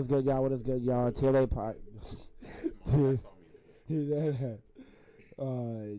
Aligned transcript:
is 0.00 0.08
good, 0.08 0.24
y'all? 0.24 0.42
What 0.42 0.52
is 0.52 0.62
good, 0.62 0.82
y'all? 0.82 1.12
TLA 1.12 1.48
pod. 1.50 1.76
uh, 5.38 5.42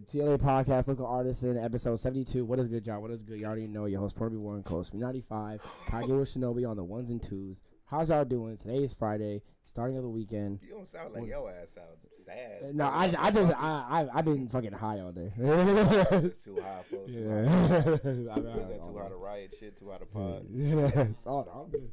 TLA 0.10 0.38
podcast, 0.40 0.88
local 0.88 1.06
artisan, 1.06 1.56
episode 1.58 1.98
seventy-two. 1.98 2.44
What 2.44 2.58
is 2.58 2.68
good, 2.68 2.88
y'all? 2.88 3.00
What 3.00 3.12
is 3.12 3.22
good? 3.22 3.40
Y'all 3.40 3.50
already 3.50 3.68
know 3.68 3.86
your 3.86 4.00
host, 4.00 4.16
Porter 4.16 4.40
Warren 4.40 4.64
Coast, 4.64 4.96
ninety-five. 4.96 5.62
Kage 5.86 6.08
with 6.08 6.34
Shinobi 6.34 6.68
on 6.68 6.78
the 6.78 6.84
ones 6.84 7.12
and 7.12 7.22
twos. 7.22 7.62
How's 7.86 8.10
y'all 8.10 8.26
doing? 8.26 8.58
Today 8.58 8.78
is 8.78 8.94
Friday, 8.94 9.44
starting 9.64 9.98
of 9.98 10.04
the 10.04 10.10
weekend. 10.10 10.62
You 10.64 10.74
don't 10.74 10.90
sound 10.90 11.14
like 11.14 11.28
your 11.28 11.52
ass 11.52 11.68
sound 11.76 11.98
sad. 12.26 12.74
No, 12.74 12.86
I, 12.86 13.14
I 13.20 13.30
just 13.30 13.52
I, 13.62 14.08
I 14.12 14.18
I've 14.18 14.26
been 14.26 14.50
fucking 14.50 14.74
high 14.74 15.00
all 15.00 15.12
day. 15.12 15.32
Too 15.38 16.60
high, 16.60 16.82
folks. 16.90 17.12
Too 17.12 17.12
yeah, 17.30 17.48
high. 17.48 17.76
I've 17.78 18.04
been 18.04 18.26
What 18.26 18.36
high 18.36 18.42
that? 18.42 18.80
all 18.82 18.94
Too 18.94 19.00
high 19.00 19.10
to 19.10 19.16
riot 19.16 19.56
shit. 19.60 19.78
Too 19.78 19.92
high 19.92 19.98
to 20.00 20.06
pod. 20.06 20.48
Yeah, 20.50 21.02
it's 21.04 21.28
all 21.28 21.48
all 21.54 21.68
good. 21.72 21.92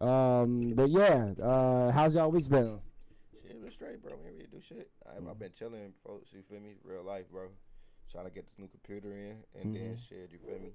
Um, 0.00 0.74
but 0.74 0.90
yeah, 0.90 1.32
uh, 1.42 1.90
how's 1.92 2.14
y'all 2.14 2.30
weeks 2.30 2.48
been? 2.48 2.78
Shit, 3.42 3.62
been 3.62 3.70
straight, 3.70 4.02
bro. 4.02 4.12
We 4.22 4.28
ain't 4.28 4.36
really 4.36 4.48
do 4.50 4.60
shit. 4.68 4.90
I, 5.06 5.16
I've 5.30 5.38
been 5.38 5.52
chilling, 5.58 5.92
folks. 6.04 6.30
You 6.32 6.42
feel 6.48 6.60
me? 6.60 6.74
Real 6.84 7.02
life, 7.04 7.24
bro. 7.30 7.48
Trying 8.10 8.26
to 8.26 8.30
get 8.30 8.46
this 8.46 8.58
new 8.58 8.68
computer 8.68 9.12
in, 9.12 9.36
and 9.60 9.74
then 9.74 9.98
shit. 10.08 10.30
You 10.32 10.38
feel 10.38 10.58
me? 10.58 10.70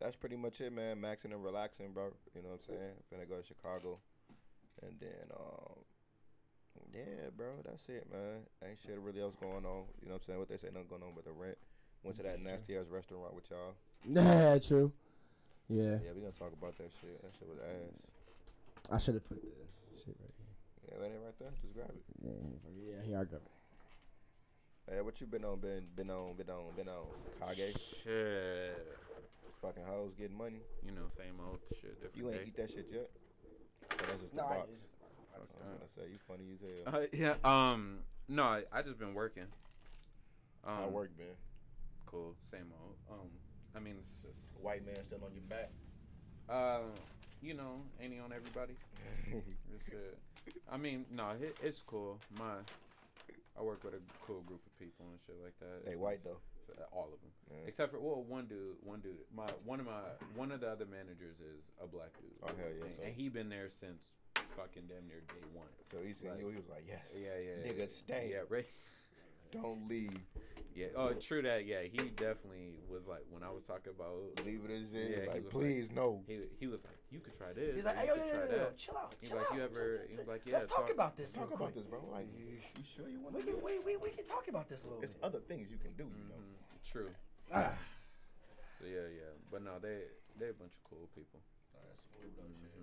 That's 0.00 0.16
pretty 0.16 0.36
much 0.36 0.60
it, 0.60 0.72
man. 0.72 0.96
Maxing 1.00 1.32
and 1.32 1.44
relaxing, 1.44 1.92
bro. 1.92 2.12
You 2.34 2.42
know 2.42 2.56
what 2.56 2.60
I'm 2.68 2.74
saying? 2.74 2.94
Finna 3.12 3.28
go 3.28 3.36
to 3.36 3.46
Chicago, 3.46 3.98
and 4.82 4.96
then 4.98 5.28
um, 5.36 5.76
yeah, 6.92 7.28
bro. 7.36 7.60
That's 7.64 7.84
it, 7.88 8.06
man. 8.10 8.44
Ain't 8.64 8.78
shit 8.84 8.98
really 8.98 9.20
else 9.20 9.34
going 9.40 9.64
on. 9.64 9.84
You 10.00 10.08
know 10.08 10.16
what 10.16 10.22
I'm 10.22 10.26
saying? 10.26 10.38
What 10.38 10.48
they 10.48 10.56
say, 10.56 10.68
nothing 10.72 10.88
going 10.88 11.02
on 11.02 11.12
but 11.14 11.24
the 11.24 11.32
rent. 11.32 11.58
Went 12.02 12.16
to 12.16 12.22
that 12.24 12.40
nasty 12.40 12.76
ass 12.76 12.88
restaurant 12.90 13.34
with 13.34 13.44
y'all. 13.50 13.76
Yeah, 14.08 14.58
true. 14.66 14.92
Yeah, 15.68 16.02
Yeah, 16.02 16.16
we 16.16 16.20
gonna 16.24 16.32
talk 16.32 16.52
about 16.52 16.76
that 16.78 16.90
shit. 17.00 17.20
That 17.22 17.30
shit 17.38 17.46
was 17.46 17.58
ass. 17.60 17.94
I 18.90 18.98
should 18.98 19.14
have 19.14 19.24
put 19.28 19.40
the 19.42 19.48
shit 19.98 20.16
right 20.20 20.34
here. 20.36 20.54
Yeah, 20.90 20.98
that 20.98 21.04
ain't 21.06 21.22
right 21.24 21.38
there. 21.38 21.50
Just 21.62 21.74
grab 21.74 21.90
it. 21.90 22.02
Yeah, 22.22 22.30
yeah, 22.96 23.02
here 23.06 23.18
I 23.20 23.24
grab 23.24 23.42
it. 23.44 24.92
Hey, 24.94 25.00
what 25.02 25.20
you 25.20 25.26
been 25.26 25.44
on? 25.44 25.60
Been 25.60 25.86
been 25.94 26.10
on? 26.10 26.34
Been 26.34 26.50
on? 26.50 26.64
Been 26.76 26.88
on? 26.88 27.06
Kage, 27.54 27.76
Shit. 28.02 28.74
fucking 29.62 29.84
hoes 29.86 30.12
getting 30.18 30.36
money. 30.36 30.58
You 30.84 30.90
know, 30.92 31.06
same 31.16 31.38
old 31.46 31.60
shit, 31.80 31.94
different 32.02 32.16
You 32.16 32.30
ain't 32.30 32.38
day. 32.42 32.44
eat 32.48 32.56
that 32.56 32.70
shit 32.70 32.88
yet. 32.92 33.10
Oh, 33.92 33.96
that's 34.08 34.20
just 34.22 34.30
the 34.34 34.36
No, 34.36 34.44
I, 34.44 34.56
box. 34.56 34.68
it's 34.72 34.80
just 34.82 34.90
the 34.90 35.06
box. 35.06 35.30
I 35.30 35.38
was 35.38 35.50
Uh, 35.54 35.78
gonna 35.78 35.90
say 35.96 36.12
you 36.12 36.18
funny 36.26 36.46
as 36.54 36.60
hell. 36.84 37.02
Uh, 37.02 37.06
yeah. 37.12 37.34
Um. 37.72 37.98
No, 38.28 38.42
I, 38.44 38.62
I 38.72 38.82
just 38.82 38.98
been 38.98 39.14
working. 39.14 39.46
Um, 40.64 40.74
How 40.76 40.88
work 40.88 41.16
been? 41.16 41.36
Cool. 42.06 42.34
Same 42.50 42.72
old. 42.82 42.96
Um. 43.20 43.28
I 43.76 43.78
mean, 43.78 43.94
it's 44.00 44.18
just. 44.18 44.34
White 44.60 44.84
man 44.84 44.96
still 45.06 45.22
on 45.24 45.32
your 45.32 45.44
back. 45.44 45.70
Uh. 46.48 46.80
You 47.42 47.54
know, 47.54 47.80
ain't 48.00 48.12
he 48.12 48.20
on 48.20 48.32
everybody's? 48.32 48.76
It's, 50.46 50.56
I 50.72 50.76
mean, 50.76 51.04
no, 51.12 51.30
it, 51.40 51.56
it's 51.62 51.82
cool. 51.86 52.18
My. 52.38 52.64
I 53.58 53.62
work 53.62 53.84
with 53.84 53.94
a 53.94 54.00
cool 54.24 54.40
group 54.42 54.60
of 54.64 54.72
people 54.78 55.04
and 55.10 55.18
shit 55.26 55.36
like 55.42 55.52
that. 55.60 55.84
they 55.84 55.92
It's 55.92 56.00
white 56.00 56.24
nice. 56.24 56.32
though. 56.34 56.40
Uh, 56.80 56.96
All 56.96 57.04
of 57.12 57.18
them, 57.20 57.32
Yeah. 57.50 57.66
except 57.68 57.92
for 57.92 57.98
well, 58.00 58.22
one 58.26 58.46
dude. 58.46 58.76
One 58.84 59.00
dude. 59.00 59.18
My 59.34 59.46
one 59.64 59.80
of 59.80 59.86
my 59.86 60.00
one 60.36 60.50
of 60.52 60.60
the 60.60 60.68
other 60.68 60.86
managers 60.86 61.36
is 61.40 61.60
a 61.82 61.86
black 61.86 62.12
dude. 62.20 62.30
Oh 62.42 62.46
hell 62.46 62.56
yeah! 62.72 62.84
and, 62.86 62.94
So, 62.96 63.02
and 63.04 63.14
he 63.14 63.28
been 63.28 63.48
there 63.48 63.68
since 63.80 64.00
fucking 64.56 64.84
damn 64.88 65.06
near 65.08 65.20
day 65.28 65.44
one. 65.52 65.66
so 65.90 65.98
he 66.06 66.14
seen 66.14 66.30
like- 66.30 66.40
you. 66.40 66.48
He 66.50 66.56
was 66.56 66.68
like, 66.70 66.84
yes. 66.88 67.10
Yeah, 67.14 67.36
yeah. 67.42 67.66
Nigga, 67.70 67.78
yeah. 67.90 67.98
stay. 68.04 68.30
Yeah, 68.32 68.44
right. 68.48 68.66
Don't 69.52 69.88
leave. 69.88 70.14
Yeah. 70.74 70.86
Oh, 70.96 71.12
true 71.14 71.42
that. 71.42 71.66
Yeah, 71.66 71.82
he 71.82 71.98
definitely 72.14 72.78
was 72.88 73.02
like 73.06 73.24
when 73.30 73.42
I 73.42 73.50
was 73.50 73.64
talking 73.66 73.92
about. 73.92 74.14
Leave 74.46 74.62
it 74.64 74.70
as 74.72 74.86
Yeah, 74.92 75.00
is. 75.00 75.22
he 75.24 75.28
like, 75.28 75.44
was 75.44 75.52
please 75.52 75.88
no. 75.90 76.22
He 76.26 76.38
he 76.58 76.66
was 76.70 76.80
like, 76.86 76.96
you 77.10 77.18
could 77.18 77.34
try 77.36 77.52
this. 77.52 77.74
He's 77.74 77.84
like, 77.84 77.96
or 77.96 78.00
hey, 78.00 78.06
you 78.06 78.14
yo, 78.14 78.22
yo, 78.22 78.30
try 78.30 78.38
yo, 78.38 78.46
yo, 78.46 78.58
that." 78.70 78.76
chill 78.78 78.96
out, 78.96 79.14
He's 79.18 79.28
chill 79.28 79.38
like, 79.38 79.50
out. 79.50 79.56
you 79.58 79.62
ever- 79.66 79.86
Just- 79.92 80.06
he's 80.06 80.16
just- 80.16 80.28
like, 80.30 80.42
yeah, 80.46 80.54
let's 80.54 80.66
talk 80.70 80.86
talk- 80.86 80.94
about 80.94 81.12
this. 81.18 81.32
Talk 81.34 81.50
real 81.50 81.58
about 81.58 81.74
quick. 81.74 81.82
this, 81.82 81.90
bro. 81.90 82.00
Like, 82.06 82.28
you, 82.38 82.46
you 82.54 82.84
sure 82.86 83.08
you 83.10 83.18
want 83.20 83.34
We 83.34 83.42
to? 83.42 83.50
can, 83.50 83.58
we, 83.66 83.78
we, 83.82 83.92
we 83.98 84.10
can 84.14 84.24
talk 84.24 84.46
about 84.46 84.68
this 84.70 84.86
a 84.86 84.94
little 84.94 85.02
It's 85.02 85.14
bit. 85.18 85.26
other 85.26 85.40
things 85.42 85.68
you 85.74 85.78
can 85.82 85.90
do. 85.98 86.06
You 86.06 86.24
know. 86.30 86.38
Mhm, 86.38 86.86
True. 86.86 87.10
Ah. 87.50 87.74
So 88.78 88.86
yeah, 88.86 89.10
yeah. 89.10 89.34
But 89.50 89.66
no, 89.66 89.76
they 89.82 90.06
they 90.38 90.48
a 90.48 90.56
bunch 90.56 90.72
of 90.72 90.82
cool 90.86 91.10
people. 91.18 91.42
That's 91.74 92.06
smooth 92.14 92.30
though, 92.38 92.46
shit. 92.46 92.78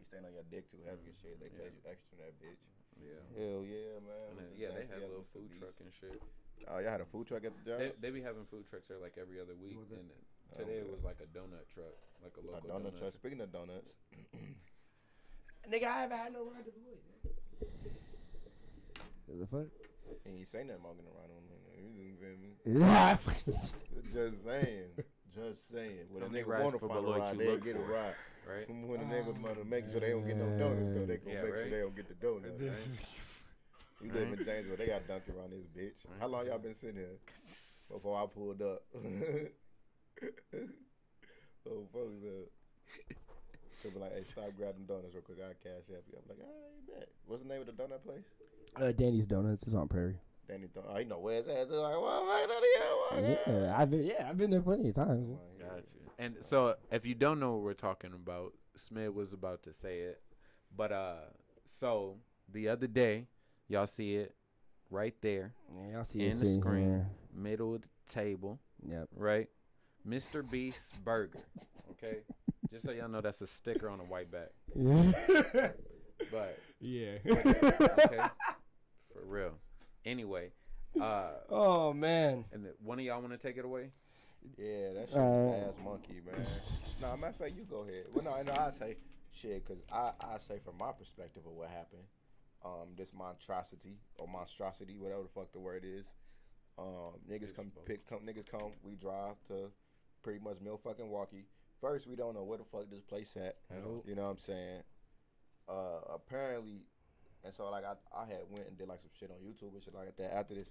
You 0.00 0.04
staying 0.08 0.24
on 0.24 0.32
your 0.32 0.42
dick 0.50 0.66
too 0.72 0.80
heavy 0.88 1.12
and 1.12 1.16
shit. 1.20 1.36
They 1.38 1.52
Yeah. 1.52 1.68
paid 1.68 1.76
you 1.76 1.84
extra 1.84 2.16
in 2.16 2.20
that 2.24 2.34
bitch. 2.40 2.64
Yeah. 2.96 3.20
Hell 3.36 3.60
yeah, 3.68 4.00
man. 4.00 4.24
And 4.32 4.36
then, 4.40 4.48
This 4.50 4.58
yeah, 4.58 4.72
they 4.72 4.88
nasty 4.88 4.94
had 4.96 5.04
a 5.04 5.10
little 5.12 5.28
food 5.36 5.52
Beast. 5.52 5.60
truck 5.60 5.76
and 5.84 5.92
shit. 5.92 6.16
Oh, 6.68 6.78
y'all 6.78 6.90
had 6.90 7.00
a 7.00 7.06
food 7.06 7.26
truck 7.28 7.44
at 7.44 7.52
the 7.54 7.62
job? 7.70 7.78
They, 7.78 7.92
they 8.00 8.10
be 8.10 8.22
having 8.22 8.44
food 8.50 8.64
trucks 8.68 8.88
there 8.88 8.98
like 8.98 9.14
every 9.20 9.40
other 9.40 9.54
week, 9.54 9.76
it? 9.78 9.98
and 9.98 10.08
then 10.10 10.20
Oh, 10.54 10.58
today 10.62 10.78
it 10.78 10.88
was 10.90 11.02
like 11.04 11.18
a 11.20 11.26
donut 11.36 11.66
truck, 11.74 11.94
like 12.22 12.32
a 12.38 12.40
a 12.40 12.46
local 12.50 12.70
donut 12.70 12.92
donut. 12.94 12.98
truck. 12.98 13.14
Speaking 13.18 13.40
of 13.40 13.52
donuts, 13.52 13.90
Nigga, 15.70 15.84
I 15.84 16.00
haven't 16.06 16.16
had 16.18 16.32
no 16.32 16.44
ride 16.46 16.64
to 16.64 16.70
Beloit. 16.70 17.02
The 19.28 19.46
fuck? 19.46 19.66
and 20.24 20.38
you 20.38 20.44
say 20.46 20.62
nothing 20.62 20.80
about 20.86 20.94
getting 20.96 21.10
around 21.10 21.30
on 21.34 21.42
me. 21.50 21.58
You 21.98 22.14
feel 22.22 22.38
me? 22.38 22.54
Just 24.14 24.44
saying. 24.46 24.90
Just 25.34 25.70
saying. 25.70 26.06
When 26.10 26.22
a 26.22 26.26
How 26.26 26.32
nigga 26.32 26.46
rides 26.46 26.62
want 26.64 26.74
to 26.74 26.78
for 26.78 26.88
find 26.88 26.98
a 26.98 27.02
Beloit 27.02 27.18
ride, 27.20 27.32
you 27.34 27.38
they'll 27.44 27.52
look 27.54 27.64
get 27.64 27.76
a 27.76 27.78
for? 27.80 27.92
ride. 27.92 28.14
Right? 28.46 28.66
When 28.70 29.00
a 29.00 29.04
nigga 29.04 29.26
oh, 29.36 29.42
want 29.42 29.58
to 29.58 29.64
make 29.64 29.90
sure 29.90 29.98
they 30.00 30.10
don't 30.10 30.26
get 30.26 30.36
no 30.36 30.46
donuts, 30.56 30.94
though, 30.94 31.06
they 31.06 31.16
gonna 31.18 31.34
Yeah, 31.34 31.42
make 31.42 31.50
sure 31.52 31.62
right. 31.62 31.70
they 31.70 31.80
don't 31.80 31.96
get 31.96 32.06
the 32.08 32.14
donuts. 32.14 32.60
man. 32.60 32.72
You 34.02 34.12
live 34.12 34.38
in 34.38 34.44
Janesville, 34.44 34.76
they 34.76 34.86
got 34.86 35.08
donkey 35.08 35.32
around 35.36 35.52
this 35.52 35.66
bitch. 35.74 36.04
Right. 36.08 36.20
How 36.20 36.26
long 36.28 36.46
y'all 36.46 36.58
been 36.58 36.76
sitting 36.76 36.96
here 36.96 37.16
before 37.90 38.22
I 38.22 38.26
pulled 38.26 38.60
up? 38.60 38.82
oh, 41.66 41.86
folks, 41.92 42.22
uh, 42.24 42.46
so 43.82 43.90
be 43.90 43.98
like, 43.98 44.14
hey, 44.14 44.20
stop 44.20 44.50
grabbing 44.56 44.84
donuts 44.86 45.14
real 45.14 45.22
quick. 45.22 45.38
I'll 45.42 45.54
cash 45.62 45.88
app 45.88 46.04
you. 46.10 46.18
I'm 46.18 46.28
like, 46.28 46.38
all 46.40 46.46
right, 46.46 47.00
bet. 47.00 47.08
What's 47.26 47.42
the 47.42 47.48
name 47.48 47.60
of 47.60 47.66
the 47.66 47.72
donut 47.72 48.04
place? 48.04 48.24
Uh, 48.76 48.92
Danny's 48.92 49.26
Donuts 49.26 49.62
is 49.66 49.74
on 49.74 49.88
Prairie. 49.88 50.18
Danny 50.46 50.66
Donuts. 50.74 50.92
Oh, 50.94 50.98
you 50.98 51.06
know 51.06 51.18
where 51.18 51.38
it's 51.38 51.48
at. 51.48 51.68
They're 51.68 51.78
like, 51.78 51.94
well, 51.94 52.26
right 52.26 52.46
out 52.50 53.22
of 53.22 53.24
here. 53.24 53.38
Yeah, 53.46 53.74
I've 53.78 53.90
been 53.90 54.04
yeah, 54.04 54.26
I've 54.28 54.36
been 54.36 54.50
there 54.50 54.60
plenty 54.60 54.90
of 54.90 54.94
times. 54.94 55.38
Gotcha. 55.58 55.82
And 56.18 56.36
so, 56.42 56.76
if 56.90 57.06
you 57.06 57.14
don't 57.14 57.40
know 57.40 57.52
what 57.52 57.62
we're 57.62 57.74
talking 57.74 58.12
about, 58.12 58.52
Smith 58.76 59.12
was 59.12 59.32
about 59.32 59.62
to 59.64 59.72
say 59.72 60.00
it, 60.00 60.20
but 60.74 60.92
uh, 60.92 61.16
so 61.80 62.16
the 62.52 62.68
other 62.68 62.86
day, 62.86 63.26
y'all 63.68 63.86
see 63.86 64.16
it 64.16 64.34
right 64.90 65.14
there, 65.20 65.54
Yeah, 65.74 65.96
y'all 65.96 66.04
see 66.04 66.20
In 66.20 66.26
it 66.26 66.30
the 66.32 66.36
sitting 66.36 66.60
screen. 66.60 66.84
here. 66.84 67.06
middle 67.34 67.74
of 67.74 67.82
the 67.82 67.88
table, 68.08 68.58
Yep. 68.88 69.08
right? 69.16 69.48
Mr. 70.06 70.48
Beast 70.48 70.78
Burger. 71.04 71.38
Okay, 71.92 72.18
just 72.70 72.84
so 72.84 72.92
y'all 72.92 73.08
know, 73.08 73.20
that's 73.20 73.40
a 73.40 73.46
sticker 73.46 73.88
on 73.88 74.00
a 74.00 74.04
white 74.04 74.30
back. 74.30 74.50
But 76.32 76.58
yeah. 76.80 77.18
okay, 77.26 78.24
for 79.12 79.22
real. 79.26 79.52
Anyway, 80.04 80.50
uh, 81.00 81.28
oh 81.50 81.92
man. 81.92 82.44
and 82.52 82.64
the, 82.64 82.72
one 82.82 82.98
of 82.98 83.04
y'all 83.04 83.20
want 83.20 83.32
to 83.32 83.38
take 83.38 83.58
it 83.58 83.64
away? 83.66 83.90
Yeah, 84.56 84.92
that's 84.94 85.10
shit 85.12 85.20
Uh, 85.20 85.68
ass 85.68 85.74
monkey, 85.84 86.20
man. 86.24 86.44
nah, 87.02 87.16
matter 87.16 87.28
of 87.30 87.36
fact, 87.36 87.52
you 87.56 87.64
go 87.64 87.82
ahead. 87.82 88.04
Well, 88.14 88.24
no, 88.24 88.42
no, 88.42 88.52
I 88.58 88.70
say 88.70 88.96
shit, 89.40 89.66
cause 89.66 89.76
I 89.92 90.12
I 90.22 90.38
say 90.48 90.58
from 90.64 90.78
my 90.78 90.92
perspective 90.92 91.42
of 91.46 91.52
what 91.52 91.68
happened, 91.68 92.04
um, 92.64 92.88
this 92.96 93.08
monstrosity 93.16 93.98
or 94.16 94.26
monstrosity, 94.28 94.98
whatever 94.98 95.22
the 95.22 95.28
fuck 95.34 95.52
the 95.52 95.60
word 95.60 95.84
is. 95.84 96.06
Um, 96.78 97.18
niggas 97.30 97.54
come 97.54 97.72
pick, 97.86 98.08
come 98.08 98.20
niggas 98.20 98.50
come. 98.50 98.72
We 98.82 98.96
drive 98.96 99.36
to 99.48 99.70
pretty 100.22 100.40
much 100.40 100.56
Mill 100.62 100.80
fucking 100.82 101.08
Walkie. 101.08 101.46
First, 101.80 102.06
we 102.06 102.16
don't 102.16 102.34
know 102.34 102.44
where 102.44 102.58
the 102.58 102.64
fuck 102.64 102.90
this 102.90 103.02
place 103.02 103.28
at. 103.36 103.56
Nope. 103.70 104.04
You 104.06 104.14
know 104.14 104.24
what 104.24 104.30
I'm 104.30 104.38
saying? 104.38 104.82
Uh, 105.68 106.14
apparently, 106.14 106.82
and 107.44 107.52
so 107.54 107.70
like 107.70 107.84
I 107.84 107.94
I 108.16 108.26
had 108.26 108.40
went 108.50 108.66
and 108.68 108.78
did 108.78 108.88
like 108.88 109.00
some 109.00 109.10
shit 109.18 109.30
on 109.30 109.36
YouTube 109.36 109.74
and 109.74 109.82
shit 109.82 109.94
like 109.94 110.16
that 110.16 110.34
after 110.34 110.54
this. 110.54 110.68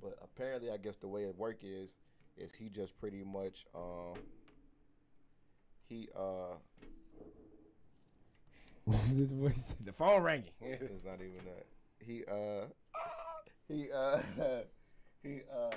But 0.00 0.18
apparently, 0.22 0.70
I 0.70 0.76
guess 0.76 0.96
the 1.00 1.08
way 1.08 1.22
it 1.22 1.36
work 1.36 1.58
is, 1.62 1.90
is 2.36 2.52
he 2.58 2.68
just 2.68 2.98
pretty 2.98 3.22
much 3.24 3.64
um 3.74 4.14
he 5.88 6.08
uh 6.16 6.56
the 8.86 9.92
phone 9.92 10.22
ringing. 10.22 10.50
it's 10.60 11.04
not 11.04 11.14
even 11.14 11.40
that 11.46 11.66
he 12.00 12.22
uh 12.30 12.66
he 13.66 13.90
uh 13.90 14.18
he 15.22 15.40
uh 15.50 15.70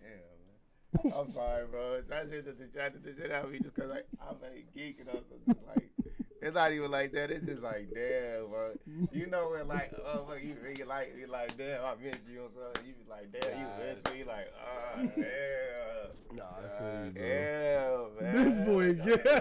damn 0.00 1.10
man. 1.10 1.12
I'm 1.14 1.32
sorry, 1.32 1.66
bro. 1.66 2.00
That's 2.08 2.30
just 2.30 2.46
to 2.46 2.52
distract 2.52 3.02
the 3.04 3.14
shit 3.14 3.30
out 3.30 3.44
of 3.44 3.52
me 3.52 3.58
just 3.58 3.74
cause 3.74 3.90
like 3.90 4.06
I'm 4.22 4.36
a 4.42 4.64
geek 4.74 5.00
and 5.00 5.08
I'm 5.10 5.24
just 5.46 5.60
like 5.66 5.90
it's 6.40 6.54
not 6.54 6.72
even 6.72 6.90
like 6.90 7.12
that. 7.12 7.30
It's 7.30 7.44
just 7.46 7.62
like 7.62 7.88
damn, 7.94 8.46
bro. 8.48 8.72
You 9.12 9.26
know 9.26 9.50
when 9.52 9.68
like 9.68 9.92
oh 10.06 10.24
look, 10.28 10.42
you, 10.42 10.56
you 10.76 10.84
like 10.84 11.14
you 11.18 11.26
like 11.26 11.56
damn 11.56 11.82
I 11.84 11.94
missed 12.02 12.18
you 12.32 12.42
or 12.42 12.48
something. 12.54 12.86
You 12.86 12.94
be 12.94 13.04
like 13.10 13.30
damn 13.32 13.58
you 13.60 13.66
missed 13.84 14.12
me 14.12 14.24
like 14.24 14.52
ah 14.60 15.00
damn. 15.16 16.36
Nah, 16.36 16.44
I 16.44 16.46
feel 16.78 17.04
you, 17.06 17.10
bro. 17.12 17.22
Yeah, 17.24 18.06
man. 18.20 18.32
This 18.44 18.56
boy 18.66 18.88
good. 18.94 19.22
Yeah, 19.24 19.40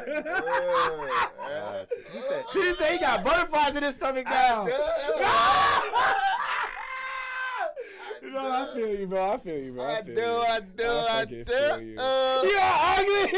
He 2.13 2.19
said, 2.21 2.43
He 2.53 2.61
said 2.75 2.91
he 2.93 2.97
got 2.99 3.23
butterflies 3.23 3.75
in 3.75 3.83
his 3.83 3.95
stomach 3.95 4.25
now. 4.25 4.65
no, 8.23 8.39
I 8.39 8.41
feel 8.73 8.93
you, 8.99 9.07
bro. 9.07 9.31
I 9.33 9.37
feel 9.37 9.57
you, 9.63 9.71
bro. 9.73 9.83
I 9.83 9.97
I 9.97 10.01
feel 10.03 10.15
do, 10.15 10.21
you. 10.21 10.27
I 10.27 10.59
do, 10.59 10.89
I 10.89 11.19
fucking 11.19 11.43
do. 11.43 11.51
feel 11.51 11.81
you. 11.81 11.95
Uh, 11.99 12.41
You're 12.43 12.59
ugly. 12.61 13.31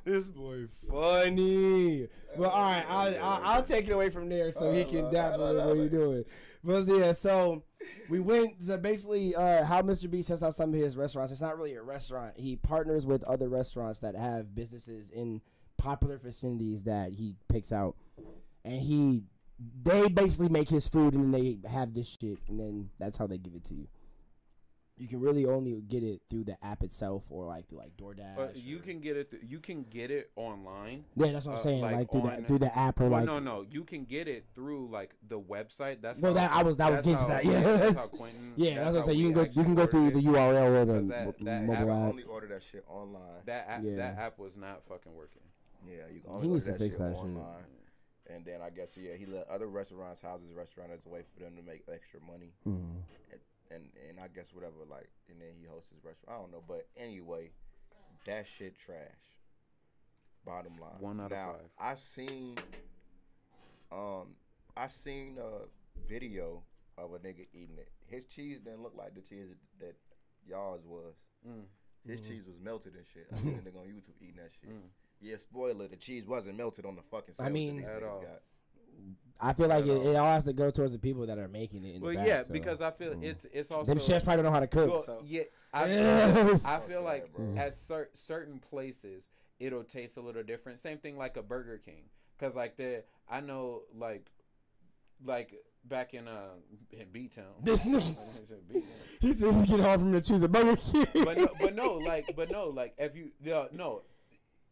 This 0.06 0.28
boy 0.28 0.68
funny. 0.90 2.08
But 2.38 2.50
all 2.52 2.72
right, 2.72 2.86
I'll, 2.90 3.16
I'll, 3.24 3.42
I'll 3.44 3.64
take 3.64 3.88
it 3.88 3.92
away 3.92 4.10
from 4.10 4.30
there 4.30 4.52
so 4.52 4.72
he 4.72 4.86
can 4.86 5.12
dabble 5.12 5.60
in 5.60 5.66
what 5.68 5.78
he's 5.78 5.90
doing. 5.90 6.24
But 6.64 6.86
yeah, 6.88 7.12
so 7.12 7.64
we 8.10 8.20
went 8.22 8.66
to 8.68 8.78
basically 8.78 9.36
uh, 9.36 9.66
how 9.66 9.82
Mr. 9.82 10.10
B 10.10 10.22
sets 10.22 10.44
out 10.44 10.56
some 10.56 10.74
of 10.74 10.80
his 10.80 10.96
restaurants. 10.96 11.32
It's 11.32 11.42
not 11.42 11.58
really 11.58 11.76
a 11.76 11.82
restaurant. 11.82 12.34
He 12.38 12.56
partners 12.56 13.06
with 13.06 13.24
other 13.26 13.50
restaurants 13.50 14.00
that 14.00 14.16
have 14.16 14.56
businesses 14.56 15.10
in 15.10 15.42
popular 15.78 16.18
vicinities 16.18 16.84
that 16.84 17.12
he 17.12 17.36
picks 17.50 17.72
out, 17.74 17.96
and 18.64 18.82
he 18.82 19.24
they 19.84 20.08
basically 20.08 20.50
make 20.50 20.70
his 20.70 20.88
food 20.88 21.16
and 21.16 21.24
then 21.24 21.32
they 21.32 21.58
have 21.70 21.94
this 21.94 22.08
shit 22.08 22.38
and 22.48 22.60
then 22.60 22.90
that's 23.00 23.18
how 23.18 23.26
they 23.28 23.38
give 23.40 23.56
it 23.56 23.66
to 23.66 23.74
you. 23.74 23.88
You 25.00 25.08
can 25.08 25.20
really 25.22 25.46
only 25.46 25.82
get 25.82 26.02
it 26.04 26.22
through 26.28 26.46
the 26.46 26.58
app 26.66 26.82
itself 26.82 27.24
or 27.30 27.46
like 27.46 27.68
through 27.70 27.78
like 27.78 27.96
DoorDash. 27.98 28.36
But 28.36 28.56
you 28.58 28.78
or- 28.78 28.82
can 28.82 29.00
get 29.00 29.16
it. 29.16 29.30
Th- 29.30 29.44
you 29.48 29.60
can 29.60 29.84
get 29.84 30.10
it 30.10 30.32
online. 30.36 31.06
yeah, 31.16 31.34
that's 31.34 31.46
what 31.46 31.54
I'm 31.54 31.60
uh, 31.60 31.64
saying. 31.64 31.82
like 31.84 31.96
Like, 31.96 32.12
through 32.12 32.22
on- 32.22 32.36
the 32.38 32.44
through 32.48 32.58
the 32.60 32.78
app 32.78 33.00
or 33.00 33.04
Well, 33.04 33.12
like 33.14 33.26
no, 33.26 33.38
no, 33.38 33.66
you 33.70 33.84
can 33.84 34.06
get 34.06 34.28
it 34.28 34.46
through 34.56 34.90
like 34.90 35.12
the 35.30 35.40
website. 35.40 36.02
That's 36.02 36.20
Well, 36.20 36.34
that- 36.34 36.52
I 36.52 36.64
was- 36.64 36.78
that 36.78 36.90
was 36.90 37.04
that's 37.04 37.08
getting 37.20 37.26
to 37.26 37.32
that, 37.32 37.46
yeah. 37.46 37.62
that's 37.62 37.80
That's- 37.80 38.12
how 38.12 38.18
Quentin- 38.18 38.54
yeah, 38.56 38.76
that's, 38.76 38.94
what 38.94 39.00
I'm 39.02 39.06
saying. 39.06 39.20
You 39.20 39.26
can 39.26 39.34
go 39.34 39.42
you 39.52 39.64
can 39.64 39.76
go 39.76 39.84
actually 39.84 40.10
through 40.10 40.22
the. 40.22 40.28
URL 40.28 40.72
or 40.82 40.86
the 40.86 40.94
that- 40.94 41.04
mo- 41.26 41.36
that 41.42 41.64
mobile 41.64 41.92
app 41.92 41.98
app. 42.04 42.10
only 42.10 42.24
order 42.24 42.48
that 42.48 42.64
shit 42.72 42.84
online. 42.90 43.22
That 43.46 43.68
app, 43.70 43.84
Yeah. 43.84 43.96
that 43.98 44.18
app 44.18 44.40
was 44.40 44.56
not 44.56 44.82
fucking 44.90 45.14
working. 45.14 45.42
Yeah, 45.86 46.08
you 46.12 46.22
can 46.22 46.32
He 46.32 46.36
only 46.38 46.48
needs 46.48 46.66
order 46.68 46.78
to 46.80 46.84
fix 46.84 46.96
shit 46.96 47.00
that 47.06 47.16
shit. 47.18 47.26
online. 47.26 47.64
And 48.30 48.44
then 48.44 48.62
I 48.62 48.72
guess 48.72 48.90
yeah, 48.98 49.14
he 49.14 49.26
let 49.28 49.48
other 49.48 49.68
restaurants, 49.68 50.22
houses, 50.22 50.52
restaurants 50.54 50.92
as 51.00 51.06
a 51.06 51.10
way 51.10 51.22
for 51.34 51.44
them 51.44 51.56
to 51.56 51.62
make 51.62 51.84
extra 51.88 52.20
money. 52.20 52.52
Mhm. 52.68 53.04
And 53.70 53.84
and 54.10 54.20
I 54.20 54.28
guess 54.30 54.54
whatever, 54.54 54.76
like, 54.90 55.10
and 55.30 55.40
then 55.42 55.50
he 55.60 55.66
hosts 55.66 55.90
his 55.94 56.04
restaurant. 56.04 56.30
I 56.38 56.42
don't 56.42 56.52
know, 56.52 56.64
but 56.68 56.88
anyway, 56.98 57.52
that 58.26 58.46
shit 58.58 58.76
trash. 58.86 59.20
Bottom 60.46 60.74
line. 60.80 60.96
One 61.00 61.20
out 61.20 61.32
of 61.34 61.38
five. 61.38 61.70
I 61.78 61.96
seen, 61.96 62.56
um, 63.92 64.36
I 64.78 64.88
seen 64.88 65.38
a 65.38 65.66
video 66.10 66.64
of 66.98 67.14
a 67.14 67.20
nigga 67.20 67.46
eating 67.54 67.78
it. 67.78 67.90
His 68.08 68.24
cheese 68.34 68.60
didn't 68.64 68.82
look 68.84 68.94
like 68.98 69.14
the 69.16 69.22
cheese 69.22 69.48
that 69.80 69.96
y'all's 70.48 70.86
was. 70.86 71.14
Mm. 71.46 71.64
His 72.08 72.22
Mhm. 72.22 72.28
cheese 72.28 72.44
was 72.48 72.56
melted 72.60 72.96
and 72.96 73.06
shit. 73.14 73.28
I 73.34 73.36
seen 73.36 73.60
a 73.60 73.70
nigga 73.70 73.80
on 73.82 73.88
YouTube 73.88 74.16
eating 74.22 74.38
that 74.38 74.52
shit. 74.62 74.70
Mm. 74.70 74.88
Yeah, 75.20 75.38
spoiler, 75.38 75.88
the 75.90 75.98
cheese 75.98 76.26
wasn't 76.26 76.58
melted 76.58 76.86
on 76.86 76.96
the 76.96 77.02
fucking 77.04 77.36
I 77.40 77.50
mean- 77.50 77.84
At 77.84 78.04
all. 78.04 78.22
got. 78.22 78.42
I 79.40 79.54
feel 79.54 79.68
like 79.68 79.86
it, 79.86 79.92
all. 79.92 80.08
it 80.08 80.16
all 80.16 80.34
has 80.34 80.46
to 80.46 80.54
go 80.54 80.72
towards 80.72 80.94
the 80.94 81.00
people 81.00 81.28
that 81.28 81.38
are 81.38 81.48
making 81.48 81.86
it 81.86 81.96
in 81.96 82.02
Well, 82.02 82.12
the 82.12 82.18
back. 82.18 82.28
yeah, 82.28 82.42
so. 82.42 82.54
because 82.54 82.82
I 82.82 82.92
feel 82.92 83.14
mm. 83.14 83.24
it's 83.24 83.46
it's 83.54 83.70
also 83.72 83.86
them 83.86 84.00
chefs 84.00 84.24
probably 84.24 84.42
don't 84.44 84.52
know 84.52 84.56
how 84.56 84.60
to 84.62 84.68
cook. 84.68 84.90
well, 84.90 85.02
so. 85.02 85.22
yeah. 85.26 85.44
I 85.74 85.86
Yes. 85.88 86.66
I 86.66 86.80
feel 86.80 87.02
that, 87.04 87.08
like 87.08 87.34
bro. 87.34 87.54
at 87.56 87.76
cer- 87.76 88.10
certain 88.16 88.60
places 88.60 89.26
it'll 89.60 89.84
taste 89.84 90.18
a 90.18 90.22
little 90.22 90.44
different. 90.44 90.82
Same 90.82 90.98
thing 90.98 91.18
like 91.18 91.38
a 91.38 91.42
Burger 91.44 91.80
King, 91.84 92.04
cause 92.40 92.56
like 92.56 92.78
the 92.78 93.04
I 93.30 93.42
know 93.42 93.82
like 93.96 94.26
like 95.24 95.54
back 95.86 96.14
in 96.14 96.28
uh 96.28 96.56
in 96.92 97.08
B 97.12 97.28
Town. 97.28 97.46
This 97.64 97.86
nigga- 97.86 98.82
He 99.22 99.34
said 99.34 99.54
he's 99.54 99.66
getting 99.70 99.86
hard 99.86 100.00
for 100.00 100.06
me 100.06 100.20
to 100.20 100.28
choose 100.28 100.42
a 100.44 100.48
Burger 100.48 100.76
King. 100.78 101.06
but 101.26 101.38
no, 101.38 101.48
but 101.60 101.76
no, 101.76 101.94
like, 101.96 102.34
but 102.36 102.52
no, 102.52 102.66
like, 102.68 102.94
if 102.98 103.16
you, 103.16 103.30
no, 103.44 103.68
no, 103.72 104.02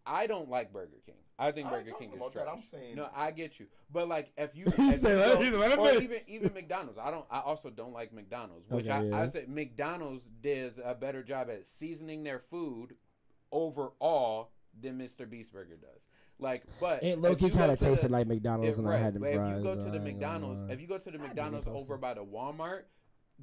I 0.06 0.28
don't 0.28 0.50
like 0.50 0.72
Burger 0.74 0.98
King. 1.06 1.16
I 1.38 1.52
think 1.52 1.68
I 1.68 1.72
Burger 1.72 1.92
King 2.00 2.10
is 2.12 2.16
about 2.16 2.34
that. 2.34 2.44
trash. 2.46 2.56
I'm 2.58 2.64
saying- 2.64 2.96
no, 2.96 3.10
I 3.14 3.32
get 3.32 3.60
you, 3.60 3.68
but 3.92 4.08
like, 4.08 4.32
if 4.38 4.56
you, 4.56 4.66
He 4.76 4.90
if 4.90 4.96
said, 4.98 5.18
"Let- 5.18 5.38
he 5.44 5.52
said, 5.52 5.60
let 5.60 5.78
or 5.80 6.02
even 6.02 6.20
even 6.28 6.54
McDonald's, 6.54 6.98
I 6.98 7.12
don't, 7.12 7.26
I 7.30 7.40
also 7.42 7.70
don't 7.70 7.92
like 7.94 8.14
McDonald's, 8.14 8.70
which 8.70 8.88
Okay, 8.88 9.12
I, 9.12 9.24
I 9.24 9.28
said 9.28 9.50
McDonald's 9.50 10.24
does 10.42 10.80
a 10.84 10.96
better 10.96 11.24
job 11.24 11.50
at 11.50 11.68
seasoning 11.68 12.24
their 12.24 12.40
food 12.40 12.96
overall 13.52 14.52
than 14.82 14.98
Mr. 14.98 15.30
Beast 15.30 15.52
Burger 15.54 15.76
does. 15.78 16.02
Like, 16.38 16.64
but 16.82 17.02
it 17.04 17.08
if 17.14 17.20
low 17.20 17.36
key 17.36 17.50
kind 17.50 17.72
of 17.72 17.80
to 17.80 17.84
the- 17.86 17.90
tasted 17.92 18.12
like 18.12 18.28
McDonald's 18.28 18.78
if, 18.78 18.84
when 18.84 18.94
I 18.94 18.98
had 18.98 19.14
them 19.14 19.22
but 19.22 19.34
fries. 19.34 19.52
if 19.52 19.58
you 19.58 19.64
go 19.64 19.76
to 19.76 19.82
the 19.82 19.84
I 19.84 19.86
ain't 19.86 19.94
gonna 19.94 20.12
McDonald's, 20.14 20.72
if 20.72 20.82
you 20.82 20.88
go 20.88 20.98
to 20.98 21.12
the 21.12 21.18
McDonald's 21.18 21.68
over 21.68 21.98
by 21.98 22.14
the 22.14 22.26
Walmart, 22.26 22.84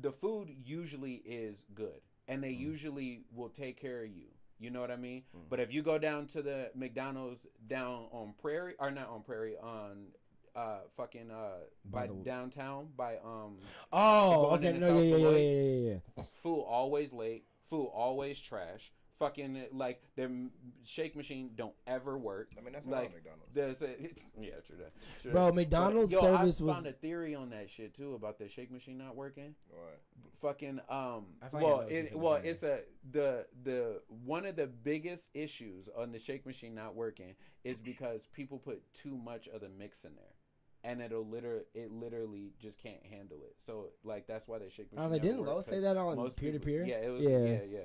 the 0.00 0.12
food 0.12 0.48
usually 0.64 1.14
is 1.24 1.64
good, 1.74 2.00
and 2.28 2.42
they 2.42 2.52
Mm. 2.52 2.58
usually 2.60 3.24
will 3.34 3.48
take 3.48 3.80
care 3.80 4.02
of 4.04 4.10
you. 4.10 4.26
You 4.62 4.70
know 4.70 4.80
what 4.80 4.92
I 4.92 4.96
mean? 4.96 5.24
Mm. 5.36 5.40
But 5.50 5.58
if 5.58 5.72
you 5.72 5.82
go 5.82 5.98
down 5.98 6.28
to 6.28 6.42
the 6.42 6.70
McDonald's 6.76 7.46
down 7.66 8.06
on 8.12 8.34
Prairie, 8.40 8.74
or 8.78 8.90
not 8.92 9.08
on 9.08 9.22
Prairie, 9.22 9.56
on 9.60 10.06
uh 10.54 10.80
fucking 10.96 11.30
uh 11.30 11.64
By 11.84 12.02
by, 12.02 12.06
the- 12.08 12.24
downtown 12.24 12.88
by 12.96 13.16
um 13.24 13.56
oh, 13.92 14.50
okay, 14.54 14.72
no, 14.72 15.00
yeah, 15.00 15.16
yeah, 15.16 15.16
yeah, 15.16 15.28
yeah, 15.30 15.38
yeah, 15.38 15.98
yeah. 16.18 16.24
food 16.42 16.60
always 16.60 17.12
late, 17.12 17.44
food 17.70 17.86
always 17.86 18.38
trash. 18.40 18.92
Fucking 19.18 19.66
like 19.72 20.02
their 20.16 20.26
m- 20.26 20.50
shake 20.84 21.14
machine 21.14 21.50
don't 21.54 21.74
ever 21.86 22.18
work. 22.18 22.50
I 22.58 22.60
mean, 22.60 22.72
that's 22.72 22.86
not 22.86 23.02
Like, 23.04 23.14
McDonald's. 23.14 23.52
There's 23.54 23.80
a, 23.82 23.96
yeah, 24.40 24.50
true 24.66 24.76
that. 24.78 24.92
True 25.22 25.30
Bro, 25.30 25.46
that. 25.46 25.54
McDonald's 25.54 26.12
But, 26.12 26.22
yo, 26.22 26.28
service 26.38 26.60
I 26.60 26.64
was- 26.64 26.74
found 26.74 26.86
a 26.88 26.92
theory 26.92 27.34
on 27.34 27.50
that 27.50 27.70
shit 27.70 27.94
too 27.94 28.14
about 28.14 28.38
the 28.38 28.48
shake 28.48 28.72
machine 28.72 28.98
not 28.98 29.14
working. 29.14 29.54
What? 29.68 30.00
Fucking 30.40 30.80
um, 30.88 31.26
I 31.40 31.48
feel 31.48 31.52
like 31.52 31.54
I 31.54 31.60
know 31.60 31.66
well, 31.68 31.80
it, 31.88 32.18
well, 32.18 32.42
say. 32.42 32.48
it's 32.48 32.62
a 32.64 32.80
the 33.12 33.46
the 33.62 34.00
one 34.24 34.44
of 34.44 34.56
the 34.56 34.66
biggest 34.66 35.30
issues 35.34 35.88
on 35.96 36.10
the 36.10 36.18
shake 36.18 36.44
machine 36.44 36.74
not 36.74 36.96
working 36.96 37.34
is 37.62 37.76
because 37.78 38.26
people 38.32 38.58
put 38.58 38.82
too 38.92 39.16
much 39.16 39.46
of 39.48 39.60
the 39.60 39.68
mix 39.68 39.98
in 40.04 40.16
there. 40.16 40.24
And 40.84 41.00
it'll 41.00 41.24
liter 41.24 41.62
it 41.74 41.92
literally 41.92 42.54
just 42.60 42.76
can't 42.82 43.06
handle 43.08 43.38
it. 43.44 43.54
So 43.64 43.90
like 44.02 44.26
that's 44.26 44.48
why 44.48 44.58
they 44.58 44.68
shake 44.68 44.92
machine. 44.92 45.04
I 45.04 45.06
was 45.06 45.20
didn't 45.20 45.38
work, 45.38 45.48
Lowe's 45.48 45.66
say 45.66 45.72
'cause 45.76 45.82
that 45.82 45.96
on 45.96 46.30
peer 46.32 46.50
to 46.50 46.58
peer. 46.58 46.84
Yeah, 46.84 46.96
it 46.96 47.08
was. 47.10 47.22
Yeah. 47.22 47.38
Yeah, 47.38 47.60
yeah. 47.70 47.78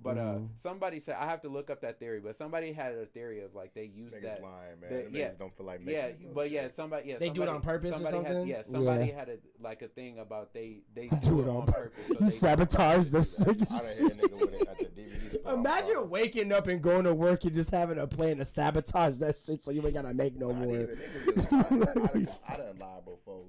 But 0.00 0.16
uh, 0.16 0.20
Mhm. 0.20 0.48
somebody 0.56 1.00
said 1.00 1.16
I 1.18 1.26
have 1.26 1.42
to 1.42 1.48
look 1.48 1.70
up 1.70 1.80
that 1.80 1.98
theory. 1.98 2.20
But 2.20 2.36
somebody 2.36 2.72
had 2.72 2.92
a 2.94 3.06
theory 3.06 3.40
of 3.40 3.54
like 3.54 3.74
they 3.74 3.84
use 3.84 4.12
Niggas 4.12 4.22
that. 4.22 4.42
lying, 4.42 4.80
man. 4.80 4.90
the- 5.12 5.18
yeah. 5.18 5.30
niggas 5.30 5.38
don't 5.38 5.56
feel 5.56 5.66
like 5.66 5.80
making 5.80 5.94
Yeah, 6.22 6.28
but 6.32 6.44
shit. 6.44 6.52
yeah, 6.52 6.68
somebody. 6.68 7.08
Yeah, 7.08 7.18
They 7.18 7.30
do 7.30 7.42
it 7.42 7.48
on 7.48 7.60
purpose 7.60 7.90
or 7.90 7.94
somebody 8.04 8.34
Had, 8.34 8.46
yeah, 8.48 8.62
somebody 8.62 9.06
Yeah. 9.08 9.14
had 9.18 9.28
a 9.28 9.38
like 9.60 9.82
a 9.82 9.88
thing 9.88 10.20
about 10.20 10.54
they 10.54 10.82
they 10.94 11.08
Do 11.22 11.40
it 11.40 11.48
on 11.48 11.66
purpose. 11.66 12.06
so 12.06 12.14
You 12.20 12.30
sabotage 12.30 13.06
the 13.08 13.18
I 13.18 13.44
done 13.44 13.56
hit 13.56 14.22
a 14.22 14.28
nigga 14.28 14.40
with 14.40 14.62
it 14.62 14.68
at 14.68 14.78
the 14.78 14.84
DVD. 14.84 15.28
store. 15.30 15.40
I'm 15.52 15.58
Imagine 15.58 16.10
waking 16.10 16.52
up 16.52 16.66
and 16.68 16.80
going 16.80 17.04
to 17.04 17.14
work 17.14 17.42
and 17.44 17.54
just 17.54 17.70
having 17.70 17.98
a 17.98 18.06
plan 18.06 18.36
to 18.38 18.44
sabotage 18.44 19.18
that 19.18 19.36
shit 19.36 19.62
so 19.62 19.72
you 19.72 19.84
ain't 19.84 19.94
gotta 19.94 20.14
make 20.14 20.36
no 20.36 20.52
Nah, 20.52 20.58
more. 20.60 20.74
nigga, 20.76 20.96
niggas 20.96 21.34
just- 21.34 21.52
I, 21.52 21.58
I, 21.58 21.62
done- 21.64 22.28
I 22.48 22.56
done 22.56 22.78
lied 22.78 23.04
before 23.04 23.42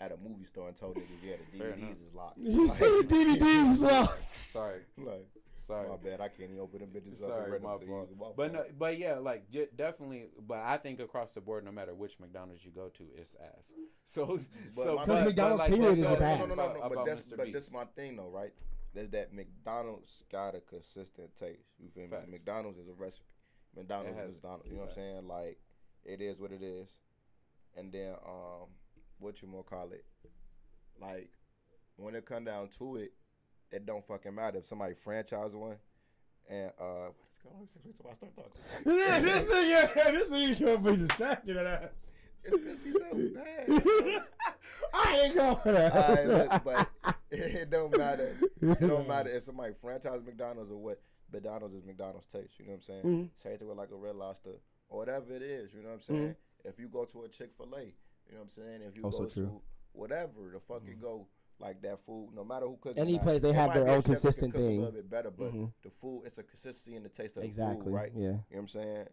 at 0.00 0.10
a 0.10 0.16
movie 0.16 0.44
store 0.46 0.66
and 0.66 0.76
told 0.76 0.96
niggas, 0.96 1.02
yeah, 1.22 1.36
the 1.52 1.58
DVDs 1.58 1.92
is 2.08 2.12
locked. 2.12 2.38
You 2.38 2.66
see 2.66 3.02
the 3.02 3.06
DVDs 3.06 3.70
is 3.74 3.80
locked. 3.82 4.24
Sorry, 4.52 4.80
Like, 4.98 5.28
sorry. 5.72 5.88
my 5.88 5.96
bad, 5.96 6.20
I 6.20 6.28
can't 6.28 6.50
even 6.50 6.60
open 6.60 6.80
them 6.80 6.88
bitches 6.90 7.22
up. 7.22 7.28
Sorry, 7.28 7.50
rent 7.50 7.62
my 7.62 7.72
them 7.72 7.82
you. 7.82 7.88
fault. 7.88 8.08
My 8.18 8.26
But 8.36 8.52
no, 8.52 8.64
but 8.78 8.98
yeah, 8.98 9.14
like 9.18 9.50
j- 9.50 9.68
definitely. 9.76 10.26
But 10.46 10.58
I 10.58 10.76
think 10.78 11.00
across 11.00 11.32
the 11.32 11.40
board, 11.40 11.64
no 11.64 11.72
matter 11.72 11.94
which 11.94 12.18
McDonald's 12.20 12.64
you 12.64 12.70
go 12.70 12.88
to, 12.88 13.04
it's 13.16 13.34
ass. 13.42 13.64
So, 14.04 14.40
But 14.74 14.84
so 14.84 14.94
my- 14.96 15.04
but- 15.06 15.06
Because 15.06 15.06
but 15.06 15.24
McDonald's 15.26 15.58
like 15.60 15.68
period 15.70 15.84
what 15.88 15.92
is 15.92 15.98
you 15.98 16.04
just 16.04 16.20
ass. 16.22 16.38
No, 16.40 16.44
no, 16.46 16.54
no, 16.54 16.62
no, 16.72 16.80
about- 16.80 16.94
but 16.94 17.04
that's 17.06 17.20
but 17.22 17.38
this 17.52 17.64
Beast. 17.66 17.72
my 17.72 17.84
thing 17.96 18.16
though, 18.16 18.28
right? 18.30 18.52
There's 18.94 19.10
that 19.10 19.32
McDonald's 19.32 20.24
got 20.30 20.54
a 20.54 20.60
consistent 20.60 21.30
taste. 21.38 21.70
You 21.80 21.88
feel 21.94 22.04
me? 22.04 22.10
Facts. 22.10 22.28
McDonald's 22.30 22.78
is 22.78 22.88
a 22.88 22.92
recipe. 22.92 23.24
McDonald's 23.76 24.18
has- 24.18 24.28
is 24.30 24.34
McDonald's. 24.34 24.66
You 24.70 24.74
know 24.76 24.80
what 24.82 24.88
I'm 24.90 24.94
saying? 24.96 25.28
Like 25.28 25.58
it 26.04 26.20
is 26.20 26.38
what 26.40 26.52
it 26.52 26.62
is. 26.62 26.88
And 27.76 27.90
then 27.92 28.14
um, 28.26 28.68
what 29.18 29.40
you 29.40 29.48
more 29.48 29.62
call 29.64 29.90
it? 29.92 30.04
Like 31.00 31.30
when 31.96 32.14
it 32.14 32.26
come 32.26 32.44
down 32.44 32.68
to 32.78 32.96
it, 32.96 33.12
it 33.72 33.86
don't 33.86 34.06
fucking 34.06 34.34
matter 34.34 34.58
if 34.58 34.66
somebody 34.66 34.94
franchise 35.02 35.52
one. 35.54 35.76
And 36.48 36.70
uh, 36.80 37.08
what 37.10 37.28
is 37.28 37.42
going 37.42 37.56
on? 37.56 37.68
Wait 37.84 37.96
till 37.98 38.10
I 38.10 38.14
start 38.14 38.36
talking. 38.36 38.98
Yeah, 38.98 39.20
this 39.20 39.44
nigga, 39.44 40.12
this 40.12 40.28
nigga 40.28 40.64
gonna 40.82 40.90
be 40.96 41.06
distracted 41.06 41.56
at 41.56 41.66
us. 41.66 42.12
It's 42.44 42.58
because 42.58 42.82
he's 42.84 42.94
so 42.94 43.34
bad. 43.34 44.22
I 44.94 45.20
ain't 45.24 45.34
going 45.36 45.76
Alright, 45.76 46.26
look, 46.28 46.50
to. 46.50 46.60
but 46.64 46.88
it 47.30 47.70
don't 47.70 47.96
matter. 47.96 48.36
It 48.60 48.80
don't 48.80 49.06
matter 49.08 49.30
if 49.30 49.44
somebody 49.44 49.74
franchise 49.80 50.20
McDonald's 50.24 50.70
or 50.70 50.76
what. 50.78 51.00
McDonald's 51.32 51.74
is 51.74 51.84
McDonald's 51.86 52.26
taste. 52.30 52.52
You 52.58 52.66
know 52.66 52.72
what 52.72 52.76
I'm 52.76 53.02
saying? 53.02 53.02
Mhm. 53.04 53.28
Same 53.42 53.58
thing 53.58 53.68
with 53.68 53.78
like 53.78 53.90
a 53.90 53.96
Red 53.96 54.16
Lobster 54.16 54.50
or 54.90 54.98
whatever 54.98 55.34
it 55.34 55.40
is. 55.40 55.72
You 55.72 55.82
know 55.82 55.88
what 55.90 56.02
I'm 56.10 56.14
saying? 56.14 56.36
If 56.64 56.78
you 56.78 56.88
go 56.88 57.06
to 57.06 57.22
a 57.22 57.28
Chick 57.28 57.52
Fil 57.56 57.74
A, 57.74 57.80
you 57.80 57.86
know 58.32 58.38
what 58.38 58.42
I'm 58.42 58.48
saying? 58.50 58.80
If 58.86 58.96
you 58.98 59.02
Also 59.04 59.22
go 59.22 59.28
true. 59.30 59.44
to 59.46 59.60
whatever 59.92 60.50
the 60.52 60.60
fuck 60.60 60.82
you 60.86 60.94
go, 61.00 61.26
like 61.62 61.80
that 61.82 62.04
food, 62.04 62.30
no 62.34 62.44
matter 62.44 62.66
who 62.66 62.76
cooks. 62.80 62.98
Any 62.98 63.18
place, 63.18 63.40
they 63.40 63.52
have 63.52 63.72
their 63.72 63.88
own 63.88 64.02
chef 64.02 64.04
that 64.04 64.04
can 64.04 64.12
consistent 64.14 64.52
cook 64.52 64.60
A 64.62 64.66
thing. 64.66 64.78
little 64.80 64.92
bit 64.92 65.08
better, 65.08 65.30
but 65.30 65.52
Mhm. 65.52 65.72
the 65.82 65.90
food, 65.90 66.24
it's 66.26 66.38
a 66.38 66.42
consistency 66.42 66.96
in 66.96 67.02
the 67.04 67.08
taste 67.08 67.36
of 67.36 67.42
the 67.42 67.46
Exactly. 67.46 67.84
food, 67.86 67.94
right? 67.94 68.12
Yeah. 68.12 68.20
You 68.20 68.26
know 68.26 68.38
what 68.50 68.58
I'm 68.58 68.68
saying? 68.68 69.08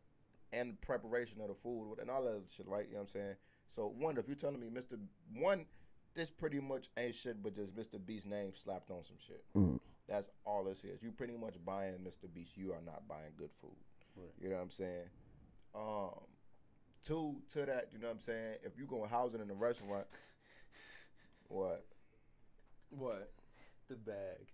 And 0.51 0.73
the 0.73 0.77
preparation 0.77 1.39
of 1.41 1.47
the 1.49 1.53
food 1.55 1.99
and 1.99 2.09
all 2.09 2.23
that 2.23 2.41
shit, 2.49 2.67
right? 2.67 2.87
You 2.87 2.93
know 2.95 3.01
what 3.01 3.09
I'm 3.09 3.13
saying? 3.13 3.35
So 3.75 3.87
one, 3.87 4.17
if 4.17 4.27
you're 4.27 4.35
telling 4.35 4.59
me 4.59 4.67
Mr. 4.69 4.99
One, 5.35 5.67
this 6.15 6.31
pretty 6.31 6.59
much 6.59 6.89
ain't 6.97 7.13
shit 7.13 7.41
but 7.43 7.53
just 7.53 7.75
Mr. 7.75 8.03
Beast's 8.03 8.25
name 8.25 8.55
slapped 8.55 8.89
on 8.89 9.03
some 9.03 9.17
shit. 9.19 9.45
Mhm. 9.53 9.79
That's 10.07 10.31
all 10.43 10.63
this 10.63 10.83
is. 10.83 11.03
You 11.03 11.11
pretty 11.11 11.37
much 11.37 11.63
buying 11.63 11.99
Mr. 11.99 12.33
Beast. 12.33 12.57
You 12.57 12.73
are 12.73 12.81
not 12.81 13.07
buying 13.07 13.31
good 13.37 13.51
food. 13.61 13.77
Right. 14.15 14.33
You 14.39 14.49
know 14.49 14.55
what 14.55 14.63
I'm 14.63 14.71
saying? 14.71 15.09
Um 15.75 16.25
two 17.03 17.41
to 17.53 17.65
that, 17.67 17.93
you 17.93 17.99
know 17.99 18.07
what 18.07 18.13
I'm 18.15 18.19
saying? 18.21 18.57
If 18.63 18.75
you 18.77 18.87
go 18.87 19.05
housing 19.05 19.39
in 19.39 19.49
a 19.51 19.53
restaurant, 19.53 20.07
what? 21.47 21.85
What? 22.89 23.31
the 23.89 23.95
bag. 23.95 24.45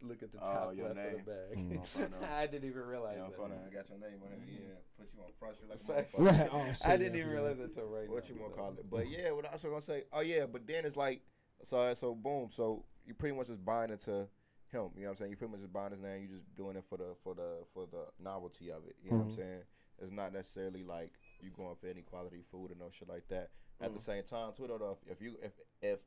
look 0.00 0.22
at 0.22 0.32
the 0.32 0.38
Oh, 0.38 0.52
top 0.52 0.74
your 0.76 0.88
left 0.88 0.96
name. 0.96 1.14
of 1.20 1.24
the 1.26 1.30
bag. 1.30 1.58
Mm. 1.58 2.14
Oh, 2.22 2.24
I 2.34 2.46
didn't 2.46 2.68
even 2.68 2.82
realize 2.86 3.18
Yeah, 3.18 3.28
that. 3.28 3.36
phone, 3.36 3.52
I 3.52 3.72
got 3.72 3.88
your 3.90 3.98
name 3.98 4.18
on 4.24 4.30
here. 4.48 4.60
Yeah, 4.64 4.74
put 4.98 5.08
you 5.14 5.20
on 5.22 5.30
front 5.38 5.56
street 5.56 5.70
like 5.70 5.80
a 5.80 5.84
Facts. 5.84 6.14
motherfucker. 6.14 6.48
oh, 6.52 6.72
shit, 6.72 6.88
I 6.88 6.96
didn't 6.96 7.16
even 7.18 7.30
realize 7.30 7.58
it 7.58 7.64
until 7.64 7.84
right 7.86 8.08
what 8.08 8.24
now. 8.28 8.34
you 8.34 8.40
want 8.40 8.52
to 8.54 8.58
call 8.58 8.70
it. 8.72 8.90
But 8.90 9.10
yeah, 9.10 9.30
what 9.32 9.44
I 9.46 9.52
was 9.52 9.62
gonna 9.62 9.82
say. 9.82 10.04
Oh 10.12 10.20
yeah, 10.20 10.46
but 10.46 10.66
then 10.66 10.86
it's 10.86 10.96
like, 10.96 11.20
so 11.64 11.92
so 11.94 12.14
boom. 12.14 12.48
So 12.50 12.84
you 13.06 13.12
pretty 13.14 13.36
much 13.36 13.48
just 13.48 13.62
buying 13.64 13.90
into 13.90 14.10
him. 14.10 14.26
You 14.72 14.80
know 14.80 14.88
what 14.88 15.08
I'm 15.10 15.16
saying? 15.16 15.30
You 15.30 15.36
pretty 15.36 15.52
much 15.52 15.60
just 15.60 15.72
buying 15.72 15.92
his 15.92 16.00
name. 16.00 16.22
You 16.22 16.28
just 16.28 16.56
doing 16.56 16.76
it 16.76 16.84
for 16.88 16.96
the 16.96 17.14
for 17.22 17.34
the 17.34 17.58
for 17.74 17.86
the 17.86 18.06
novelty 18.18 18.70
of 18.72 18.86
it. 18.88 18.96
You 19.04 19.10
know 19.10 19.18
what 19.18 19.24
I'm 19.26 19.30
Mhm. 19.32 19.36
saying? 19.36 19.62
It's 20.00 20.10
not 20.10 20.32
necessarily 20.32 20.82
like 20.82 21.12
you 21.40 21.50
going 21.50 21.76
for 21.76 21.86
any 21.88 22.02
quality 22.02 22.42
food 22.50 22.72
or 22.72 22.74
no 22.80 22.88
shit 22.90 23.08
like 23.08 23.28
that. 23.28 23.50
At 23.80 23.92
the 23.94 24.00
same 24.00 24.22
time, 24.22 24.52
too, 24.56 24.66
though, 24.68 24.96
if, 25.06 25.12
if 25.18 25.20
you 25.22 25.36
if 25.42 25.52
if 25.82 25.98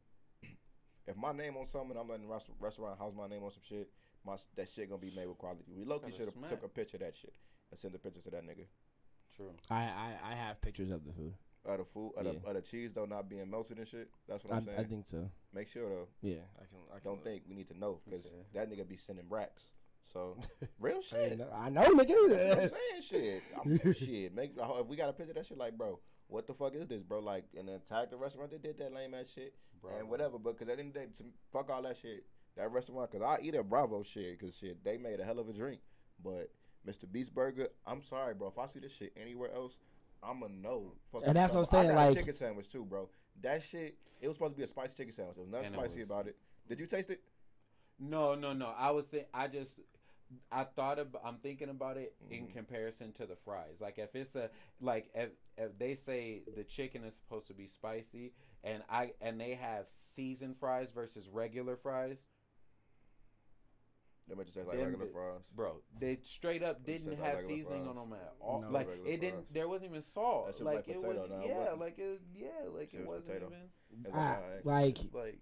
if 1.08 1.16
my 1.18 1.32
name 1.32 1.56
on 1.58 1.66
something, 1.66 1.96
I'm 1.98 2.08
letting 2.10 2.28
the 2.28 2.34
rest, 2.34 2.46
restaurant 2.60 2.98
house 3.00 3.14
my 3.16 3.28
name 3.28 3.44
on 3.44 3.52
some 3.52 3.62
shit. 3.68 3.90
My 4.26 4.38
that 4.56 4.68
shit 4.76 4.90
gonna 4.90 5.02
be 5.02 5.12
made 5.16 5.28
with 5.28 5.38
quality. 5.38 5.64
We 5.76 5.86
Loki 5.86 6.12
should 6.12 6.26
have 6.34 6.50
took 6.50 6.64
a 6.64 6.68
picture 6.68 6.98
of 6.98 7.02
that 7.02 7.16
shit 7.16 7.34
and 7.72 7.80
send 7.80 7.94
the 7.94 8.00
picture 8.00 8.22
to 8.22 8.30
that 8.32 8.44
nigga. 8.44 8.66
True. 9.36 9.52
I, 9.70 9.84
I 9.84 10.14
I 10.32 10.36
have 10.36 10.62
pictures 10.62 10.90
of 10.92 11.06
the 11.06 11.14
food. 11.14 11.34
Of 11.66 11.80
the 11.80 11.86
food, 11.86 12.14
of, 12.18 12.26
Yeah. 12.26 12.32
the, 12.44 12.48
of 12.50 12.56
the 12.56 12.62
cheese 12.62 12.92
though 12.94 13.06
not 13.06 13.30
being 13.30 13.50
melted 13.50 13.78
and 13.78 13.88
shit. 13.88 14.10
That's 14.28 14.44
what 14.44 14.54
I, 14.54 14.58
I'm 14.58 14.66
saying. 14.66 14.80
I 14.80 14.84
think 14.84 15.08
so. 15.08 15.30
Make 15.54 15.68
sure 15.68 15.90
though. 15.90 16.08
Yeah, 16.22 16.42
I 16.58 16.66
can. 16.66 16.80
I 16.96 17.00
can 17.00 17.12
Don't 17.12 17.24
think 17.24 17.44
we 17.48 17.56
need 17.56 17.68
to 17.70 17.78
know 17.78 18.00
because 18.06 18.26
Okay. 18.26 18.36
that 18.54 18.70
nigga 18.72 18.88
be 18.88 18.98
sending 18.98 19.26
racks. 19.30 19.64
So 20.12 20.38
real 20.80 20.98
I, 20.98 21.02
shit. 21.02 21.38
know, 21.38 21.50
I 21.54 21.70
know, 21.70 21.84
nigga. 21.96 22.52
I'm 22.52 22.70
saying 22.70 23.02
shit. 23.02 23.44
I'm, 23.64 23.94
shit. 23.94 24.34
Make 24.34 24.54
if 24.58 24.88
we 24.88 24.96
got 24.96 25.10
a 25.10 25.14
picture 25.14 25.32
of 25.32 25.36
that 25.38 25.46
shit, 25.48 25.58
like 25.58 25.78
bro, 25.78 26.00
what 26.28 26.48
the 26.48 26.54
fuck 26.54 26.74
is 26.76 26.88
this, 26.88 27.04
bro? 27.04 27.20
Like, 27.20 27.46
and 27.58 27.68
then 27.68 27.80
tag 27.88 28.10
the 28.10 28.18
restaurant 28.18 28.52
that 28.52 28.62
did 28.64 28.78
that 28.80 28.94
lame 28.94 29.14
ass 29.14 29.28
shit 29.34 29.54
Bravo. 29.82 30.00
and 30.00 30.10
whatever. 30.10 30.38
But 30.40 30.58
because 30.58 30.70
at 30.70 30.78
the 30.78 30.84
end 30.84 30.90
of 30.90 30.94
the 30.94 31.00
day, 31.02 31.06
to, 31.18 31.24
fuck 31.54 31.70
all 31.70 31.82
that 31.84 31.98
shit. 32.02 32.26
That 32.58 32.72
restaurant, 32.72 33.12
because 33.12 33.26
I 33.26 33.44
eat 33.44 33.54
at 33.56 33.70
Bravo 33.70 34.04
shit, 34.04 34.40
because 34.40 34.56
shit, 34.56 34.84
they 34.84 34.98
made 34.98 35.20
a 35.20 35.26
hell 35.26 35.40
of 35.40 35.50
a 35.50 35.54
drink. 35.54 35.82
But 36.24 36.50
Mr. 36.88 37.12
Beast 37.12 37.34
Burger, 37.36 37.68
I'm 37.86 38.02
sorry, 38.02 38.34
bro. 38.34 38.48
If 38.48 38.58
I 38.58 38.68
see 38.72 38.80
this 38.80 38.94
shit 38.94 39.14
anywhere 39.22 39.54
else, 39.54 39.74
I'm 40.24 40.42
a 40.44 40.48
no. 40.50 40.94
Fuck 41.12 41.24
And 41.28 41.36
that's 41.36 41.54
what 41.54 41.60
I'm 41.62 41.66
saying, 41.66 41.92
I 41.92 41.94
got 41.94 42.04
a 42.04 42.08
like- 42.10 42.18
chicken 42.18 42.34
sandwich 42.34 42.70
too, 42.72 42.86
bro. 42.86 43.10
That 43.44 43.62
shit, 43.62 43.98
it 44.22 44.28
was 44.28 44.38
supposed 44.38 44.54
to 44.54 44.58
be 44.58 44.64
a 44.64 44.68
spicy 44.68 44.94
chicken 44.96 45.14
sandwich. 45.14 45.36
There 45.36 45.44
was 45.44 45.52
nothing 45.52 45.68
And 45.68 45.76
it 45.76 45.80
spicy 45.80 46.00
was. 46.00 46.06
about 46.06 46.28
it. 46.28 46.38
Did 46.70 46.80
you 46.80 46.86
taste 46.88 47.10
it? 47.10 47.22
No, 48.00 48.36
no, 48.36 48.54
no. 48.54 48.74
I 48.78 48.92
was 48.92 49.06
saying 49.12 49.26
I 49.34 49.48
just 49.48 49.80
I 50.52 50.64
thought 50.64 51.00
about 51.00 51.22
I'm 51.26 51.38
thinking 51.38 51.70
about 51.70 51.98
it 51.98 52.16
in 52.30 52.48
Mhm. 52.48 52.54
comparison 52.54 53.12
to 53.14 53.26
the 53.26 53.36
fries. 53.36 53.80
Like 53.82 53.98
if 53.98 54.16
it's 54.16 54.36
a 54.36 54.50
like 54.82 55.10
if 55.14 55.30
if 55.58 55.78
they 55.78 55.96
say 55.96 56.44
the 56.56 56.64
chicken 56.64 57.04
is 57.04 57.16
supposed 57.16 57.48
to 57.48 57.54
be 57.54 57.68
spicy 57.68 58.34
and 58.64 58.84
I 58.90 59.14
and 59.22 59.40
they 59.40 59.56
have 59.56 59.88
seasoned 59.92 60.58
fries 60.60 60.92
versus 60.92 61.28
regular 61.30 61.76
fries, 61.78 62.24
They 64.28 64.34
might 64.34 64.46
just 64.48 64.56
taste 64.56 64.68
like 64.68 64.78
Them 64.78 64.88
regular 64.88 65.12
fries. 65.12 65.42
bro, 65.56 65.82
they 66.00 66.18
straight 66.24 66.64
up 66.64 66.84
didn't 66.84 67.10
tastes 67.10 67.22
like 67.22 67.36
have 67.36 67.46
seasoning 67.46 67.84
fries. 67.86 67.96
on 67.98 68.10
them 68.10 68.14
at 68.20 68.34
all. 68.40 68.62
No. 68.62 68.70
like 68.72 68.88
Regular 68.88 69.10
it 69.12 69.22
didn't. 69.22 69.54
There 69.54 69.68
wasn't 69.68 69.92
even 69.92 70.02
salt. 70.02 70.48
That 70.48 70.56
shit 70.56 70.66
like 70.66 70.76
like 70.78 70.88
it 70.90 70.98
was. 71.04 71.30
nah, 71.30 71.40
it 71.42 71.48
yeah, 71.48 71.58
wasn't. 71.60 71.80
like 71.80 72.00
it. 72.00 72.22
Yeah, 72.34 72.50
like 72.76 72.90
Shit 72.92 73.02
it 73.02 73.06
was 73.08 73.22
wasn't 73.24 73.28
potato. 73.28 73.46
even. 73.48 74.04
It's 74.04 74.16
like 74.66 74.66
Like 75.14 75.38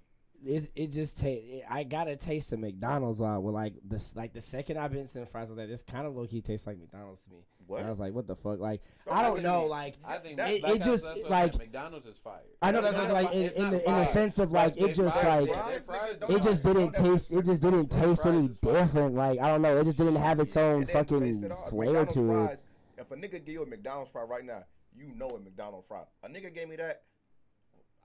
it, 0.45 0.69
it 0.75 0.91
just 0.91 1.19
taste. 1.19 1.63
I 1.69 1.83
got 1.83 2.07
a 2.07 2.15
taste 2.15 2.51
of 2.53 2.59
McDonald's 2.59 3.21
uh, 3.21 3.37
with 3.41 3.53
like 3.53 3.73
this. 3.83 4.15
Like 4.15 4.33
the 4.33 4.41
second 4.41 4.77
I've 4.77 4.91
been 4.91 5.07
to 5.07 5.25
fries, 5.25 5.47
I 5.47 5.51
was 5.51 5.57
like, 5.57 5.67
this 5.69 5.83
kind 5.83 6.05
of 6.07 6.15
low 6.15 6.25
key 6.25 6.41
tastes 6.41 6.67
like 6.67 6.77
McDonald's 6.79 7.23
to 7.23 7.29
me. 7.31 7.37
what? 7.67 7.77
And 7.77 7.87
I 7.87 7.89
was 7.89 7.99
like, 7.99 8.13
what 8.13 8.27
the 8.27 8.35
fuck? 8.35 8.59
Like 8.59 8.81
Don't 9.07 9.17
I 9.17 9.23
don't 9.23 9.41
know. 9.41 9.63
me. 9.63 9.69
Like 9.69 9.95
I 10.03 10.17
think 10.17 10.37
that- 10.37 10.47
that, 10.47 10.53
it- 10.55 10.63
like 10.63 10.75
it 10.75 10.81
I- 10.81 10.85
just, 10.85 11.03
that's 11.05 11.23
like- 11.29 11.57
McDonald's 11.57 12.05
is 12.07 12.17
fire. 12.17 12.41
I 12.61 12.71
know 12.71 12.81
No, 12.81 12.91
that's 12.91 12.97
what 13.09 13.13
like 13.23 13.33
in, 13.33 13.49
in 13.51 13.69
the 13.71 13.89
in 13.89 13.95
the 13.97 14.05
sense 14.05 14.39
of 14.39 14.51
like 14.51 14.79
it 14.79 14.93
just 14.95 15.15
fire. 15.21 15.41
like 15.41 15.49
Yeah, 15.49 15.53
Fries, 15.53 15.71
their 15.71 15.79
nigga, 15.79 15.85
fries 15.85 16.15
don't 16.19 16.29
is 16.31 16.35
it 16.37 16.43
just 16.43 16.63
didn't 16.63 16.93
taste. 16.93 17.31
It 17.31 17.45
just 17.45 17.61
didn't 17.61 17.87
taste 17.89 18.25
any 18.25 18.47
different. 18.61 19.15
Like 19.15 19.39
I 19.39 19.47
don't 19.47 19.61
know. 19.61 19.77
It 19.77 19.85
just 19.85 19.97
didn't 19.97 20.15
have 20.17 20.39
its 20.39 20.55
own 20.57 20.83
It 20.83 20.87
didn't 20.87 21.07
taste 21.21 21.41
fucking 21.41 21.69
flair 21.69 22.05
to 22.05 22.43
it. 22.45 22.61
If 22.97 23.11
a 23.11 23.15
nigga 23.15 23.31
give 23.43 23.49
you 23.49 23.63
a 23.63 23.65
McDonald's 23.65 24.11
fry 24.11 24.21
right 24.23 24.45
now, 24.45 24.63
you 24.95 25.11
know 25.15 25.29
a 25.29 25.39
McDonald's 25.39 25.87
fry. 25.87 26.03
A 26.23 26.29
nigga 26.29 26.53
gave 26.53 26.69
me 26.69 26.75
that. 26.77 27.01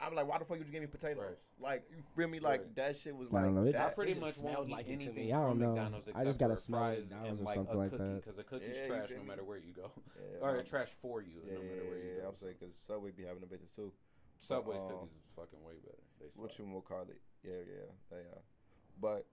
I'm 0.00 0.14
like, 0.14 0.28
why 0.28 0.38
the 0.38 0.44
fuck 0.44 0.56
you 0.58 0.62
just 0.62 0.72
give 0.72 0.80
me 0.80 0.86
potatoes? 0.86 1.36
Like, 1.58 1.82
you 1.90 2.02
feel 2.16 2.28
me? 2.28 2.38
Like 2.38 2.60
Right. 2.60 2.76
that 2.76 2.96
shit 3.00 3.16
was 3.16 3.30
like. 3.32 3.42
don't 3.44 3.54
know, 3.56 3.62
it 3.64 3.72
that. 3.72 3.90
I 3.90 3.94
pretty 3.94 4.12
just 4.14 4.20
much 4.22 4.34
smelled 4.34 4.56
won't 4.56 4.70
like 4.70 4.86
it 4.86 4.88
to 4.88 4.92
anything 4.92 5.14
me. 5.26 5.32
I 5.32 5.40
don't 5.42 5.58
from 5.58 5.74
know. 5.74 6.02
I 6.14 6.24
just 6.24 6.38
got 6.38 6.50
a 6.50 6.54
for 6.54 6.60
smell 6.62 6.80
fries 6.80 6.98
McDonald's 7.00 7.28
and 7.30 7.40
or 7.40 7.44
like 7.44 7.54
something 7.56 7.74
a 7.74 7.78
like 7.78 7.90
cookie, 7.90 8.04
that. 8.04 8.22
Because 8.22 8.38
a 8.38 8.44
cookie's 8.44 8.76
Yeah, 8.78 8.86
trash 8.86 9.10
no 9.16 9.22
matter 9.24 9.44
where 9.44 9.58
you 9.58 9.72
go, 9.74 9.90
Yeah, 10.14 10.46
or 10.46 10.56
nah. 10.56 10.62
trash 10.62 10.88
for 11.02 11.20
you 11.22 11.42
Yeah, 11.44 11.54
no 11.54 11.62
matter 11.66 11.82
where 11.90 11.98
you 11.98 12.10
yeah, 12.14 12.22
go. 12.22 12.28
I'm 12.28 12.36
saying 12.38 12.54
because 12.60 12.74
Subway 12.86 13.10
be 13.10 13.24
having 13.24 13.40
the 13.42 13.50
bitches 13.50 13.74
too. 13.74 13.92
Subway's 14.46 14.78
um, 14.78 14.86
cookies 14.88 15.18
is 15.18 15.26
fucking 15.34 15.62
way 15.66 15.74
better. 15.82 16.02
They 16.20 16.26
What 16.36 16.54
slap. 16.54 16.58
you 16.68 16.72
will 16.72 16.80
call 16.80 17.02
it? 17.02 17.18
Yeah, 17.42 17.58
yeah, 17.66 17.90
they 18.10 18.22
are. 18.22 18.42
But 19.02 19.26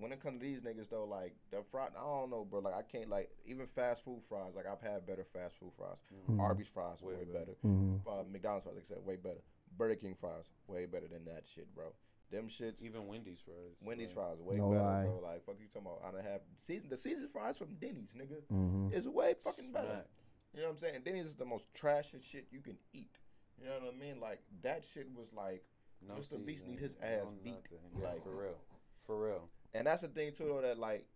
when 0.00 0.12
it 0.12 0.20
comes 0.22 0.40
to 0.40 0.46
these 0.46 0.60
niggas 0.60 0.88
though, 0.88 1.04
like 1.04 1.36
the 1.50 1.60
fry, 1.70 1.88
I 1.92 2.00
don't 2.00 2.30
know, 2.30 2.44
bro. 2.48 2.60
Like 2.60 2.74
I 2.74 2.82
can't 2.82 3.10
like 3.10 3.28
even 3.44 3.66
fast 3.76 4.02
food 4.02 4.22
fries. 4.30 4.56
Like 4.56 4.64
I've 4.66 4.80
had 4.80 5.04
better 5.06 5.24
fast 5.28 5.56
food 5.60 5.72
fries. 5.76 6.00
Mhm. 6.08 6.36
Mhm. 6.36 6.40
Arby's 6.40 6.68
fries 6.72 7.02
Way 7.02 7.16
way, 7.16 7.24
better. 7.24 7.52
better. 7.52 7.56
Mhm. 7.64 8.00
Uh, 8.08 8.24
McDonald's 8.32 8.64
fries, 8.64 8.76
like 8.76 8.84
I 8.84 8.94
said, 8.94 9.04
way 9.04 9.16
better. 9.16 9.44
Burger 9.76 9.96
King 9.96 10.14
fries, 10.20 10.44
way 10.68 10.86
better 10.86 11.08
than 11.08 11.24
that 11.26 11.44
shit, 11.54 11.72
bro. 11.74 11.92
Them 12.30 12.48
shits. 12.48 12.82
Even 12.82 13.06
Wendy's 13.06 13.38
fries. 13.44 13.76
Wendy's 13.80 14.08
like, 14.08 14.16
fries, 14.16 14.38
way 14.40 14.56
No 14.56 14.70
better, 14.70 14.82
lie. 14.82 15.02
bro. 15.04 15.20
Like 15.22 15.44
fuck 15.46 15.56
you 15.60 15.66
talking 15.72 15.86
about? 15.88 16.02
I 16.06 16.10
don't 16.10 16.24
have 16.24 16.40
season 16.58 16.88
the 16.90 16.96
season 16.96 17.28
fries 17.32 17.56
from 17.56 17.74
Denny's, 17.80 18.12
nigga, 18.16 18.42
Mhm. 18.52 18.92
is 18.92 19.06
way 19.08 19.34
fucking 19.44 19.72
better. 19.72 20.04
You 20.52 20.60
know 20.62 20.68
what 20.68 20.72
I'm 20.72 20.78
saying? 20.78 21.02
Denny's 21.04 21.26
is 21.26 21.36
the 21.36 21.44
most 21.44 21.72
trashy 21.74 22.18
shit 22.20 22.46
you 22.50 22.60
can 22.60 22.78
eat. 22.92 23.18
You 23.60 23.66
know 23.68 23.78
what 23.78 23.94
I 23.94 23.96
mean? 23.96 24.20
Like 24.20 24.42
that 24.62 24.84
shit 24.92 25.06
was 25.14 25.32
like, 25.32 25.64
No 26.06 26.14
Mr. 26.14 26.44
Beast 26.44 26.60
seasoning, 26.64 26.70
need 26.76 26.80
his 26.80 26.96
no 27.00 27.06
ass 27.06 27.26
beat. 27.44 27.52
nothing. 27.54 27.78
Yeah, 28.00 28.08
Like- 28.08 28.22
for 28.24 28.30
real, 28.42 28.58
for 29.06 29.24
real. 29.26 29.48
and 29.74 29.86
that's 29.86 30.02
the 30.02 30.08
thing 30.08 30.32
too, 30.32 30.44
though. 30.46 30.62
That 30.62 30.78
like 30.78 31.06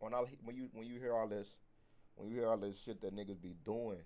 when 0.00 0.12
I 0.14 0.22
when 0.44 0.56
you 0.56 0.70
when 0.72 0.86
you 0.86 0.98
hear 0.98 1.14
all 1.14 1.28
this, 1.28 1.48
when 2.16 2.28
you 2.28 2.36
hear 2.36 2.48
all 2.48 2.56
this 2.58 2.78
shit 2.78 3.00
that 3.02 3.14
niggas 3.14 3.40
be 3.40 3.54
doing, 3.64 4.02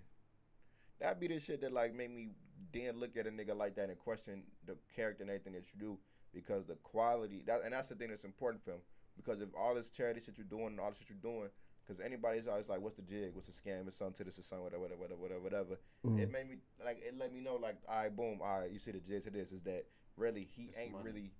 that 0.99 1.19
be 1.19 1.27
the 1.27 1.39
shit 1.39 1.61
that 1.61 1.71
like 1.71 1.93
made 1.95 2.11
me 2.11 2.29
then 2.71 2.99
look 2.99 3.17
at 3.17 3.27
a 3.27 3.29
nigga 3.31 3.55
like 3.55 3.75
that 3.75 3.89
and 3.89 3.99
question 3.99 4.43
the 4.65 4.75
character 4.95 5.23
and 5.23 5.29
everything 5.29 5.53
that 5.53 5.65
you 5.73 5.79
do 5.79 5.97
because 6.33 6.65
the 6.65 6.75
quality 6.83 7.43
that 7.45 7.61
and 7.63 7.73
that's 7.73 7.89
the 7.89 7.95
thing 7.95 8.09
that's 8.09 8.23
important 8.23 8.63
for 8.63 8.71
him 8.71 8.79
because 9.15 9.41
if 9.41 9.49
all 9.57 9.75
this 9.75 9.89
charity 9.89 10.19
shit 10.23 10.37
you're 10.37 10.45
doing 10.47 10.67
and 10.67 10.79
all 10.79 10.89
this 10.89 10.97
shit 10.99 11.09
you're 11.09 11.31
doing 11.31 11.49
because 11.85 12.01
anybody's 12.03 12.47
always 12.47 12.67
like 12.69 12.79
what's 12.81 12.95
the 12.95 13.01
jig 13.03 13.31
what's 13.33 13.47
the 13.47 13.53
scam 13.53 13.87
it's 13.87 13.97
something 13.97 14.15
to 14.15 14.23
this 14.23 14.39
or 14.39 14.43
something 14.43 14.63
whatever 14.65 14.83
whatever 14.95 15.15
whatever 15.15 15.39
whatever 15.41 15.75
Mhm. 16.05 16.19
it 16.19 16.31
made 16.31 16.49
me 16.49 16.55
like 16.83 17.01
it 17.05 17.15
let 17.17 17.31
me 17.33 17.39
know 17.41 17.55
like 17.55 17.77
all 17.87 17.95
right 17.97 18.15
boom 18.15 18.39
all 18.41 18.59
right 18.61 18.71
you 18.71 18.79
see 18.79 18.91
the 18.91 18.99
jig 18.99 19.23
to 19.25 19.29
this 19.29 19.51
is 19.51 19.61
that 19.63 19.85
really 20.17 20.43
he 20.55 20.63
It's 20.65 20.77
ain't 20.77 20.91
money. 20.93 21.05
really 21.05 21.31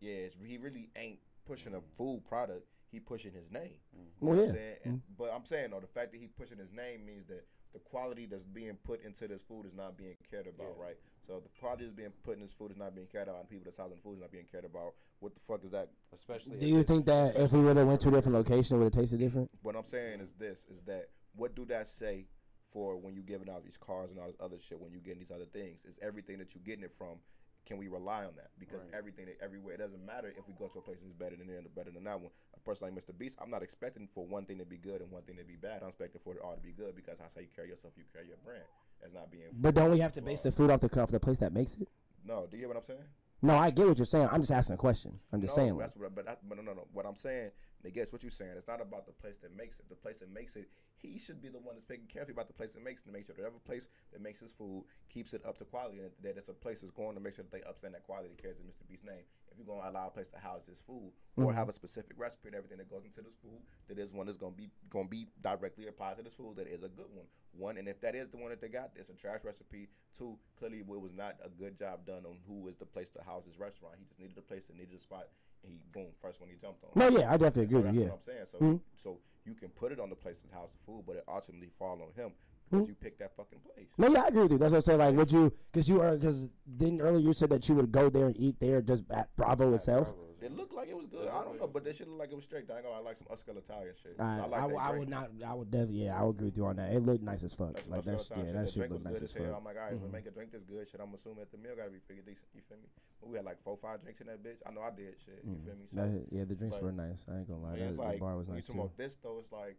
yeah 0.00 0.14
it's, 0.28 0.36
he 0.44 0.58
really 0.58 0.90
ain't 0.96 1.18
pushing 1.46 1.74
a 1.74 1.80
food 1.96 2.22
product 2.28 2.66
he 2.90 3.00
pushing 3.00 3.32
his 3.32 3.50
name 3.50 3.78
Mhm. 3.96 3.98
you 3.98 4.10
Well, 4.20 4.36
know 4.36 4.42
yeah. 4.42 4.46
what 4.48 4.48
I'm 4.48 4.54
saying? 4.54 4.76
And, 4.84 5.02
but 5.16 5.30
I'm 5.32 5.44
saying 5.46 5.70
though, 5.70 5.80
the 5.80 5.86
fact 5.86 6.12
that 6.12 6.18
he 6.20 6.26
pushing 6.26 6.58
his 6.58 6.72
name 6.72 7.06
means 7.06 7.26
that 7.28 7.46
the 7.72 7.78
quality 7.80 8.26
that's 8.26 8.44
being 8.44 8.76
put 8.84 9.02
into 9.04 9.26
this 9.28 9.42
food 9.42 9.66
is 9.66 9.74
not 9.74 9.96
being 9.96 10.16
cared 10.30 10.46
about, 10.46 10.74
Yeah. 10.76 10.84
right? 10.84 10.96
So 11.26 11.40
the 11.40 11.48
quality 11.60 11.84
that's 11.84 11.96
being 11.96 12.12
put 12.24 12.36
in 12.36 12.42
this 12.42 12.52
food 12.52 12.70
is 12.70 12.76
not 12.76 12.94
being 12.94 13.06
cared 13.06 13.28
about, 13.28 13.40
and 13.40 13.48
people 13.48 13.64
that's 13.64 13.78
housing 13.78 13.98
food 14.02 14.14
is 14.14 14.20
not 14.20 14.30
being 14.32 14.44
cared 14.50 14.64
about. 14.64 14.94
What 15.20 15.34
the 15.34 15.40
fuck 15.46 15.64
is 15.64 15.70
that? 15.70 15.88
Especially. 16.12 16.58
Do 16.58 16.66
you 16.66 16.82
think 16.82 17.06
that 17.06 17.36
if 17.36 17.52
we 17.52 17.60
would 17.60 17.76
have 17.76 17.86
went 17.86 18.00
to 18.02 18.08
a 18.08 18.12
different 18.12 18.36
location, 18.36 18.76
it 18.76 18.78
would 18.80 18.92
have 18.94 19.00
tasted 19.02 19.20
different? 19.20 19.50
What 19.62 19.76
I'm 19.76 19.86
saying 19.86 20.20
is 20.20 20.30
this: 20.38 20.58
is 20.68 20.82
that 20.86 21.10
what 21.36 21.54
do 21.54 21.64
that 21.66 21.88
say 21.88 22.26
for 22.72 22.96
when 22.96 23.14
you 23.14 23.22
giving 23.22 23.48
out 23.48 23.64
these 23.64 23.76
cars 23.78 24.10
and 24.10 24.18
all 24.18 24.26
this 24.26 24.36
other 24.40 24.58
shit? 24.68 24.80
When 24.80 24.92
you 24.92 24.98
getting 24.98 25.20
these 25.20 25.30
other 25.30 25.46
things, 25.46 25.78
is 25.84 25.94
everything 26.02 26.38
that 26.38 26.54
you're 26.54 26.64
getting 26.64 26.84
it 26.84 26.92
from? 26.98 27.18
Can 27.64 27.78
we 27.78 27.88
rely 27.88 28.24
on 28.24 28.34
that? 28.36 28.50
Because 28.58 28.80
Right. 28.80 28.94
everything, 28.94 29.28
everywhere, 29.40 29.74
it 29.74 29.78
doesn't 29.78 30.04
matter 30.04 30.28
if 30.36 30.46
we 30.48 30.54
go 30.54 30.68
to 30.68 30.78
a 30.78 30.82
place 30.82 30.98
that's 31.00 31.12
better 31.12 31.36
than 31.36 31.48
it, 31.48 31.74
better 31.74 31.90
than 31.90 32.04
that 32.04 32.20
one. 32.20 32.30
A 32.54 32.60
person 32.60 32.86
like 32.86 32.94
Mr. 32.94 33.16
Beast, 33.16 33.36
I'm 33.40 33.50
not 33.50 33.62
expecting 33.62 34.08
for 34.08 34.26
one 34.26 34.44
thing 34.46 34.58
to 34.58 34.64
be 34.64 34.76
good 34.76 35.00
and 35.00 35.10
one 35.10 35.22
thing 35.22 35.36
to 35.36 35.44
be 35.44 35.56
bad. 35.56 35.82
I'm 35.82 35.90
expecting 35.90 36.20
for 36.24 36.34
it 36.34 36.40
all 36.40 36.54
to 36.54 36.60
be 36.60 36.72
good 36.72 36.96
because 36.96 37.18
that's 37.18 37.34
how 37.34 37.40
you 37.40 37.48
carry 37.54 37.68
yourself. 37.68 37.94
You 37.96 38.04
carry 38.12 38.26
your 38.26 38.36
brand 38.44 38.64
as 39.04 39.12
not 39.12 39.30
being. 39.30 39.44
But 39.52 39.74
don't 39.74 39.90
we 39.90 40.00
have 40.00 40.12
to 40.14 40.22
base 40.22 40.42
the 40.42 40.50
food 40.52 40.70
off 40.70 40.80
the 40.80 40.88
cuff, 40.88 41.10
the 41.10 41.20
place 41.20 41.38
that 41.38 41.52
makes 41.52 41.74
it? 41.74 41.88
No, 42.24 42.46
do 42.50 42.56
you 42.56 42.62
hear 42.62 42.68
what 42.68 42.76
I'm 42.76 42.84
saying? 42.84 43.04
No, 43.42 43.56
I 43.56 43.70
get 43.70 43.88
what 43.88 43.98
you're 43.98 44.06
saying. 44.06 44.28
I'm 44.30 44.40
just 44.40 44.52
asking 44.52 44.74
a 44.74 44.78
question. 44.78 45.18
I'm 45.32 45.40
just 45.40 45.56
no, 45.56 45.62
saying. 45.62 45.78
That's 45.78 45.96
what, 45.96 46.14
but, 46.14 46.28
I, 46.28 46.36
but 46.48 46.58
no, 46.58 46.62
no, 46.62 46.72
no. 46.74 46.86
What 46.92 47.06
I'm 47.06 47.16
saying, 47.16 47.50
nigga, 47.84 47.94
guess 47.94 48.12
what 48.12 48.22
you're 48.22 48.30
saying. 48.30 48.52
It's 48.56 48.68
not 48.68 48.80
about 48.80 49.06
the 49.06 49.12
place 49.12 49.36
that 49.42 49.56
makes 49.56 49.78
it. 49.78 49.88
The 49.88 49.94
place 49.94 50.16
that 50.20 50.32
makes 50.32 50.56
it, 50.56 50.68
he 50.96 51.18
should 51.18 51.42
be 51.42 51.48
the 51.48 51.58
one 51.58 51.74
that's 51.74 51.86
taking 51.86 52.06
care 52.06 52.22
of 52.22 52.28
you 52.28 52.34
about 52.34 52.46
the 52.46 52.54
place 52.54 52.72
that 52.72 52.82
makes 52.84 53.02
it. 53.02 53.06
To 53.06 53.12
make 53.12 53.26
sure 53.26 53.34
that 53.34 53.44
every 53.44 53.60
place 53.60 53.88
that 54.12 54.20
makes 54.22 54.40
his 54.40 54.52
food 54.52 54.84
keeps 55.08 55.34
it 55.34 55.44
up 55.44 55.58
to 55.58 55.64
quality, 55.64 55.98
and 55.98 56.10
that 56.22 56.36
it's 56.36 56.48
a 56.48 56.54
place 56.54 56.80
that's 56.80 56.92
going 56.92 57.14
to 57.14 57.20
make 57.20 57.34
sure 57.34 57.44
that 57.44 57.52
they 57.52 57.66
upstand 57.66 57.92
that 57.92 58.04
quality 58.04 58.34
cares 58.40 58.58
in 58.58 58.64
Mr. 58.64 58.86
Beast's 58.88 59.04
name. 59.04 59.24
If 59.50 59.58
you're 59.58 59.66
gonna 59.66 59.90
allow 59.90 60.06
a 60.06 60.10
place 60.10 60.28
to 60.30 60.38
house 60.38 60.64
his 60.66 60.80
food 60.80 61.12
or 61.36 61.52
Mhm. 61.52 61.54
have 61.54 61.68
a 61.68 61.74
specific 61.74 62.18
recipe 62.18 62.48
and 62.48 62.54
everything 62.56 62.78
that 62.78 62.88
goes 62.88 63.04
into 63.04 63.20
this 63.20 63.36
food, 63.36 63.60
that 63.88 63.98
is 63.98 64.10
one 64.10 64.26
that's 64.26 64.38
gonna 64.38 64.54
be 64.56 64.70
gonna 64.88 65.08
be 65.08 65.26
directly 65.42 65.88
applied 65.88 66.16
to 66.16 66.22
this 66.22 66.32
food. 66.34 66.56
That 66.56 66.68
is 66.68 66.82
a 66.82 66.88
good 66.88 67.10
one. 67.10 67.28
One, 67.52 67.76
and 67.76 67.86
if 67.86 68.00
that 68.00 68.14
is 68.14 68.30
the 68.30 68.38
one 68.38 68.48
that 68.48 68.62
they 68.62 68.68
got, 68.68 68.92
it's 68.96 69.10
a 69.10 69.14
trash 69.14 69.44
recipe. 69.44 69.90
Two, 70.14 70.38
clearly 70.56 70.78
it 70.78 70.86
was 70.86 71.12
not 71.12 71.36
a 71.42 71.50
good 71.50 71.76
job 71.76 72.06
done 72.06 72.24
on 72.24 72.38
who 72.46 72.66
is 72.68 72.76
the 72.78 72.86
place 72.86 73.10
to 73.10 73.22
house 73.22 73.44
his 73.44 73.58
restaurant. 73.58 73.98
He 73.98 74.06
just 74.06 74.18
needed 74.18 74.38
a 74.38 74.42
place 74.42 74.68
that 74.68 74.76
needed 74.76 74.94
a 74.94 75.00
spot, 75.00 75.28
he 75.66 75.78
boom, 75.92 76.06
first 76.20 76.40
one 76.40 76.50
he 76.50 76.56
jumped 76.56 76.82
on. 76.84 76.90
no, 76.94 77.08
yeah, 77.18 77.32
I 77.32 77.36
definitely 77.36 77.70
So 77.72 77.78
agree. 77.78 77.82
that's 77.82 77.94
with 77.96 78.04
you, 78.04 78.10
what 78.10 78.14
I'm 78.18 78.22
saying. 78.22 78.46
So, 78.50 78.58
Mhm. 78.58 78.80
so 79.02 79.18
you 79.44 79.54
can 79.54 79.68
put 79.70 79.92
it 79.92 80.00
on 80.00 80.08
the 80.10 80.16
place 80.16 80.36
that 80.40 80.52
house 80.54 80.70
the 80.72 80.78
food, 80.86 81.04
but 81.06 81.16
it 81.16 81.24
ultimately 81.28 81.70
fall 81.78 82.00
on 82.02 82.12
him 82.14 82.32
'cause 82.80 82.88
you 82.88 82.94
picked 82.94 83.18
that 83.20 83.36
fucking 83.36 83.60
place. 83.60 83.86
No, 83.98 84.08
yeah, 84.08 84.22
I 84.24 84.28
agree 84.28 84.42
with 84.42 84.52
you. 84.52 84.58
That's 84.58 84.72
what 84.72 84.78
I'm 84.78 84.82
saying. 84.82 84.98
Like, 84.98 85.14
would 85.16 85.30
you? 85.32 85.52
Because 85.70 85.88
you 85.88 86.00
are. 86.00 86.16
Because 86.16 86.48
then 86.66 87.00
earlier 87.00 87.20
you 87.20 87.32
said 87.32 87.50
that 87.50 87.68
you 87.68 87.74
would 87.76 87.92
go 87.92 88.08
there 88.10 88.26
and 88.26 88.36
eat 88.38 88.58
there 88.60 88.80
just 88.82 89.04
at 89.10 89.34
Bravo 89.36 89.72
itself. 89.74 90.14
It 90.40 90.50
looked 90.56 90.74
like 90.74 90.88
it 90.88 90.96
was 90.96 91.06
good. 91.06 91.28
I 91.28 91.44
don't 91.44 91.56
know, 91.60 91.68
but 91.68 91.84
that 91.84 91.94
shit 91.96 92.08
looked 92.08 92.18
like 92.18 92.32
it 92.32 92.34
was 92.34 92.44
straight. 92.44 92.66
I 92.68 92.74
ain't 92.74 92.82
gonna 92.82 92.96
lie, 92.98 93.00
I 93.00 93.04
like 93.14 93.16
some 93.16 93.28
Oscar 93.30 93.52
Italian 93.52 93.94
shit. 94.02 94.16
I, 94.18 94.40
I 94.42 94.46
like 94.46 94.60
I, 94.60 94.66
that 94.66 94.74
I 94.76 94.90
would 94.98 95.08
not. 95.08 95.30
I 95.46 95.54
would 95.54 95.70
definitely. 95.70 96.02
Yeah, 96.04 96.18
I 96.18 96.24
would 96.24 96.34
agree 96.34 96.46
with 96.50 96.56
you 96.56 96.66
on 96.66 96.76
that. 96.82 96.90
It 96.92 96.98
looked 97.06 97.22
nice 97.22 97.44
as 97.44 97.54
fuck. 97.54 97.74
That's 97.74 97.86
like 97.88 98.04
that's 98.04 98.28
yeah, 98.30 98.50
that 98.50 98.66
The 98.66 98.70
shit 98.72 98.90
looked 98.90 99.04
nice 99.04 99.14
good 99.14 99.22
as 99.22 99.32
fuck. 99.32 99.54
I'm 99.54 99.62
like, 99.64 99.76
all 99.78 99.82
right, 99.86 99.94
Mhm. 99.94 100.02
we 100.02 100.08
make 100.10 100.26
a 100.26 100.32
drink 100.32 100.50
this 100.50 100.64
good 100.64 100.88
shit. 100.90 101.00
I'm 101.00 101.14
assuming 101.14 101.38
that 101.46 101.52
the 101.52 101.58
meal 101.58 101.76
gotta 101.76 101.90
be 101.90 102.00
pretty 102.00 102.22
decent. 102.22 102.48
You 102.54 102.62
feel 102.68 102.78
me? 102.78 102.88
But 103.20 103.28
we 103.30 103.36
had 103.36 103.44
like 103.46 103.62
four, 103.62 103.76
five 103.80 104.02
drinks 104.02 104.20
in 104.20 104.26
that 104.26 104.42
bitch. 104.42 104.58
I 104.66 104.72
know 104.72 104.80
I 104.82 104.90
did 104.90 105.14
shit. 105.24 105.44
You 105.46 105.52
Mhm. 105.54 105.64
feel 105.64 105.74
me? 105.76 105.86
So, 105.94 105.96
That- 106.02 106.26
yeah, 106.34 106.44
the 106.44 106.54
drinks 106.56 106.80
were 106.80 106.90
nice. 106.90 107.24
I 107.28 107.38
ain't 107.38 107.46
gonna 107.48 107.62
lie. 107.62 107.78
That, 107.78 107.96
the 107.96 108.18
bar 108.18 108.36
was 108.36 108.48
nice 108.48 108.66
you 108.68 108.74
too. 108.74 108.90
this 108.96 109.12
though, 109.22 109.38
it's 109.38 109.52
like, 109.52 109.76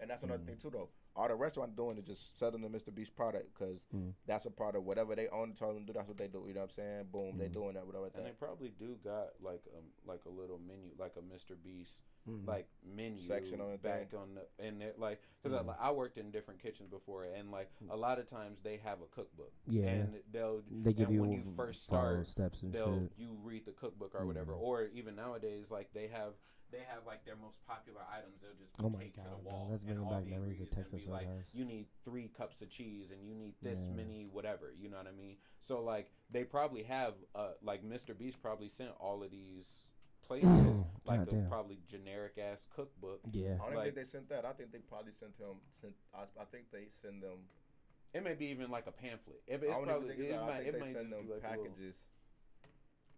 and 0.00 0.10
that's 0.10 0.24
another 0.24 0.42
Mm. 0.42 0.46
thing 0.46 0.56
too 0.58 0.70
though. 0.70 0.88
All 1.16 1.28
the 1.28 1.34
restaurant 1.36 1.76
doing 1.76 1.96
is 1.96 2.04
just 2.04 2.36
selling 2.38 2.60
the 2.60 2.68
Mr. 2.68 2.92
Beast 2.92 3.14
product 3.14 3.56
because 3.56 3.78
Mm. 3.94 4.14
that's 4.26 4.46
a 4.46 4.50
part 4.50 4.74
of 4.74 4.84
whatever 4.84 5.14
they 5.14 5.28
own. 5.28 5.52
Tell 5.54 5.72
them 5.72 5.86
to 5.86 5.92
do. 5.92 5.92
That's 5.92 6.08
what 6.08 6.16
they 6.16 6.26
do. 6.26 6.44
You 6.48 6.54
know 6.54 6.62
what 6.62 6.70
I'm 6.70 6.74
saying? 6.74 7.04
Boom, 7.12 7.38
they 7.38 7.48
Mm. 7.48 7.52
doing 7.52 7.74
that. 7.74 7.86
Whatever. 7.86 8.10
And 8.14 8.26
they 8.26 8.32
probably 8.32 8.70
do 8.70 8.96
got 9.04 9.40
like 9.40 9.62
um 9.76 9.84
like 10.04 10.24
a 10.24 10.28
little 10.30 10.58
menu, 10.58 10.90
like 10.98 11.14
a 11.16 11.20
Mr. 11.20 11.56
Beast 11.62 11.92
Mhm. 12.26 12.46
like 12.48 12.66
menu 12.82 13.28
Section 13.28 13.60
on 13.60 13.70
the 13.72 13.78
back 13.78 14.10
thing. 14.10 14.18
on 14.18 14.34
the 14.34 14.46
and 14.58 14.82
it 14.82 14.98
like 14.98 15.20
because 15.42 15.56
Mhm. 15.62 15.76
I, 15.78 15.88
I 15.88 15.90
worked 15.92 16.16
in 16.18 16.30
different 16.32 16.58
kitchens 16.60 16.88
before 16.88 17.24
and 17.26 17.50
like 17.52 17.70
a 17.90 17.96
lot 17.96 18.18
of 18.18 18.28
times 18.28 18.58
they 18.62 18.78
have 18.78 19.00
a 19.02 19.06
cookbook 19.06 19.52
Yeah. 19.66 19.88
and 19.90 20.22
they'll 20.32 20.62
they 20.62 20.94
give 20.94 21.08
and 21.08 21.14
you, 21.16 21.20
when 21.20 21.30
you 21.32 21.42
first 21.54 21.84
start, 21.84 22.26
steps 22.26 22.62
and 22.62 22.72
they'll 22.72 23.00
shit. 23.02 23.12
you 23.18 23.34
read 23.42 23.66
the 23.66 23.72
cookbook 23.72 24.14
or 24.14 24.24
whatever 24.26 24.54
Mhm. 24.54 24.60
or 24.62 24.84
even 24.86 25.14
nowadays 25.14 25.70
like 25.70 25.92
they 25.92 26.08
have 26.08 26.34
they 26.74 26.82
have 26.90 27.06
like 27.06 27.24
their 27.24 27.36
most 27.40 27.64
popular 27.66 28.00
items 28.10 28.42
they'll 28.42 28.58
just 28.58 28.74
Oh 28.82 28.90
my 28.90 28.98
take 29.04 29.14
to 29.14 29.20
god, 29.20 29.30
the 29.38 29.42
bro, 29.44 29.52
wall 29.52 29.68
that's 29.70 29.84
bringing 29.84 30.08
back 30.08 30.26
memories 30.26 30.60
of 30.60 30.70
Texas 30.70 31.02
be 31.02 31.10
like 31.10 31.28
you 31.52 31.64
need 31.64 31.86
three 32.04 32.28
cups 32.36 32.60
of 32.62 32.68
cheese 32.70 33.10
and 33.12 33.22
you 33.24 33.34
need 33.34 33.54
this 33.62 33.78
Yeah. 33.86 33.94
many 33.96 34.26
whatever 34.30 34.72
you 34.76 34.90
know 34.90 34.96
what 34.96 35.06
I 35.06 35.12
mean 35.12 35.36
so 35.60 35.80
like 35.80 36.10
they 36.30 36.42
probably 36.42 36.82
have 36.82 37.14
uh 37.34 37.52
like 37.62 37.84
Mr. 37.84 38.16
Beast 38.18 38.42
probably 38.42 38.68
sent 38.68 38.90
all 38.98 39.22
of 39.22 39.30
these 39.30 39.68
places 40.26 40.50
like 41.06 41.20
a 41.20 41.24
Goddamn. 41.26 41.48
probably 41.48 41.78
generic 41.88 42.38
ass 42.38 42.66
cookbook 42.74 43.20
Yeah. 43.32 43.54
I 43.62 43.66
don't 43.66 43.74
like- 43.76 43.84
think 43.94 43.96
they 43.96 44.04
sent 44.10 44.28
that. 44.30 44.44
I 44.44 44.52
think 44.52 44.72
they 44.72 44.78
probably 44.78 45.12
sent 45.12 45.36
him. 45.38 45.56
Sent. 45.80 45.92
I, 46.14 46.22
I 46.40 46.44
think 46.50 46.64
they 46.72 46.86
send 47.02 47.22
them. 47.22 47.44
It 48.14 48.24
may 48.24 48.34
be 48.34 48.46
even 48.46 48.70
like 48.70 48.86
a 48.86 48.92
pamphlet. 48.92 49.42
It, 49.46 49.52
I 49.52 49.54
it's 49.56 49.64
don't 49.74 49.84
probably 49.86 50.14
even 50.14 50.16
think 50.16 50.20
it 50.20 50.32
it's 50.32 50.40
that. 50.40 50.46
might, 50.46 50.56
I 50.56 50.58
it 50.60 50.72
think 50.72 50.84
they 50.84 50.92
send 50.94 51.12
them 51.12 51.18
like 51.18 51.28
a 51.28 51.28
little- 51.28 51.64
packages. 51.66 51.94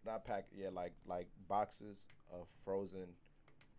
Not 0.05 0.25
pack. 0.25 0.47
Yeah, 0.57 0.69
like 0.73 0.95
like 1.07 1.29
boxes 1.49 1.97
of 2.33 2.47
frozen 2.65 3.07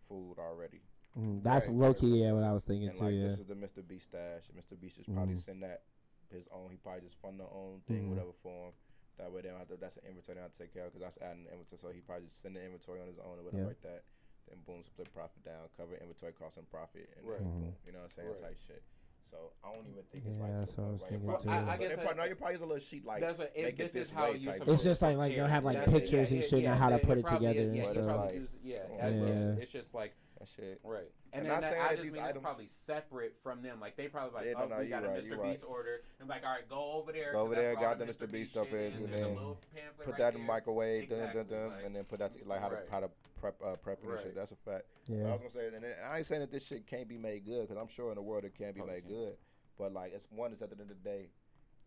food 0.08 0.36
already. 0.38 0.80
Mm, 1.16 1.42
that's 1.42 1.68
Right, 1.68 1.76
low 1.76 1.94
key. 1.94 2.22
Yeah, 2.22 2.32
what 2.32 2.44
I 2.44 2.52
was 2.52 2.64
thinking 2.64 2.88
and 2.88 2.96
too. 2.98 3.04
like 3.04 3.14
Yeah. 3.14 3.28
this 3.28 3.40
is 3.40 3.46
the 3.46 3.54
Mr. 3.54 3.86
Beast 3.86 4.06
stash. 4.06 4.48
Mr. 4.56 4.78
Beast 4.80 4.96
just 4.96 5.12
probably 5.12 5.34
Mhm. 5.34 5.44
send 5.44 5.62
that 5.62 5.84
his 6.30 6.46
own. 6.48 6.70
He 6.70 6.76
probably 6.76 7.02
just 7.02 7.16
fund 7.20 7.40
their 7.40 7.50
own 7.52 7.80
thing, 7.86 8.06
Mhm. 8.06 8.10
whatever 8.10 8.32
form. 8.42 8.72
That 9.16 9.32
way 9.32 9.42
they 9.42 9.48
don't 9.48 9.58
have 9.58 9.68
to. 9.68 9.76
That's 9.76 9.96
an 9.96 10.04
inventory 10.06 10.34
they 10.36 10.40
don't 10.40 10.50
have 10.50 10.56
to 10.56 10.62
take 10.62 10.72
care 10.72 10.86
of 10.86 10.92
because 10.92 11.02
that's 11.02 11.18
adding 11.22 11.46
inventory. 11.46 11.78
So 11.80 11.90
he 11.90 12.00
probably 12.00 12.28
just 12.28 12.40
send 12.42 12.54
the 12.56 12.62
inventory 12.64 13.00
on 13.00 13.08
his 13.08 13.18
own 13.18 13.38
or 13.38 13.42
whatever 13.42 13.62
Yeah. 13.62 13.66
like 13.68 13.82
that. 13.82 14.04
Then 14.46 14.60
boom, 14.62 14.84
split 14.84 15.12
profit 15.12 15.42
down, 15.44 15.68
cover 15.76 15.96
inventory 15.96 16.32
cost 16.32 16.56
and 16.56 16.68
profit, 16.70 17.10
and 17.16 17.26
Right. 17.26 17.38
then 17.40 17.50
boom, 17.60 17.76
you 17.84 17.92
know 17.92 17.98
what 17.98 18.04
I'm 18.04 18.16
saying? 18.16 18.28
Right. 18.30 18.40
Type 18.42 18.56
shit. 18.58 18.82
So 19.30 19.52
I 19.62 19.74
don't 19.74 19.86
even 19.90 20.02
think 20.10 20.24
it's 20.26 20.34
Yeah, 20.36 20.42
like. 20.42 20.52
to 20.52 20.58
that's 20.58 20.76
what 20.76 20.84
I 20.86 20.90
was 20.90 21.00
right? 21.02 21.10
thinking 21.10 21.28
It 21.28 21.32
too. 21.32 21.36
is 21.38 21.46
I- 21.46 21.50
a 21.50 21.58
I 21.58 21.60
little- 21.60 21.78
guess 21.78 21.92
it 21.92 21.98
I- 21.98 22.02
probably, 22.04 22.18
no, 22.18 22.24
you 22.28 22.34
probably 22.34 22.54
use 22.54 22.62
a 22.62 22.66
little 22.66 22.78
sheet 22.82 23.04
like. 23.04 23.20
That's 23.20 23.38
what 23.38 23.52
it, 23.54 23.62
make 23.62 23.74
it 23.74 23.78
this 23.78 23.92
this 23.92 24.06
is 24.08 24.12
how 24.12 24.24
way 24.24 24.36
you 24.38 24.44
type 24.46 24.54
supposed 24.58 24.64
shit. 24.64 24.74
It's 24.74 24.82
just 24.84 25.02
like 25.02 25.16
like 25.16 25.36
they'll 25.36 25.46
have 25.46 25.64
like 25.64 25.76
That's 25.76 25.92
it, 25.92 25.94
pictures 26.00 26.30
yeah, 26.30 26.36
and 26.36 26.44
shit 26.44 26.62
yeah, 26.62 26.70
and 26.72 26.78
how 26.78 26.88
to 26.88 26.98
put 26.98 27.14
they 27.16 27.20
it 27.20 27.26
together 27.26 27.54
yeah, 27.54 27.60
and 27.60 27.76
yeah, 27.76 27.82
But 27.82 27.96
it's 27.96 28.06
stuff. 28.06 28.16
like- 28.20 28.32
use- 28.32 28.48
yeah, 28.62 28.76
yeah, 28.96 29.08
yeah. 29.08 29.62
It's 29.62 29.72
just 29.72 29.94
like 29.94 30.14
That 30.38 30.48
shit. 30.48 30.80
right, 30.84 31.10
I'm 31.34 31.40
and 31.40 31.48
not 31.48 31.60
then 31.60 31.60
that, 31.60 31.70
saying 31.72 31.82
I 31.82 31.90
just 31.90 32.02
these 32.04 32.12
mean 32.12 32.24
it's 32.24 32.38
probably 32.38 32.66
separate 32.68 33.36
from 33.42 33.62
them. 33.62 33.80
Like 33.80 33.96
they 33.96 34.08
probably 34.08 34.34
like, 34.34 34.46
Yeah, 34.46 34.62
oh, 34.62 34.68
no, 34.68 34.78
we 34.78 34.84
you 34.84 34.90
got 34.90 35.04
a 35.04 35.08
right, 35.08 35.18
Mr. 35.24 35.42
Beast 35.42 35.62
right. 35.62 35.68
order, 35.68 36.00
and 36.20 36.28
like, 36.28 36.42
all 36.44 36.52
right, 36.52 36.68
go 36.68 36.92
over 36.92 37.12
there. 37.12 37.32
Go 37.32 37.40
over 37.40 37.54
there, 37.54 37.74
where 37.74 37.82
got 37.94 37.98
the 37.98 38.06
Mr. 38.06 38.30
Beast 38.30 38.52
stuff 38.52 38.68
shit 38.70 38.74
is, 38.80 38.94
is. 38.94 39.00
and 39.02 39.12
There's 39.12 39.20
a 39.20 39.24
then 39.26 39.34
little 39.36 39.58
pamphlet 39.74 40.06
Put 40.06 40.12
right 40.12 40.18
that 40.18 40.28
in 40.34 40.40
the 40.40 40.46
there. 40.46 40.46
microwave, 40.46 41.08
dun, 41.10 41.34
dun, 41.34 41.46
dun, 41.48 41.68
like- 41.70 41.84
and 41.84 41.96
then 41.96 42.04
put 42.04 42.18
that 42.20 42.38
to, 42.38 42.44
like 42.48 42.60
how 42.60 42.70
Right. 42.70 42.84
to 42.86 42.90
how 42.90 43.00
to 43.00 43.10
prep 43.40 43.56
uh, 43.64 43.76
prep 43.76 44.02
and 44.02 44.20
shit. 44.22 44.34
That's 44.34 44.52
a 44.52 44.56
fact. 44.56 44.84
But 45.08 45.16
I 45.26 45.32
was 45.32 45.38
gonna 45.40 45.50
say, 45.50 45.74
and 45.74 45.84
then, 45.84 45.94
I 46.10 46.18
ain't 46.18 46.26
saying 46.26 46.40
that 46.40 46.50
this 46.52 46.64
shit 46.64 46.86
can't 46.86 47.08
be 47.08 47.18
made 47.18 47.44
good 47.44 47.62
because 47.68 47.80
I'm 47.80 47.88
sure 47.88 48.10
in 48.10 48.16
the 48.16 48.22
world 48.22 48.44
it 48.44 48.54
can 48.54 48.72
be 48.72 48.80
Probably 48.80 48.94
made 48.94 49.06
can. 49.06 49.12
good. 49.14 49.36
But 49.78 49.92
like, 49.92 50.12
it's 50.14 50.26
one 50.30 50.52
is 50.52 50.60
at 50.62 50.70
the 50.70 50.74
end 50.76 50.82
of 50.82 50.88
the 50.88 50.94
day, 51.08 51.28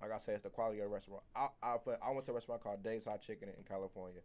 like 0.02 0.12
I 0.12 0.18
said, 0.20 0.36
it's 0.36 0.44
the 0.44 0.50
quality 0.50 0.80
of 0.80 0.86
the 0.86 0.90
restaurant. 0.90 1.24
I 1.36 1.48
I, 1.62 1.78
I 2.02 2.12
went 2.12 2.26
to 2.26 2.32
a 2.32 2.36
restaurant 2.36 2.64
called 2.64 2.84
Dave's 2.84 3.06
Hot 3.06 3.22
Chicken 3.22 3.50
in 3.50 3.64
California. 3.64 4.22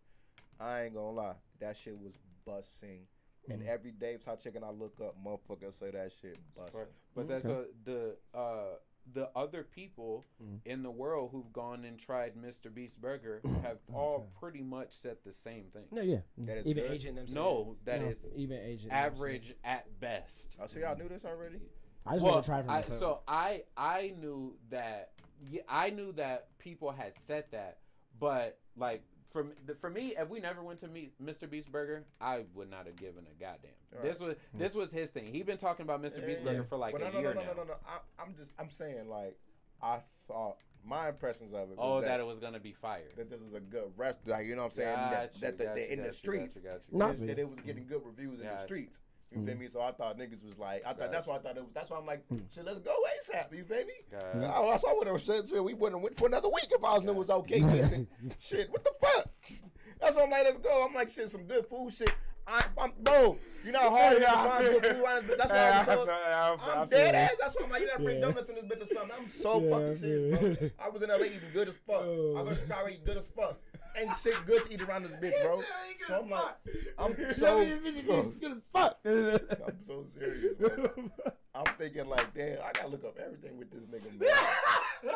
I 0.58 0.84
ain't 0.84 0.94
gonna 0.94 1.10
lie, 1.10 1.34
that 1.60 1.76
shit 1.76 1.98
was 1.98 2.14
busting. 2.46 3.06
And 3.48 3.62
Mhm. 3.62 3.68
every 3.68 3.92
Dave's 3.92 4.24
Hot 4.24 4.40
Chicken 4.40 4.64
I 4.64 4.70
look 4.70 4.98
up, 5.00 5.14
motherfuckers 5.22 5.78
say 5.78 5.90
that 5.92 6.10
shit 6.20 6.38
busting. 6.56 6.80
Right. 6.80 6.88
But 7.14 7.24
Mm, 7.26 7.28
that's 7.28 7.44
okay. 7.44 7.68
a, 7.70 7.84
the 7.84 8.16
uh 8.38 8.76
the 9.14 9.30
other 9.36 9.62
people 9.62 10.24
Mm. 10.42 10.60
in 10.64 10.82
the 10.82 10.90
world 10.90 11.30
who've 11.32 11.52
gone 11.52 11.84
and 11.84 11.98
tried 11.98 12.34
Mr. 12.36 12.72
Beast 12.74 13.00
Burger 13.00 13.40
have 13.62 13.78
all 13.94 14.28
pretty 14.38 14.62
much 14.62 14.94
said 15.00 15.16
the 15.24 15.32
same 15.32 15.64
thing. 15.72 15.84
No, 15.90 16.02
yeah. 16.02 16.18
That 16.38 16.58
is 16.58 16.66
Even 16.66 16.82
good? 16.84 16.92
agent 16.92 17.16
them. 17.16 17.26
No, 17.34 17.76
that 17.84 18.00
no, 18.02 18.08
it's 18.08 18.26
even 18.34 18.58
agent. 18.58 18.92
average 18.92 19.54
at 19.64 19.98
best. 20.00 20.56
I 20.60 20.66
see 20.66 20.80
y'all 20.80 20.96
knew 20.96 21.08
this 21.08 21.24
already. 21.24 21.60
I 22.04 22.14
just 22.14 22.24
Well, 22.24 22.34
want 22.34 22.44
to 22.44 22.50
try 22.50 22.58
it 22.60 22.64
for 22.64 22.70
I, 22.70 22.74
myself. 22.76 23.00
so 23.00 23.20
I 23.26 23.62
I 23.76 24.14
knew 24.20 24.56
that 24.70 25.12
yeah, 25.50 25.62
I 25.68 25.90
knew 25.90 26.12
that 26.12 26.56
people 26.58 26.90
had 26.90 27.12
said 27.26 27.44
that, 27.52 27.78
but 28.18 28.58
like 28.76 29.02
for 29.32 29.46
for 29.80 29.90
me, 29.90 30.14
if 30.18 30.28
we 30.28 30.40
never 30.40 30.62
went 30.62 30.80
to 30.80 30.88
meet 30.88 31.12
Mr. 31.24 31.48
Beast 31.48 31.70
Burger, 31.70 32.04
I 32.20 32.44
would 32.54 32.70
not 32.70 32.86
have 32.86 32.96
given 32.96 33.24
a 33.26 33.40
goddamn. 33.40 33.70
Right. 33.92 34.02
This 34.02 34.20
was 34.20 34.34
this 34.54 34.74
was 34.74 34.92
his 34.92 35.10
thing. 35.10 35.26
He 35.32 35.42
been 35.42 35.58
talking 35.58 35.84
about 35.84 36.02
Mr. 36.02 36.24
Beast 36.26 36.40
Yeah. 36.44 36.52
Burger 36.52 36.64
for 36.64 36.76
like 36.76 36.92
But 36.92 37.02
a 37.02 37.04
no, 37.06 37.10
no, 37.12 37.20
year 37.20 37.34
no, 37.34 37.40
no, 37.40 37.46
now. 37.46 37.52
no, 37.52 37.62
no, 37.62 37.68
no. 37.68 37.74
I, 37.86 38.22
I'm 38.22 38.34
just, 38.34 38.50
I'm 38.58 38.70
saying, 38.70 39.08
like, 39.08 39.36
I 39.82 39.98
thought 40.28 40.56
my 40.84 41.08
impressions 41.08 41.52
of 41.52 41.62
it 41.70 41.76
was 41.76 41.78
Oh, 41.78 42.00
that, 42.00 42.06
that, 42.08 42.20
it 42.20 42.26
was 42.26 42.38
gonna 42.38 42.60
be 42.60 42.72
fire. 42.72 43.02
that 43.16 43.28
this 43.28 43.40
was 43.40 43.54
a 43.54 43.60
good 43.60 43.90
restaurant. 43.96 44.38
Like, 44.38 44.46
you 44.46 44.54
know 44.56 44.62
what 44.62 44.68
I'm 44.68 44.74
saying? 44.74 44.96
Got 44.96 45.10
that 45.10 45.34
you, 45.34 45.40
that, 45.40 45.58
the, 45.58 45.64
got 45.64 45.74
the, 45.74 45.80
you, 45.80 45.86
in 45.88 45.98
the 46.00 46.06
you, 46.06 46.12
streets, 46.12 46.60
got 46.60 46.72
got. 46.72 46.80
Not 46.92 47.26
that 47.26 47.38
it 47.38 47.48
was 47.48 47.58
getting 47.66 47.86
good 47.86 48.02
reviews 48.04 48.40
in 48.40 48.46
the 48.46 48.62
streets. 48.62 48.98
You 49.32 49.44
feel 49.44 49.54
Mhm. 49.56 49.58
me? 49.58 49.68
So 49.68 49.80
I 49.80 49.90
thought 49.92 50.18
niggas 50.18 50.44
was 50.44 50.56
like, 50.58 50.82
I 50.84 50.90
thought 50.90 50.98
Got 50.98 51.12
that's 51.12 51.26
why 51.26 51.36
I 51.36 51.38
thought 51.40 51.56
it 51.56 51.62
was. 51.64 51.72
That's 51.74 51.90
why 51.90 51.98
I'm 51.98 52.06
like, 52.06 52.26
Hmm. 52.28 52.38
shit, 52.52 52.64
let's 52.64 52.78
go 52.78 52.94
ASAP. 53.20 53.52
You 53.56 53.64
feel 53.64 53.84
me? 53.84 53.92
Got 54.10 54.22
Oh, 54.56 54.70
that's 54.70 54.84
why 54.84 54.90
I 54.92 54.94
would 54.94 55.06
have 55.08 55.22
said, 55.22 55.48
shit, 55.48 55.62
we 55.64 55.74
wouldn't 55.74 55.98
have 55.98 56.02
went 56.02 56.16
for 56.18 56.26
another 56.28 56.48
week 56.48 56.68
if 56.70 56.82
I 56.84 56.94
was 56.94 57.02
knew 57.02 57.10
it 57.10 57.16
was 57.16 57.30
okay. 57.30 57.60
Listen, 57.60 58.06
shit, 58.38 58.70
what 58.70 58.84
the 58.84 58.92
fuck? 59.00 59.28
That's 60.00 60.14
why 60.14 60.22
I'm 60.22 60.30
like, 60.30 60.44
let's 60.44 60.58
go. 60.58 60.84
I'm 60.86 60.94
like, 60.94 61.10
shit, 61.10 61.30
some 61.30 61.44
good 61.44 61.66
food 61.66 61.92
shit. 61.92 62.12
I, 62.48 62.64
I'm, 62.78 62.92
bro, 63.00 63.36
you 63.64 63.72
know 63.72 63.80
how 63.80 63.90
hard 63.90 64.12
it 64.12 64.22
is 64.22 64.28
to 64.28 64.32
find 64.32 64.64
good 64.66 64.82
food. 64.86 65.02
around 65.04 65.26
this 65.26 65.34
bitch? 65.34 65.38
That's 65.38 65.50
why 65.50 65.70
I'm 65.70 65.84
so. 65.84 66.70
I'm 66.80 66.88
dead 66.88 67.14
ass. 67.16 67.34
That's 67.40 67.56
why 67.56 67.64
I'm 67.64 67.70
like, 67.72 67.80
you 67.80 67.88
gotta 67.88 68.02
bring 68.04 68.20
Yeah. 68.20 68.26
donuts 68.28 68.48
in 68.50 68.54
this 68.54 68.64
bitch 68.66 68.82
or 68.84 68.86
something. 68.86 69.16
I'm 69.18 69.28
so 69.28 69.60
Yeah, 69.60 69.70
fucking 69.70 69.94
serious, 69.96 70.40
man. 70.42 70.54
bro. 70.54 70.70
I 70.78 70.88
was 70.90 71.02
in 71.02 71.08
LA 71.08 71.16
eating 71.24 71.40
good 71.52 71.68
as 71.70 71.74
fuck. 71.84 72.02
I 72.02 72.04
go 72.04 72.48
to 72.50 72.54
Chicago 72.54 72.88
eating 72.88 73.04
good 73.04 73.16
as 73.16 73.26
fuck. 73.26 73.58
Ain't 73.96 74.10
shit 74.22 74.34
good 74.46 74.66
to 74.66 74.72
eat 74.74 74.82
around 74.82 75.04
this 75.04 75.12
bitch, 75.12 75.42
bro. 75.42 75.60
So 76.06 76.20
I'm 76.22 76.30
like, 76.30 76.54
I'm 76.98 77.16
so, 77.34 77.66
bro, 78.06 78.32
good 78.40 78.52
as 78.52 78.60
fuck. 78.72 78.98
I'm 79.06 79.78
so 79.88 80.04
serious, 80.16 80.54
bro. 80.56 81.10
I'm 81.52 81.64
thinking 81.78 82.06
like, 82.06 82.32
damn, 82.32 82.58
I 82.60 82.70
gotta 82.72 82.88
look 82.88 83.04
up 83.04 83.18
everything 83.18 83.58
with 83.58 83.70
this 83.72 83.82
nigga, 83.90 84.20
man. 84.20 85.12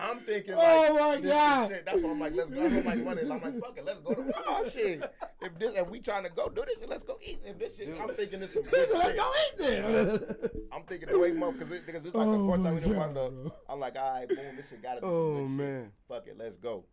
I'm 0.00 0.18
thinking 0.18 0.54
oh 0.54 0.56
like, 0.56 0.90
Oh 0.90 0.94
my 1.16 1.20
God. 1.20 1.68
Shit. 1.68 1.84
That's 1.84 2.02
why 2.02 2.10
I'm 2.10 2.20
like, 2.20 2.32
let's 2.34 2.50
go. 2.50 2.60
I'm 2.66 2.84
like, 2.84 2.98
money. 3.04 3.22
I'm 3.22 3.28
like, 3.28 3.58
fuck 3.60 3.78
it, 3.78 3.84
let's 3.84 4.00
go 4.00 4.14
to 4.14 4.20
raw 4.22 4.68
shit. 4.68 5.02
If 5.42 5.58
this, 5.58 5.76
if 5.76 5.88
we 5.88 6.00
trying 6.00 6.24
to 6.24 6.30
go 6.30 6.48
do 6.48 6.64
this, 6.66 6.78
shit, 6.80 6.88
let's 6.88 7.04
go 7.04 7.18
eat. 7.24 7.38
If 7.44 7.58
this 7.58 7.76
shit, 7.76 7.94
I'm 8.00 8.08
thinking 8.08 8.40
this 8.40 8.52
some 8.54 8.62
good 8.64 8.72
Listen, 8.72 8.98
let's 8.98 9.10
shit. 9.10 9.16
go 9.18 9.32
eat 9.44 9.58
there. 9.58 10.60
I'm 10.72 10.82
thinking 10.82 11.20
way 11.20 11.32
more 11.32 11.52
because 11.52 11.80
because 11.80 12.02
this 12.02 12.14
like 12.14 12.26
Oh 12.26 12.32
the 12.46 12.52
first 12.52 12.64
time 12.64 12.74
my 12.74 12.80
we 12.80 12.80
done 12.80 12.92
God, 12.92 13.14
found 13.14 13.16
the. 13.16 13.52
I'm 13.68 13.80
like, 13.80 13.96
all 13.96 14.12
right, 14.12 14.28
boom, 14.28 14.56
this 14.56 14.68
shit 14.68 14.82
gotta 14.82 15.00
be 15.00 15.06
Oh, 15.06 15.36
some 15.36 15.56
good 15.56 15.64
man. 15.64 15.82
shit. 15.84 15.92
Fuck 16.08 16.26
it, 16.26 16.36
let's 16.38 16.56
go, 16.56 16.84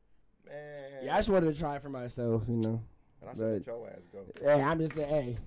man. 0.45 1.03
Yeah, 1.03 1.13
I 1.15 1.17
just 1.17 1.29
wanted 1.29 1.53
to 1.53 1.59
try 1.59 1.75
it 1.75 1.81
for 1.81 1.89
myself, 1.89 2.45
you 2.47 2.55
know. 2.57 2.81
and 3.21 3.29
I 3.29 3.33
but- 3.33 3.37
should 3.37 3.53
let 3.53 3.65
your 3.67 3.87
ass 3.87 4.07
go. 4.11 4.25
Hey, 4.41 4.61
I'm 4.61 4.79
just 4.79 4.95
saying, 4.95 5.09
hey, 5.09 5.37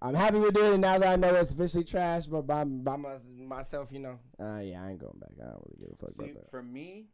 I'm 0.00 0.14
happy 0.14 0.38
we're 0.38 0.50
doing 0.50 0.74
it 0.74 0.78
now 0.78 0.98
that 0.98 1.08
I 1.08 1.16
know 1.16 1.34
it's 1.34 1.52
officially 1.52 1.84
trash, 1.84 2.26
but 2.26 2.42
by, 2.42 2.64
by 2.64 2.96
my, 2.96 3.16
myself, 3.38 3.92
you 3.92 4.00
know, 4.00 4.18
uh, 4.40 4.58
yeah, 4.58 4.82
I 4.82 4.90
ain't 4.90 4.98
going 4.98 5.18
back. 5.20 5.30
I 5.40 5.50
don't 5.50 5.62
really 5.64 5.78
give 5.78 5.92
a 5.92 5.96
fuck 5.96 6.16
See, 6.16 6.24
about 6.30 6.42
that. 6.42 6.50
for 6.50 6.62
me, 6.62 7.06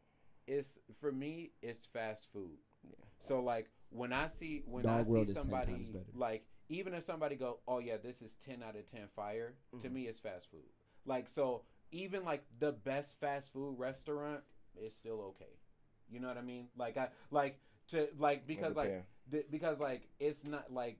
it's 0.47 0.79
for 0.99 1.13
me, 1.13 1.51
it's 1.61 1.87
fast 1.93 2.29
food. 2.33 2.57
Yeah. 2.83 2.95
So 3.27 3.41
like 3.41 3.69
when 3.91 4.15
I 4.15 4.29
see 4.29 4.63
when 4.65 4.85
Dog 4.85 5.01
I 5.01 5.03
World 5.03 5.27
see 5.27 5.33
is 5.33 5.37
10 5.37 5.43
somebody 5.43 5.73
times 5.73 5.97
like 6.15 6.47
even 6.71 6.95
if 6.95 7.05
somebody 7.05 7.37
go, 7.37 7.59
oh 7.67 7.79
yeah, 7.79 7.97
this 8.03 8.23
is 8.23 8.35
ten 8.45 8.63
out 8.63 8.77
of 8.77 8.91
ten 8.91 9.09
fire. 9.15 9.55
Mm-hmm. 9.75 9.83
To 9.83 9.91
me, 9.91 10.03
it's 10.03 10.21
fast 10.21 10.51
food. 10.51 10.61
Like 11.05 11.29
so, 11.29 11.63
even 11.91 12.25
like 12.25 12.45
the 12.59 12.73
best 12.73 13.19
fast 13.21 13.53
food 13.53 13.79
restaurant 13.79 14.41
is 14.81 14.95
still 14.95 15.21
okay. 15.31 15.53
You 16.11 16.21
know 16.21 16.29
what 16.29 16.38
I 16.38 16.42
mean? 16.42 16.68
Like 16.77 16.97
I 16.97 17.09
like 17.31 17.59
to 17.88 18.09
like 18.18 18.47
because 18.47 18.75
like 18.77 19.05
th- 19.31 19.47
because 19.51 19.79
like 19.79 20.09
it's 20.18 20.44
not 20.44 20.73
like 20.73 20.99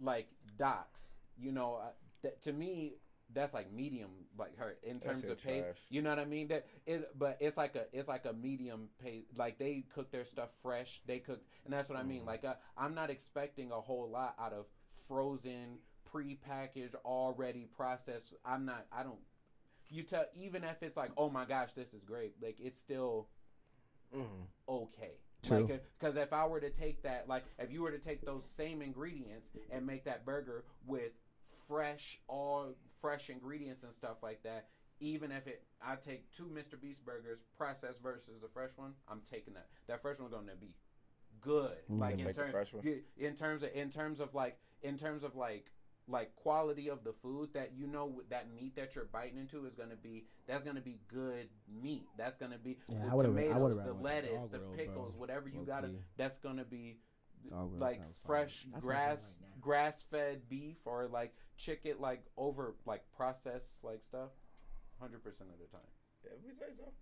like 0.00 0.28
docs. 0.58 1.02
You 1.38 1.52
know, 1.52 1.76
uh, 1.82 1.88
that 2.22 2.42
to 2.42 2.52
me 2.52 2.94
that's 3.34 3.52
like 3.52 3.72
medium 3.72 4.10
like 4.38 4.56
her 4.56 4.76
in 4.82 5.00
terms 5.00 5.24
of 5.24 5.42
pace. 5.42 5.64
trash. 5.64 5.76
You 5.90 6.00
know 6.02 6.10
what 6.10 6.18
I 6.18 6.24
mean? 6.24 6.48
That 6.48 6.66
is, 6.86 7.02
but 7.18 7.36
it's 7.40 7.56
like 7.56 7.74
a 7.74 7.84
it's 7.92 8.08
like 8.08 8.24
a 8.24 8.32
medium 8.32 8.88
pace. 9.02 9.24
Like 9.36 9.58
they 9.58 9.84
cook 9.94 10.10
their 10.12 10.24
stuff 10.24 10.50
fresh. 10.62 11.00
They 11.06 11.18
cook, 11.18 11.40
and 11.64 11.72
that's 11.72 11.88
what 11.88 11.98
I 11.98 12.02
mean. 12.04 12.24
Like 12.24 12.44
uh, 12.44 12.54
I'm 12.78 12.94
not 12.94 13.10
expecting 13.10 13.72
a 13.72 13.80
whole 13.80 14.08
lot 14.08 14.34
out 14.40 14.52
of 14.52 14.66
frozen, 15.08 15.78
pre-packaged, 16.10 16.94
already 17.04 17.66
processed. 17.76 18.32
I'm 18.44 18.64
not. 18.64 18.86
I 18.92 19.02
don't. 19.02 19.18
you 19.90 20.02
tell 20.02 20.24
even 20.36 20.64
if 20.64 20.82
it's 20.82 20.96
like, 20.96 21.10
oh 21.16 21.28
my 21.30 21.44
gosh, 21.44 21.70
this 21.76 21.92
is 21.92 22.02
great. 22.04 22.34
Like 22.42 22.56
it's 22.60 22.78
still 22.80 23.28
Mm. 24.14 24.24
okay. 24.68 25.12
True. 25.42 25.80
Because 25.98 26.16
if 26.16 26.32
I 26.32 26.46
were 26.46 26.60
to 26.60 26.70
take 26.70 27.02
that, 27.02 27.28
like, 27.28 27.44
if 27.58 27.72
you 27.72 27.82
were 27.82 27.90
to 27.90 27.98
take 27.98 28.24
those 28.24 28.44
same 28.44 28.82
ingredients 28.82 29.50
and 29.70 29.86
make 29.86 30.04
that 30.04 30.24
burger 30.24 30.64
with 30.86 31.12
fresh, 31.68 32.18
all 32.28 32.74
fresh 33.00 33.30
ingredients 33.30 33.82
and 33.82 33.94
stuff 33.94 34.16
like 34.22 34.42
that, 34.42 34.68
even 34.98 35.30
if 35.30 35.46
it, 35.46 35.62
I 35.82 35.96
take 35.96 36.32
two 36.32 36.44
Mr. 36.44 36.80
Beast 36.80 37.04
burgers, 37.04 37.40
processed 37.56 38.02
versus 38.02 38.40
the 38.40 38.48
fresh 38.48 38.70
one, 38.76 38.92
I'm 39.08 39.20
taking 39.30 39.54
that. 39.54 39.68
That 39.88 40.02
fresh 40.02 40.18
one's 40.18 40.32
gonna 40.32 40.52
be 40.58 40.74
good. 41.40 41.76
Like 41.88 42.18
in 42.18 42.24
the 42.24 42.32
terms, 42.32 42.52
fresh 42.52 42.72
one? 42.72 43.02
in 43.18 43.36
terms 43.36 43.62
of, 43.62 43.70
in 43.74 43.90
terms 43.90 44.20
of 44.20 44.34
like, 44.34 44.58
in 44.82 44.98
terms 44.98 45.22
of 45.22 45.36
like, 45.36 45.70
like 46.08 46.34
quality 46.36 46.88
of 46.88 47.02
the 47.04 47.12
food 47.22 47.50
that 47.54 47.72
you 47.76 47.86
know 47.86 48.22
that 48.30 48.46
meat 48.54 48.76
that 48.76 48.94
you're 48.94 49.06
biting 49.12 49.38
into 49.38 49.66
is 49.66 49.74
gonna 49.74 49.96
be 49.96 50.24
that's 50.46 50.64
gonna 50.64 50.80
be 50.80 50.98
good 51.08 51.48
meat. 51.68 52.06
That's 52.16 52.38
gonna 52.38 52.58
be 52.58 52.78
Yeah, 52.88 53.04
the 53.06 53.10
I 53.10 53.14
would've- 53.14 53.36
I 53.36 53.42
tomatoes, 53.42 53.60
would've 53.62 53.76
the 53.78 53.82
rather 53.82 53.94
went 53.94 54.26
to 54.26 54.32
lettuce, 54.32 54.42
Dog 54.42 54.50
the 54.52 54.58
World, 54.66 54.76
pickles, 54.76 55.10
bro. 55.12 55.20
whatever 55.20 55.48
you 55.48 55.64
gotta. 55.66 55.90
That's 56.16 56.38
gonna 56.38 56.64
be 56.64 57.00
Dog 57.50 57.72
like 57.78 58.00
fresh 58.24 58.66
That 58.72 58.80
grass 58.82 59.36
right 59.40 59.48
now. 59.50 59.56
grass 59.60 60.02
fed 60.04 60.48
beef 60.48 60.78
or 60.84 61.08
like 61.08 61.34
chicken 61.56 61.96
like 61.98 62.24
over 62.36 62.74
like 62.86 63.02
processed 63.16 63.82
like 63.82 64.02
stuff. 64.04 64.30
Hundred 65.00 65.22
percent 65.24 65.50
of 65.50 65.58
the 65.58 65.66
time. 65.76 65.86
If 66.24 66.42
we 66.44 66.52
say 66.54 66.72
so, 66.76 66.92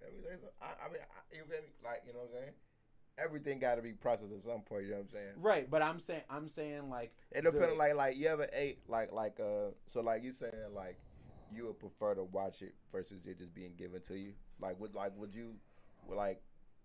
if 0.00 0.14
we 0.14 0.22
say 0.22 0.36
so. 0.40 0.48
I, 0.60 0.86
I 0.86 0.88
mean, 0.92 1.02
I, 1.02 1.36
you 1.36 1.42
feel 1.44 1.60
me? 1.62 1.68
Like, 1.84 2.02
you 2.06 2.12
know 2.14 2.20
what 2.20 2.30
I'm 2.34 2.42
saying? 2.42 2.54
Everything 3.18 3.58
got 3.58 3.74
to 3.76 3.82
be 3.82 3.92
processed 3.92 4.32
at 4.32 4.42
some 4.42 4.60
point. 4.62 4.84
You 4.84 4.90
know 4.90 4.96
what 4.96 5.02
I'm 5.04 5.08
saying? 5.10 5.32
Right, 5.36 5.70
but 5.70 5.82
I'm 5.82 6.00
saying 6.00 6.22
I'm 6.30 6.48
saying 6.48 6.88
like 6.88 7.12
It 7.30 7.42
depends. 7.44 7.76
Like, 7.76 7.94
like 7.94 8.16
you 8.16 8.28
ever 8.28 8.48
ate 8.52 8.78
like, 8.88 9.12
like, 9.12 9.38
uh, 9.38 9.70
so 9.92 10.00
like 10.00 10.22
you 10.24 10.32
saying 10.32 10.52
like 10.74 10.98
you 11.54 11.66
would 11.66 11.78
prefer 11.78 12.14
to 12.14 12.24
watch 12.24 12.62
it 12.62 12.74
versus 12.90 13.26
it 13.26 13.38
just 13.38 13.54
being 13.54 13.72
given 13.76 14.00
to 14.08 14.16
you. 14.16 14.32
Like, 14.60 14.80
would 14.80 14.94
like 14.94 15.12
would 15.16 15.34
you, 15.34 15.52
would, 16.08 16.16
like, 16.16 16.40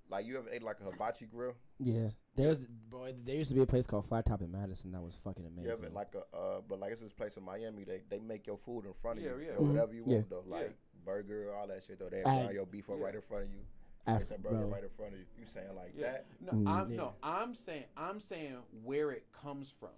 like 0.10 0.26
you 0.26 0.38
ever 0.38 0.50
ate 0.52 0.64
like 0.64 0.78
a 0.82 0.92
hibachi 0.92 1.26
grill? 1.26 1.54
Yeah, 1.80 2.10
there's 2.36 2.60
boy. 2.66 3.14
There 3.24 3.36
used 3.36 3.50
to 3.52 3.56
be 3.56 3.62
a 3.62 3.66
place 3.66 3.88
called 3.88 4.06
Flat 4.06 4.26
Top 4.26 4.42
in 4.42 4.52
Madison 4.52 4.92
that 4.92 5.02
was 5.02 5.16
fucking 5.24 5.46
amazing. 5.46 5.70
Yeah, 5.70 5.76
but 5.82 5.94
like 5.94 6.14
a, 6.14 6.38
uh, 6.38 6.62
but 6.68 6.80
like 6.82 6.92
it's 6.92 7.02
this 7.02 7.14
place 7.14 7.38
in 7.38 7.44
Miami. 7.44 7.86
They 7.86 8.02
they 8.10 8.20
make 8.20 8.46
your 8.48 8.58
food 8.58 8.86
in 8.86 8.94
front 9.02 9.20
of 9.20 9.24
Yeah, 9.24 9.32
you. 9.32 9.46
yeah. 9.46 9.54
Yo, 9.54 9.62
whatever 9.66 9.94
you 9.94 10.04
Mhm. 10.04 10.08
want 10.08 10.30
though, 10.30 10.44
Yeah. 10.50 10.56
like 10.56 10.76
burger, 11.06 11.54
all 11.56 11.68
that 11.68 11.84
shit 11.88 12.00
though. 12.00 12.10
They 12.10 12.20
I- 12.20 12.44
fry 12.46 12.52
your 12.52 12.66
beef 12.66 12.90
up 12.90 12.98
Yeah. 13.00 13.06
right 13.06 13.16
in 13.16 13.22
front 13.22 13.46
of 13.46 13.52
you. 13.52 13.60
Af- 14.08 14.20
Make 14.20 14.30
that 14.30 14.44
burger 14.44 14.58
bro. 14.58 14.68
right 14.68 14.84
in 14.84 14.90
front 14.90 15.14
of 15.14 15.20
you. 15.20 15.26
You 15.38 15.46
saying 15.46 15.76
like 15.76 15.94
Yeah. 15.96 16.12
that? 16.12 16.26
No, 16.40 16.52
Mm, 16.54 16.68
I'm 16.68 16.92
yeah. 16.92 16.98
no, 16.98 17.14
I'm 17.22 17.54
saying 17.56 17.86
I'm 17.98 18.20
saying 18.20 18.58
where 18.84 19.12
it 19.12 19.26
comes 19.34 19.70
from. 19.70 19.90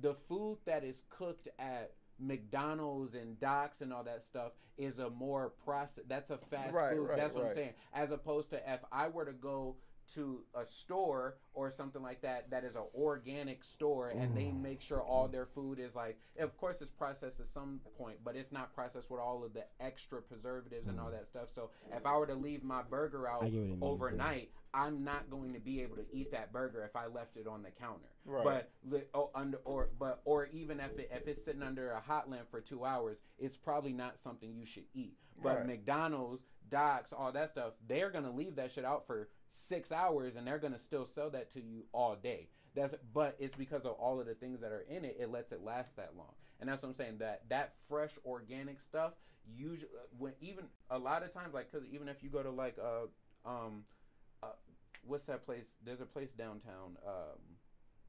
The 0.00 0.14
food 0.14 0.58
that 0.66 0.84
is 0.84 1.04
cooked 1.08 1.48
at 1.58 1.94
McDonald's 2.18 3.14
and 3.14 3.38
Docs 3.40 3.80
and 3.80 3.92
all 3.92 4.04
that 4.04 4.22
stuff 4.22 4.52
is 4.76 4.98
a 4.98 5.08
more 5.10 5.50
process. 5.64 6.04
That's 6.06 6.30
a 6.30 6.38
fast 6.38 6.74
Right, 6.74 6.94
food. 6.94 7.08
right, 7.08 7.16
that's 7.16 7.34
what 7.34 7.46
I'm 7.46 7.54
saying. 7.54 7.74
As 7.92 8.10
opposed 8.10 8.50
to 8.50 8.72
if 8.72 8.80
I 8.92 9.08
were 9.08 9.24
to 9.24 9.32
go 9.32 9.76
to 10.12 10.40
a 10.54 10.64
store 10.66 11.36
or 11.54 11.70
something 11.70 12.02
like 12.02 12.20
that 12.22 12.50
that 12.50 12.64
is 12.64 12.76
an 12.76 12.82
organic 12.94 13.64
store 13.64 14.08
and 14.08 14.36
they 14.36 14.44
mm. 14.44 14.60
make 14.60 14.80
sure 14.80 15.00
all 15.00 15.28
their 15.28 15.46
food 15.46 15.78
is 15.78 15.94
like 15.94 16.18
of 16.38 16.56
course 16.56 16.80
it's 16.80 16.90
processed 16.90 17.40
at 17.40 17.48
some 17.48 17.80
point 17.98 18.18
but 18.24 18.36
it's 18.36 18.52
not 18.52 18.74
processed 18.74 19.10
with 19.10 19.20
all 19.20 19.44
of 19.44 19.54
the 19.54 19.64
extra 19.80 20.20
preservatives 20.20 20.88
and 20.88 21.00
all 21.00 21.08
mm. 21.08 21.12
that 21.12 21.26
stuff 21.26 21.48
so 21.54 21.70
if 21.92 22.04
i 22.04 22.16
were 22.16 22.26
to 22.26 22.34
leave 22.34 22.62
my 22.62 22.82
burger 22.82 23.28
out 23.28 23.42
I 23.42 23.48
get 23.48 23.54
what 23.54 23.62
it 23.62 23.66
means, 23.68 23.78
yeah. 23.80 23.88
overnight 23.88 24.50
i'm 24.72 25.04
not 25.04 25.30
going 25.30 25.54
to 25.54 25.60
be 25.60 25.82
able 25.82 25.96
to 25.96 26.04
eat 26.12 26.32
that 26.32 26.52
burger 26.52 26.84
if 26.84 26.96
i 26.96 27.06
left 27.06 27.36
it 27.36 27.46
on 27.46 27.62
the 27.62 27.70
counter 27.70 28.08
Right. 28.26 28.44
but 28.44 28.70
li- 28.88 29.04
oh, 29.12 29.30
under 29.34 29.58
or 29.64 29.90
but 29.98 30.20
or 30.24 30.46
even 30.46 30.80
if 30.80 30.98
it, 30.98 31.10
if 31.12 31.28
it's 31.28 31.44
sitting 31.44 31.62
under 31.62 31.92
a 31.92 32.00
hot 32.00 32.30
lamp 32.30 32.50
for 32.50 32.60
two 32.60 32.84
hours 32.84 33.18
it's 33.38 33.56
probably 33.56 33.92
not 33.92 34.18
something 34.18 34.54
you 34.54 34.66
should 34.66 34.84
eat 34.94 35.16
but 35.42 35.58
Right. 35.58 35.66
mcdonald's 35.66 36.42
docs 36.70 37.12
all 37.12 37.30
that 37.32 37.50
stuff 37.50 37.74
they're 37.86 38.10
gonna 38.10 38.30
leave 38.30 38.56
that 38.56 38.72
shit 38.72 38.84
out 38.84 39.06
for 39.06 39.28
six 39.54 39.92
hours 39.92 40.36
and 40.36 40.46
they're 40.46 40.58
gonna 40.58 40.78
still 40.78 41.06
sell 41.06 41.30
that 41.30 41.52
to 41.52 41.60
you 41.60 41.84
all 41.92 42.16
day 42.16 42.48
that's 42.74 42.94
but 43.12 43.36
it's 43.38 43.54
because 43.54 43.84
of 43.84 43.92
all 43.92 44.20
of 44.20 44.26
the 44.26 44.34
things 44.34 44.60
that 44.60 44.72
are 44.72 44.84
in 44.88 45.04
it 45.04 45.16
it 45.18 45.30
lets 45.30 45.52
it 45.52 45.62
last 45.62 45.94
that 45.96 46.10
long 46.16 46.34
and 46.60 46.68
that's 46.68 46.82
what 46.82 46.88
i'm 46.88 46.94
saying 46.94 47.16
that 47.18 47.42
that 47.48 47.74
fresh 47.88 48.10
organic 48.26 48.80
stuff 48.80 49.12
usually 49.56 49.88
when 50.18 50.32
even 50.40 50.64
a 50.90 50.98
lot 50.98 51.22
of 51.22 51.32
times 51.32 51.54
like 51.54 51.70
because 51.70 51.86
even 51.92 52.08
if 52.08 52.22
you 52.22 52.28
go 52.28 52.42
to 52.42 52.50
like 52.50 52.76
uh 52.82 53.48
um 53.48 53.84
uh, 54.42 54.48
what's 55.06 55.24
that 55.26 55.44
place 55.44 55.64
there's 55.84 56.00
a 56.00 56.06
place 56.06 56.30
downtown 56.36 56.96
um 57.06 57.38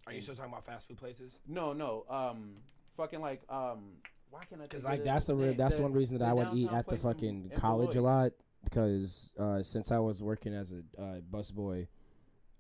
Are 0.08 0.14
you 0.14 0.22
still 0.22 0.36
talking 0.36 0.52
about 0.52 0.66
fast 0.66 0.88
food 0.88 0.98
places? 0.98 1.34
no, 1.48 1.74
no. 1.74 2.06
Um, 2.10 2.58
fucking 2.98 3.22
like 3.22 3.42
um. 3.50 3.98
Why 4.32 4.44
can 4.46 4.60
I? 4.60 4.64
Because 4.64 4.84
like 4.84 5.04
that's 5.04 5.26
the 5.26 5.36
real, 5.36 5.54
that's 5.54 5.78
the 5.78 5.84
one 5.84 5.94
reason 5.94 6.18
that 6.18 6.30
I 6.30 6.34
would 6.34 6.50
eat 6.54 6.72
at 6.72 6.88
the 6.88 6.98
fucking 6.98 7.52
college 7.56 7.96
a 7.96 8.02
lot 8.02 8.32
because 8.66 9.32
uh, 9.40 9.64
since 9.64 9.92
I 9.92 10.00
was 10.00 10.22
working 10.22 10.54
as 10.54 10.72
a 10.74 11.02
uh, 11.02 11.20
busboy, 11.32 11.88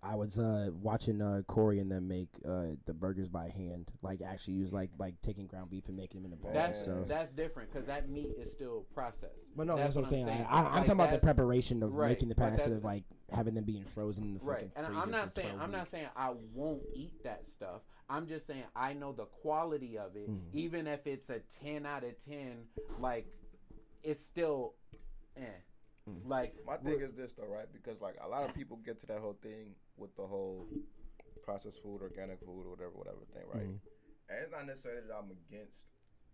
I 0.03 0.13
was 0.15 0.37
uh, 0.37 0.69
watching 0.81 1.19
uh, 1.19 1.41
Corey 1.47 1.79
and 1.79 1.91
them 1.91 2.07
make 2.07 2.29
uh, 2.47 2.75
the 2.85 2.93
burgers 2.93 3.27
by 3.27 3.49
hand, 3.49 3.91
like 4.03 4.21
actually 4.21 4.53
use 4.53 4.71
like 4.71 4.91
like 4.99 5.15
taking 5.21 5.47
ground 5.47 5.71
beef 5.71 5.87
and 5.87 5.97
making 5.97 6.21
them 6.21 6.25
in 6.25 6.31
the 6.31 6.37
balls 6.37 6.53
That's 6.53 6.81
and 6.83 6.97
stuff. 6.97 7.07
that's 7.07 7.31
different 7.31 7.71
because 7.71 7.87
that 7.87 8.07
meat 8.07 8.29
is 8.37 8.51
still 8.51 8.85
processed. 8.93 9.47
But 9.55 9.65
no, 9.65 9.75
that's, 9.75 9.95
what 9.95 10.05
I'm 10.05 10.09
saying. 10.11 10.27
I, 10.29 10.43
I, 10.43 10.57
I'm 10.59 10.63
Like, 10.65 10.73
talking 10.85 10.91
about 10.91 11.11
the 11.11 11.17
preparation 11.17 11.81
of 11.81 11.91
right, 11.95 12.09
making 12.09 12.29
the 12.29 12.35
pasta, 12.35 12.71
of 12.71 12.83
like 12.83 13.03
having 13.35 13.55
them 13.55 13.63
being 13.63 13.83
frozen 13.83 14.25
in 14.25 14.33
the 14.35 14.39
Right, 14.41 14.57
fucking 14.57 14.71
and 14.75 14.85
freezer 14.85 15.01
I'm 15.01 15.11
not 15.11 15.33
saying 15.33 15.59
I'm 15.59 15.71
not 15.71 15.89
saying 15.89 16.07
I 16.15 16.33
won't 16.53 16.83
eat 16.93 17.23
that 17.23 17.47
stuff. 17.47 17.81
I'm 18.07 18.27
just 18.27 18.45
saying 18.45 18.63
I 18.75 18.93
know 18.93 19.11
the 19.11 19.25
quality 19.25 19.97
of 19.97 20.15
it, 20.15 20.29
Mhm. 20.29 20.39
even 20.53 20.85
if 20.85 21.07
it's 21.07 21.31
a 21.31 21.39
ten 21.63 21.87
out 21.87 22.03
of 22.03 22.23
ten. 22.23 22.65
Like, 22.99 23.25
it's 24.03 24.23
still, 24.23 24.75
eh. 25.35 25.41
Mm. 26.09 26.21
Like 26.25 26.53
My 26.65 26.77
thing 26.77 27.01
is 27.01 27.15
this 27.15 27.33
though, 27.33 27.47
right? 27.47 27.71
Because 27.71 27.99
like 28.01 28.15
a 28.21 28.27
lot 28.27 28.47
of 28.47 28.53
people 28.53 28.77
get 28.77 28.99
to 29.01 29.07
that 29.07 29.19
whole 29.19 29.37
thing 29.41 29.75
with 29.97 30.15
the 30.15 30.25
whole 30.27 30.67
processed 31.43 31.81
food, 31.81 32.01
organic 32.01 32.39
food, 32.45 32.65
or 32.65 32.69
whatever, 32.71 32.91
whatever 32.91 33.25
thing, 33.33 33.43
right? 33.47 33.67
Mhm. 33.67 33.79
And 34.29 34.39
it's 34.43 34.51
not 34.51 34.65
necessarily 34.65 35.01
that 35.07 35.15
I'm 35.15 35.31
against 35.31 35.81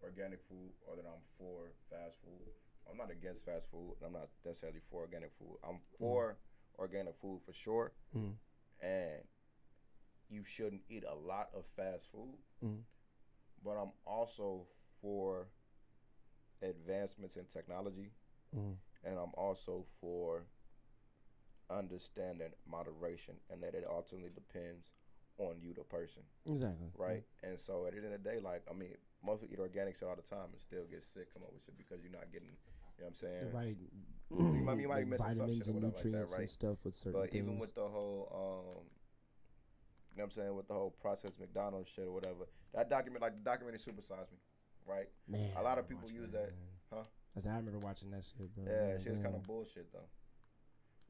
organic 0.04 0.42
food 0.48 0.72
or 0.88 0.96
that 0.96 1.06
I'm 1.06 1.22
for 1.38 1.72
fast 1.90 2.18
food. 2.22 2.48
I'm 2.90 2.98
not 2.98 3.12
against 3.12 3.46
fast 3.46 3.70
food, 3.70 3.96
and 3.98 4.08
I'm 4.08 4.14
not 4.14 4.30
necessarily 4.44 4.80
for 4.90 5.02
organic 5.02 5.32
food. 5.38 5.58
I'm 5.64 5.80
for 6.00 6.38
organic 6.78 7.16
food 7.22 7.42
for 7.46 7.54
sure, 7.54 7.94
Mhm. 8.14 8.36
and 8.82 9.28
you 10.30 10.44
shouldn't 10.44 10.84
eat 10.90 11.04
a 11.04 11.14
lot 11.16 11.54
of 11.54 11.66
fast 11.76 12.10
food. 12.12 12.38
Mhm. 12.62 12.84
But 13.64 13.78
I'm 13.78 13.94
also 14.06 14.68
for 15.02 15.48
advancements 16.62 17.38
in 17.38 17.46
technology. 17.48 18.12
And 19.04 19.18
I'm 19.18 19.32
also 19.36 19.86
for 20.00 20.44
understanding 21.70 22.50
moderation 22.70 23.36
and 23.50 23.64
that 23.64 23.74
it 23.76 23.86
ultimately 23.90 24.32
depends 24.34 24.88
on 25.38 25.56
you, 25.62 25.74
the 25.74 25.84
person, 25.84 26.22
Exactly. 26.46 26.88
right? 26.98 27.24
And 27.44 27.58
so 27.60 27.86
at 27.88 27.94
the 27.94 27.98
end 28.04 28.14
of 28.14 28.24
the 28.24 28.30
day, 28.30 28.40
like, 28.44 28.62
I 28.70 28.74
mean, 28.74 28.94
most 29.26 29.42
people 29.42 29.56
eat 29.56 29.60
organic 29.60 29.98
shit 29.98 30.08
all 30.08 30.16
the 30.16 30.22
time 30.22 30.52
and 30.52 30.60
still 30.62 30.84
get 30.92 31.04
sick, 31.04 31.34
come 31.34 31.44
up 31.44 31.54
with 31.54 31.64
shit 31.66 31.78
because 31.78 32.04
you're 32.04 32.12
not 32.12 32.32
getting, 32.32 32.50
you 32.52 33.04
know 33.04 33.08
what 33.08 33.08
I'm 33.10 33.16
saying? 33.16 33.46
The 33.50 33.56
right. 33.58 33.78
You 34.30 34.38
might- 34.64 34.80
you 34.80 34.88
might 34.88 35.10
be 35.10 35.18
vitamins 35.18 35.68
and 35.68 35.76
whatever 35.76 35.94
like 35.96 36.04
that, 36.04 36.06
nutrients 36.06 36.32
right? 36.34 36.40
and 36.42 36.50
stuff 36.50 36.78
with 36.84 36.96
certain 36.96 37.20
But 37.22 37.32
things. 37.32 37.44
even 37.44 37.58
with 37.60 37.74
the 37.74 37.88
whole, 37.88 38.28
um, 38.32 38.84
you 40.12 40.18
know 40.18 40.24
what 40.24 40.24
I'm 40.26 40.32
saying, 40.32 40.56
with 40.56 40.68
the 40.68 40.74
whole 40.74 40.92
processed 40.92 41.40
McDonald's 41.40 41.90
shit 41.90 42.06
or 42.06 42.12
whatever, 42.12 42.46
that 42.74 42.90
document, 42.90 43.22
like 43.22 43.34
the 43.34 43.44
documentary 43.44 43.80
Supersize 43.80 44.30
Me, 44.32 44.38
right? 44.86 45.10
man, 45.28 45.52
a 45.58 45.62
lot 45.64 45.80
of 45.80 45.88
people 45.88 46.12
use 46.12 46.30
that, 46.32 46.52
man. 46.52 46.70
huh? 46.94 47.04
I 47.36 47.40
said 47.40 47.52
I 47.54 47.58
remember 47.58 47.80
watching 47.80 48.12
that 48.12 48.24
shit, 48.26 48.54
bro. 48.56 48.66
Yeah, 48.66 48.88
Man, 48.94 49.00
shit 49.04 49.14
was 49.14 49.22
kind 49.24 49.36
of 49.36 49.44
bullshit 49.44 49.92
though. 49.94 50.10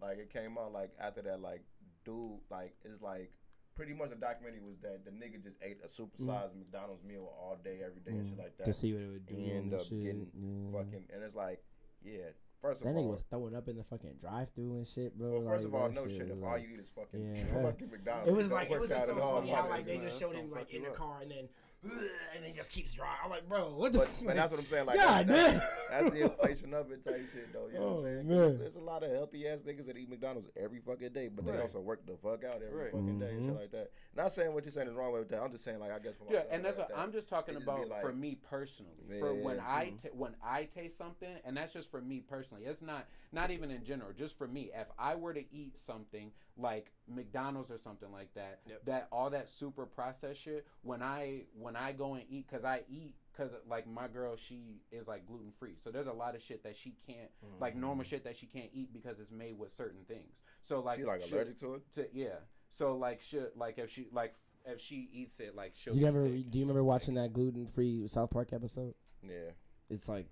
Like 0.01 0.17
it 0.17 0.31
came 0.33 0.57
out 0.57 0.73
like 0.73 0.91
after 0.99 1.21
that, 1.23 1.41
like 1.41 1.61
dude, 2.05 2.39
like 2.49 2.73
it's 2.83 3.01
like 3.01 3.31
pretty 3.75 3.93
much 3.93 4.09
the 4.09 4.15
documentary 4.15 4.61
was 4.61 4.77
that 4.81 5.05
the 5.05 5.11
nigga 5.11 5.41
just 5.41 5.55
ate 5.61 5.79
a 5.83 5.87
supersized 5.87 6.55
McDonald's 6.57 7.03
meal 7.03 7.31
all 7.39 7.57
day, 7.63 7.79
every 7.85 8.01
day, 8.01 8.11
and 8.11 8.27
shit 8.27 8.37
Mm. 8.37 8.43
like 8.43 8.57
that. 8.57 8.65
to 8.65 8.73
see 8.73 8.93
what 8.93 9.01
it 9.03 9.11
would 9.11 9.25
do. 9.25 9.35
and 9.35 9.43
he 9.43 9.49
and 9.51 9.59
ended 9.63 9.79
up 9.79 9.85
shit. 9.85 10.03
getting 10.03 10.27
yeah. 10.35 10.77
fucking, 10.77 11.03
and 11.13 11.23
it's 11.23 11.35
like, 11.35 11.63
yeah. 12.03 12.17
First 12.61 12.81
of 12.81 12.87
That 12.87 12.95
all, 12.95 13.03
nigga 13.07 13.11
was 13.13 13.23
throwing 13.23 13.55
up 13.55 13.67
in 13.69 13.77
the 13.77 13.83
fucking 13.83 14.17
drive-through 14.21 14.73
and 14.75 14.85
shit, 14.87 15.17
bro. 15.17 15.39
well, 15.39 15.49
first 15.57 15.65
like, 15.65 15.73
of 15.73 15.73
all, 15.73 15.89
no 15.89 16.07
shit. 16.07 16.29
was 16.29 16.37
If 16.37 16.43
all 16.43 16.57
you 16.59 16.67
eat 16.75 16.79
is 16.79 16.89
fucking 16.89 17.35
Yeah. 17.35 17.61
fucking 17.63 17.89
McDonald's, 17.91 18.29
It 18.29 18.35
was 18.35 18.51
like 18.51 18.69
it 18.69 18.79
was 18.79 18.89
just 18.91 19.05
so 19.07 19.15
funny 19.15 19.49
how 19.49 19.67
like 19.69 19.87
they 19.87 19.97
just 19.97 20.19
showed 20.19 20.35
him 20.35 20.51
like 20.51 20.71
in 20.71 20.83
the 20.83 20.89
car 20.91 21.21
and 21.23 21.31
then 21.31 21.49
and 21.83 22.43
then 22.45 22.53
just 22.55 22.71
keeps 22.71 22.93
driving. 22.93 23.15
I'm 23.23 23.29
like, 23.31 23.47
bro, 23.49 23.63
what 23.75 23.91
the? 23.91 23.99
But, 23.99 24.07
fuck? 24.09 24.25
but 24.27 24.35
that's 24.35 24.51
what 24.51 24.59
I'm 24.59 24.65
saying. 24.67 24.85
Like, 24.85 24.97
God 24.97 25.27
that's, 25.27 25.51
damn. 25.51 25.59
that's, 25.59 25.89
that's 25.89 26.09
the 26.11 26.21
inflation 26.31 26.73
of 26.73 26.91
it, 26.91 27.03
type 27.03 27.15
shit, 27.33 27.51
though. 27.53 27.67
You 27.73 27.79
know 27.79 27.85
Oh, 27.85 27.91
what 27.95 27.97
I'm 27.97 28.03
saying? 28.03 28.17
'Cause 28.27 28.49
man. 28.51 28.59
There's 28.59 28.75
a 28.75 28.79
lot 28.79 29.03
of 29.03 29.11
healthy 29.11 29.47
ass 29.47 29.59
niggas 29.65 29.87
that 29.87 29.97
eat 29.97 30.09
McDonald's 30.09 30.49
every 30.55 30.79
fucking 30.79 31.13
day, 31.13 31.27
but 31.27 31.45
they 31.45 31.59
also 31.59 31.79
work 31.79 32.05
the 32.05 32.15
fuck 32.21 32.43
out 32.43 32.61
every 32.61 32.83
Right. 32.83 32.91
fucking 32.91 33.19
day 33.19 33.29
and 33.31 33.45
shit 33.47 33.55
Mhm. 33.55 33.59
like 33.59 33.71
that. 33.71 33.91
Not 34.15 34.31
saying 34.31 34.53
what 34.53 34.63
you're 34.65 34.71
saying 34.73 34.87
is 34.89 34.93
wrong 34.95 35.11
with 35.13 35.29
that. 35.29 35.41
I'm 35.41 35.51
just 35.51 35.63
saying, 35.63 35.79
like, 35.79 35.91
I 35.91 35.99
guess 35.99 36.13
for 36.15 36.31
Yeah, 36.31 36.43
and 36.51 36.63
that's 36.63 36.77
like 36.77 36.89
what 36.89 36.95
that. 36.97 37.01
I'm 37.01 37.11
just 37.11 37.29
talking 37.29 37.55
It 37.55 37.59
just 37.59 37.65
be 37.65 37.71
about 37.83 38.01
for 38.01 38.13
me 38.13 38.35
personally. 38.35 38.91
For 39.19 39.33
when 39.33 39.55
Yeah. 39.57 39.63
I 39.67 39.93
ta- 40.01 40.09
when 40.13 40.35
I 40.43 40.65
taste 40.65 40.97
something, 40.97 41.35
and 41.43 41.57
that's 41.57 41.73
just 41.73 41.89
for 41.89 42.01
me 42.01 42.21
personally. 42.21 42.65
It's 42.65 42.81
not 42.81 43.07
not 43.33 43.49
even 43.49 43.71
in 43.71 43.83
general, 43.85 44.11
just 44.11 44.37
for 44.37 44.47
me. 44.47 44.71
If 44.75 44.87
I 44.99 45.15
were 45.15 45.33
to 45.33 45.43
eat 45.53 45.79
something 45.79 46.31
like 46.57 46.91
McDonald's 47.07 47.71
or 47.71 47.77
something 47.77 48.11
like 48.11 48.33
that, 48.35 48.59
Yep. 48.67 48.85
that 48.85 49.07
all 49.11 49.29
that 49.29 49.49
super 49.49 49.85
processed 49.85 50.41
shit, 50.41 50.67
when 50.81 51.01
I 51.01 51.43
when 51.57 51.75
I 51.75 51.91
go 51.91 52.15
and 52.15 52.23
eat, 52.29 52.47
cause 52.49 52.63
I 52.63 52.83
eat 52.89 53.15
Cause 53.37 53.51
like 53.69 53.87
my 53.87 54.09
girl, 54.09 54.35
she 54.35 54.81
is 54.91 55.07
like 55.07 55.25
gluten 55.25 55.53
free, 55.57 55.75
so 55.81 55.89
there's 55.89 56.07
a 56.07 56.11
lot 56.11 56.35
of 56.35 56.43
shit 56.43 56.63
that 56.63 56.75
she 56.75 56.95
can't, 57.07 57.29
like 57.61 57.77
normal 57.77 58.03
mm. 58.03 58.09
shit 58.09 58.25
that 58.25 58.37
she 58.37 58.45
can't 58.45 58.69
eat 58.73 58.91
because 58.91 59.21
it's 59.21 59.31
made 59.31 59.57
with 59.57 59.73
certain 59.75 60.01
things. 60.05 60.35
So 60.61 60.81
like, 60.81 60.99
she 60.99 61.05
like 61.05 61.23
she'll- 61.23 61.37
allergic 61.37 61.57
to 61.59 61.75
it. 61.75 61.93
to 61.95 62.07
yeah. 62.11 62.35
So 62.69 62.97
like, 62.97 63.21
should 63.21 63.51
like 63.55 63.77
if 63.77 63.89
she 63.89 64.09
like 64.11 64.35
if 64.65 64.81
she 64.81 65.09
eats 65.13 65.39
it, 65.39 65.55
like 65.55 65.73
she'll. 65.75 65.93
Do 65.93 65.99
you 65.99 66.05
be 66.05 66.09
ever 66.09 66.27
do 66.27 66.59
you 66.59 66.65
remember 66.65 66.81
shit. 66.81 66.85
watching 66.85 67.13
that 67.15 67.31
gluten 67.31 67.65
free 67.65 68.05
South 68.07 68.31
Park 68.31 68.49
episode? 68.51 68.95
Yeah. 69.23 69.51
It's 69.89 70.09
like 70.09 70.27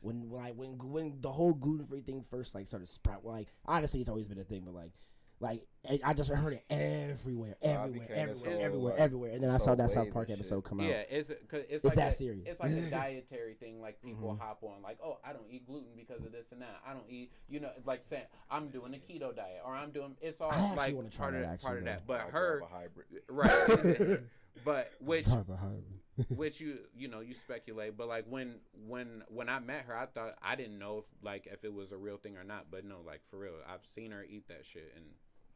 when 0.00 0.30
when 0.30 0.42
I 0.42 0.52
when 0.52 0.78
when 0.78 1.20
the 1.20 1.32
whole 1.32 1.54
gluten 1.54 1.86
free 1.86 2.02
thing 2.02 2.22
first 2.22 2.54
like 2.54 2.68
started 2.68 2.88
sprout. 2.88 3.24
Like 3.24 3.48
honestly, 3.66 3.98
it's 3.98 4.08
always 4.08 4.28
been 4.28 4.38
a 4.38 4.44
thing, 4.44 4.62
but 4.64 4.74
like 4.74 4.92
like 5.40 5.66
I- 5.88 6.00
I 6.02 6.14
just 6.14 6.30
heard 6.30 6.54
it 6.54 6.64
everywhere, 6.70 7.56
everywhere, 7.60 7.88
became 8.08 8.28
this 8.28 8.38
everywhere, 8.38 8.50
whole, 8.54 8.64
everywhere, 8.64 8.94
everywhere. 8.96 9.30
And 9.32 9.42
then 9.42 9.50
I 9.50 9.58
saw 9.58 9.74
that 9.74 9.90
South 9.90 10.10
Park 10.12 10.28
and 10.28 10.38
shit. 10.38 10.46
episode 10.46 10.64
come 10.64 10.80
out. 10.80 10.86
Yeah, 10.86 11.02
it's 11.10 11.28
cause 11.28 11.62
it's, 11.68 11.72
It's 11.72 11.84
like 11.84 11.94
that 11.96 12.10
a, 12.10 12.12
serious. 12.12 12.46
It's 12.48 12.60
like 12.60 12.70
a 12.72 12.80
dietary 12.90 13.54
thing. 13.54 13.80
Like 13.82 14.00
people 14.00 14.38
hop 14.40 14.62
on, 14.62 14.82
like, 14.82 14.98
oh, 15.04 15.18
I 15.24 15.32
don't 15.32 15.44
eat 15.50 15.66
gluten 15.66 15.90
because 15.96 16.24
of 16.24 16.32
this 16.32 16.52
and 16.52 16.62
that. 16.62 16.80
I 16.88 16.94
don't 16.94 17.08
eat, 17.08 17.32
you 17.48 17.60
know, 17.60 17.70
like 17.84 18.02
saying 18.04 18.24
I'm 18.50 18.68
doing 18.68 18.94
a 18.94 18.98
keto 18.98 19.34
diet 19.34 19.60
or 19.64 19.74
I'm 19.74 19.90
doing. 19.90 20.16
It's 20.22 20.40
all 20.40 20.50
I 20.50 20.74
like 20.74 20.94
wanna 20.94 21.10
try 21.10 21.26
part 21.30 21.34
of 21.34 21.40
that, 21.42 21.62
part 21.62 21.78
of 21.78 21.84
that. 21.84 22.02
though. 22.06 22.14
But 22.14 22.20
I'll 22.20 22.30
her, 22.30 22.60
a 22.60 22.66
hybrid. 22.66 23.06
right? 23.28 24.20
but 24.64 24.92
which 25.00 25.26
which 26.28 26.60
you 26.60 26.78
you 26.96 27.08
know 27.08 27.20
you 27.20 27.34
speculate 27.34 27.96
but 27.96 28.06
like 28.06 28.24
when 28.28 28.54
when 28.86 29.22
when 29.28 29.48
i 29.48 29.58
met 29.58 29.84
her 29.86 29.96
i 29.96 30.06
thought 30.06 30.34
i 30.42 30.54
didn't 30.54 30.78
know 30.78 30.98
if 30.98 31.04
like 31.24 31.48
if 31.50 31.64
it 31.64 31.72
was 31.74 31.90
a 31.90 31.96
real 31.96 32.16
thing 32.16 32.36
or 32.36 32.44
not 32.44 32.66
but 32.70 32.84
no 32.84 32.98
like 33.04 33.20
for 33.30 33.38
real 33.40 33.54
i've 33.68 33.84
seen 33.94 34.12
her 34.12 34.24
eat 34.28 34.46
that 34.46 34.64
shit 34.64 34.92
and 34.94 35.04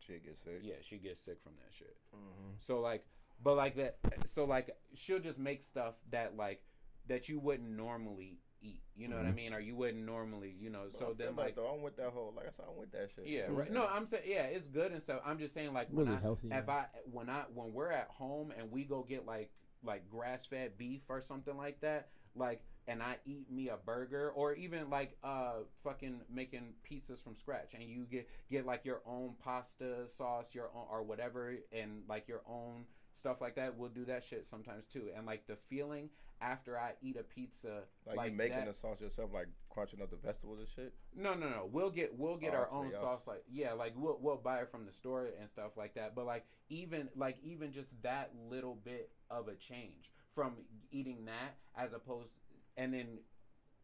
Shit 0.08 0.24
gets 0.24 0.42
sick. 0.42 0.60
yeah 0.62 0.74
she 0.82 0.96
gets 0.96 1.20
sick 1.24 1.38
from 1.42 1.52
that 1.62 1.72
shit 1.72 1.96
Mm-hmm. 2.14 2.52
so 2.60 2.80
like 2.80 3.04
but 3.44 3.54
like 3.56 3.76
that 3.76 3.98
so 4.26 4.44
like 4.44 4.70
she'll 4.94 5.20
just 5.20 5.38
make 5.38 5.62
stuff 5.62 5.94
that 6.10 6.36
like 6.36 6.62
that 7.08 7.28
you 7.28 7.38
wouldn't 7.38 7.70
normally 7.70 8.38
eat 8.60 8.80
you 8.96 9.06
know 9.06 9.16
what 9.16 9.24
i 9.26 9.30
mean 9.30 9.54
or 9.54 9.60
you 9.60 9.76
wouldn't 9.76 10.04
normally 10.04 10.52
you 10.58 10.68
know 10.70 10.86
But 10.90 10.98
so 10.98 11.06
I 11.10 11.12
then 11.16 11.36
like 11.36 11.46
like 11.46 11.56
though, 11.56 11.68
I'm 11.72 11.80
with 11.82 11.96
that 11.98 12.10
whole 12.12 12.32
like 12.36 12.46
I 12.46 12.50
said, 12.50 12.64
I'm 12.68 12.76
with 12.76 12.90
that 12.92 13.10
shit. 13.14 13.26
yeah 13.28 13.42
right 13.48 13.70
no 13.72 13.84
I'm 13.86 13.98
i'm 13.98 14.06
saying 14.06 14.24
yeah 14.26 14.42
it's 14.44 14.66
good 14.66 14.90
and 14.90 15.00
stuff 15.00 15.20
i'm 15.24 15.38
just 15.38 15.54
saying 15.54 15.72
like 15.72 15.88
when 15.90 16.06
Really 16.06 16.18
I, 16.18 16.20
healthy. 16.20 16.48
if 16.50 16.68
I 16.68 16.86
when 17.12 17.30
I 17.30 17.42
when 17.54 17.72
we're 17.72 17.92
at 17.92 18.08
home 18.08 18.52
and 18.58 18.72
we 18.72 18.82
go 18.84 19.04
get 19.08 19.24
like 19.26 19.52
like 19.84 20.08
grass 20.10 20.44
fed 20.46 20.76
beef 20.76 21.02
or 21.08 21.20
something 21.20 21.56
like 21.56 21.80
that, 21.82 22.08
like 22.34 22.60
and 22.88 23.02
I 23.02 23.16
eat 23.26 23.50
me 23.50 23.68
a 23.68 23.76
burger 23.76 24.30
or 24.34 24.54
even 24.54 24.90
like 24.90 25.16
uh 25.22 25.60
fucking 25.84 26.22
making 26.32 26.72
pizzas 26.90 27.22
from 27.22 27.36
scratch 27.36 27.74
and 27.74 27.84
you 27.84 28.06
get 28.10 28.28
get 28.50 28.66
like 28.66 28.84
your 28.84 29.02
own 29.06 29.34
pasta 29.44 30.08
sauce, 30.16 30.54
your 30.54 30.70
own 30.74 30.86
or 30.90 31.02
whatever 31.02 31.54
and 31.72 32.02
like 32.08 32.26
your 32.26 32.42
own 32.48 32.86
stuff 33.14 33.40
like 33.40 33.56
that, 33.56 33.76
we'll 33.76 33.90
do 33.90 34.04
that 34.06 34.24
shit 34.24 34.46
sometimes 34.48 34.86
too. 34.86 35.08
And 35.16 35.26
like 35.26 35.46
the 35.46 35.56
feeling 35.68 36.08
after 36.40 36.78
I 36.78 36.92
eat 37.02 37.16
a 37.18 37.24
pizza 37.24 37.82
Like, 38.06 38.16
like 38.16 38.30
you 38.30 38.36
making 38.36 38.58
that, 38.58 38.68
the 38.68 38.74
sauce 38.74 39.00
yourself, 39.00 39.30
like 39.34 39.48
crunching 39.70 40.00
up 40.00 40.10
the 40.10 40.16
vegetables 40.16 40.60
and 40.60 40.68
shit. 40.68 40.94
no, 41.16 41.34
no, 41.34 41.48
no. 41.48 41.68
We'll 41.70 41.90
get 41.90 42.16
we'll 42.18 42.36
get 42.36 42.54
Oh, 42.54 42.58
our 42.58 42.70
own 42.70 42.90
sauce. 42.92 43.26
Like 43.26 43.42
yeah, 43.52 43.72
like 43.72 43.92
we'll 43.96 44.18
we'll 44.20 44.36
buy 44.36 44.60
it 44.60 44.70
from 44.70 44.86
the 44.86 44.92
store 44.92 45.26
and 45.40 45.50
stuff 45.50 45.72
like 45.76 45.94
that. 45.94 46.14
But 46.14 46.26
like 46.26 46.46
even 46.70 47.08
like 47.16 47.36
even 47.42 47.72
just 47.72 47.90
that 48.02 48.30
little 48.48 48.76
bit 48.84 49.10
of 49.30 49.48
a 49.48 49.54
change 49.56 50.12
from 50.34 50.52
eating 50.92 51.24
that 51.24 51.56
as 51.76 51.92
opposed 51.92 52.30
and 52.78 52.94
then 52.94 53.20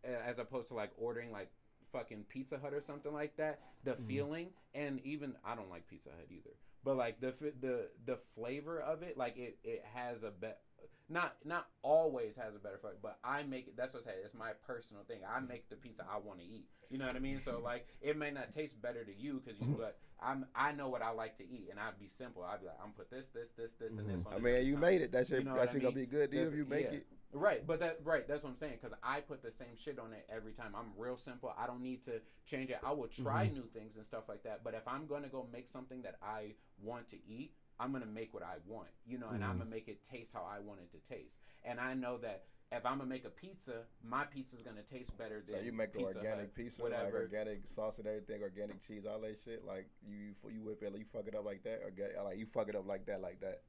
uh, 0.07 0.11
as 0.27 0.39
opposed 0.39 0.69
to 0.69 0.75
like 0.75 0.91
ordering 0.97 1.33
like 1.33 1.51
fucking 1.93 2.25
Pizza 2.29 2.59
Hut 2.59 2.75
or 2.75 2.83
something 2.83 3.13
like 3.13 3.37
that. 3.39 3.61
The 3.85 3.97
Mm-hmm. 4.01 4.07
feeling 4.09 4.53
and 4.75 5.01
even 5.05 5.37
I 5.45 5.55
don't 5.57 5.71
like 5.71 5.89
Pizza 5.89 6.11
Hut 6.11 6.27
either. 6.31 6.57
But 6.85 6.97
like 6.97 7.21
the 7.21 7.35
the 7.61 7.91
the 8.07 8.19
flavor 8.35 8.81
of 8.81 9.03
it, 9.03 9.17
like 9.19 9.37
it 9.37 9.59
it 9.65 9.85
has 9.95 10.23
a 10.25 10.31
bet. 10.31 10.59
Not 11.09 11.37
not 11.45 11.67
always 11.83 12.35
has 12.37 12.55
a 12.55 12.59
better 12.59 12.79
flavor, 12.79 12.97
but 13.03 13.19
I 13.23 13.43
make 13.43 13.69
it. 13.69 13.77
That's 13.77 13.93
what 13.93 14.03
I 14.05 14.07
say. 14.07 14.17
It's 14.25 14.35
my 14.35 14.53
personal 14.67 15.03
thing. 15.05 15.21
I 15.29 15.39
mm. 15.41 15.49
make 15.49 15.69
the 15.69 15.77
pizza 15.77 16.05
I 16.11 16.19
want 16.19 16.41
to 16.41 16.45
eat. 16.45 16.67
You 16.91 16.99
know 16.99 17.07
what 17.07 17.17
I 17.17 17.19
mean? 17.19 17.41
So 17.45 17.61
like, 17.65 17.87
it 18.01 18.17
may 18.17 18.31
not 18.31 18.53
taste 18.53 18.81
better 18.81 19.05
to 19.05 19.15
you 19.15 19.43
because 19.45 19.61
you, 19.61 19.75
but 19.79 19.99
I'm 20.23 20.47
I 20.55 20.73
know 20.73 20.89
what 20.89 21.03
I 21.03 21.11
like 21.11 21.37
to 21.39 21.45
eat, 21.45 21.69
and 21.71 21.79
I'd 21.79 21.99
be 21.99 22.09
simple. 22.09 22.43
I'd 22.43 22.61
be 22.61 22.67
like, 22.67 22.79
I'm 22.83 22.93
put 22.93 23.11
this, 23.11 23.27
this, 23.35 23.49
this, 23.57 23.73
this, 23.79 23.91
and 23.91 24.09
this. 24.09 24.21
Mm-hmm. 24.21 24.29
on 24.29 24.35
I 24.35 24.39
mean, 24.39 24.67
you 24.67 24.77
made 24.77 25.03
it. 25.03 25.13
That 25.13 25.29
shit, 25.29 25.41
You 25.41 25.45
know 25.45 25.57
that 25.57 25.69
I 25.69 25.73
shit 25.73 25.83
gonna 25.83 25.95
be 25.95 26.07
good 26.07 26.31
to 26.31 26.37
you 26.37 26.49
if 26.49 26.55
you 26.55 26.65
make 26.65 26.87
yeah. 26.87 26.99
it. 26.99 27.07
Right, 27.35 27.67
but 27.67 27.81
that 27.81 27.99
right, 28.05 28.27
that's 28.27 28.45
what 28.45 28.51
I'm 28.51 28.57
saying. 28.57 28.79
Because 28.81 28.97
I 29.03 29.21
put 29.21 29.43
the 29.43 29.51
same 29.51 29.77
shit 29.77 29.99
on 29.99 30.13
it 30.13 30.25
every 30.35 30.53
time. 30.53 30.73
I'm 30.75 30.93
real 30.97 31.19
simple. 31.19 31.53
I 31.59 31.67
don't 31.67 31.83
need 31.83 32.05
to 32.05 32.23
change 32.47 32.71
it. 32.71 32.79
I 32.83 32.93
will 32.93 33.09
try 33.09 33.47
mm-hmm. 33.47 33.57
new 33.57 33.67
things 33.75 33.97
and 33.97 34.07
stuff 34.07 34.25
like 34.29 34.45
that. 34.45 34.63
But 34.63 34.75
if 34.75 34.87
I'm 34.87 35.07
gonna 35.07 35.29
go 35.29 35.47
make 35.53 35.69
something 35.69 36.03
that 36.03 36.17
I 36.23 36.55
want 36.83 37.11
to 37.11 37.17
eat, 37.29 37.53
I'm 37.81 37.93
gonna 37.93 38.07
make 38.07 38.33
what 38.33 38.43
I 38.43 38.57
want, 38.67 38.89
you 39.07 39.19
know, 39.19 39.31
and 39.31 39.45
I'm 39.45 39.59
gonna 39.59 39.71
make 39.71 39.89
it 39.89 40.05
taste 40.05 40.33
how 40.33 40.47
I 40.49 40.61
want 40.61 40.81
it 40.81 40.91
to 40.93 41.15
taste. 41.15 41.41
And 41.65 41.81
I 41.81 41.95
know 41.95 42.19
that 42.19 42.45
if 42.71 42.85
I'm 42.87 42.99
gonna 42.99 43.11
make 43.11 43.25
a 43.25 43.31
pizza, 43.31 43.83
my 44.03 44.25
pizza's 44.25 44.63
gonna 44.63 44.83
taste 44.83 45.17
better 45.19 45.43
than. 45.47 45.55
So 45.55 45.57
than 45.59 45.67
you 45.67 45.73
make 45.73 45.93
the 45.93 45.99
Pizza 45.99 46.19
organic 46.19 46.47
Hut, 46.47 46.55
pizza, 46.55 46.83
like 46.83 47.15
organic 47.15 47.67
sauce 47.67 47.99
and 47.99 48.07
everything, 48.07 48.43
organic 48.43 48.87
cheese, 48.87 49.05
all 49.09 49.21
that 49.21 49.37
shit. 49.45 49.65
Like 49.65 49.87
you, 50.07 50.17
you, 50.17 50.35
you 50.55 50.61
whip 50.63 50.83
it, 50.83 50.93
like 50.93 51.01
you 51.01 51.07
fuck 51.13 51.27
it 51.27 51.35
up 51.35 51.45
like 51.45 51.63
that, 51.65 51.83
or 51.85 51.91
get, 51.91 52.15
like 52.25 52.39
you 52.39 52.47
fuck 52.47 52.69
it 52.69 52.77
up 52.77 52.87
like 52.87 53.07
that, 53.07 53.21
like 53.21 53.41
that. 53.41 53.63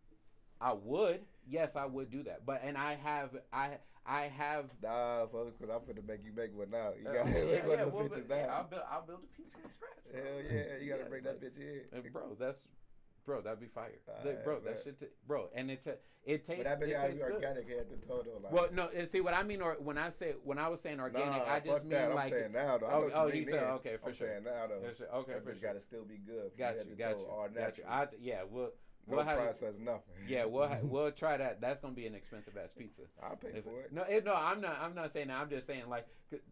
I 0.61 0.73
would, 0.73 1.21
yes, 1.47 1.75
I 1.75 1.85
would 1.85 2.09
do 2.09 2.23
that. 2.23 2.45
But 2.45 2.61
and 2.63 2.77
I 2.77 2.95
have, 2.95 3.31
I, 3.51 3.77
I 4.05 4.23
have. 4.35 4.65
Nah, 4.81 5.27
folks, 5.27 5.55
because 5.59 5.75
I'm 5.75 5.85
gonna 5.85 6.05
make 6.07 6.23
you 6.23 6.31
make 6.35 6.55
one 6.55 6.69
now. 6.71 6.91
You 6.99 7.09
uh, 7.09 7.13
gotta 7.13 7.29
yeah, 7.45 7.45
make 7.45 7.67
one 7.67 7.77
yeah, 7.77 7.83
of 7.83 7.91
the 7.91 7.97
well, 7.97 8.05
bitches 8.05 8.27
but, 8.27 8.37
yeah, 8.37 8.53
I'll 8.53 8.63
build, 8.63 8.81
I'll 8.89 9.05
build 9.05 9.19
a 9.23 9.37
pizza 9.37 9.55
from 9.61 9.71
scratch. 9.71 9.99
bro. 10.11 10.21
Hell 10.21 10.41
yeah, 10.43 10.77
you 10.81 10.89
gotta 10.89 11.03
Yeah, 11.03 11.09
bring 11.09 11.23
like- 11.25 11.41
that 11.41 11.57
bitch 11.57 11.59
in. 11.59 11.81
Uh, 11.97 12.01
bro, 12.11 12.35
that's 12.39 12.67
bro, 13.25 13.41
that'd 13.41 13.59
be 13.59 13.67
fire. 13.67 13.91
Alright, 14.07 14.43
bro, 14.43 14.59
bet. 14.59 14.75
that 14.77 14.83
shit, 14.83 14.99
t- 14.99 15.05
bro, 15.27 15.49
and 15.55 15.69
it's 15.71 15.87
a, 15.87 15.95
it 16.23 16.45
tastes, 16.45 16.63
But 16.63 16.79
that 16.79 16.79
bitch 16.81 16.89
it 16.91 17.01
tastes 17.01 17.13
be 17.15 17.21
good. 17.21 17.33
organic 17.33 17.69
at 17.69 17.89
the 17.89 18.07
total. 18.07 18.41
Like, 18.43 18.51
Well, 18.51 18.67
no, 18.73 18.89
and 18.95 19.07
see 19.09 19.21
what 19.21 19.33
I 19.33 19.43
mean, 19.43 19.61
or 19.61 19.75
when 19.79 19.97
I 19.97 20.09
say 20.09 20.33
when 20.43 20.57
I 20.57 20.67
was 20.69 20.81
saying 20.81 20.99
organic, 20.99 21.27
nah, 21.45 21.53
I 21.53 21.59
just 21.59 21.71
fuck 21.71 21.81
mean 21.83 21.91
that. 21.91 22.09
I'm 22.09 22.15
like, 22.15 22.33
saying 22.33 22.51
now 22.51 22.77
though. 22.77 22.85
I 22.87 22.93
Oh, 22.93 23.11
oh, 23.13 23.27
you 23.27 23.43
said- 23.45 23.53
then. 23.53 23.63
okay, 23.63 23.97
for 24.01 24.09
I'm 24.09 24.15
sure. 24.15 24.27
saying 24.27 24.43
now 24.43 24.67
though. 24.67 24.79
That's- 24.79 25.01
okay, 25.15 25.33
that 25.33 25.43
for 25.43 25.51
sure. 25.53 25.61
gotta 25.61 25.81
still 25.81 26.03
be 26.03 26.17
good. 26.17 26.51
got 26.57 26.75
you, 26.77 26.83
to 26.83 26.95
got 26.95 27.17
you, 27.19 27.25
all 27.25 27.47
got 27.47 27.53
you. 27.55 27.59
natural. 27.83 27.87
I, 27.89 28.07
yeah, 28.19 28.41
we'll, 28.49 28.71
no 29.07 29.17
we'll 29.17 29.23
have, 29.25 29.37
process, 29.37 29.73
nothing. 29.79 30.01
yeah, 30.27 30.45
we'll 30.45 30.67
ha- 30.67 30.79
we'll 30.83 31.11
try 31.11 31.37
that. 31.37 31.61
That's 31.61 31.79
gonna 31.81 31.93
be 31.93 32.07
an 32.07 32.15
expensive 32.15 32.57
ass 32.57 32.73
pizza. 32.75 33.01
I'll 33.21 33.35
pay 33.35 33.49
Is 33.49 33.63
for 33.65 33.81
it. 33.81 33.93
No, 33.93 34.01
it, 34.03 34.25
no, 34.25 34.33
I'm 34.33 34.61
not. 34.61 34.79
I'm 34.81 34.95
not 34.95 35.11
saying 35.13 35.27
that. 35.27 35.37
I'm 35.39 35.49
just 35.49 35.67
saying 35.67 35.83
like 35.89 36.07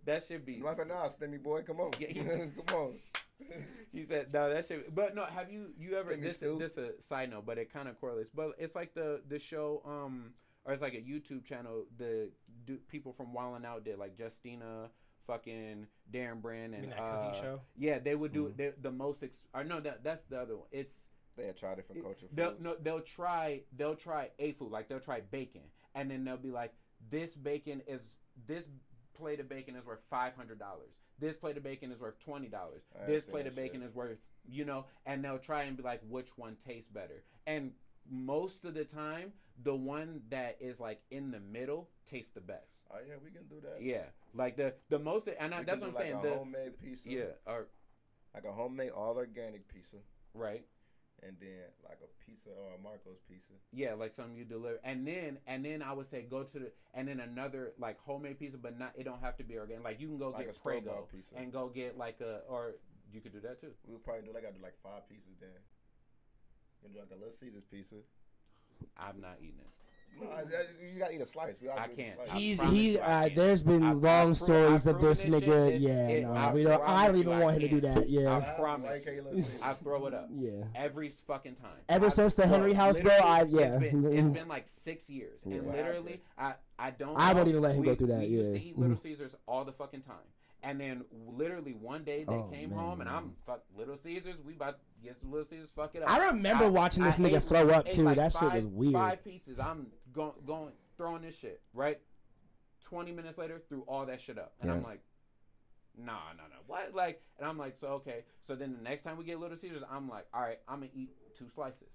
that 0.06 0.24
should 0.28 0.46
be. 0.46 0.62
Like, 0.62 0.78
nah, 0.88 1.08
Stimmy 1.08 1.42
boy, 1.42 1.64
come 1.64 1.80
on. 1.80 1.92
Yeah, 2.00 2.14
come 2.68 2.78
on. 2.80 2.94
He 3.92 4.06
said 4.06 4.34
no. 4.34 4.52
That 4.52 4.68
shit 4.68 4.94
But 4.96 5.16
no, 5.16 5.26
have 5.26 5.52
you 5.52 5.68
you 5.78 5.96
ever 5.98 6.14
Stimmy 6.14 6.22
this 6.24 6.36
stew. 6.38 6.58
this 6.60 6.78
a 6.78 7.00
side 7.02 7.30
note, 7.30 7.46
but 7.46 7.58
it 7.58 7.72
kind 7.72 7.88
of 7.88 8.00
correlates. 8.00 8.30
But 8.34 8.54
it's 8.58 8.76
like 8.76 8.94
the 8.94 9.22
the 9.28 9.40
show 9.40 9.82
um 9.86 10.32
or 10.66 10.74
it's 10.74 10.82
like 10.82 10.94
a 10.94 10.98
YouTube 11.02 11.44
channel. 11.46 11.86
The 11.98 12.30
do, 12.66 12.78
people 12.88 13.14
from 13.14 13.34
Wildin' 13.34 13.66
Out 13.66 13.84
did 13.84 14.00
like 14.00 14.18
Justina, 14.18 14.90
fucking 15.28 15.88
Darren 16.12 16.42
Brand, 16.42 16.72
You 16.74 16.78
and 16.80 16.82
mean 16.88 16.90
that 16.92 17.00
uh, 17.02 17.18
cooking 17.28 17.42
show? 17.42 17.60
yeah, 17.76 18.00
they 18.00 18.16
would 18.16 18.32
do 18.34 18.46
Mhm. 18.50 18.58
the 18.58 18.74
the 18.82 18.92
most. 18.92 19.24
Ex- 19.24 19.46
or 19.54 19.64
no, 19.64 19.80
that 19.82 20.04
that's 20.04 20.24
the 20.24 20.40
other 20.40 20.56
one. 20.58 20.68
It's 20.72 20.96
They 21.36 21.46
had 21.46 21.58
tried 21.58 21.76
different 21.76 22.02
culture 22.04 22.28
they'll 22.34 22.52
foods. 22.52 22.62
no 22.64 22.76
they'll 22.82 23.02
try 23.02 23.62
they'll 23.76 23.96
try 23.96 24.30
a 24.40 24.54
food 24.54 24.72
like 24.72 24.88
they'll 24.88 25.00
try 25.00 25.20
bacon 25.22 25.64
and 25.96 26.10
then 26.10 26.24
they'll 26.24 26.38
be 26.38 26.52
like 26.52 26.74
this 27.12 27.36
bacon 27.36 27.82
is 27.88 28.02
this 28.48 28.66
plate 29.14 29.40
of 29.40 29.48
bacon 29.50 29.76
is 29.76 29.86
worth 29.86 30.02
five 30.10 30.34
hundred 30.36 30.58
dollars 30.60 30.94
this 31.24 31.38
plate 31.38 31.58
of 31.58 31.64
bacon 31.64 31.92
is 31.92 32.00
worth 32.00 32.20
twenty 32.20 32.48
dollars 32.48 32.84
this 33.08 33.24
plate 33.26 33.48
of 33.48 33.56
bacon 33.56 33.82
shit. 33.82 33.90
is 33.90 33.96
worth 33.96 34.18
you 34.48 34.66
know 34.66 34.86
and 35.06 35.24
they'll 35.24 35.40
try 35.40 35.64
and 35.64 35.78
be 35.78 35.84
like 35.84 36.02
which 36.10 36.30
one 36.38 36.56
tastes 36.68 36.90
better 36.90 37.24
and 37.48 37.72
most 38.10 38.66
of 38.66 38.74
the 38.74 38.84
time 38.84 39.32
the 39.64 39.74
one 39.74 40.22
that 40.30 40.58
is 40.60 40.80
like 40.80 41.02
in 41.12 41.32
the 41.32 41.40
middle 41.40 41.88
tastes 42.10 42.32
the 42.34 42.42
best 42.42 42.74
Oh 42.92 42.98
yeah, 43.08 43.16
we 43.24 43.32
can 43.32 43.44
do 43.48 43.56
that. 43.62 43.82
yeah 43.82 44.04
like 44.36 44.58
the 44.58 44.74
the 44.90 45.00
most 45.00 45.28
and 45.40 45.54
I, 45.54 45.64
that's 45.64 45.80
what 45.82 45.92
i'm 45.92 45.96
saying 45.96 46.16
like 46.16 46.26
a 46.26 46.28
the 46.30 46.36
homemade 46.36 46.80
pizza. 46.84 47.10
yeah 47.10 47.24
or 47.48 47.68
Like 48.34 48.44
a 48.46 48.52
homemade 48.52 48.92
all 48.92 49.16
organic 49.16 49.68
pizza, 49.68 49.98
right 50.34 50.66
and 51.26 51.36
then 51.40 51.66
like 51.84 52.00
a 52.04 52.10
pizza 52.26 52.50
or 52.50 52.76
a 52.76 52.82
Marco's 52.82 53.20
pizza. 53.28 53.54
Yeah, 53.72 53.94
like 53.94 54.14
something 54.14 54.36
you 54.36 54.46
deliver, 54.46 54.80
and 54.84 55.08
then 55.08 55.38
and 55.48 55.64
then 55.66 55.82
I 55.82 55.94
would 55.94 56.10
say 56.10 56.24
go 56.24 56.44
to 56.44 56.60
the 56.60 56.72
and 56.94 57.08
then 57.08 57.20
another 57.20 57.74
like 57.80 58.00
homemade 58.00 58.40
pizza, 58.40 58.58
but 58.58 58.78
not 58.78 58.94
it 58.98 59.04
don't 59.04 59.22
have 59.22 59.38
to 59.38 59.44
be 59.44 59.58
organic. 59.58 59.84
Like 59.84 60.00
you 60.00 60.08
can 60.08 60.18
go 60.18 60.30
Like 60.30 60.44
a 60.44 60.52
get 60.52 60.62
Prego 60.62 61.08
pizza. 61.12 61.36
and 61.36 61.52
go 61.52 61.70
get 61.70 61.98
like 61.98 62.20
a 62.22 62.42
or 62.50 62.76
you 63.12 63.22
could 63.22 63.34
do 63.34 63.40
that 63.42 63.62
too. 63.62 63.72
We'll 63.86 64.00
probably 64.00 64.24
do 64.28 64.34
like 64.34 64.46
I 64.46 64.52
do 64.52 64.62
like 64.62 64.76
five 64.84 65.08
pieces 65.08 65.38
then. 65.40 65.50
You 66.84 66.90
do 66.90 67.00
like 67.00 67.12
a 67.12 67.16
Little 67.16 67.34
Caesars 67.40 67.64
pizza. 67.72 67.96
I'm 68.98 69.22
not 69.22 69.38
eating 69.40 69.60
it. 69.62 69.83
No, 70.22 70.30
I- 70.30 70.40
I- 70.42 70.44
you 70.94 71.00
gotta 71.00 71.14
eat 71.14 71.22
a 71.22 71.26
slice. 71.26 71.56
We 71.62 71.70
I 71.70 71.88
do 71.88 71.92
eat 71.92 71.94
a 71.94 71.96
can't. 72.02 72.16
slice. 72.26 72.38
He's 72.38 72.58
promise 72.58 72.74
he. 72.76 73.00
Uh, 73.00 73.30
there's 73.36 73.64
been 73.64 73.84
I've- 73.84 74.00
long 74.00 74.30
I've 74.30 74.38
stories 74.38 74.88
of 74.88 75.02
this 75.02 75.26
nigga. 75.26 75.70
shit. 75.72 75.82
yeah, 75.82 76.08
It- 76.08 76.22
no, 76.24 76.34
I 76.34 76.54
we 76.54 76.64
don't. 76.64 76.88
I 76.88 77.08
don't 77.08 77.18
even 77.18 77.34
I 77.34 77.40
want 77.42 77.56
him 77.56 77.62
to 77.62 77.68
do 77.70 77.82
that. 77.82 78.10
Yeah, 78.10 78.38
I 78.38 78.42
promise. 78.60 78.90
like 78.90 79.08
a 79.08 79.12
Little 79.22 79.34
Caesars. 79.34 79.62
I 79.62 79.74
throw 79.74 80.06
it 80.08 80.14
up 80.14 80.30
yeah. 80.32 80.64
every 80.76 81.10
fucking 81.10 81.56
time. 81.56 81.78
Ever 81.90 82.06
I- 82.06 82.10
since 82.10 82.34
the 82.36 82.48
Henry 82.48 82.74
House, 82.74 83.00
bro, 83.00 83.12
I- 83.12 83.44
yeah. 83.44 83.74
It's 83.74 83.80
been, 83.92 84.06
it's 84.06 84.40
been 84.40 84.48
like 84.58 84.68
six 84.68 85.10
years, 85.10 85.42
Yeah. 85.46 85.56
and 85.58 85.68
literally, 85.72 86.22
I 86.38 86.54
I 86.80 86.92
don't. 86.92 87.18
I 87.18 87.34
won't 87.34 87.48
even 87.48 87.62
let 87.62 87.76
him 87.76 87.82
we, 87.82 87.86
go 87.88 87.96
through 87.96 88.08
that, 88.08 88.20
We 88.22 88.28
used 88.28 88.54
yeah. 88.54 88.60
to 88.60 88.66
eat 88.66 88.78
Little 88.78 88.98
Caesars 88.98 89.36
all 89.48 89.64
the 89.66 89.72
fucking 89.74 90.02
time, 90.02 90.16
and 90.64 90.80
then 90.80 91.04
literally 91.12 91.74
one 91.74 92.04
day 92.04 92.24
they 92.24 92.34
Oh, 92.34 92.44
came 92.52 92.70
man. 92.72 92.80
home, 92.80 93.02
and 93.02 93.10
I'm 93.10 93.36
fuck 93.46 93.64
Little 93.78 93.98
Caesars. 93.98 94.36
We 94.46 94.56
about 94.56 94.80
to 94.80 95.04
get 95.08 95.20
some 95.20 95.32
Little 95.32 95.48
Caesars. 95.48 95.70
Fuck 95.76 95.96
it 95.96 96.04
up. 96.04 96.10
I 96.10 96.28
remember 96.28 96.66
I- 96.66 96.70
watching 96.70 97.04
this 97.04 97.20
I 97.20 97.24
nigga 97.24 97.38
ate- 97.38 97.44
throw 97.44 97.70
up 97.70 97.90
too. 97.90 98.04
like 98.04 98.18
that 98.18 98.32
shit 98.34 98.52
was 98.54 98.66
weird. 98.66 98.94
Five 98.94 99.24
pieces. 99.24 99.60
I'm 99.60 99.88
going 100.14 100.34
going 100.46 100.72
throwing 100.98 101.22
this 101.22 101.36
shit 101.38 101.62
right. 101.74 102.00
20 102.86 103.12
minutes 103.12 103.38
later, 103.38 103.62
threw 103.70 103.82
all 103.88 104.06
that 104.06 104.22
shit 104.22 104.38
up. 104.38 104.54
And 104.62 104.70
I'm 104.70 104.84
like, 104.84 105.02
nah, 105.98 106.14
nah, 106.36 106.44
nah. 106.44 106.56
What? 106.68 106.94
Like, 106.94 107.22
and 107.40 107.48
I'm 107.48 107.58
like, 107.58 107.78
so 107.80 107.88
okay. 107.94 108.26
So 108.44 108.56
then 108.56 108.74
the 108.76 108.82
next 108.82 109.04
time 109.04 109.18
we 109.18 109.24
get 109.24 109.40
Little 109.40 109.58
Caesars, 109.58 109.84
I'm 109.90 110.10
like, 110.10 110.28
all 110.34 110.42
right, 110.42 110.60
I'm 110.68 110.80
gonna 110.80 110.92
eat 110.94 111.12
two 111.38 111.50
slices. 111.50 111.90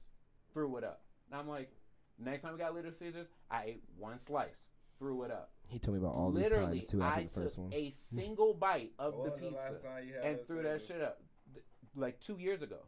Threw 0.52 0.76
it 0.78 0.84
up. 0.84 1.02
And 1.30 1.38
I'm 1.38 1.48
like, 1.48 1.70
next 2.18 2.42
time 2.42 2.52
we 2.52 2.58
got 2.58 2.74
Little 2.74 2.92
Caesars, 2.92 3.28
I 3.50 3.64
ate 3.66 3.82
one 3.98 4.18
slice. 4.18 4.48
Threw 4.98 5.22
it 5.24 5.30
up. 5.30 5.50
He 5.68 5.78
told 5.78 5.96
me 5.96 6.02
about 6.02 6.14
all 6.14 6.30
these 6.32 6.44
Literally, 6.44 6.78
times 6.78 6.88
too 6.90 7.02
after 7.02 7.20
I 7.20 7.22
the 7.24 7.28
first 7.30 7.54
took 7.56 7.64
one. 7.64 7.72
a 7.74 7.90
single 7.90 8.54
bite 8.54 8.92
of 8.98 9.12
the 9.12 9.30
was 9.30 9.40
pizza 9.40 9.54
last 9.56 9.82
time 9.82 10.06
you 10.08 10.14
had 10.14 10.22
and 10.24 10.30
Little 10.38 10.46
threw 10.46 10.62
that 10.62 10.82
shit 10.86 11.00
up. 11.02 11.20
Th- 11.52 11.64
Like 11.94 12.20
two 12.20 12.38
years 12.38 12.62
ago. 12.62 12.78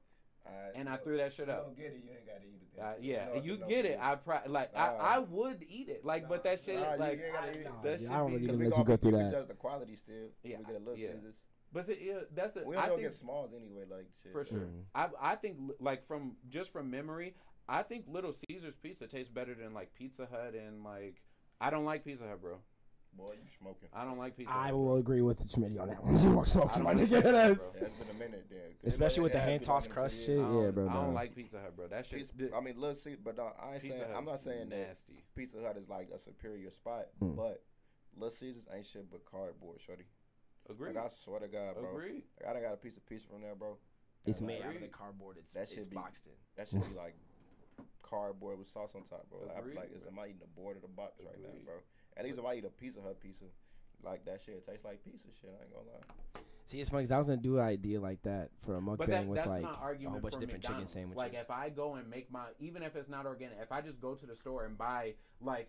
Alright, 0.47 0.73
And 0.75 0.89
I 0.89 0.93
look, 0.93 1.05
threw 1.05 1.17
that 1.19 1.33
shit 1.35 1.47
you 1.49 1.53
up. 1.53 1.67
don't 1.67 1.77
get 1.77 1.87
it, 1.93 2.03
you 2.03 2.11
ain't 2.11 2.27
gotta 2.27 2.41
eat 2.45 2.63
it. 2.63 2.77
then. 2.77 2.85
Uh, 2.85 2.93
So 2.95 2.99
yeah, 3.03 3.25
know 3.27 3.33
it's 3.35 3.47
you 3.47 3.55
a 3.63 3.69
get 3.69 3.85
it. 3.85 3.99
you. 3.99 3.99
I 4.03 4.15
pro- 4.15 4.41
like 4.51 4.73
Nah. 4.75 4.81
I, 4.81 5.15
I 5.17 5.19
would 5.19 5.63
eat 5.69 5.89
it. 5.91 6.05
Like, 6.05 6.29
but 6.29 6.43
that 6.45 6.61
shit, 6.65 6.77
Nah, 6.81 6.95
you 6.95 6.99
like, 7.01 7.21
ain't 7.23 7.33
gotta 7.35 7.53
eat 7.53 7.57
it. 7.61 7.65
That 7.83 7.99
dude, 7.99 8.01
should 8.01 8.09
I 8.11 8.17
don't 8.19 8.33
really 8.33 8.45
even 8.45 8.59
we 8.59 8.65
let 8.65 8.71
gonna- 8.73 8.83
you 8.83 8.87
go 8.87 8.97
through 8.97 9.11
we 9.13 9.19
that. 9.19 9.31
judge 9.33 9.49
the 9.49 9.55
quality 9.55 9.97
still. 9.97 10.15
Yeah, 10.43 10.57
we 10.59 10.65
get 10.65 10.75
a 10.77 10.79
little 10.79 10.97
yeah. 10.97 11.09
Caesars. 11.13 11.35
but 11.73 11.89
it, 11.91 11.99
yeah, 12.01 12.15
that's 12.35 12.57
a, 12.57 12.65
We 12.65 12.77
I 12.77 12.87
don't 12.87 12.97
think 12.99 13.11
get 13.11 13.19
smalls 13.19 13.51
anyway, 13.55 13.85
like 13.91 14.07
shit. 14.23 14.33
for 14.33 14.45
sure. 14.47 14.59
Mm. 14.61 14.83
I 14.95 15.09
I 15.21 15.37
think 15.37 15.59
like 15.79 16.07
from 16.07 16.37
just 16.49 16.73
from 16.73 16.91
memory, 16.91 17.35
I 17.69 17.83
think 17.83 18.07
Little 18.09 18.33
Caesars 18.33 18.77
pizza 18.77 19.07
tastes 19.07 19.31
better 19.31 19.55
than 19.55 19.75
like 19.75 19.95
Pizza 19.95 20.27
Hut 20.27 20.55
and 20.55 20.83
like 20.83 21.21
I 21.61 21.71
don't 21.71 21.85
like 21.85 22.05
Pizza 22.05 22.25
Hut, 22.29 22.41
bro. 22.41 22.57
Boy, 23.13 23.33
you 23.33 23.49
smoking. 23.59 23.89
I 23.93 24.05
don't 24.05 24.19
like 24.19 24.37
Pizza 24.37 24.53
I 24.53 24.67
Hut. 24.67 24.75
will 24.75 24.97
agree 24.97 25.21
with 25.21 25.39
the 25.39 25.45
Schmitty 25.45 25.81
on 25.81 25.89
that 25.89 26.03
one. 26.03 26.17
You 26.23 26.39
are 26.39 26.45
smoking, 26.47 26.83
my 26.85 26.95
nigga. 26.95 27.23
That's- 27.23 27.77
It's 27.81 27.95
been 27.95 28.17
a 28.17 28.19
minute 28.19 28.47
then. 28.49 28.61
'Cause 28.83 28.93
Especially 28.95 29.23
with 29.25 29.33
the 29.33 29.41
has 29.41 29.49
hand 29.49 29.61
been 29.61 29.67
toss 29.67 29.83
on 29.83 29.89
them 29.89 29.93
crust 29.93 30.17
shit. 30.17 30.29
years. 30.29 30.41
I 30.41 30.49
don't, 30.49 30.65
Yeah, 30.65 30.71
bro, 30.71 30.89
I 30.89 30.93
don't 30.95 31.15
like 31.15 31.35
Pizza 31.35 31.61
Hut, 31.61 31.77
bro. 31.77 31.89
That 31.89 32.07
shit. 32.07 32.19
Pizza, 32.19 32.35
I 32.57 32.61
mean, 32.61 32.81
Little 32.81 32.95
see, 32.95 33.17
but 33.23 33.39
uh, 33.39 33.51
I 33.61 33.73
ain't 33.75 33.83
Pizza 33.83 33.99
saying. 33.99 34.15
I'm 34.17 34.25
not 34.25 34.31
Hut's 34.33 34.45
saying 34.45 34.69
that 34.71 34.79
nasty. 34.89 35.25
Pizza 35.37 35.57
Hut 35.61 35.77
is 35.77 35.89
like 35.89 36.09
a 36.15 36.19
superior 36.19 36.71
spot, 36.71 37.09
Mm. 37.21 37.35
but 37.37 37.63
Little 38.15 38.31
Caesars 38.31 38.65
ain't 38.73 38.87
shit 38.87 39.11
but 39.11 39.25
cardboard, 39.25 39.81
shorty. 39.85 40.05
Agreed. 40.71 40.95
Like 40.95 41.05
I 41.07 41.09
swear 41.25 41.41
to 41.41 41.49
God, 41.49 41.75
bro. 41.75 41.91
Agreed. 41.91 42.23
Like, 42.41 42.49
I 42.49 42.53
done 42.55 42.63
got 42.63 42.75
a 42.75 42.77
piece 42.77 42.97
of 42.97 43.05
pizza 43.07 43.27
from 43.29 43.43
there, 43.43 43.57
bro. 43.57 43.77
It's 44.25 44.41
made 44.41 44.63
out 44.63 44.77
of 44.77 44.81
the 44.81 44.87
cardboard. 44.89 45.37
It's, 45.39 45.53
That 45.55 45.65
it's 45.65 45.73
should 45.75 45.91
be- 45.91 45.97
boxed 45.97 46.25
in. 46.27 46.33
That 46.57 46.69
should 46.69 46.81
be 46.89 46.95
like 46.97 47.17
cardboard 48.11 48.59
with 48.59 48.69
sauce 48.69 48.93
on 48.95 49.07
top, 49.07 49.31
bro. 49.31 49.47
Like, 49.47 49.57
I'm 49.57 49.63
Agreed, 49.63 49.77
like, 49.77 49.91
is 49.95 50.03
am 50.07 50.19
I 50.19 50.27
eating 50.27 50.43
the 50.43 50.61
board 50.61 50.77
of 50.77 50.83
the 50.83 50.91
box 50.91 51.23
right 51.23 51.39
now, 51.41 51.55
bro? 51.65 51.79
At 52.17 52.25
least 52.27 52.39
if 52.39 52.45
I 52.45 52.55
eat 52.59 52.67
a 52.67 52.75
Pizza 52.75 53.01
Hut 53.01 53.23
pizza, 53.23 53.47
like 54.03 54.25
that 54.27 54.41
shit 54.45 54.67
tastes 54.67 54.85
like 54.85 55.05
pizza 55.05 55.29
shit. 55.41 55.55
I 55.55 55.63
ain't 55.63 55.73
gonna 55.73 55.87
lie. 55.87 56.41
See, 56.67 56.81
it's 56.81 56.89
funny 56.89 57.03
because 57.03 57.13
I 57.13 57.19
was 57.19 57.27
gonna 57.27 57.41
do 57.41 57.59
an 57.59 57.65
idea 57.65 58.01
like 58.01 58.23
that 58.23 58.51
for 58.65 58.77
a 58.77 58.81
But 58.81 59.01
mukbang 59.01 59.11
that, 59.11 59.27
with 59.27 59.37
that's 59.37 59.49
like 59.49 59.63
not 59.63 59.81
a 59.83 60.09
whole 60.09 60.21
bunch 60.21 60.35
of 60.35 60.41
different 60.41 60.65
chicken 60.65 60.87
sandwiches. 60.87 61.17
Like 61.17 61.35
if 61.35 61.51
I 61.51 61.69
go 61.69 61.95
and 61.95 62.09
make 62.09 62.31
my, 62.31 62.47
even 62.59 62.83
if 62.83 62.97
it's 62.97 63.09
not 63.09 63.27
organic, 63.27 63.59
if 63.61 63.73
I 63.73 63.81
just 63.81 64.01
go 64.01 64.15
to 64.15 64.27
the 64.27 64.37
store 64.37 64.65
and 64.65 64.79
buy 64.79 65.15
like, 65.41 65.69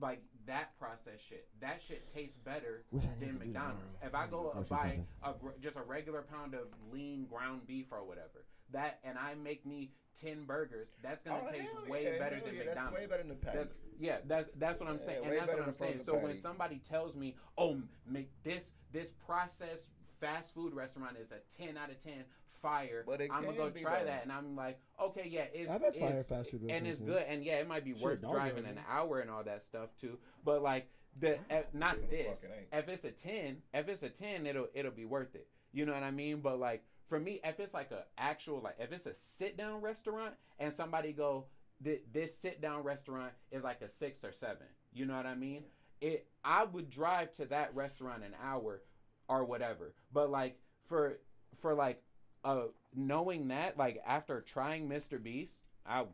like 0.00 0.22
that 0.46 0.78
processed 0.78 1.28
shit, 1.28 1.48
that 1.60 1.82
shit 1.86 2.08
tastes 2.08 2.36
better 2.36 2.84
than 3.20 3.38
McDonald's. 3.38 3.96
If 4.02 4.14
I 4.14 4.20
I 4.20 4.22
need 4.22 4.30
to 4.30 4.36
go 4.36 4.42
go 4.44 4.58
and 4.58 4.68
buy 4.68 5.00
a 5.22 5.32
gr- 5.34 5.58
just 5.60 5.76
a 5.76 5.82
regular 5.82 6.22
pound 6.22 6.54
of 6.54 6.68
lean 6.92 7.26
ground 7.26 7.66
beef 7.66 7.86
or 7.90 8.04
whatever, 8.04 8.46
that 8.72 9.00
and 9.04 9.18
I 9.18 9.34
make 9.34 9.66
me 9.66 9.90
ten 10.20 10.44
burgers, 10.44 10.88
that's 11.02 11.22
gonna 11.24 11.42
Oh, 11.46 11.50
taste 11.50 11.70
way 11.88 12.04
yeah, 12.04 12.18
better 12.18 12.40
than 12.40 12.54
yeah, 12.54 12.64
That's 12.64 12.66
McDonald's. 12.76 12.98
way 13.00 13.06
better 13.06 13.22
than 13.22 13.36
patty. 13.36 13.58
That's, 13.58 13.72
yeah, 14.00 14.16
that's 14.26 14.50
that's 14.56 14.80
what 14.80 14.88
I'm 14.88 14.98
saying, 14.98 15.22
way 15.22 15.38
and 15.38 15.48
that's 15.48 15.58
what 15.58 15.68
I'm 15.68 15.74
saying. 15.74 15.92
frozen 15.98 16.06
So 16.06 16.18
when 16.18 16.36
somebody 16.36 16.78
tells 16.78 17.16
me, 17.16 17.36
"Oh, 17.56 17.80
make 18.06 18.30
this 18.42 18.72
this 18.92 19.12
processed 19.26 19.90
fast 20.20 20.54
food 20.54 20.74
restaurant 20.74 21.16
is 21.18 21.32
a 21.32 21.40
ten 21.56 21.76
out 21.76 21.90
of 21.90 22.02
ten 22.02 22.24
fire," 22.62 23.04
But 23.06 23.20
I'm 23.22 23.44
gonna 23.44 23.56
go 23.56 23.70
try 23.70 24.00
though. 24.00 24.06
that, 24.06 24.22
and 24.24 24.32
I'm 24.32 24.56
like, 24.56 24.80
"Okay, 25.00 25.28
yeah, 25.28 25.44
it's 25.52 25.70
I've 25.70 25.80
had 25.82 25.94
fire 25.94 26.08
it's- 26.10 26.26
fast 26.26 26.50
food 26.50 26.64
and 26.68 26.86
it's 26.86 27.00
good, 27.00 27.22
and 27.22 27.44
yeah, 27.44 27.58
it 27.58 27.68
might 27.68 27.84
be 27.84 27.94
Shit, 27.94 28.02
worth 28.04 28.20
driving 28.20 28.66
an 28.66 28.78
hour 28.88 29.20
and 29.20 29.30
all 29.30 29.44
that 29.44 29.62
stuff 29.62 29.90
too, 30.00 30.18
but 30.44 30.62
like 30.62 30.88
the 31.20 31.38
eh, 31.50 31.62
not 31.72 31.98
Fuck 31.98 32.10
this. 32.10 32.46
If 32.72 32.88
it's 32.88 33.04
a 33.04 33.10
ten, 33.10 33.62
if 33.74 33.88
it's 33.88 34.02
a 34.02 34.08
ten, 34.10 34.46
it'll 34.46 34.68
it'll 34.74 34.92
be 34.92 35.04
worth 35.04 35.34
it. 35.34 35.48
You 35.72 35.84
know 35.86 35.92
what 35.92 36.02
I 36.02 36.10
mean? 36.12 36.40
But 36.40 36.58
like 36.60 36.84
for 37.08 37.18
me, 37.18 37.40
if 37.42 37.58
it's 37.58 37.74
like 37.74 37.90
a 37.90 38.04
actual 38.18 38.60
like 38.60 38.76
if 38.78 38.92
it's 38.92 39.06
a 39.06 39.14
sit 39.16 39.56
down 39.56 39.80
restaurant 39.80 40.34
and 40.58 40.72
somebody 40.72 41.12
go 41.12 41.46
"Th- 41.82 42.02
this 42.12 42.36
sit 42.38 42.60
down 42.60 42.82
restaurant 42.82 43.32
is 43.50 43.64
like 43.64 43.80
a 43.80 43.88
six 43.88 44.24
or 44.24 44.32
seven. 44.32 44.66
You 44.92 45.06
know 45.06 45.16
what 45.16 45.26
I 45.26 45.34
mean? 45.34 45.64
It 46.00 46.26
I 46.44 46.64
would 46.64 46.90
drive 46.90 47.32
to 47.36 47.46
that 47.46 47.74
restaurant 47.74 48.22
an 48.24 48.34
hour 48.42 48.82
or 49.28 49.44
whatever. 49.44 49.94
But 50.12 50.30
like 50.30 50.58
for 50.86 51.18
for 51.60 51.74
like 51.74 52.02
uh 52.44 52.64
knowing 52.94 53.48
that 53.48 53.76
like 53.78 54.00
after 54.06 54.40
trying 54.40 54.88
Mr. 54.88 55.22
Beast, 55.22 55.54
I 55.86 56.04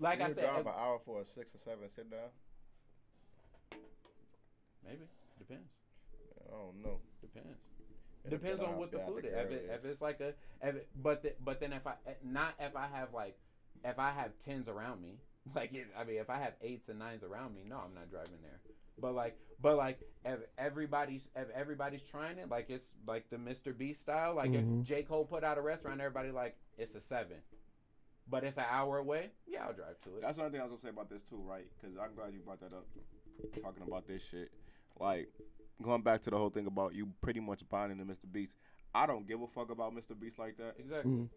like 0.00 0.18
you 0.18 0.24
I 0.24 0.32
said 0.32 0.44
drive 0.44 0.66
an 0.66 0.72
hour 0.76 0.98
for 1.04 1.20
a 1.20 1.24
six 1.24 1.54
or 1.54 1.58
seven 1.58 1.88
sit 1.94 2.10
down. 2.10 2.30
maybe 4.84 5.04
depends. 5.38 5.68
I 6.48 6.56
don't 6.56 6.82
know. 6.82 6.98
Depends. 7.20 7.58
It 8.26 8.30
Depends 8.30 8.62
on 8.62 8.76
what 8.76 8.90
the 8.90 8.98
food 9.00 9.24
is. 9.24 9.32
If, 9.32 9.50
it, 9.52 9.70
if 9.72 9.84
it's 9.84 10.00
like 10.02 10.20
a, 10.20 10.28
if 10.62 10.74
it, 10.74 10.88
but 11.00 11.22
the, 11.22 11.32
but 11.44 11.60
then 11.60 11.72
if 11.72 11.86
I 11.86 11.92
eh, 12.06 12.14
not 12.24 12.54
if 12.58 12.74
I 12.76 12.86
have 12.92 13.14
like, 13.14 13.36
if 13.84 13.98
I 13.98 14.10
have 14.10 14.32
tens 14.44 14.68
around 14.68 15.00
me, 15.00 15.18
like 15.54 15.72
it, 15.72 15.86
I 15.96 16.04
mean 16.04 16.16
if 16.18 16.28
I 16.30 16.38
have 16.38 16.54
eights 16.62 16.88
and 16.88 16.98
nines 16.98 17.22
around 17.22 17.54
me, 17.54 17.62
no, 17.68 17.76
I'm 17.76 17.94
not 17.94 18.10
driving 18.10 18.42
there. 18.42 18.60
But 18.98 19.14
like, 19.14 19.38
but 19.60 19.76
like, 19.76 20.00
if 20.24 20.38
everybody's 20.58 21.28
if 21.36 21.48
everybody's 21.54 22.02
trying 22.02 22.38
it, 22.38 22.48
like 22.48 22.70
it's 22.70 22.86
like 23.06 23.28
the 23.30 23.36
Mr. 23.36 23.76
B 23.76 23.92
style. 23.92 24.34
Like 24.34 24.50
Mhm. 24.50 24.80
if 24.80 24.86
J 24.86 25.02
Cole 25.02 25.24
put 25.24 25.44
out 25.44 25.58
a 25.58 25.60
restaurant, 25.60 26.00
everybody 26.00 26.30
like 26.30 26.56
it's 26.78 26.94
a 26.94 27.00
seven, 27.00 27.36
but 28.28 28.42
it's 28.42 28.56
an 28.58 28.64
hour 28.70 28.98
away. 28.98 29.30
Yeah, 29.46 29.66
I'll 29.66 29.72
drive 29.74 30.00
to 30.04 30.16
it. 30.16 30.22
That's 30.22 30.38
another 30.38 30.50
thing 30.52 30.60
I 30.60 30.64
was 30.64 30.70
gonna 30.70 30.80
say 30.82 30.88
about 30.88 31.10
this 31.10 31.22
too, 31.24 31.42
right? 31.46 31.66
Because 31.80 31.96
I'm 31.98 32.14
glad 32.14 32.32
you 32.32 32.40
brought 32.40 32.60
that 32.60 32.72
up. 32.74 32.86
Talking 33.62 33.82
about 33.86 34.06
this 34.08 34.22
shit, 34.24 34.50
like 35.00 35.28
going 35.82 36.02
back 36.02 36.22
to 36.22 36.30
the 36.30 36.36
whole 36.38 36.50
thing 36.50 36.66
about 36.66 36.94
you 36.94 37.08
pretty 37.20 37.40
much 37.40 37.68
buying 37.68 37.90
into 37.90 38.04
Mr. 38.04 38.30
Beast. 38.30 38.56
I 38.94 39.06
don't 39.06 39.26
give 39.26 39.42
a 39.42 39.46
fuck 39.46 39.70
about 39.70 39.94
Mr. 39.94 40.18
Beast 40.18 40.38
like 40.38 40.56
that. 40.56 40.74
Exactly. 40.78 41.12
Mhm. 41.12 41.28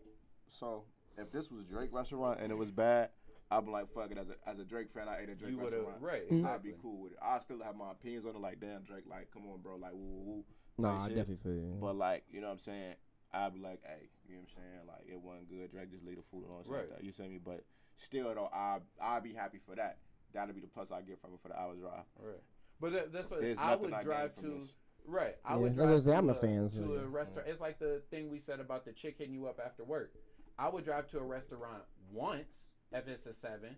So 0.48 0.84
if 1.18 1.32
this 1.32 1.52
was 1.52 1.66
Drake 1.66 1.92
restaurant 1.92 2.40
and 2.40 2.52
it 2.52 2.56
was 2.56 2.72
bad, 2.72 3.10
I'd 3.52 3.66
be 3.66 3.72
like, 3.72 3.92
fuck 3.94 4.12
it. 4.12 4.18
As 4.18 4.30
a 4.30 4.36
as 4.50 4.60
a 4.60 4.64
Drake 4.64 4.90
fan, 4.94 5.08
I 5.10 5.22
ate 5.22 5.30
a 5.30 5.36
Drake 5.36 5.52
You 5.54 5.60
restaurant. 5.60 6.02
right. 6.02 6.22
Mhm. 6.30 6.40
Exactly. 6.40 6.46
I'd 6.52 6.64
be 6.64 6.82
cool 6.82 6.98
with 7.02 7.12
it. 7.14 7.18
I 7.22 7.40
still 7.40 7.62
have 7.64 7.76
my 7.76 7.92
opinions 7.92 8.26
on 8.26 8.36
it. 8.36 8.42
Like, 8.42 8.60
damn, 8.60 8.84
Drake, 8.84 9.06
like, 9.10 9.30
come 9.32 9.48
on, 9.52 9.60
bro, 9.62 9.76
like, 9.76 9.94
woo, 9.94 10.00
woo, 10.00 10.24
woo. 10.36 10.46
Nah, 10.78 11.04
I 11.04 11.10
definitely 11.10 11.36
feel 11.38 11.54
you. 11.56 11.78
But 11.82 11.96
like, 11.98 12.24
you 12.32 12.40
know 12.42 12.48
what 12.48 12.54
I'm 12.54 12.60
saying? 12.60 12.96
I'd 13.34 13.54
be 13.54 13.60
like, 13.60 13.82
hey, 13.84 14.10
you 14.28 14.36
know 14.36 14.42
what 14.42 14.50
I'm 14.50 14.64
saying? 14.64 14.88
Like, 14.88 15.06
it 15.12 15.20
wasn't 15.22 15.50
good. 15.50 15.72
Drake 15.72 15.92
just 15.92 16.04
leave 16.06 16.16
the 16.18 16.24
food 16.32 16.46
on. 16.50 16.64
Right. 16.66 16.90
Like 16.90 16.98
that. 17.00 17.04
You 17.04 17.12
see 17.12 17.28
me? 17.28 17.40
But 17.44 17.66
still, 17.98 18.34
though, 18.34 18.50
I 18.54 18.80
I'd 19.02 19.24
be 19.24 19.34
happy 19.34 19.60
for 19.66 19.76
that. 19.76 19.98
That'll 20.34 20.54
be 20.56 20.62
the 20.62 20.68
plus 20.68 20.92
I 20.92 21.02
get 21.02 21.20
from 21.20 21.34
it 21.34 21.40
for 21.42 21.50
the 21.50 21.60
hour 21.60 21.76
drive. 21.76 22.06
Right. 22.18 22.42
But 22.82 22.94
that, 22.94 23.14
that's 23.14 23.30
what 23.30 23.42
There's 23.42 23.58
I 23.58 23.76
would 23.76 23.94
I 23.94 24.04
drive 24.04 24.36
to. 24.38 24.62
Right. 25.06 25.36
I 25.44 25.54
Yeah, 25.54 25.58
would 25.60 25.76
that's 25.76 26.04
drive 26.06 26.06
what 26.06 26.12
to 26.12 26.18
I'm 26.18 26.30
a 26.30 26.32
a, 26.32 26.36
fan, 26.36 26.70
to 26.70 26.96
a 26.96 27.08
restaurant. 27.08 27.48
It's 27.50 27.60
like 27.62 27.80
the 27.80 28.02
thing 28.12 28.30
we 28.30 28.40
said 28.40 28.60
about 28.60 28.86
the 28.86 28.94
chick 28.94 29.16
hitting 29.18 29.34
you 29.34 29.48
up 29.48 29.60
after 29.64 29.84
work. 29.84 30.14
I 30.58 30.70
would 30.70 30.86
drive 30.86 31.08
to 31.12 31.20
a 31.20 31.24
restaurant 31.24 31.84
once 32.12 32.70
if 32.92 33.08
it's 33.08 33.26
a 33.26 33.34
seven, 33.34 33.76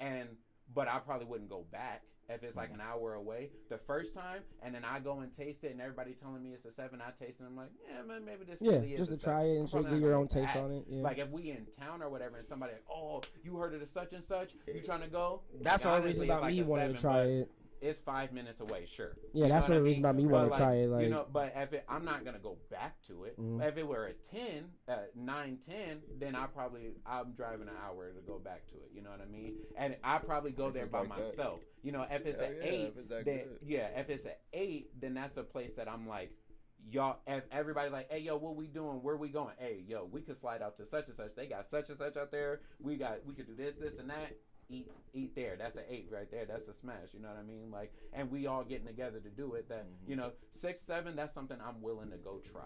and 0.00 0.28
but 0.74 0.88
I 0.88 0.98
probably 0.98 1.26
wouldn't 1.26 1.48
go 1.50 1.64
back 1.72 2.02
if 2.28 2.42
it's 2.42 2.56
like 2.56 2.70
mm. 2.70 2.74
an 2.74 2.80
hour 2.82 3.14
away 3.14 3.48
the 3.70 3.78
first 3.78 4.12
time, 4.14 4.42
and 4.62 4.74
then 4.74 4.84
I 4.84 5.00
go 5.00 5.20
and 5.20 5.34
taste 5.34 5.64
it, 5.64 5.72
and 5.72 5.80
everybody 5.80 6.12
telling 6.12 6.42
me 6.42 6.50
it's 6.50 6.66
a 6.66 6.72
seven. 6.72 7.00
I 7.00 7.10
taste 7.24 7.40
it, 7.40 7.44
and 7.44 7.48
I'm 7.48 7.56
like, 7.56 7.70
yeah, 7.90 8.02
man, 8.06 8.22
maybe 8.26 8.44
this. 8.44 8.58
yeah, 8.60 8.72
really 8.72 8.84
is 8.88 8.90
Yeah, 8.92 8.96
just 8.98 9.10
a 9.12 9.16
to 9.16 9.24
try 9.24 9.40
seven. 9.40 9.50
it 9.50 9.58
and 9.60 9.68
shit, 9.68 9.72
probably 9.80 9.98
get 10.00 10.04
your 10.06 10.14
own 10.14 10.28
taste 10.28 10.52
back. 10.52 10.56
on 10.62 10.70
it. 10.72 10.84
Yeah. 10.88 11.02
Like 11.02 11.18
if 11.18 11.30
we 11.30 11.50
in 11.50 11.66
town 11.80 12.02
or 12.02 12.10
whatever, 12.10 12.36
and 12.36 12.46
somebody 12.46 12.74
like, 12.74 12.84
oh, 12.92 13.22
you 13.42 13.56
heard 13.56 13.72
of 13.72 13.80
the 13.80 13.86
such 13.86 14.12
and 14.12 14.22
such, 14.22 14.52
you 14.66 14.82
trying 14.82 15.00
to 15.00 15.08
go? 15.08 15.40
that's 15.62 15.84
the 15.84 15.88
Like, 15.88 15.96
only 15.98 16.08
reason 16.08 16.24
about 16.24 16.34
it's 16.36 16.42
like 16.42 16.52
me 16.52 16.60
a 16.60 16.64
wanting 16.66 16.94
to 16.94 17.00
try 17.00 17.12
but 17.24 17.26
it. 17.28 17.50
It's 17.80 18.00
five 18.00 18.32
minutes 18.32 18.60
away, 18.60 18.86
sure. 18.86 19.16
Yeah, 19.32 19.44
You 19.44 19.48
know 19.48 19.54
that's 19.54 19.68
what 19.68 19.74
the 19.74 19.80
I 19.80 19.84
reason 19.84 20.02
mean? 20.02 20.04
about 20.10 20.16
me 20.16 20.24
But, 20.24 20.32
wanting 20.32 20.50
to 20.50 20.56
try 20.56 20.74
it. 20.74 20.88
Like, 20.88 21.04
you 21.04 21.10
know, 21.10 21.26
but 21.32 21.52
if 21.56 21.72
it, 21.72 21.84
I'm 21.88 22.04
not 22.04 22.24
gonna 22.24 22.38
go 22.38 22.56
back 22.70 23.00
to 23.06 23.24
it. 23.24 23.38
Mhm. 23.38 23.62
If 23.66 23.76
it 23.76 23.86
were 23.86 24.06
a 24.06 24.12
10, 24.14 24.64
uh, 24.88 24.96
9, 25.14 25.58
10, 25.64 26.02
then 26.18 26.34
I 26.34 26.46
probably 26.46 26.90
I'm 27.06 27.32
driving 27.32 27.68
an 27.68 27.74
hour 27.84 28.10
to 28.12 28.20
go 28.22 28.38
back 28.38 28.66
to 28.68 28.74
it. 28.76 28.90
You 28.92 29.02
know 29.02 29.10
what 29.10 29.20
I 29.20 29.26
mean? 29.26 29.54
And 29.76 29.96
I 30.02 30.18
probably 30.18 30.50
go 30.50 30.66
It's 30.66 30.74
there 30.74 30.86
by 30.86 31.00
like 31.00 31.08
that. 31.10 31.18
myself. 31.36 31.60
You 31.82 31.92
know, 31.92 32.04
if 32.10 32.26
it's 32.26 32.40
Hell 32.40 32.50
an 32.50 32.56
yeah, 32.56 32.64
eight, 32.64 32.86
if 32.88 32.96
it's 32.98 33.08
that 33.10 33.24
then 33.24 33.44
yeah, 33.62 33.86
if 34.00 34.10
it's 34.10 34.24
an 34.24 34.32
eight, 34.52 35.00
then 35.00 35.14
that's 35.14 35.36
a 35.36 35.44
place 35.44 35.72
that 35.76 35.88
I'm 35.88 36.06
like. 36.08 36.32
Y'all, 36.90 37.18
if 37.26 37.42
everybody 37.50 37.90
like, 37.90 38.08
hey, 38.10 38.20
yo, 38.20 38.36
what 38.36 38.54
we 38.54 38.66
doing? 38.68 39.02
Where 39.02 39.16
we 39.16 39.28
going? 39.28 39.52
Hey, 39.58 39.82
yo, 39.86 40.04
we 40.10 40.22
could 40.22 40.38
slide 40.38 40.62
out 40.62 40.76
to 40.78 40.86
such 40.86 41.08
and 41.08 41.16
such. 41.16 41.34
They 41.34 41.46
got 41.46 41.68
such 41.68 41.88
and 41.90 41.98
such 41.98 42.16
out 42.16 42.30
there. 42.30 42.60
We 42.80 42.96
got, 42.96 43.26
we 43.26 43.34
could 43.34 43.46
do 43.48 43.54
this, 43.56 43.74
this, 43.74 43.98
and 43.98 44.08
that. 44.08 44.36
Eat, 44.70 44.90
eat 45.14 45.34
there. 45.34 45.56
That's 45.58 45.76
an 45.76 45.84
eight 45.88 46.08
right 46.12 46.30
there. 46.30 46.44
That's 46.44 46.68
a 46.68 46.74
smash. 46.74 47.14
You 47.14 47.20
know 47.20 47.28
what 47.28 47.38
I 47.38 47.42
mean? 47.42 47.70
Like, 47.70 47.92
and 48.12 48.30
we 48.30 48.46
all 48.46 48.64
getting 48.64 48.86
together 48.86 49.18
to 49.20 49.30
do 49.30 49.54
it. 49.54 49.68
That 49.68 49.84
Mm-hmm. 49.86 50.10
you 50.10 50.16
know, 50.16 50.32
six, 50.52 50.82
seven. 50.82 51.16
That's 51.16 51.32
something 51.32 51.56
I'm 51.66 51.80
willing 51.80 52.10
to 52.10 52.16
go 52.18 52.40
try. 52.52 52.62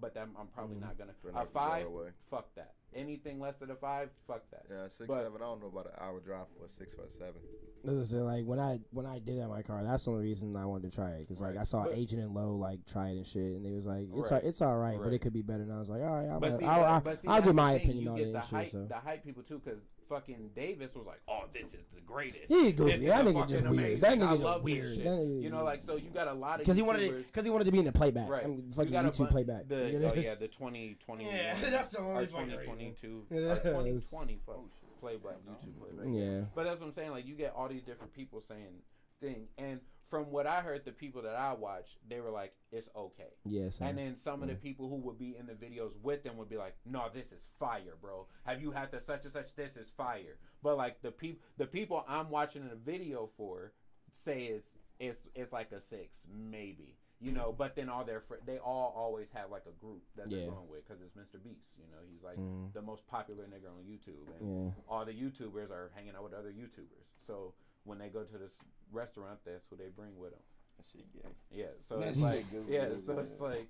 But 0.00 0.16
I'm, 0.16 0.30
I'm 0.36 0.48
probably 0.48 0.74
not 0.80 0.98
gonna. 0.98 1.12
But 1.22 1.30
A 1.30 1.34
not 1.34 1.44
to 1.44 1.50
five, 1.52 1.86
away. 1.86 2.08
fuck 2.28 2.52
that. 2.56 2.72
Anything 2.96 3.38
less 3.38 3.56
than 3.58 3.70
a 3.70 3.76
five, 3.76 4.10
fuck 4.26 4.42
that. 4.50 4.64
Yeah, 4.68 4.84
six 4.88 5.06
But- 5.06 5.22
seven. 5.22 5.36
I 5.36 5.44
don't 5.44 5.60
know 5.60 5.68
about 5.68 5.86
an 5.86 5.92
hour 6.00 6.18
drive 6.18 6.46
for 6.58 6.64
a 6.64 6.68
six 6.68 6.94
or 6.98 7.04
a 7.04 7.12
seven. 7.12 7.40
Listen, 7.84 8.24
like 8.24 8.44
when 8.44 8.58
I 8.58 8.80
when 8.90 9.06
I 9.06 9.20
did 9.20 9.36
it 9.36 9.42
in 9.42 9.48
my 9.48 9.62
car, 9.62 9.84
that's 9.84 10.04
the 10.04 10.10
only 10.10 10.24
reason 10.24 10.56
I 10.56 10.66
wanted 10.66 10.90
to 10.90 10.96
try 10.96 11.10
it 11.10 11.20
because 11.20 11.40
like 11.40 11.56
I 11.56 11.62
saw 11.62 11.84
But- 11.84 11.94
Agent 11.94 12.22
and 12.22 12.34
Low 12.34 12.56
like 12.56 12.84
try 12.86 13.10
it 13.10 13.18
and 13.18 13.26
shit, 13.26 13.42
and 13.54 13.64
they 13.64 13.70
was 13.70 13.86
like, 13.86 14.08
it's 14.12 14.32
Right. 14.32 14.42
all, 14.42 14.48
it's 14.48 14.60
all 14.62 14.76
right, 14.76 14.98
but 15.00 15.12
it 15.12 15.20
could 15.20 15.32
be 15.32 15.42
better. 15.42 15.62
And 15.62 15.72
I 15.72 15.78
was 15.78 15.88
like, 15.90 16.02
all 16.02 16.08
right, 16.10 16.28
I'll, 16.28 16.40
but 16.40 16.58
see, 16.58 16.64
I'll, 16.64 16.84
I'll, 16.84 17.00
see, 17.00 17.28
I'll 17.28 17.34
that's 17.36 17.46
give 17.46 17.54
my 17.54 17.72
opinion 17.74 17.98
you 18.02 18.10
on 18.10 18.16
get 18.16 18.26
it 18.28 18.32
the 18.32 18.38
and 18.56 18.64
shit. 18.64 18.72
So 18.72 18.84
The 18.86 18.94
hype 18.96 19.24
people 19.24 19.44
too, 19.44 19.60
because 19.64 19.80
fucking 20.08 20.50
Davis 20.54 20.94
was 20.94 21.06
like, 21.06 21.20
"Oh, 21.28 21.44
this 21.52 21.68
is 21.68 21.84
the 21.94 22.00
greatest." 22.00 22.44
He 22.48 22.62
This 22.64 22.72
goofy. 22.72 22.92
is 22.92 23.00
That 23.06 23.24
nigga 23.24 23.48
just 23.48 23.62
fucking 23.64 23.76
weird. 23.76 24.00
That 24.00 24.12
amazing. 24.14 24.22
I 24.28 24.36
nigga 24.36 24.40
love 24.42 24.64
this 24.64 24.64
weird. 24.64 24.94
shit." 24.96 25.04
That 25.04 25.10
nigga- 25.18 25.42
You 25.42 25.50
know, 25.50 25.64
like 25.64 25.82
so 25.82 25.96
you 25.96 26.10
got 26.10 26.28
a 26.28 26.32
lot 26.34 26.54
of 26.54 26.58
Because 26.60 26.76
he 26.76 26.82
wanted 26.82 27.26
Because 27.26 27.44
he 27.44 27.50
wanted 27.50 27.64
to 27.64 27.72
be 27.72 27.78
in 27.78 27.84
the 27.84 27.92
playback. 27.92 28.28
Right. 28.28 28.44
I 28.44 28.46
mean, 28.46 28.64
You 28.68 28.72
fucking 28.74 28.92
got 28.92 29.04
a 29.04 29.08
YouTube 29.10 29.18
bun- 29.18 29.28
playback. 29.28 29.68
The, 29.68 29.90
You 29.90 29.98
know, 29.98 30.12
oh 30.14 30.20
yeah, 30.20 30.34
the 30.38 30.48
2020. 30.48 31.24
Yeah, 31.26 31.54
that's 31.70 31.88
the 31.90 31.98
only 32.00 32.24
or 32.24 32.26
2022. 32.26 33.26
It 33.30 33.34
or 33.36 33.86
is. 33.86 34.10
2020 34.10 34.40
fuck, 34.46 34.56
playback, 35.00 35.36
YouTube 35.46 35.78
playback. 35.78 36.06
Yeah. 36.14 36.44
But 36.54 36.64
that's 36.64 36.80
what 36.80 36.86
I'm 36.88 36.92
saying. 36.94 37.10
Like 37.10 37.26
you 37.26 37.34
get 37.34 37.52
all 37.56 37.68
these 37.68 37.82
different 37.82 38.12
people 38.14 38.40
saying 38.46 38.82
thing, 39.20 39.46
and 39.58 39.80
from 40.08 40.30
what 40.30 40.46
I 40.46 40.60
heard, 40.60 40.84
the 40.84 40.92
people 40.92 41.22
that 41.22 41.34
I 41.34 41.52
watched, 41.54 41.96
they 42.08 42.20
were 42.20 42.30
like, 42.30 42.54
"It's 42.70 42.88
okay." 42.94 43.32
Yes. 43.44 43.80
And 43.80 43.96
then 43.98 44.16
some 44.18 44.42
of 44.42 44.48
the 44.48 44.54
people 44.54 44.88
who 44.88 44.96
would 44.96 45.18
be 45.18 45.36
in 45.36 45.46
the 45.46 45.54
videos 45.54 45.92
with 46.02 46.22
them 46.22 46.36
would 46.36 46.48
be 46.48 46.56
like, 46.56 46.76
"No, 46.84 47.08
this 47.12 47.32
is 47.32 47.48
fire, 47.58 47.96
bro. 48.00 48.26
Have 48.44 48.60
you 48.62 48.70
had 48.70 48.90
the 48.90 49.00
such 49.00 49.24
and 49.24 49.32
such? 49.32 49.54
This 49.56 49.76
is 49.76 49.90
fire." 49.90 50.36
But 50.62 50.76
like 50.76 51.02
the 51.02 51.10
people, 51.10 51.40
the 51.56 51.66
people 51.66 52.04
I'm 52.08 52.30
watching 52.30 52.68
the 52.68 52.76
video 52.76 53.30
for 53.36 53.72
say 54.12 54.44
it's 54.44 54.78
it's 54.98 55.20
it's 55.34 55.52
like 55.52 55.72
a 55.72 55.80
six, 55.80 56.26
maybe. 56.32 56.96
You 57.20 57.32
know, 57.32 57.54
but 57.56 57.74
then 57.74 57.88
all 57.88 58.04
their 58.04 58.20
fr- 58.20 58.42
they 58.44 58.58
all 58.58 58.92
always 58.96 59.30
have 59.32 59.50
like 59.50 59.64
a 59.66 59.72
group 59.84 60.02
that 60.16 60.28
they're 60.28 60.40
Yeah. 60.40 60.46
going 60.50 60.68
with 60.68 60.86
because 60.86 61.00
it's 61.00 61.14
Mr. 61.14 61.42
Beast. 61.42 61.70
You 61.78 61.86
know, 61.90 61.98
he's 62.10 62.22
like 62.22 62.36
Mm. 62.38 62.72
the 62.74 62.82
most 62.82 63.06
popular 63.06 63.44
nigga 63.46 63.70
on 63.70 63.84
YouTube, 63.84 64.28
and 64.38 64.66
Yeah. 64.66 64.72
all 64.88 65.04
the 65.06 65.12
YouTubers 65.14 65.70
are 65.70 65.90
hanging 65.94 66.14
out 66.14 66.24
with 66.24 66.34
other 66.34 66.52
YouTubers. 66.52 67.06
So 67.20 67.54
when 67.84 67.98
they 67.98 68.08
go 68.08 68.22
to 68.24 68.38
this 68.38 68.52
restaurant, 68.92 69.38
that's 69.44 69.64
who 69.70 69.76
they 69.76 69.88
bring 69.94 70.18
with 70.18 70.30
them. 70.32 70.40
That 70.78 70.86
shit 70.90 71.12
gay. 71.12 71.28
Yeah, 71.50 71.66
so 71.88 72.00
it's 72.00 72.18
like 72.18 72.44
yeah, 72.68 72.88
so 73.04 73.18
it's 73.20 73.40
like 73.40 73.66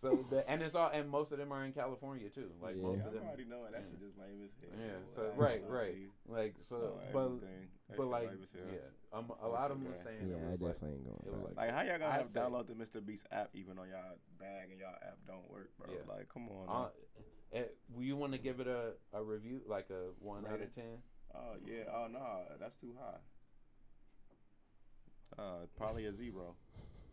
so 0.00 0.16
the 0.30 0.48
and 0.48 0.62
it's 0.62 0.74
all 0.74 0.88
and 0.88 1.08
most 1.10 1.32
of 1.32 1.38
them 1.38 1.52
are 1.52 1.64
in 1.64 1.72
California 1.72 2.28
too. 2.30 2.50
Like 2.62 2.76
Yeah. 2.76 2.82
most 2.82 2.98
Yeah, 3.00 3.06
of 3.08 3.12
them, 3.12 3.22
I'm 3.22 3.28
already 3.28 3.44
knowing 3.44 3.72
that 3.72 3.82
yeah. 3.84 3.90
shit 3.90 4.00
just 4.00 4.18
lame 4.18 4.40
as 4.44 4.50
hell. 4.60 4.78
yeah. 4.80 4.86
boy. 4.86 5.12
So 5.16 5.22
That 5.22 5.36
right, 5.36 5.60
shit 5.60 5.68
right, 5.68 5.94
see. 5.94 6.08
like 6.32 6.54
so, 6.68 7.00
but 7.12 7.30
but 7.96 8.06
like 8.06 8.28
lame 8.30 8.38
as 8.42 8.48
hell. 8.54 8.72
yeah, 8.72 9.18
um, 9.18 9.32
a 9.42 9.48
lot 9.48 9.70
of 9.70 9.78
them 9.82 9.86
shit 9.92 9.96
was 9.98 10.06
gay. 10.06 10.16
saying 10.20 10.32
Yeah, 10.32 10.36
it 10.36 10.46
I 10.46 10.50
was 10.52 10.60
like, 10.60 10.72
definitely 10.72 10.96
ain't 10.96 11.04
going 11.04 11.20
it 11.26 11.32
was 11.34 11.42
back. 11.52 11.56
Like 11.58 11.70
how 11.74 11.82
y'all 11.82 11.98
gonna 11.98 12.10
I 12.10 12.16
have 12.16 12.28
said- 12.30 12.42
download 12.42 12.66
the 12.68 12.76
Mr. 12.78 13.04
Beast 13.04 13.26
app 13.32 13.50
even 13.52 13.78
on 13.78 13.88
y'all 13.90 14.16
bag 14.40 14.70
and 14.70 14.78
y'all 14.80 14.96
app 15.04 15.18
don't 15.26 15.44
work, 15.50 15.68
bro? 15.76 15.92
Yeah. 15.92 16.06
Like 16.08 16.28
come 16.32 16.48
on. 16.48 16.64
uh, 16.70 16.88
man. 17.52 17.64
eh, 17.68 17.68
you 18.00 18.16
want 18.16 18.32
to 18.32 18.38
give 18.38 18.60
it 18.60 18.68
a, 18.68 18.94
a 19.12 19.20
review 19.22 19.60
like 19.68 19.90
a 19.90 20.14
one 20.24 20.46
out 20.46 20.62
of 20.62 20.72
ten? 20.74 21.04
Oh 21.34 21.60
yeah. 21.66 21.84
Oh 21.92 22.06
no, 22.08 22.48
that's 22.58 22.76
too 22.80 22.94
high. 22.98 23.20
Uh, 25.38 25.66
probably 25.76 26.06
a 26.06 26.12
zero. 26.12 26.54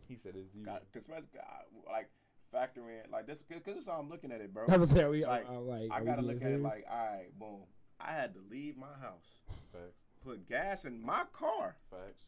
He 0.08 0.16
said 0.16 0.34
it's 0.36 0.52
zero. 0.52 0.64
Cause 0.92 1.02
especially, 1.02 1.28
uh, 1.38 1.90
like 1.90 2.10
factor 2.52 2.80
in 2.90 3.10
like 3.10 3.26
this, 3.26 3.38
cause, 3.50 3.60
cause 3.64 3.74
this 3.74 3.82
is 3.82 3.88
how 3.88 3.98
I'm 4.00 4.08
looking 4.08 4.32
at 4.32 4.40
it, 4.40 4.52
bro. 4.52 4.66
That 4.66 4.80
was 4.80 4.90
there. 4.90 5.10
We 5.10 5.24
Like, 5.24 5.48
are 5.48 5.60
like. 5.60 5.90
I 5.92 6.02
gotta 6.02 6.22
look 6.22 6.36
at 6.42 6.50
it 6.50 6.60
like, 6.62 6.84
all 6.90 6.96
right, 6.96 7.38
boom. 7.38 7.60
I 8.00 8.12
had 8.12 8.34
to 8.34 8.40
leave 8.50 8.76
my 8.76 8.86
house, 9.00 9.26
Facts, 9.72 9.98
put 10.24 10.48
gas 10.48 10.84
in 10.84 11.02
my 11.04 11.24
car, 11.32 11.76
facts. 11.90 12.22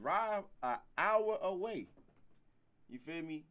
drive 0.00 0.44
an 0.62 0.76
hour 0.98 1.38
away. 1.42 1.86
You 2.88 2.98
feel 2.98 3.22
me? 3.22 3.44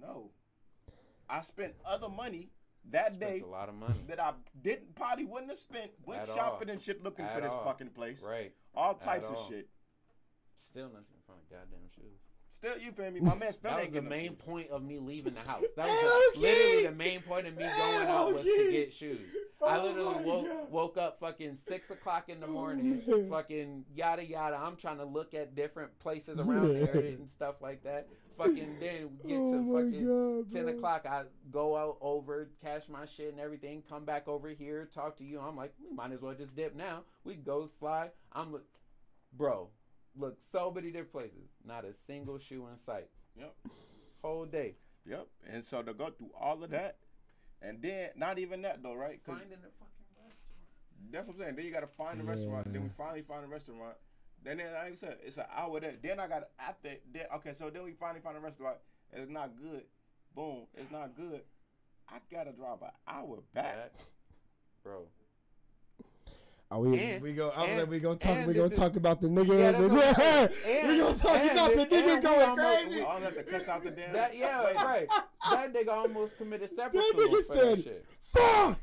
No, 0.00 0.30
I 1.28 1.40
spent 1.42 1.74
other 1.84 2.08
money 2.08 2.50
that 2.90 3.12
Spent 3.12 3.20
day 3.20 3.40
a 3.40 3.46
lot 3.46 3.68
of 3.68 3.74
money. 3.74 3.94
that 4.08 4.20
I 4.20 4.32
didn't 4.62 4.94
probably 4.94 5.24
wouldn't 5.24 5.50
have 5.50 5.58
spent. 5.58 5.90
Went 6.06 6.22
At 6.22 6.28
all. 6.30 6.36
shopping 6.36 6.70
and 6.70 6.80
shit 6.80 7.02
looking 7.02 7.26
for 7.34 7.40
this 7.40 7.52
all. 7.52 7.64
fucking 7.64 7.90
place. 7.90 8.20
Right. 8.22 8.52
All 8.74 8.94
types 8.94 9.28
of 9.28 9.36
all. 9.36 9.48
shit. 9.48 9.68
Still 10.64 10.88
nothing 10.88 11.18
from 11.26 11.36
goddamn 11.50 11.88
shoes. 11.94 12.20
Still, 12.58 12.76
you 12.78 12.90
feel 12.92 13.10
me? 13.12 13.20
My 13.20 13.36
man 13.36 13.52
still 13.52 13.70
That 13.70 13.76
was 13.76 13.84
ain't 13.84 13.94
the 13.94 14.02
main 14.02 14.30
shoes. 14.30 14.38
point 14.44 14.70
of 14.70 14.82
me 14.82 14.98
leaving 14.98 15.32
the 15.34 15.40
house. 15.40 15.62
That 15.76 15.86
was 15.86 16.32
the, 16.34 16.40
literally 16.40 16.86
the 16.86 16.92
main 16.92 17.22
point 17.22 17.46
of 17.46 17.56
me 17.56 17.62
going 17.62 18.06
out 18.08 18.34
was 18.34 18.42
to 18.42 18.68
get 18.70 18.92
shoes. 18.92 19.20
I 19.64 19.78
Oh 19.78 19.84
literally 19.84 20.24
woke 20.24 20.46
God. 20.46 20.70
woke 20.70 20.96
up 20.98 21.20
fucking 21.20 21.56
six 21.56 21.90
o'clock 21.90 22.28
in 22.28 22.40
the 22.40 22.46
oh 22.46 22.50
morning, 22.50 23.00
man. 23.06 23.28
fucking 23.30 23.84
yada 23.94 24.24
yada. 24.24 24.56
I'm 24.56 24.76
trying 24.76 24.98
to 24.98 25.04
look 25.04 25.34
at 25.34 25.54
different 25.54 25.96
places 26.00 26.38
around 26.38 26.74
Yeah. 26.74 26.86
there 26.86 26.96
and 27.06 27.30
stuff 27.30 27.56
like 27.60 27.82
that. 27.84 28.08
Fucking 28.36 28.76
then 28.80 29.18
get 29.26 29.36
Oh 29.36 29.52
to 29.52 29.72
fucking 29.84 30.06
God, 30.06 30.52
ten 30.52 30.64
bro. 30.64 30.72
o'clock. 30.74 31.06
I 31.06 31.24
go 31.50 31.76
out 31.76 31.98
over, 32.00 32.50
cash 32.62 32.82
my 32.88 33.04
shit 33.06 33.30
and 33.32 33.40
everything. 33.40 33.82
Come 33.88 34.04
back 34.04 34.26
over 34.28 34.48
here, 34.48 34.88
talk 34.94 35.16
to 35.18 35.24
you. 35.24 35.40
I'm 35.40 35.56
like, 35.56 35.74
we 35.80 35.94
might 35.94 36.12
as 36.12 36.22
well 36.22 36.34
just 36.34 36.54
dip 36.56 36.74
now. 36.76 37.02
We 37.24 37.34
go 37.34 37.68
slide. 37.78 38.10
I'm 38.32 38.54
bro. 39.32 39.68
Look, 40.18 40.36
so 40.50 40.70
many 40.70 40.88
different 40.88 41.12
places. 41.12 41.48
Not 41.64 41.84
a 41.84 41.94
single 41.94 42.38
shoe 42.38 42.66
in 42.72 42.76
sight. 42.78 43.08
Yep. 43.38 43.54
Whole 44.22 44.46
day. 44.46 44.74
Yep. 45.06 45.28
And 45.52 45.64
so 45.64 45.80
to 45.82 45.94
go 45.94 46.10
through 46.10 46.30
all 46.38 46.62
of 46.64 46.70
that, 46.70 46.96
and 47.62 47.80
then 47.80 48.10
not 48.16 48.38
even 48.38 48.62
that 48.62 48.82
though, 48.82 48.94
right? 48.94 49.22
'Cause 49.24 49.38
Finding 49.38 49.58
a 49.58 49.70
fucking 49.70 50.26
restaurant. 50.26 51.10
That's 51.12 51.26
what 51.28 51.34
I'm 51.34 51.40
saying. 51.40 51.56
Then 51.56 51.64
you 51.64 51.70
gotta 51.70 51.86
find 51.86 52.18
the 52.20 52.24
restaurant. 52.24 52.72
Then 52.72 52.82
we 52.82 52.88
finally 52.90 53.22
find 53.22 53.44
the 53.44 53.48
restaurant. 53.48 53.96
Then, 54.42 54.56
then 54.58 54.72
like 54.72 54.92
I 54.92 54.94
said, 54.96 55.18
it's 55.22 55.38
an 55.38 55.46
hour 55.50 55.78
there. 55.80 55.96
Then 56.02 56.18
I 56.18 56.26
got 56.26 56.50
after. 56.58 56.96
Then 57.12 57.26
okay, 57.36 57.54
so 57.54 57.70
then 57.70 57.84
we 57.84 57.92
finally 57.92 58.20
find 58.20 58.36
a 58.36 58.40
restaurant. 58.40 58.78
It's 59.12 59.30
not 59.30 59.56
good. 59.56 59.84
Boom, 60.34 60.66
it's 60.74 60.90
not 60.90 61.14
good. 61.16 61.42
I 62.08 62.18
gotta 62.30 62.52
drive 62.52 62.82
an 62.82 62.90
hour 63.06 63.40
back. 63.54 63.76
That, 63.94 64.06
bro. 64.82 65.06
Are 66.70 66.80
we? 66.80 66.98
And- 66.98 67.22
we 67.22 67.32
go. 67.32 67.50
I'm 67.56 67.70
and- 67.70 67.78
like, 67.80 67.90
we 67.90 67.98
gonna 67.98 68.16
talk. 68.18 68.46
We 68.46 68.52
the- 68.52 68.58
gonna 68.60 68.74
talk 68.74 68.96
about 68.96 69.20
the 69.22 69.28
nigga. 69.28 69.58
Yeah, 69.58 69.72
the, 69.72 69.88
that's 69.88 70.66
what 70.66 70.86
we 70.88 70.98
gonna 70.98 71.16
talk 71.16 71.36
and 71.38 71.50
about 71.52 71.70
the 71.70 71.76
the- 71.76 71.96
nigga 71.96 72.22
going 72.22 72.56
crazy. 72.56 72.96
we- 72.98 73.02
All 73.02 73.18
have 73.20 73.34
to 73.34 73.42
cuss 73.42 73.68
out 73.68 73.84
the 73.84 73.90
damn. 73.90 74.12
That 74.12 74.36
yeah, 74.36 74.72
right. 74.84 75.08
That 75.50 75.72
nigga 75.72 75.88
almost 75.88 76.36
committed 76.36 76.68
separate 76.70 76.92
That 76.92 77.12
nigga 77.16 77.42
said, 77.42 77.84
shit. 77.84 78.04
"Fuck." 78.20 78.78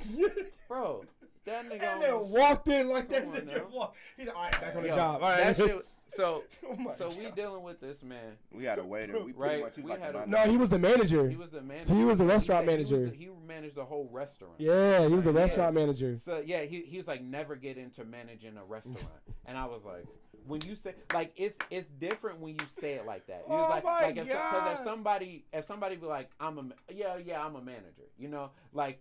Bro, 0.67 1.03
that 1.45 1.65
nigga 1.69 1.83
And 1.93 2.01
then 2.01 2.29
walked 2.29 2.67
in 2.67 2.89
like 2.89 3.07
that 3.09 3.27
nigga 3.27 3.69
walked. 3.71 3.97
He's 4.17 4.27
like, 4.27 4.35
all 4.35 4.43
right, 4.43 4.61
back 4.61 4.75
on 4.75 4.81
the 4.83 4.89
Yo, 4.89 4.95
job. 4.95 5.21
All 5.23 5.29
right. 5.29 5.55
that 5.55 5.57
shit, 5.57 5.83
so 6.15 6.43
Oh 6.67 6.75
my 6.75 6.95
so 6.95 7.09
we 7.09 7.29
dealing 7.31 7.63
with 7.63 7.79
this 7.79 8.01
man. 8.03 8.33
We 8.51 8.63
had 8.63 8.79
a 8.79 8.83
waiter. 8.83 9.21
We 9.23 9.31
Right, 9.33 9.61
much. 9.61 9.77
We 9.77 9.83
like 9.91 9.99
had 10.01 10.15
a- 10.15 10.23
a 10.23 10.27
no, 10.27 10.43
he 10.43 10.57
was 10.57 10.69
the 10.69 10.79
manager. 10.79 11.29
He 11.29 11.35
was 11.35 11.49
the 11.51 11.61
manager. 11.61 11.93
He 11.93 12.03
was 12.03 12.17
the 12.17 12.25
restaurant 12.25 12.65
said 12.65 12.77
he 12.79 12.83
was 12.83 12.91
manager. 12.91 13.09
the- 13.11 13.15
He, 13.17 13.29
managed 13.47 13.75
the 13.75 13.85
whole 13.85 14.09
restaurant. 14.11 14.53
yeah, 14.57 15.07
he 15.07 15.13
was 15.13 15.23
the 15.23 15.31
Yeah. 15.31 15.39
restaurant 15.39 15.75
manager. 15.75 16.17
So 16.25 16.41
yeah, 16.45 16.63
he 16.63 16.81
he 16.81 16.97
was 16.97 17.07
like 17.07 17.21
never 17.23 17.55
get 17.55 17.77
into 17.77 18.03
managing 18.03 18.57
a 18.57 18.63
restaurant, 18.65 18.99
and 19.45 19.55
I 19.57 19.65
was 19.67 19.83
like, 19.85 20.05
when 20.47 20.61
you 20.61 20.73
say 20.75 20.95
like 21.13 21.31
it's 21.37 21.55
it's 21.69 21.87
different 21.89 22.39
when 22.39 22.53
you 22.53 22.65
say 22.79 22.93
it 22.93 23.05
like 23.05 23.27
that. 23.27 23.43
He 23.47 23.51
was 23.53 23.65
Oh 23.67 23.69
like 23.69 23.83
my 23.83 24.01
like 24.01 24.17
if, 24.17 24.25
because 24.27 24.79
if 24.79 24.83
somebody 24.83 25.45
if 25.53 25.65
somebody 25.65 25.95
be 25.95 26.07
like 26.07 26.31
I'm 26.39 26.57
a 26.57 26.93
yeah 26.93 27.17
yeah 27.23 27.45
I'm 27.45 27.55
a 27.55 27.61
manager, 27.61 28.03
you 28.17 28.27
know 28.29 28.49
like 28.73 28.99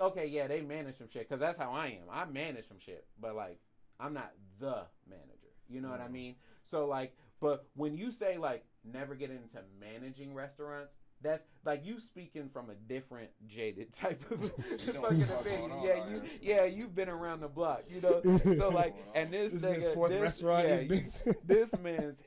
okay 0.00 0.26
yeah 0.26 0.46
they 0.46 0.60
manage 0.60 0.98
some 0.98 1.08
shit 1.08 1.28
because 1.28 1.40
that's 1.40 1.58
how 1.58 1.70
I 1.72 1.86
am. 1.86 2.08
I 2.10 2.24
manage 2.24 2.68
some 2.68 2.78
shit, 2.84 3.06
but 3.20 3.34
like 3.34 3.58
I'm 4.00 4.14
not 4.14 4.32
the 4.60 4.82
manager. 5.08 5.30
You 5.68 5.80
know 5.80 5.88
what 5.88 6.00
I 6.00 6.04
mm-hmm. 6.04 6.12
mean? 6.12 6.34
So 6.64 6.86
like, 6.86 7.14
but 7.40 7.66
when 7.74 7.96
you 7.96 8.10
say 8.12 8.36
like 8.36 8.64
never 8.84 9.14
get 9.14 9.30
into 9.30 9.58
managing 9.80 10.34
restaurants. 10.34 10.92
That's 11.22 11.42
like 11.64 11.86
you 11.86 12.00
speaking 12.00 12.50
from 12.52 12.68
a 12.68 12.74
different 12.74 13.30
jaded 13.46 13.92
type 13.96 14.22
of 14.30 14.40
fucking 14.50 15.00
what 15.00 15.10
the 15.18 15.24
fuck 15.24 15.46
opinion. 15.46 15.70
on 15.70 15.82
Yeah, 15.84 16.08
you 16.08 16.20
here. 16.20 16.56
yeah, 16.56 16.64
you've 16.64 16.94
been 16.94 17.08
around 17.08 17.40
the 17.40 17.48
block, 17.48 17.82
you 17.88 18.00
know. 18.02 18.20
So 18.58 18.68
like, 18.68 18.94
and 19.14 19.30
this, 19.30 19.52
This 19.54 19.62
nigga, 19.84 19.94
fourth 19.94 20.12
this, 20.12 20.20
restaurant. 20.20 20.68
yeah, 20.68 20.76
he's 20.82 21.22
been. 21.22 21.34
this 21.44 21.70
man's, 21.80 22.20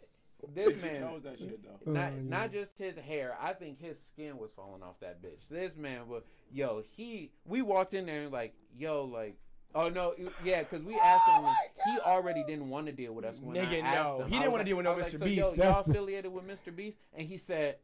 this 0.54 0.76
He 0.82 0.88
man's, 0.88 1.00
chose 1.00 1.22
that 1.24 1.40
shit 1.40 1.60
though. 1.64 1.92
not 1.92 2.12
Oh, 2.12 2.16
yeah. 2.16 2.22
not 2.30 2.52
just 2.52 2.78
his 2.78 2.96
hair. 2.98 3.36
I 3.42 3.54
think 3.54 3.80
his 3.82 4.02
skin 4.02 4.38
was 4.38 4.52
falling 4.52 4.84
off 4.84 5.00
that 5.02 5.22
bitch. 5.22 5.48
This 5.50 5.76
man 5.76 6.08
was, 6.08 6.24
yo, 6.52 6.84
he. 6.96 7.32
We 7.46 7.62
walked 7.62 7.94
in 7.94 8.06
there 8.06 8.24
and 8.24 8.32
like, 8.32 8.54
yo, 8.76 9.04
like. 9.06 9.38
Oh 9.76 9.90
no, 9.90 10.14
yeah, 10.44 10.64
because 10.64 10.84
we 10.86 10.96
asked 10.96 11.28
him. 11.28 11.42
Oh 11.44 11.54
he 11.92 12.00
already 12.00 12.44
didn't 12.48 12.70
want 12.70 12.86
to 12.88 12.94
deal 12.94 13.14
with 13.14 13.26
us. 13.26 13.36
When 13.42 13.58
I 13.58 13.66
Nigga, 13.66 13.84
asked 13.84 13.96
no. 14.08 14.20
him. 14.22 14.28
He 14.30 14.36
didn't 14.36 14.52
wanna 14.52 14.58
like- 14.60 14.66
deal 14.66 14.78
with 14.78 14.86
no 14.86 14.94
I 14.94 14.96
was 14.96 15.08
Mr. 15.08 15.12
like, 15.14 15.20
so, 15.20 15.26
Beast. 15.26 15.58
Yo, 15.58 15.64
y'all 15.64 15.84
the- 15.84 15.92
affiliated 15.92 16.32
with 16.34 16.48
Mr. 16.48 16.74
Beast? 16.76 16.98
And 17.14 17.28
he 17.28 17.38
said, 17.38 17.76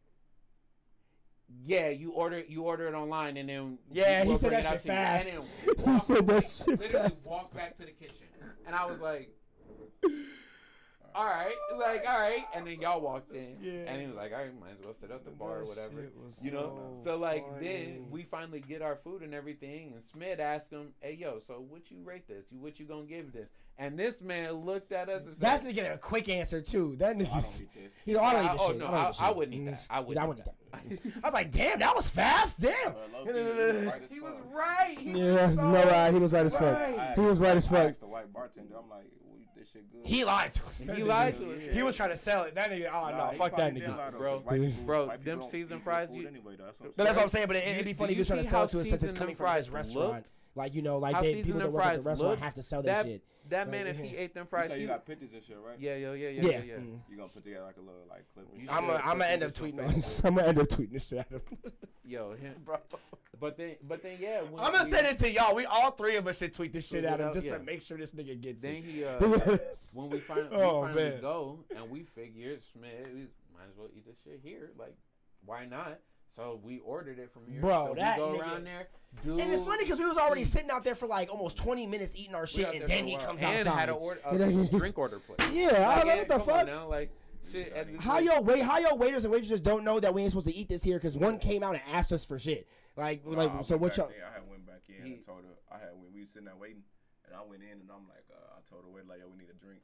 "Yeah, 1.66 1.90
you 1.90 2.12
order 2.12 2.40
you 2.40 2.64
order 2.64 2.88
it 2.88 2.94
online, 2.94 3.36
and 3.38 3.50
then 3.50 3.78
Yeah, 3.92 4.24
he 4.24 4.30
we'll 4.30 4.38
said 4.38 4.52
bring 4.52 4.62
that 4.64 4.72
shit 4.72 4.82
to 4.84 4.88
you." 4.88 4.94
And 4.94 5.34
fast. 5.34 5.86
He 5.86 6.00
said 6.00 6.28
that 6.28 6.44
shit 6.48 6.80
Literally 6.80 7.10
fast. 7.10 7.26
walk 7.26 7.54
back 7.54 7.76
to 7.78 7.86
the 7.86 7.92
kitchen, 7.92 8.28
and 8.66 8.74
I 8.76 8.84
was 8.86 9.00
like, 9.02 9.30
"All 11.16 11.26
right, 11.26 11.54
like 11.78 12.04
all 12.08 12.20
right," 12.20 12.44
and 12.56 12.66
then 12.68 12.80
y'all 12.82 13.02
walked 13.02 13.32
in, 13.34 13.58
Yeah. 13.62 13.72
and 13.92 14.02
he 14.02 14.08
was 14.08 14.16
like, 14.16 14.32
"All 14.32 14.40
right, 14.40 14.60
might 14.60 14.72
as 14.80 14.84
well 14.84 14.94
sit 15.00 15.12
at 15.12 15.24
the 15.26 15.32
bar 15.32 15.60
or 15.60 15.66
whatever." 15.66 16.10
You 16.42 16.52
know, 16.52 16.98
so 17.00 17.04
so 17.04 17.18
like 17.18 17.46
funny. 17.48 17.68
then 17.68 18.06
we 18.10 18.24
finally 18.24 18.60
get 18.62 18.82
our 18.82 18.96
food 18.98 19.22
and 19.22 19.34
everything, 19.34 19.94
and 19.94 20.04
Smith 20.04 20.40
asked 20.40 20.72
him, 20.72 20.94
"Hey 21.02 21.14
yo, 21.14 21.40
so 21.40 21.56
what 21.68 21.90
you 21.92 21.98
rate 22.04 22.28
this? 22.28 22.52
You 22.52 22.60
what 22.60 22.80
you 22.80 22.86
gonna 22.86 23.06
give 23.06 23.32
this?" 23.34 23.50
And 23.76 23.98
this 23.98 24.22
man 24.22 24.52
looked 24.66 24.92
at 24.92 25.10
us 25.10 25.24
and 25.26 25.36
That's 25.40 25.64
said, 25.64 25.74
nigga 25.76 25.96
a 25.96 25.98
quick 25.98 26.30
answer 26.30 26.62
too. 26.62 26.96
That 26.98 27.10
I 27.16 27.20
don't 27.20 27.28
nigga. 27.28 27.62
eat. 27.62 27.92
He's 28.06 28.16
I 28.18 28.34
don't 28.34 28.44
eat 28.46 28.50
I- 28.50 28.54
this 28.54 28.62
oh, 28.64 28.68
shit. 28.68 28.78
no, 28.78 28.86
I, 28.88 28.92
don't 28.92 29.00
eat 29.00 29.04
I- 29.04 29.08
I 29.08 29.28
shit. 29.30 29.36
wouldn't 29.36 29.56
eat 29.58 29.66
that. 29.66 29.86
I 29.90 30.00
wouldn't 30.00 30.18
I 30.20 30.24
eat 30.24 30.28
wouldn't 30.28 30.46
that. 30.46 30.54
eat 30.92 31.04
that. 31.04 31.24
I 31.24 31.28
was 31.28 31.34
like, 31.34 31.52
damn, 31.52 31.80
that 31.80 31.96
was 31.96 32.10
fast. 32.12 32.62
Damn. 32.62 32.72
Uh, 32.92 32.94
he 33.26 33.32
was 33.32 33.86
right 33.88 34.02
he 34.12 34.20
was 34.20 34.36
right. 34.52 34.98
He 35.00 35.10
Yeah, 35.12 35.46
was 35.48 35.56
so 35.56 35.72
no 35.72 35.84
lie, 35.86 36.12
he 36.12 36.20
was 36.20 36.32
right 36.34 36.46
as 36.46 36.54
fuck. 36.56 36.80
right. 36.80 37.14
He 37.16 37.22
was 37.22 37.40
right 37.40 37.58
as 37.58 37.72
I 37.72 37.76
fuck. 37.78 37.90
asked 37.90 38.00
the 38.02 38.06
white 38.08 38.32
bartender. 38.32 38.76
I'm 38.78 38.90
like, 38.92 39.00
well, 39.00 39.02
this 39.02 39.23
shit 39.74 39.92
good. 39.92 40.06
He 40.06 40.24
lied 40.24 40.52
to 40.54 40.64
us. 40.66 40.78
That 40.80 40.98
He 40.98 41.04
lied 41.04 41.38
to 41.38 41.52
us, 41.52 41.62
He 41.76 41.84
was 41.84 41.96
trying 41.98 42.10
to 42.12 42.18
sell 42.18 42.44
it. 42.44 42.56
That 42.56 42.72
nigga, 42.72 42.88
oh 42.94 43.10
Nah, 43.12 43.32
no, 43.32 43.38
fuck 43.38 43.56
that 43.58 43.74
nigga. 43.74 43.98
lie. 43.98 44.10
Bro, 44.12 44.40
White 44.40 44.62
people- 44.62 44.84
bro, 44.86 45.06
white 45.08 45.20
people 45.20 45.32
them 45.32 45.40
don't 45.42 45.52
seasoned 45.52 45.72
eat 45.82 45.84
good 45.84 45.84
fries, 45.84 46.16
you- 46.16 46.28
anyway, 46.28 46.56
though. 46.58 46.66
That's 46.66 46.80
what 46.80 46.86
I'm 46.88 46.94
No, 46.98 47.04
that's 47.04 47.18
what 47.18 47.24
I'm 47.24 47.30
saying. 47.30 47.30
saying, 47.30 47.48
but 47.48 47.56
it, 47.58 47.66
Do 47.66 47.72
it'd 47.72 47.86
be 47.86 47.94
funny 47.94 48.12
if 48.14 48.18
you 48.18 48.20
you're 48.20 48.26
trying 48.26 48.40
to 48.40 48.46
sell 48.46 48.64
it 48.64 48.70
to 48.70 48.80
us 48.82 48.90
since 48.90 49.04
it's 49.04 49.14
coming 49.14 49.36
from 49.36 49.56
his 49.56 49.70
restaurant. 49.70 50.26
Look? 50.56 50.64
Like 50.64 50.76
you 50.76 50.82
know, 50.82 50.98
like 50.98 51.20
they 51.22 51.36
people 51.42 51.60
that 51.60 51.64
them 51.66 51.74
work 51.74 51.86
at 51.86 51.96
the 51.96 52.02
restaurant 52.02 52.32
look? 52.36 52.44
have 52.44 52.56
to 52.56 52.64
sell 52.64 52.82
That 52.84 53.04
that 53.04 53.06
shit. 53.12 53.24
that 53.50 53.60
Like, 53.68 53.72
man, 53.72 53.88
if 53.88 54.00
he 54.00 54.16
ate 54.16 54.34
them 54.34 54.44
You 54.46 54.50
fries, 54.50 54.68
say 54.70 54.80
you 54.82 54.88
got 54.88 55.06
pictures 55.06 55.32
and 55.34 55.44
shit, 55.44 55.58
right? 55.66 55.80
yeah, 55.80 55.96
yeah, 55.96 56.14
yeah, 56.14 56.30
yeah, 56.30 56.42
Yeah. 56.42 56.50
yeah. 56.52 56.64
yeah. 56.66 56.74
Mm. 56.76 57.00
You 57.10 57.18
gonna 57.18 57.30
put 57.30 57.44
together 57.44 57.66
like 57.66 57.78
a 57.78 57.82
little 57.82 58.06
like 58.10 58.26
clip. 58.34 58.48
and 58.52 58.62
You 58.62 58.68
shit. 58.68 58.76
I'm 58.76 58.86
gonna 58.88 59.00
I'm 59.00 59.18
gonna 59.18 59.26
end 59.26 59.44
it 59.44 59.46
up 59.58 59.62
on 59.64 59.72
tweeting. 59.72 59.94
Facebook. 59.94 60.26
I'm 60.26 60.36
gonna 60.36 60.48
end 60.48 60.60
up 60.60 60.68
tweeting 60.68 60.92
this 60.92 61.08
shit 61.08 61.20
at 61.20 61.30
him. 61.30 61.42
Yo, 62.06 62.34
him, 62.34 62.56
Bro. 62.66 62.78
but 63.40 63.58
then, 63.58 63.76
but 63.88 64.04
then, 64.04 64.18
yeah. 64.20 64.42
When 64.44 64.64
I'm 64.64 64.72
gonna 64.74 64.84
we- 64.86 64.92
send 64.92 65.08
it 65.08 65.18
to 65.20 65.32
y'all. 65.32 65.56
We 65.56 65.66
all 65.66 65.92
three 65.92 66.16
of 66.18 66.28
us 66.28 66.38
should 66.38 66.54
tweet 66.54 66.74
this 66.74 66.88
shit 66.88 67.02
Tweet 67.04 67.14
at 67.14 67.20
him 67.20 67.28
out, 67.28 67.34
just 67.34 67.48
yeah. 67.48 67.58
to 67.58 67.64
make 67.64 67.82
sure 67.82 67.98
this 67.98 68.12
nigga 68.14 68.40
gets 68.40 68.62
Then 68.62 68.76
it. 68.76 68.84
he, 68.84 69.06
uh, 69.06 69.18
when 69.94 70.10
we, 70.10 70.20
fin- 70.20 70.50
we 70.52 70.58
Oh, 70.58 70.82
finally 70.84 71.04
man. 71.12 71.22
go 71.22 71.60
and 71.76 71.90
we 71.90 72.04
figure, 72.04 72.58
man, 72.80 72.92
we 73.14 73.22
might 73.56 73.70
as 73.70 73.78
well 73.78 73.88
eat 73.96 74.06
this 74.06 74.18
shit 74.24 74.42
here. 74.44 74.72
Like, 74.78 74.96
why 75.46 75.66
not? 75.66 76.00
So 76.36 76.60
we 76.64 76.80
ordered 76.80 77.20
it 77.20 77.32
from 77.32 77.44
here. 77.48 77.62
Bro, 77.62 77.90
so 77.90 77.94
that 77.96 78.18
we 78.18 78.24
go 78.26 78.32
nigga- 78.34 78.42
around 78.42 78.64
there. 78.66 78.88
Dude, 79.24 79.40
And 79.40 79.54
it's 79.54 79.64
funny 79.64 79.84
because 79.84 80.00
we 80.00 80.06
was 80.08 80.18
already 80.18 80.44
sitting 80.44 80.72
out 80.72 80.84
there 80.84 80.96
for 80.96 81.08
like 81.08 81.30
almost 81.30 81.58
20 81.58 81.86
minutes 81.86 82.16
eating 82.18 82.34
our 82.34 82.48
shit, 82.48 82.74
and 82.74 82.90
then 82.90 83.04
he 83.06 83.14
while. 83.16 83.26
comes 83.28 83.42
and 83.42 83.60
outside. 83.68 83.80
had 83.80 83.90
a, 83.90 83.94
order, 83.94 84.20
a 84.26 84.66
drink 84.76 84.98
order 84.98 85.20
place. 85.20 85.38
Yeah, 85.54 85.68
I 85.68 85.70
Like, 85.70 85.70
don't 85.70 86.08
know 86.08 86.14
yeah, 86.14 86.18
what 86.18 86.28
the 86.30 86.34
come 86.40 86.42
on 86.42 86.48
fuck. 86.58 86.66
Now, 86.66 86.88
like, 86.90 87.12
shit. 87.52 87.70
How 88.02 88.16
like- 88.16 88.26
your 88.26 88.42
wait? 88.42 88.64
How 88.64 88.80
your 88.80 88.98
waiters 88.98 89.24
and 89.26 89.32
waitresses 89.32 89.62
don't 89.62 89.84
know 89.84 90.00
that 90.00 90.12
we 90.16 90.24
ain't 90.24 90.32
supposed 90.32 90.48
to 90.48 90.56
eat 90.56 90.68
this 90.70 90.82
here? 90.84 90.98
Because 90.98 91.16
one 91.16 91.38
came 91.38 91.62
out 91.62 91.76
and 91.76 91.84
asked 91.94 92.12
us 92.12 92.26
for 92.26 92.40
shit. 92.40 92.68
Like, 92.98 93.24
Nah, 93.26 93.38
like, 93.38 93.54
I 93.54 93.62
so 93.62 93.78
went 93.78 93.82
what 93.82 93.98
y'all? 93.98 94.08
there, 94.10 94.26
I 94.26 94.34
had 94.34 94.50
went 94.50 94.66
back 94.66 94.82
in 94.90 95.06
He- 95.06 95.14
and 95.14 95.24
told 95.26 95.46
her 95.46 95.54
I 95.72 95.78
had 95.78 95.94
when 95.94 96.12
we 96.12 96.22
was 96.22 96.30
sitting 96.30 96.46
there 96.46 96.56
waiting, 96.58 96.82
and 97.28 97.36
I 97.36 97.42
went 97.46 97.62
in 97.62 97.70
and 97.86 97.90
I'm 97.94 98.10
like, 98.10 98.26
uh, 98.34 98.58
I 98.58 98.62
told 98.68 98.82
her 98.86 98.90
wait 98.90 99.06
like 99.08 99.20
yo 99.22 99.30
we 99.30 99.38
need 99.38 99.54
a 99.54 99.58
drink. 99.64 99.82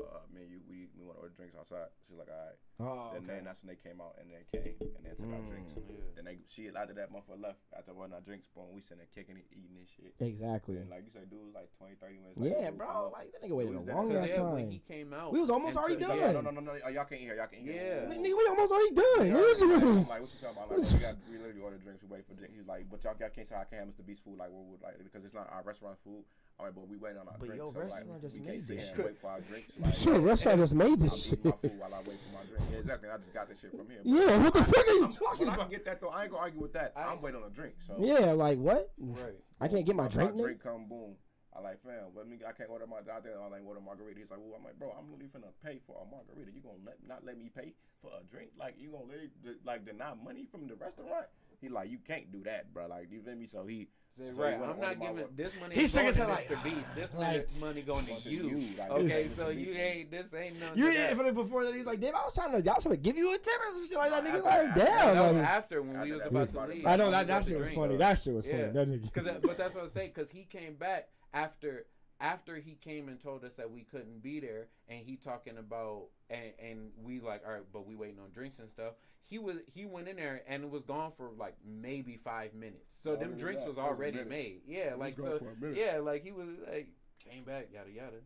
Uh, 0.00 0.24
me 0.32 0.40
and 0.44 0.50
you 0.50 0.60
we 0.66 0.88
we 0.96 1.04
want 1.04 1.18
to 1.18 1.28
order 1.28 1.34
drinks 1.36 1.52
outside. 1.60 1.92
She's 2.08 2.16
like, 2.16 2.28
all 2.32 2.40
right. 2.40 2.56
Oh, 2.80 3.12
And 3.16 3.26
then 3.26 3.44
that's 3.44 3.62
when 3.62 3.76
they 3.76 3.80
came 3.88 4.00
out 4.00 4.16
and 4.20 4.30
they 4.32 4.44
came 4.56 4.74
and 4.80 5.04
then 5.04 5.14
took 5.16 5.28
our 5.32 5.44
drinks. 5.44 5.72
Mm. 5.76 5.84
Yeah. 5.88 5.96
Then 6.16 6.24
they 6.24 6.36
she 6.48 6.68
after 6.68 6.94
that 6.94 7.12
motherfucker 7.12 7.40
left 7.40 7.60
after 7.76 7.92
ordering 7.92 8.14
our 8.14 8.20
drinks, 8.24 8.48
boom, 8.56 8.72
we 8.72 8.80
sitting 8.80 8.98
there 9.04 9.12
kicking 9.14 9.36
it, 9.36 9.44
eating 9.52 9.76
this 9.76 9.88
shit. 9.92 10.12
Exactly. 10.20 10.76
And 10.80 10.88
like 10.88 11.04
you 11.04 11.12
said, 11.12 11.28
dude 11.28 11.44
was 11.44 11.54
like 11.54 11.68
20, 11.76 11.94
30 12.00 12.14
minutes. 12.24 12.36
later, 12.40 12.56
Yeah, 12.56 12.70
bro. 12.72 13.10
Like 13.12 13.32
that 13.36 13.40
nigga 13.44 13.56
waited 13.56 13.74
a 13.74 13.78
Who's 13.78 13.86
that? 13.86 13.96
long 13.96 14.08
Cause 14.08 14.16
ass 14.24 14.32
yeah, 14.36 14.42
when 14.48 14.64
time. 14.64 14.70
he 14.72 14.80
came 14.88 15.10
out, 15.12 15.32
We 15.32 15.40
was 15.40 15.50
almost 15.50 15.76
already 15.76 15.96
done. 16.00 16.16
Yeah, 16.16 16.32
no, 16.32 16.40
no, 16.40 16.50
no, 16.56 16.60
no. 16.60 16.72
Oh, 16.80 16.88
y'all 16.88 17.04
can't 17.04 17.20
hear. 17.20 17.36
Y'all 17.36 17.46
can't 17.52 17.62
hear. 17.62 17.76
Yeah. 17.76 18.08
Nigga, 18.16 18.32
we 18.32 18.44
almost 18.48 18.72
already 18.72 18.94
done. 18.96 19.24
Yeah, 19.28 19.44
nigga. 19.60 20.08
Like, 20.08 20.20
what 20.20 20.30
you 20.32 20.38
talking 20.40 20.56
about? 20.56 20.68
Like, 20.72 20.92
we 20.92 20.98
got 21.04 21.14
we 21.28 21.36
literally 21.36 21.60
ordered 21.60 21.82
drinks. 21.84 22.00
We 22.02 22.08
waited 22.08 22.26
for 22.26 22.34
drinks. 22.34 22.56
He's 22.56 22.66
like, 22.68 22.84
but 22.90 23.04
y'all, 23.04 23.14
y'all 23.20 23.28
can't 23.34 23.46
say 23.48 23.56
I 23.56 23.64
can't 23.68 23.84
have 23.84 23.90
Mr. 23.92 24.04
Beast 24.06 24.24
food. 24.24 24.36
Like, 24.40 24.48
what 24.50 24.64
would 24.72 24.80
like 24.82 24.96
because 25.04 25.24
it's 25.24 25.34
not 25.36 25.48
our 25.52 25.62
restaurant 25.64 25.96
food. 26.04 26.24
I'm 26.58 26.66
like, 26.66 26.74
but 26.74 26.88
we 26.88 26.96
waiting 26.96 27.18
on 27.18 27.28
our 27.28 27.36
But 27.40 27.46
drinks. 27.48 27.56
your 27.56 27.72
so, 27.72 27.78
like, 27.80 27.88
restaurant 28.04 28.20
just 28.20 28.34
we 28.36 28.40
made 28.44 28.52
can't 28.60 28.68
this 28.68 28.68
here 28.68 28.80
shit. 28.84 28.96
and 28.96 29.04
wait 29.06 29.16
for 29.20 29.30
our 29.30 29.40
drinks. 29.40 29.72
Like, 29.80 29.94
Shit, 29.96 30.20
restaurant 30.20 30.58
just 30.60 30.74
made 30.74 30.98
this 31.00 31.16
shit. 31.28 31.40
while 31.44 31.56
I 31.56 32.00
wait 32.04 32.20
for 32.20 32.32
my 32.36 32.44
drink. 32.44 32.64
Yeah, 32.70 32.78
exactly. 32.78 33.08
I 33.08 33.16
just 33.18 33.34
got 33.34 33.48
this 33.48 33.60
shit 33.60 33.70
from 33.76 33.88
here. 33.88 34.00
Yeah, 34.04 34.38
what 34.42 34.54
the 34.54 34.64
fuck 34.64 34.86
are 34.88 34.92
you 34.92 35.04
I'm, 35.04 35.12
talking 35.12 35.42
about? 35.46 35.52
I 35.52 35.54
about? 35.54 35.70
can 35.70 35.70
get 35.70 35.84
that 35.86 36.00
though. 36.00 36.08
I 36.08 36.22
ain't 36.24 36.30
gonna 36.32 36.42
argue 36.42 36.60
with 36.60 36.72
that. 36.74 36.92
I- 36.96 37.04
I'm 37.04 37.20
waiting 37.20 37.40
on 37.42 37.46
a 37.46 37.54
drink. 37.54 37.74
So 37.86 37.96
Yeah, 37.98 38.32
like 38.32 38.58
what? 38.58 38.90
Right. 38.98 39.38
I 39.60 39.68
can't 39.68 39.84
get 39.84 39.96
my 39.96 40.08
drink. 40.08 40.34
My 40.36 40.42
drink 40.42 40.62
come 40.62 40.86
boom. 40.88 41.14
I 41.50 41.60
like 41.60 41.82
fam, 41.82 42.14
but 42.14 42.28
me 42.28 42.38
I 42.46 42.52
can't 42.52 42.70
order 42.70 42.86
my 42.86 42.98
out 42.98 43.24
there. 43.24 43.34
I 43.34 43.48
like 43.48 43.66
order 43.66 43.80
margarita. 43.80 44.20
He's 44.20 44.30
like, 44.30 44.38
well, 44.38 44.54
I'm 44.56 44.64
like, 44.64 44.78
bro, 44.78 44.94
I'm 44.96 45.10
literally 45.10 45.28
finna 45.34 45.50
pay 45.64 45.80
for 45.84 45.98
a 46.00 46.06
margarita. 46.06 46.54
You 46.54 46.62
gonna 46.62 46.78
let, 46.86 46.96
not 47.06 47.26
let 47.26 47.36
me 47.36 47.50
pay 47.50 47.74
for 48.00 48.10
a 48.14 48.22
drink? 48.30 48.50
Like 48.56 48.76
you 48.78 48.94
gonna 48.94 49.10
literally 49.10 49.34
like 49.66 49.84
deny 49.84 50.14
money 50.14 50.46
from 50.50 50.68
the 50.68 50.74
restaurant? 50.78 51.26
He 51.60 51.68
like, 51.68 51.90
you 51.90 51.98
can't 52.06 52.32
do 52.32 52.42
that, 52.44 52.72
bro. 52.72 52.86
Like 52.86 53.08
you 53.10 53.20
feel 53.22 53.34
me? 53.36 53.46
So 53.46 53.66
he 53.66 53.88
Say, 54.18 54.24
So 54.34 54.42
right, 54.42 54.54
you 54.54 54.60
wanna 54.60 54.72
I'm 54.72 54.80
not 54.80 55.00
giving 55.00 55.16
work. 55.16 55.36
this 55.36 55.60
money. 55.60 55.74
He 55.76 55.86
shook 55.86 56.02
his 56.02 56.16
head 56.16 56.28
like, 56.28 56.48
Mr. 56.48 56.64
Beast. 56.64 56.86
Ah, 56.90 56.94
this 56.94 57.14
like- 57.14 57.48
money, 57.60 57.60
money 57.60 57.82
going 57.82 58.06
to 58.06 58.28
you. 58.28 58.48
you, 58.48 58.76
like, 58.76 58.90
okay, 58.90 59.28
so 59.28 59.48
you 59.48 59.72
ain't. 59.72 60.10
This 60.10 60.34
ain't 60.34 60.58
nothing. 60.58 60.78
You 60.78 60.86
to 60.88 60.92
yeah, 60.92 61.06
that. 61.08 61.16
for 61.16 61.24
the 61.24 61.32
before 61.32 61.64
that 61.64 61.74
he's 61.74 61.86
like, 61.86 62.00
damn, 62.00 62.16
I 62.16 62.24
was 62.24 62.34
trying 62.34 62.50
to, 62.50 62.70
I 62.70 62.74
was 62.74 62.82
trying 62.82 62.96
to 62.96 63.00
give 63.00 63.16
you 63.16 63.32
a 63.34 63.38
tip 63.38 63.54
or 63.54 63.72
some 63.72 63.88
shit 63.88 63.96
like 63.96 64.10
that. 64.10 64.24
Nigga, 64.24 64.44
like, 64.44 64.74
damn. 64.74 65.14
that 65.14 65.22
was 65.22 65.36
like- 65.36 65.44
after 65.44 65.82
when 65.82 66.00
we 66.02 66.12
was 66.12 66.26
about 66.26 66.52
to 66.52 66.66
leave. 66.66 66.86
I 66.86 66.96
know 66.96 67.10
that 67.10 67.26
that 67.28 67.44
shit 67.44 67.58
was 67.58 67.70
funny. 67.70 67.96
That 67.96 68.18
shit 68.18 68.34
was 68.34 68.46
funny. 68.46 68.62
That 68.62 68.90
nigga. 68.90 69.42
But 69.42 69.56
that's 69.56 69.74
what 69.74 69.84
I'm 69.84 69.90
saying. 69.90 70.10
Cause 70.12 70.30
he 70.30 70.44
came 70.44 70.74
back 70.74 71.08
after 71.32 71.86
after 72.20 72.56
he 72.56 72.74
came 72.74 73.08
and 73.08 73.20
told 73.20 73.44
us 73.44 73.52
that 73.56 73.70
we 73.70 73.82
couldn't 73.82 74.22
be 74.22 74.40
there, 74.40 74.68
and 74.88 75.00
he 75.00 75.16
talking 75.16 75.56
about 75.58 76.04
and 76.28 76.52
and 76.62 76.90
we 77.02 77.20
like 77.20 77.42
all 77.46 77.52
right, 77.54 77.62
but 77.72 77.86
we 77.86 77.94
waiting 77.96 78.18
on 78.20 78.30
drinks 78.30 78.58
and 78.58 78.70
stuff. 78.70 78.94
He 79.26 79.38
was 79.38 79.56
he 79.72 79.84
went 79.86 80.08
in 80.08 80.16
there 80.16 80.42
and 80.48 80.64
it 80.64 80.70
was 80.70 80.82
gone 80.82 81.12
for 81.16 81.30
like 81.38 81.54
maybe 81.64 82.18
five 82.22 82.52
minutes. 82.52 82.96
So 83.02 83.12
Oh, 83.12 83.16
them 83.16 83.38
drinks 83.38 83.62
that. 83.62 83.68
was 83.68 83.76
That 83.76 83.82
was 83.82 83.90
already 83.92 84.24
made. 84.24 84.62
Yeah, 84.66 84.94
like 84.98 85.16
so. 85.16 85.38
for 85.38 85.50
a 85.50 85.56
minute. 85.56 85.76
Yeah, 85.76 85.98
like 85.98 86.24
he 86.24 86.32
was 86.32 86.48
like 86.70 86.88
came 87.20 87.44
back 87.44 87.68
yada 87.72 87.90
yada. 87.90 88.20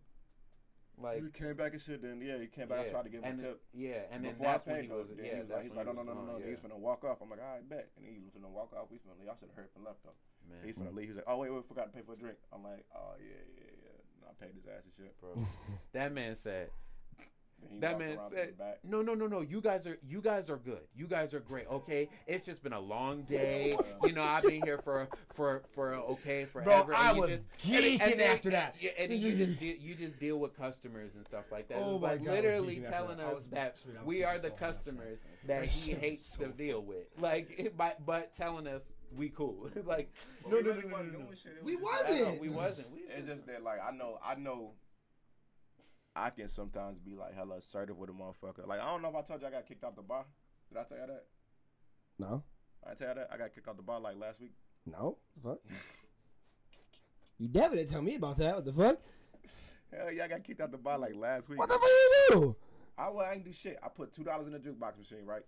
Like 0.96 1.22
he 1.22 1.30
came 1.30 1.54
back 1.54 1.72
and 1.72 1.82
shit. 1.82 2.00
Then 2.02 2.22
yeah, 2.22 2.38
he 2.38 2.46
came 2.46 2.68
back. 2.68 2.78
yeah. 2.82 2.86
I 2.86 2.90
tried 2.90 3.02
to 3.02 3.10
give 3.10 3.22
him 3.22 3.30
and 3.30 3.38
a 3.40 3.42
tip. 3.42 3.62
yeah, 3.74 4.06
and 4.14 4.24
then 4.24 4.32
Before 4.38 4.46
I 4.46 4.52
that's 4.52 4.66
when 4.66 4.76
paid 4.76 4.82
he 4.82 4.88
though, 4.88 5.02
was 5.02 5.08
then 5.10 5.26
yeah. 5.26 5.34
he 5.34 5.40
was 5.42 5.50
like, 5.50 5.62
he's 5.66 5.74
like, 5.74 5.86
no, 5.86 5.92
no, 5.92 6.02
no, 6.06 6.14
no, 6.14 6.22
no. 6.22 6.38
yeah. 6.38 6.46
He's 6.54 6.62
finna 6.62 6.78
walk 6.78 7.02
off. 7.04 7.18
I'm 7.20 7.28
like, 7.28 7.42
all 7.42 7.50
right, 7.58 7.68
bet. 7.68 7.90
And 7.98 8.06
he 8.06 8.22
was 8.22 8.30
finna 8.30 8.48
walk 8.48 8.70
off. 8.78 8.86
We 8.94 9.02
finna, 9.02 9.18
y'all 9.26 9.34
should 9.34 9.50
have 9.50 9.58
heard 9.58 9.74
and 9.74 9.84
left 9.84 10.06
though. 10.06 10.14
Man. 10.46 10.62
He's 10.62 10.76
finna 10.78 10.94
leave. 10.94 11.08
He's 11.10 11.16
like, 11.18 11.26
oh 11.26 11.36
wait, 11.42 11.50
wait, 11.52 11.66
forgot 11.66 11.90
to 11.90 11.92
pay 11.92 12.06
for 12.06 12.14
a 12.14 12.16
drink. 12.16 12.38
I'm 12.54 12.62
like, 12.62 12.86
oh 12.94 13.18
yeah, 13.18 13.42
yeah, 13.58 13.74
I 14.28 14.44
paid 14.44 14.54
his 14.54 14.66
ass 14.66 14.82
and 14.84 14.92
shit. 14.96 15.20
bro. 15.20 15.30
that 15.92 16.12
man 16.12 16.36
said 16.36 16.70
that 17.80 17.98
man 17.98 18.18
said, 18.30 18.58
back. 18.58 18.78
"No, 18.84 19.02
no, 19.02 19.14
no, 19.14 19.26
no. 19.26 19.40
You 19.40 19.60
guys 19.60 19.86
are 19.86 19.98
you 20.06 20.20
guys 20.20 20.50
are 20.50 20.56
good. 20.56 20.80
You 20.94 21.06
guys 21.06 21.34
are 21.34 21.40
great. 21.40 21.66
Okay, 21.70 22.08
it's 22.26 22.46
just 22.46 22.62
been 22.62 22.72
a 22.72 22.80
long 22.80 23.22
day. 23.22 23.76
You 24.04 24.12
know, 24.12 24.22
I've 24.22 24.42
been 24.42 24.60
here 24.62 24.76
for 24.76 25.08
for 25.34 25.62
for 25.74 25.94
okay 25.94 26.44
forever. 26.44 26.84
Bro, 26.84 26.94
I 26.96 27.10
and 27.10 27.18
was 27.18 27.30
just, 27.30 27.46
geeking 27.64 27.98
then- 27.98 28.20
after 28.20 28.50
that. 28.50 28.74
Yeah, 28.78 28.90
and 28.98 29.12
you 29.14 29.34
just 29.34 29.58
deal, 29.58 29.76
you 29.76 29.94
just 29.94 30.18
deal 30.18 30.38
with 30.38 30.54
customers 30.56 31.12
and 31.14 31.24
stuff 31.26 31.44
like 31.50 31.68
that. 31.68 31.78
Oh 31.78 31.94
it's 31.94 32.02
my 32.02 32.08
like 32.12 32.24
God, 32.24 32.32
literally 32.34 32.80
telling 32.88 33.16
that. 33.16 33.26
Us 33.26 33.34
was- 33.34 33.46
that 33.48 33.78
sweet, 33.78 33.94
we 34.04 34.24
are 34.24 34.34
the 34.34 34.40
so 34.42 34.48
hard 34.50 34.58
customers 34.60 35.20
that. 35.46 35.46
that 35.46 35.60
That 35.62 35.68
he 35.70 35.94
hates 35.94 36.36
so 36.36 36.44
to 36.44 36.52
deal 36.52 36.82
with. 36.82 37.06
Like, 37.18 37.54
it, 37.58 37.76
by, 37.76 37.94
but 38.04 38.34
telling 38.36 38.66
us 38.66 38.82
we 39.16 39.28
cool. 39.30 39.68
like, 39.84 40.12
But 40.42 40.50
no, 40.50 40.56
we 40.58 40.62
no, 40.62 40.68
no, 40.70 40.76
really 40.76 40.88
no, 40.88 40.92
wasn't 40.96 41.12
no, 41.12 41.18
no. 41.20 41.34
shit. 41.34 41.52
We 41.64 41.76
just- 41.76 41.86
I 41.86 42.10
know, 42.10 42.24
wasn't. 42.24 42.40
we 42.40 42.48
wasn't. 42.48 42.92
We 42.92 42.98
It's 43.00 43.26
just, 43.26 43.26
just 43.28 43.46
that 43.46 43.62
like 43.62 43.78
I 43.80 43.90
know 43.96 44.18
I 44.24 44.34
know 44.34 44.72
I 46.16 46.30
can 46.30 46.48
sometimes 46.48 46.98
be 46.98 47.16
like 47.16 47.34
hella 47.34 47.56
assertive 47.58 47.96
with 47.98 48.10
a 48.10 48.12
motherfucker. 48.12 48.66
Like 48.66 48.80
I 48.80 48.84
don't 48.86 49.02
know 49.02 49.08
if 49.08 49.16
I 49.16 49.22
told 49.22 49.40
you 49.42 49.48
I 49.48 49.50
got 49.50 49.66
kicked 49.66 49.84
out 49.84 49.96
the 49.96 50.02
bar. 50.02 50.24
Did 50.70 50.78
I 50.78 50.84
tell 50.84 50.98
you 50.98 51.06
that? 51.06 51.24
No, 52.18 52.42
I 52.88 52.94
tell 52.94 53.08
you 53.08 53.14
that 53.14 53.28
I 53.32 53.36
got 53.36 53.52
kicked 53.54 53.68
out 53.68 53.76
the 53.76 53.82
bar 53.82 54.00
like 54.00 54.16
last 54.18 54.40
week. 54.40 54.52
no, 54.86 55.18
fuck. 55.42 55.58
You 57.38 57.48
definitely 57.48 57.78
didn't 57.78 57.90
tell 57.90 58.02
me 58.02 58.14
about 58.14 58.36
that. 58.38 58.54
What 58.54 58.64
the 58.64 58.72
fuck? 58.72 58.98
Hell 59.92 60.12
yeah, 60.12 60.24
I 60.24 60.28
got 60.28 60.44
kicked 60.44 60.60
out 60.60 60.70
the 60.70 60.78
bar 60.78 60.98
like 60.98 61.16
last 61.16 61.48
week. 61.48 61.58
What 61.58 61.68
the 61.68 61.74
fuck 61.74 61.82
you 61.82 62.26
do? 62.30 62.56
I 62.96 63.08
well, 63.10 63.26
I 63.26 63.32
ain't 63.34 63.44
do 63.44 63.52
shit. 63.52 63.76
I 63.82 63.88
put 63.88 64.14
two 64.14 64.22
dollars 64.22 64.46
in 64.46 64.52
the 64.52 64.58
jukebox 64.60 64.96
machine, 64.98 65.26
right? 65.26 65.42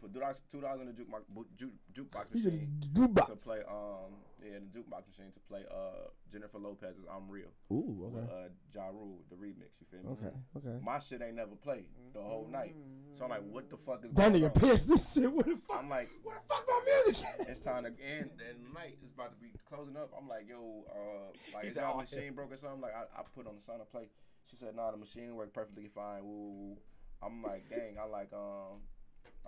Put 0.00 0.12
two 0.12 0.20
dollars 0.20 0.42
two 0.50 0.60
dollars 0.60 0.80
in 0.82 0.86
the 0.88 0.92
jukebox 0.92 1.22
bu- 1.28 1.46
ju- 1.56 1.72
jukebox 1.94 2.34
machine 2.34 2.68
did 2.80 3.16
to 3.16 3.36
play 3.36 3.60
um 3.68 4.12
yeah 4.44 4.58
the 4.60 4.78
jukebox 4.78 5.08
machine 5.08 5.32
to 5.32 5.40
play 5.48 5.64
uh 5.70 6.08
Jennifer 6.30 6.58
Lopez's 6.58 7.06
I'm 7.10 7.28
Real 7.30 7.48
Ooh, 7.72 8.10
with 8.12 8.22
okay, 8.22 8.32
uh 8.32 8.48
Ja 8.74 8.88
Rule 8.88 9.20
the 9.30 9.36
remix. 9.36 9.72
You 9.80 9.86
feel 9.90 10.00
me? 10.02 10.10
okay, 10.12 10.36
okay. 10.58 10.84
My 10.84 10.98
shit 10.98 11.22
ain't 11.22 11.36
never 11.36 11.54
played 11.56 11.86
the 12.12 12.20
whole 12.20 12.46
night. 12.50 12.74
So 13.16 13.24
I'm 13.24 13.30
like, 13.30 13.42
what 13.50 13.70
the 13.70 13.78
fuck 13.78 14.04
is 14.04 14.12
That 14.12 14.32
nigga 14.32 14.52
pissed. 14.52 14.88
This 14.88 15.14
shit. 15.14 15.32
What 15.32 15.46
the 15.46 15.56
fuck? 15.56 15.78
I'm 15.78 15.88
like, 15.88 16.10
What 16.22 16.34
the 16.34 16.54
fuck 16.54 16.64
my 16.68 16.80
music? 16.84 17.26
it's 17.48 17.60
time 17.60 17.84
to 17.84 17.88
end. 17.88 18.30
And 18.46 18.66
the 18.66 18.74
night 18.74 18.98
is 19.02 19.12
about 19.14 19.32
to 19.32 19.38
be 19.40 19.52
closing 19.68 19.96
up. 19.96 20.10
I'm 20.18 20.28
like, 20.28 20.46
yo, 20.48 20.84
uh, 20.90 21.32
like 21.54 21.64
is 21.64 21.78
"Oh, 21.78 21.96
machine 21.96 22.34
broke 22.34 22.52
or 22.52 22.58
something? 22.58 22.82
Like 22.82 22.94
I, 22.94 23.04
I 23.18 23.22
put 23.34 23.46
on 23.46 23.56
the 23.56 23.62
sound 23.62 23.80
to 23.80 23.86
play. 23.86 24.10
She 24.50 24.56
said, 24.56 24.76
nah, 24.76 24.90
the 24.90 24.98
machine 24.98 25.34
worked 25.34 25.54
perfectly 25.54 25.88
fine. 25.94 26.24
Woo. 26.24 26.76
I'm 27.22 27.42
like, 27.42 27.70
dang. 27.70 27.96
I 27.98 28.04
like, 28.04 28.32
um, 28.34 28.84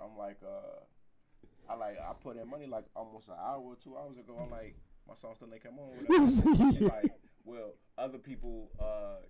I'm 0.02 0.16
like, 0.16 0.38
uh, 0.44 1.70
I 1.70 1.76
like, 1.76 1.98
I 1.98 2.12
put 2.22 2.36
in 2.36 2.48
money 2.48 2.66
like 2.66 2.84
almost 2.94 3.28
an 3.28 3.34
hour 3.38 3.60
or 3.60 3.76
two 3.82 3.96
hours 3.96 4.18
ago. 4.18 4.38
I'm 4.42 4.50
like, 4.50 4.76
my 5.08 5.14
song 5.14 5.34
still 5.34 5.48
ain't 5.52 5.62
come 5.62 5.78
on. 5.78 6.78
Like, 6.80 7.12
well, 7.44 7.72
other 7.96 8.18
people, 8.18 8.70
uh. 8.80 9.24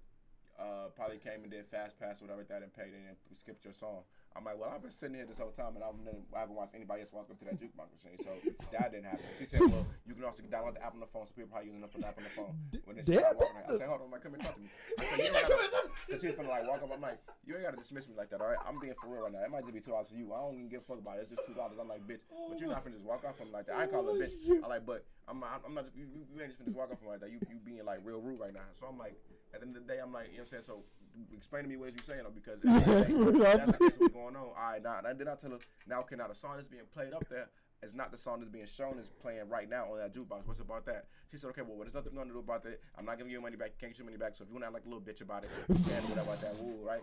Uh, 0.59 0.89
probably 0.97 1.19
came 1.19 1.45
and 1.45 1.53
did 1.53 1.65
fast 1.69 2.01
pass 2.01 2.21
or 2.21 2.25
whatever 2.25 2.43
that 2.43 2.63
and 2.65 2.75
paid 2.75 2.91
and 2.93 3.15
skipped 3.33 3.65
your 3.65 3.73
song. 3.73 4.03
I'm 4.39 4.47
like, 4.47 4.55
well, 4.55 4.71
I've 4.71 4.83
been 4.83 4.95
sitting 4.95 5.19
here 5.19 5.27
this 5.27 5.43
whole 5.43 5.51
time 5.51 5.75
and 5.75 5.83
I've 5.83 5.99
never, 5.99 6.23
I 6.31 6.47
haven't 6.47 6.55
watched 6.55 6.79
anybody 6.79 7.03
else 7.03 7.11
walk 7.11 7.27
up 7.27 7.43
to 7.43 7.45
that 7.51 7.59
jukebox 7.59 7.91
machine, 7.91 8.15
so 8.23 8.31
that 8.71 8.95
didn't 8.95 9.11
happen. 9.11 9.27
She 9.35 9.51
said, 9.51 9.67
well, 9.67 9.83
you 10.07 10.15
can 10.15 10.23
also 10.23 10.47
download 10.47 10.79
the 10.79 10.85
app 10.87 10.95
on 10.95 11.03
the 11.03 11.11
phone, 11.11 11.27
so 11.27 11.35
people 11.35 11.51
probably 11.51 11.75
using 11.75 11.83
the 11.83 11.91
app 12.07 12.15
on 12.15 12.23
the 12.23 12.31
phone. 12.31 12.55
When 12.87 12.95
they 12.95 13.03
Damn, 13.03 13.35
walking, 13.35 13.67
I 13.67 13.75
said, 13.75 13.91
hold 13.91 14.07
on, 14.07 14.15
like, 14.15 14.23
come 14.23 14.39
and 14.39 14.43
talk 14.47 14.55
to 14.55 14.63
me. 14.63 14.71
I 14.71 15.03
said, 15.03 15.19
you 15.27 15.35
ain't 15.35 15.43
gotta, 15.43 15.91
cause 16.15 16.21
she's 16.23 16.39
gonna 16.39 16.55
like 16.55 16.71
walk 16.71 16.87
up. 16.87 16.91
I'm 16.95 17.03
like, 17.03 17.19
you 17.43 17.59
ain't 17.59 17.67
gotta 17.67 17.83
dismiss 17.83 18.07
me 18.07 18.15
like 18.15 18.31
that, 18.31 18.39
all 18.39 18.47
right? 18.47 18.63
I'm 18.63 18.79
being 18.79 18.95
for 19.03 19.11
real 19.11 19.27
right 19.27 19.35
now. 19.35 19.43
It 19.43 19.51
might 19.51 19.67
just 19.67 19.75
be 19.75 19.83
two 19.83 19.91
dollars 19.91 20.15
to 20.15 20.17
you. 20.17 20.31
I 20.31 20.39
don't 20.39 20.55
even 20.55 20.71
give 20.71 20.83
a 20.83 20.87
fuck 20.87 21.03
about 21.03 21.19
it. 21.19 21.27
It's 21.27 21.35
just 21.35 21.43
two 21.43 21.59
dollars. 21.59 21.83
I'm 21.83 21.91
like, 21.91 22.07
bitch, 22.07 22.23
but 22.31 22.63
you're 22.63 22.71
not 22.71 22.87
finna 22.87 22.95
just 22.95 23.07
walk 23.11 23.27
off 23.27 23.35
from 23.35 23.51
like 23.51 23.67
that. 23.67 23.75
I 23.75 23.91
call 23.91 24.07
her 24.07 24.15
bitch. 24.15 24.39
I'm 24.63 24.71
like, 24.71 24.87
but 24.87 25.03
I'm 25.29 25.41
not. 25.41 25.63
I'm 25.67 25.75
not. 25.75 25.85
Just, 25.85 25.97
you, 25.97 26.07
you 26.35 26.41
ain't 26.41 26.51
just 26.51 26.61
finna 26.61 26.73
just 26.73 26.77
walk 26.77 26.91
off 26.91 26.99
from 26.99 27.09
like 27.09 27.21
that. 27.21 27.31
You 27.31 27.39
you 27.49 27.61
being 27.65 27.85
like 27.85 28.01
real 28.03 28.21
rude 28.21 28.41
right 28.41 28.53
now. 28.53 28.67
So 28.75 28.87
I'm 28.87 28.99
like, 28.99 29.15
at 29.53 29.61
the 29.61 29.67
end 29.67 29.77
of 29.77 29.87
the 29.87 29.93
day, 29.93 30.01
I'm 30.01 30.13
like, 30.13 30.33
you 30.33 30.39
know 30.39 30.49
what 30.49 30.53
I'm 30.55 30.63
saying? 30.63 30.67
So 30.67 30.85
explain 31.33 31.65
to 31.65 31.69
me 31.69 31.77
what 31.77 31.91
is 31.91 31.97
you 31.97 32.03
saying 32.03 32.23
though, 32.25 32.35
because 32.35 32.61
if 32.63 32.65
that's, 33.39 33.67
that's 33.67 33.81
what's 33.81 34.13
going 34.13 34.37
on. 34.37 34.49
All 34.53 34.55
right, 34.57 34.83
now, 34.83 35.01
now 35.03 35.13
then 35.13 35.29
I 35.29 35.35
tell 35.35 35.51
her 35.51 35.59
now, 35.87 36.01
okay, 36.01 36.17
now 36.17 36.29
the 36.29 36.35
song 36.35 36.57
that's 36.57 36.69
being 36.69 36.87
played 36.95 37.13
up 37.13 37.29
there. 37.29 37.49
it's 37.83 37.95
not 37.95 38.11
the 38.11 38.19
song 38.19 38.41
that's 38.41 38.51
being 38.51 38.67
shown 38.67 38.99
is 38.99 39.09
playing 39.21 39.49
right 39.49 39.69
now 39.69 39.93
on 39.93 39.99
that 39.99 40.15
jukebox. 40.15 40.47
What's 40.47 40.61
about 40.61 40.87
that? 40.87 41.07
She 41.31 41.37
said, 41.37 41.51
okay, 41.51 41.63
well, 41.63 41.79
there's 41.81 41.95
nothing 41.95 42.15
going 42.15 42.29
to 42.29 42.35
do 42.35 42.41
about 42.41 42.63
that. 42.65 42.81
I'm 42.99 43.05
not 43.05 43.19
giving 43.19 43.33
you 43.33 43.41
money 43.41 43.57
back. 43.57 43.79
Can't 43.79 43.93
get 43.93 43.99
your 43.99 44.07
money 44.07 44.19
back. 44.19 44.37
So 44.37 44.45
if 44.45 44.49
you 44.49 44.55
want 44.55 44.65
to 44.65 44.67
act 44.69 44.75
like 44.75 44.87
a 44.87 44.89
little 44.89 45.05
bitch 45.05 45.21
about 45.21 45.45
it, 45.45 45.51
you 45.69 45.75
can 45.75 45.85
do 45.85 46.15
whatever 46.15 46.33
about 46.33 46.41
that. 46.41 46.57
Woo, 46.57 46.87
right? 46.87 47.03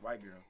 White 0.00 0.22
girl. 0.22 0.40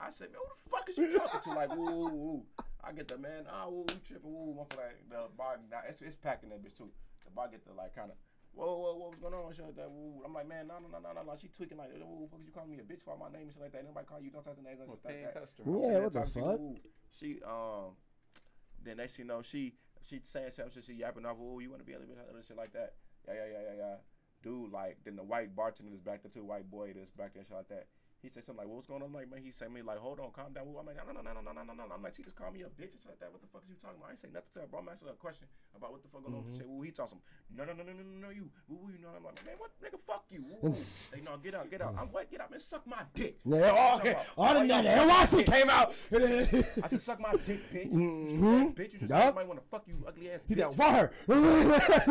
I 0.00 0.10
said, 0.10 0.28
man, 0.32 0.40
who 0.40 0.48
the 0.64 0.70
fuck 0.70 0.88
is 0.90 0.98
you 0.98 1.18
talking 1.18 1.40
to? 1.40 1.50
Like, 1.56 1.74
woo, 1.76 1.84
woo, 1.84 2.08
woo. 2.10 2.42
I 2.84 2.92
get 2.92 3.08
the 3.08 3.18
man, 3.18 3.46
ah, 3.50 3.68
woo, 3.68 3.84
you 3.88 3.96
tripping, 4.06 4.30
woo, 4.32 4.54
motherfucker. 4.54 4.76
Like, 4.78 5.08
the 5.08 5.28
bar, 5.36 5.58
nah, 5.70 5.78
it's, 5.88 6.02
it's 6.02 6.16
packing 6.16 6.50
that 6.50 6.62
bitch 6.62 6.76
too. 6.76 6.90
The 7.24 7.30
bar 7.30 7.48
get 7.48 7.64
the 7.66 7.72
like 7.72 7.94
kind 7.94 8.10
of, 8.10 8.16
whoa, 8.52 8.66
whoa, 8.76 8.94
whoa, 8.94 9.06
what's 9.08 9.18
going 9.18 9.34
on? 9.34 9.52
Shut 9.52 9.74
that, 9.76 9.90
woo. 9.90 10.22
I'm 10.24 10.34
like, 10.34 10.46
man, 10.48 10.68
no, 10.68 10.74
no, 10.78 10.88
no, 10.92 10.98
no, 11.00 11.12
no, 11.12 11.22
no. 11.26 11.36
She 11.40 11.48
tweaking 11.48 11.78
like, 11.78 11.90
who 11.92 11.98
the 11.98 12.28
fuck 12.30 12.40
is 12.40 12.46
you 12.46 12.52
calling 12.52 12.70
me 12.70 12.78
a 12.78 12.86
bitch 12.86 13.02
for 13.02 13.16
my 13.16 13.28
name 13.32 13.48
and 13.48 13.52
shit 13.52 13.62
like 13.62 13.72
that? 13.72 13.84
Nobody 13.84 14.06
call 14.06 14.20
you, 14.20 14.30
don't 14.30 14.44
touch 14.44 14.56
the 14.56 14.62
names 14.62 14.80
and 14.80 14.88
Well, 14.88 14.98
shit 15.02 15.24
like 15.24 15.34
that. 15.34 15.40
customer. 15.40 15.66
Yeah, 15.80 15.98
what 16.04 16.12
the 16.12 16.20
then 16.20 16.28
to 16.28 16.40
fuck? 16.40 16.60
She 17.18 17.28
um, 17.42 17.96
then 18.84 18.96
next 18.98 19.16
thing 19.16 19.24
you 19.26 19.32
know, 19.32 19.40
she 19.42 19.74
she 20.06 20.20
saying 20.22 20.52
something, 20.54 20.82
she 20.84 20.92
yapping 20.94 21.24
off, 21.26 21.36
oh, 21.40 21.58
you 21.58 21.70
want 21.72 21.80
to 21.80 21.86
be 21.88 21.94
a 21.94 21.98
little 21.98 22.14
bit 22.14 22.22
other 22.28 22.44
shit 22.46 22.56
like 22.56 22.72
that. 22.74 22.94
Yeah, 23.26 23.34
yeah, 23.34 23.46
yeah, 23.50 23.62
yeah, 23.72 23.76
yeah. 23.78 23.94
Dude, 24.44 24.70
like 24.70 24.98
then 25.04 25.16
the 25.16 25.24
white 25.24 25.56
bartender 25.56 25.90
that's 25.90 26.04
back 26.04 26.22
there 26.22 26.30
too, 26.30 26.44
white 26.44 26.70
boy 26.70 26.92
that's 26.94 27.10
back 27.16 27.34
there, 27.34 27.42
shit 27.42 27.56
like 27.56 27.68
that. 27.68 27.88
He 28.22 28.30
said 28.32 28.42
something 28.44 28.64
like, 28.64 28.72
"What's 28.74 28.88
going 28.88 29.02
on?" 29.02 29.08
I'm 29.08 29.14
like, 29.14 29.30
man, 29.30 29.42
he 29.44 29.52
said 29.52 29.70
me 29.70 29.82
like, 29.82 29.98
"Hold 29.98 30.18
on, 30.18 30.32
calm 30.32 30.50
down." 30.52 30.66
I'm 30.66 30.86
like, 30.86 30.96
"No, 30.96 31.12
no, 31.12 31.20
no, 31.20 31.30
no, 31.36 31.42
no, 31.46 31.52
no, 31.52 31.62
no, 31.62 31.72
no." 31.86 31.94
I'm 31.94 32.02
like, 32.02 32.16
"She 32.16 32.24
just 32.24 32.34
called 32.34 32.54
me 32.54 32.62
a 32.62 32.70
bitch 32.72 32.90
and 32.96 32.98
shit 32.98 33.12
like 33.12 33.20
that. 33.20 33.30
What 33.30 33.40
the 33.40 33.46
fuck 33.46 33.62
is 33.62 33.70
you 33.70 33.76
talking 33.76 33.98
about?" 34.00 34.08
I 34.08 34.12
ain't 34.16 34.20
say 34.24 34.28
nothing 34.32 34.50
to 34.56 34.60
her, 34.60 34.66
bro. 34.66 34.80
I'm 34.80 34.88
asking 34.88 35.08
her 35.08 35.14
a 35.14 35.20
question 35.20 35.46
about 35.76 35.92
what 35.92 36.02
the 36.02 36.08
fuck 36.08 36.24
going 36.24 36.34
on. 36.34 36.42
Shit, 36.56 36.66
well, 36.66 36.80
he 36.82 36.90
talks 36.90 37.12
some, 37.12 37.20
no, 37.54 37.62
no, 37.68 37.72
no, 37.76 37.84
no, 37.84 37.92
no, 37.92 38.02
no, 38.02 38.26
no, 38.26 38.30
you, 38.34 38.48
woo, 38.66 38.82
woo, 38.82 38.90
you 38.90 38.98
know. 38.98 39.12
I'm 39.14 39.22
like, 39.22 39.38
man, 39.44 39.54
what, 39.60 39.70
nigga, 39.78 40.00
fuck 40.00 40.24
you. 40.32 40.42
They 41.12 41.20
no, 41.20 41.36
get 41.38 41.54
out, 41.54 41.70
get 41.70 41.84
out. 41.84 41.94
I'm 41.94 42.08
what? 42.08 42.26
Get 42.32 42.40
out, 42.40 42.50
man, 42.50 42.58
suck 42.58 42.82
my 42.88 43.04
dick. 43.14 43.38
Yeah, 43.44 43.70
oh, 43.70 44.00
okay. 44.00 44.16
All 44.36 44.54
the 44.58 44.60
Why 44.66 44.82
that 44.82 45.30
you- 45.30 45.38
NYC 45.38 45.46
came 45.46 45.68
out. 45.70 45.92
I 46.82 46.88
said, 46.88 47.02
suck 47.04 47.20
my 47.20 47.36
dick, 47.46 47.60
bitch. 47.70 47.92
Mhm. 47.92 48.42
Ass 48.42 48.74
bitch. 48.74 48.92
You 48.96 48.98
just 49.06 49.10
Yup. 49.12 49.22
somebody 49.30 49.46
want 49.46 49.60
to 49.60 49.66
fuck 49.68 49.84
you, 49.86 49.94
ugly 50.08 50.30
ass 50.32 50.40
He 50.48 50.54
said, 50.56 50.72
"Word." 50.74 51.12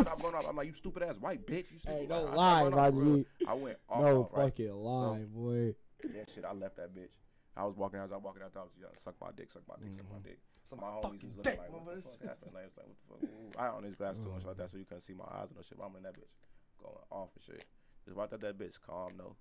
Stop 0.00 0.22
going 0.22 0.34
off. 0.34 0.46
I'm 0.48 0.56
like, 0.56 0.68
you 0.68 0.72
stupid 0.72 1.02
ass 1.02 1.16
white 1.20 1.44
bitch. 1.46 1.66
You. 1.72 1.78
Hey, 1.84 2.06
don't 2.08 2.32
lie, 2.34 2.68
my. 2.70 2.90
G. 2.90 3.26
I 3.46 3.52
went. 3.54 3.76
No 3.90 4.30
fucking 4.32 4.72
lie, 4.72 5.24
boy. 5.34 5.74
Yeah, 6.04 6.24
shit. 6.34 6.44
I 6.44 6.52
left 6.52 6.76
that 6.76 6.94
bitch. 6.94 7.14
I 7.56 7.64
was 7.64 7.76
walking 7.76 8.00
as 8.00 8.12
I 8.12 8.16
was 8.20 8.24
walking 8.24 8.42
out. 8.44 8.52
I 8.56 8.68
was 8.68 8.76
yelling, 8.76 9.00
"Suck 9.00 9.16
my 9.20 9.32
dick, 9.32 9.48
suck 9.50 9.64
my 9.68 9.76
dick, 9.80 9.96
suck 9.96 10.08
my 10.12 10.20
dick." 10.20 10.38
Suck 10.64 10.80
my 10.80 10.90
my 10.90 11.00
homies 11.00 11.24
was 11.24 11.36
looking 11.40 11.56
dick, 11.56 11.58
like, 11.58 11.72
"What 11.72 11.84
the 11.84 11.90
motherfucker." 11.90 12.18
fuck 12.20 12.28
happened?" 12.28 12.52
Like, 12.52 12.64
it's 12.68 12.76
like, 12.76 12.86
"What 13.08 13.20
the 13.20 13.26
fuck?" 13.26 13.36
Ooh. 13.40 13.52
I 13.56 13.62
had 13.64 13.74
on 13.80 13.84
these 13.88 13.96
glasses 13.96 14.20
too 14.20 14.28
and 14.32 14.40
shit 14.42 14.48
like 14.52 14.60
that, 14.60 14.70
so 14.70 14.76
you 14.76 14.84
couldn't 14.84 15.06
see 15.08 15.16
my 15.16 15.24
eyes 15.24 15.48
and 15.48 15.56
no 15.56 15.62
shit. 15.64 15.78
But 15.80 15.88
I'm 15.88 15.96
in 15.96 16.04
that 16.04 16.12
bitch 16.18 16.34
going 16.76 17.00
off 17.08 17.32
and 17.32 17.44
shit. 17.48 17.64
Just 18.04 18.16
right 18.16 18.28
that 18.28 18.40
that 18.44 18.58
bitch 18.60 18.76
calm 18.84 19.16
though, 19.16 19.36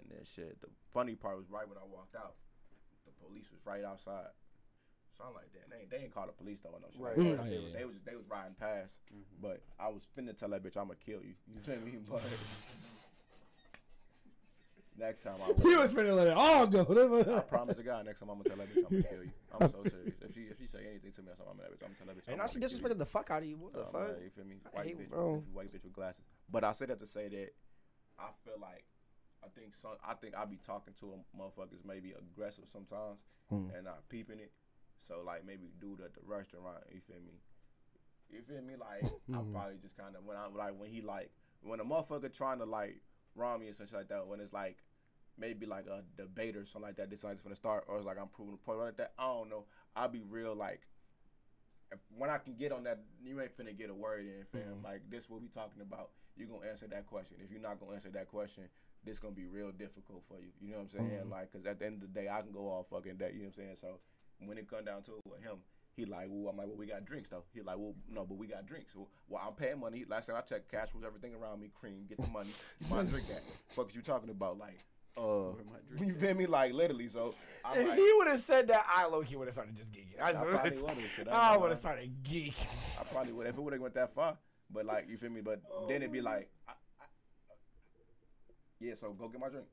and 0.00 0.08
then 0.08 0.24
shit. 0.24 0.56
The 0.64 0.68
funny 0.96 1.12
part 1.14 1.36
was 1.36 1.50
right 1.52 1.68
when 1.68 1.76
I 1.76 1.84
walked 1.84 2.16
out, 2.16 2.40
the 3.04 3.12
police 3.20 3.52
was 3.52 3.60
right 3.68 3.84
outside. 3.84 4.32
So 5.18 5.28
I'm 5.28 5.34
like, 5.36 5.52
damn, 5.52 5.68
they 5.68 5.84
ain't, 5.84 5.90
they 5.92 5.98
ain't 6.08 6.14
called 6.16 6.32
the 6.32 6.38
police 6.40 6.64
though. 6.64 6.72
or 6.72 6.80
No 6.80 6.88
shit. 6.88 7.04
Right. 7.04 7.18
Like 7.20 7.36
that. 7.36 7.44
Mm. 7.44 7.50
They, 7.52 7.60
was, 7.60 7.72
they 7.76 7.84
was 7.84 7.96
they 8.08 8.16
was 8.16 8.24
riding 8.32 8.56
past, 8.56 8.96
Mhm. 9.12 9.28
but 9.44 9.60
I 9.78 9.92
was 9.92 10.08
finna 10.16 10.32
tell 10.32 10.48
that 10.56 10.64
bitch 10.64 10.78
I'ma 10.80 10.94
kill 11.04 11.20
you. 11.20 11.36
You 11.52 11.60
feel 11.60 11.76
me? 11.84 12.00
But 12.08 12.24
next 14.98 15.22
time 15.22 15.34
I 15.42 15.48
will. 15.52 15.60
He 15.70 15.74
was 15.76 15.94
finna 15.94 16.14
let 16.16 16.26
it 16.28 16.34
all 16.36 16.66
go. 16.66 16.80
I 16.82 17.40
promise 17.42 17.74
to 17.76 17.82
God, 17.82 18.06
next 18.06 18.20
time 18.20 18.30
I'm 18.30 18.38
gonna 18.38 18.48
tell 18.48 18.58
that 18.58 18.68
bitch 18.70 18.76
I'm 18.78 18.82
gonna 18.90 19.02
kill 19.02 19.24
you. 19.24 19.32
I'm 19.60 19.70
so 19.72 19.82
serious. 19.90 20.14
If 20.20 20.34
she 20.34 20.40
if 20.42 20.58
she 20.58 20.66
say 20.66 20.80
anything 20.88 21.12
to 21.12 21.22
me, 21.22 21.30
I'm 21.32 21.44
gonna 21.44 21.58
tell 21.58 21.68
that 21.68 21.70
bitch. 21.72 21.82
I'm 21.82 21.92
gonna 21.92 21.98
tell 21.98 22.06
that 22.06 22.16
bitch. 22.18 22.26
And 22.28 22.34
I'm 22.34 22.38
now 22.38 22.46
she 22.46 22.58
gonna 22.60 22.68
kill 22.68 22.78
you. 22.78 22.84
disrespected 22.84 22.98
the 22.98 23.06
fuck 23.06 23.30
out 23.30 23.42
of 23.42 23.48
you. 23.48 23.56
What 23.56 23.72
the 23.72 23.80
Oh, 23.80 23.90
fuck? 23.92 24.08
man, 24.08 24.22
you 24.24 24.30
feel 24.30 24.44
me? 24.44 24.56
White 24.72 24.86
hate- 24.86 24.98
bitch, 24.98 25.08
bro. 25.10 25.42
white 25.52 25.66
bitch 25.72 25.84
with 25.84 25.92
glasses. 25.92 26.24
But 26.50 26.64
I 26.64 26.72
say 26.72 26.86
that 26.86 27.00
to 27.00 27.06
say 27.06 27.28
that 27.28 27.50
I 28.18 28.28
feel 28.44 28.60
like 28.60 28.84
I 29.44 29.48
think 29.58 29.74
some 29.80 29.92
I 30.06 30.14
think 30.14 30.34
I 30.36 30.44
be 30.44 30.58
talking 30.64 30.94
to 31.00 31.14
a 31.14 31.18
motherfuckers 31.36 31.84
maybe 31.84 32.12
aggressive 32.12 32.64
sometimes 32.72 33.18
Hmm. 33.50 33.68
and 33.74 33.84
not 33.84 34.08
peeping 34.08 34.38
it. 34.38 34.52
So 35.08 35.22
like 35.26 35.44
maybe 35.44 35.72
dude 35.80 36.00
at 36.00 36.14
the 36.14 36.20
restaurant, 36.24 36.84
you 36.92 37.00
feel 37.00 37.16
me? 37.20 37.40
You 38.30 38.40
feel 38.42 38.62
me? 38.62 38.76
Like 38.76 39.04
I 39.04 39.40
Mhm. 39.42 39.52
probably 39.52 39.76
just 39.82 39.96
kind 39.96 40.14
of 40.16 40.24
when 40.24 40.36
I 40.36 40.46
like 40.46 40.78
when 40.78 40.90
he 40.90 41.00
like 41.02 41.30
when 41.62 41.80
a 41.80 41.84
motherfucker 41.84 42.32
trying 42.32 42.58
to 42.58 42.64
like 42.64 43.00
me 43.36 43.68
or 43.68 43.72
something 43.72 43.96
like 43.96 44.08
that. 44.08 44.26
When 44.26 44.40
it's 44.40 44.52
like 44.52 44.78
maybe 45.38 45.66
like 45.66 45.86
a 45.86 46.02
debate 46.16 46.56
or 46.56 46.66
something 46.66 46.82
like 46.88 46.96
that 46.96 47.10
This 47.10 47.20
decides 47.20 47.40
from 47.40 47.50
the 47.50 47.56
start, 47.56 47.84
or 47.88 47.96
it's 47.96 48.06
like 48.06 48.18
I'm 48.18 48.28
proving 48.28 48.54
a 48.54 48.64
point 48.64 48.78
like 48.78 48.96
that. 48.98 49.12
I 49.18 49.24
don't 49.24 49.48
know. 49.50 49.64
I'll 49.96 50.08
be 50.08 50.22
real 50.22 50.54
like 50.54 50.80
if, 51.92 51.98
when 52.16 52.30
I 52.30 52.38
can 52.38 52.54
get 52.54 52.72
on 52.72 52.84
that, 52.84 53.00
you 53.22 53.40
ain't 53.40 53.56
finna 53.56 53.76
get 53.76 53.90
a 53.90 53.94
word 53.94 54.20
in, 54.24 54.44
fam. 54.52 54.80
Mhm. 54.80 54.84
Like 54.84 55.10
this, 55.10 55.28
what 55.28 55.40
we 55.42 55.48
talking 55.48 55.82
about. 55.82 56.10
You 56.36 56.46
gonna 56.46 56.66
answer 56.66 56.86
that 56.88 57.06
question. 57.06 57.36
If 57.44 57.50
you're 57.50 57.60
not 57.60 57.78
gonna 57.80 57.92
answer 57.92 58.08
that 58.10 58.28
question, 58.28 58.64
this 59.04 59.18
gonna 59.18 59.34
be 59.34 59.44
real 59.46 59.70
difficult 59.72 60.22
for 60.28 60.40
you. 60.40 60.52
You 60.60 60.70
know 60.70 60.78
what 60.78 60.94
I'm 60.94 61.08
saying? 61.08 61.20
Mhm. 61.26 61.30
Like, 61.30 61.52
cause 61.52 61.66
at 61.66 61.78
the 61.78 61.86
end 61.86 62.02
of 62.02 62.12
the 62.12 62.20
day, 62.20 62.28
I 62.28 62.40
can 62.40 62.52
go 62.52 62.68
all 62.68 62.84
fucking 62.84 63.16
day. 63.18 63.32
You 63.32 63.40
know 63.40 63.44
what 63.52 63.58
I'm 63.58 63.64
saying? 63.64 63.76
So 63.76 64.00
when 64.46 64.56
it 64.56 64.68
come 64.68 64.84
down 64.84 65.02
to 65.02 65.16
it 65.16 65.26
with 65.26 65.42
him, 65.42 65.62
he 65.94 66.04
like, 66.06 66.26
well, 66.30 66.50
I'm 66.50 66.56
like, 66.56 66.66
well, 66.68 66.76
we 66.76 66.86
got 66.86 67.04
drinks 67.04 67.28
though. 67.28 67.44
He 67.52 67.60
like, 67.60 67.76
well, 67.76 67.94
no, 68.10 68.24
but 68.24 68.36
we 68.38 68.46
got 68.46 68.66
drinks. 68.66 68.94
Well, 68.94 69.08
well 69.28 69.42
I'm 69.46 69.54
paying 69.54 69.78
money. 69.80 70.04
Last 70.08 70.26
time 70.26 70.36
I 70.36 70.40
checked, 70.40 70.70
cash 70.70 70.88
was 70.94 71.04
everything 71.04 71.34
around 71.34 71.60
me. 71.60 71.70
Cream, 71.78 72.06
get 72.08 72.18
the 72.20 72.30
money. 72.30 72.50
My 72.90 73.02
drink 73.02 73.26
at. 73.30 73.42
Fuck 73.76 73.90
is 73.90 73.96
you 73.96 74.02
talking 74.02 74.30
about? 74.30 74.58
Like, 74.58 74.78
uh, 75.18 75.52
you 75.98 76.14
feel 76.14 76.34
me? 76.34 76.46
Like 76.46 76.72
literally. 76.72 77.08
So 77.08 77.34
I'm 77.64 77.78
If 77.78 77.88
like, 77.88 77.98
he 77.98 78.12
would 78.16 78.28
have 78.28 78.40
said 78.40 78.68
that, 78.68 78.86
I 78.88 79.06
low 79.06 79.22
key 79.22 79.36
would 79.36 79.48
have 79.48 79.52
started 79.52 79.76
just 79.76 79.92
geeking. 79.92 80.18
I 80.20 80.28
I 80.28 80.32
just 80.32 80.44
would've- 80.44 81.18
would've, 81.18 81.32
I 81.32 81.54
I 81.54 81.56
would 81.58 81.70
have 81.70 81.78
started 81.78 82.10
geeking. 82.22 83.00
I 83.00 83.04
probably 83.04 83.32
would 83.32 83.46
if 83.46 83.56
it 83.58 83.60
would 83.60 83.72
have 83.74 83.82
went 83.82 83.94
that 83.94 84.14
far. 84.14 84.38
But 84.70 84.86
like 84.86 85.06
you 85.10 85.18
feel 85.18 85.30
me? 85.30 85.42
But 85.42 85.60
then 85.88 85.96
it'd 85.96 86.12
be 86.12 86.22
like, 86.22 86.48
I, 86.66 86.72
I, 86.72 87.04
yeah. 88.80 88.94
So 88.94 89.12
go 89.12 89.28
get 89.28 89.40
my 89.40 89.50
drink. 89.50 89.66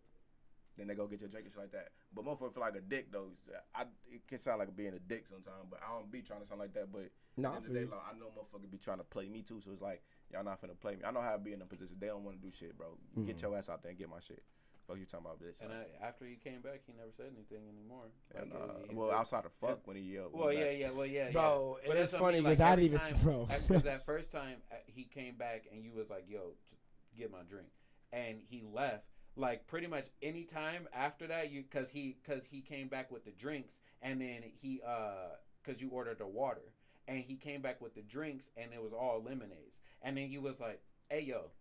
Then 0.79 0.87
they 0.87 0.95
go 0.95 1.05
get 1.07 1.19
your 1.19 1.29
drink 1.29 1.45
and 1.45 1.53
shit 1.53 1.61
like 1.61 1.71
that. 1.73 1.89
But 2.15 2.23
motherfucker 2.25 2.53
feel 2.55 2.63
like 2.63 2.75
a 2.75 2.81
dick 2.81 3.11
though. 3.11 3.29
I 3.75 3.83
it 4.09 4.25
can 4.27 4.39
sound 4.39 4.59
like 4.59 4.75
being 4.75 4.93
a 4.95 4.99
dick 4.99 5.25
sometimes, 5.27 5.67
but 5.69 5.79
I 5.85 5.91
don't 5.91 6.09
be 6.11 6.21
trying 6.21 6.41
to 6.41 6.47
sound 6.47 6.61
like 6.61 6.73
that. 6.73 6.91
But 6.91 7.11
Nah, 7.37 7.53
I 7.53 7.57
at 7.57 7.63
the 7.63 7.67
end 7.67 7.67
of 7.67 7.73
the 7.73 7.79
day, 7.79 7.85
like, 7.91 8.03
I 8.15 8.17
know 8.17 8.31
motherfucker 8.31 8.71
be 8.71 8.77
trying 8.79 8.97
to 8.99 9.03
play 9.03 9.27
me 9.29 9.41
too. 9.43 9.59
So 9.63 9.71
it's 9.71 9.81
like 9.81 10.01
y'all 10.31 10.43
not 10.43 10.61
finna 10.61 10.79
play 10.79 10.95
me. 10.95 11.03
I 11.05 11.11
know 11.11 11.21
how 11.21 11.33
to 11.33 11.37
be 11.39 11.53
in 11.53 11.61
a 11.61 11.65
position. 11.65 11.97
They 11.99 12.07
don't 12.07 12.23
want 12.23 12.41
to 12.41 12.47
do 12.47 12.51
shit, 12.57 12.77
bro. 12.77 12.97
Get 13.25 13.37
Mhm. 13.37 13.41
your 13.41 13.57
ass 13.57 13.67
out 13.69 13.83
there 13.83 13.89
and 13.91 13.99
get 13.99 14.09
my 14.09 14.19
shit. 14.21 14.41
Fuck 14.87 14.97
you 14.97 15.05
talking 15.05 15.25
about, 15.27 15.39
bitch. 15.39 15.53
And 15.61 15.71
I, 15.71 15.85
after 16.01 16.25
he 16.25 16.35
came 16.35 16.61
back, 16.61 16.81
he 16.87 16.93
never 16.93 17.11
said 17.15 17.27
anything 17.35 17.67
anymore. 17.69 18.05
And, 18.33 18.51
uh, 18.51 18.79
he- 18.83 18.89
he 18.89 18.95
well, 18.95 19.11
outside 19.11 19.45
of 19.45 19.51
fuck 19.61 19.85
when 19.85 19.97
he 19.97 20.01
yelled. 20.01 20.33
Well, 20.33 20.51
yeah, 20.51 20.63
that- 20.63 20.77
yeah, 20.77 20.91
well, 20.91 21.05
yeah, 21.05 21.31
Bro, 21.31 21.77
yeah. 21.81 21.85
it 21.85 21.87
But 21.89 21.97
is 21.97 22.13
I 22.15 22.17
funny 22.19 22.37
mean, 22.37 22.43
'cause 22.45 22.59
like, 22.59 22.67
I 22.71 22.75
didn't 22.75 22.85
even- 22.85 22.99
time- 22.99 23.21
bro. 23.23 23.45
Because 23.45 23.83
that 23.83 23.99
first 24.01 24.31
time 24.31 24.63
uh, 24.71 24.75
he 24.87 25.03
came 25.03 25.35
back 25.35 25.65
and 25.71 25.83
you 25.83 25.91
was 25.93 26.09
like, 26.09 26.25
"Yo, 26.27 26.53
just 26.71 26.81
get 27.15 27.29
my 27.31 27.43
drink," 27.43 27.67
and 28.11 28.41
he 28.41 28.63
left. 28.63 29.05
Like 29.39 29.67
pretty 29.67 29.87
much 29.87 30.07
any 30.21 30.43
time 30.43 30.87
after 30.93 31.25
that, 31.27 31.49
you 31.49 31.63
because 31.63 31.89
he 31.89 32.17
because 32.21 32.43
he 32.45 32.59
came 32.61 32.89
back 32.89 33.09
with 33.09 33.23
the 33.23 33.31
drinks 33.31 33.75
and 34.01 34.19
then 34.19 34.43
he 34.61 34.81
uh 34.85 35.35
because 35.63 35.81
you 35.81 35.89
ordered 35.89 36.19
the 36.19 36.27
water 36.27 36.73
and 37.07 37.19
he 37.19 37.35
came 37.35 37.61
back 37.61 37.79
with 37.79 37.95
the 37.95 38.01
drinks 38.01 38.49
and 38.57 38.73
it 38.73 38.81
was 38.81 38.91
all 38.91 39.23
lemonades 39.23 39.77
and 40.01 40.17
then 40.17 40.27
he 40.27 40.37
was 40.37 40.59
like, 40.59 40.81
"Hey 41.09 41.21
yo." 41.21 41.51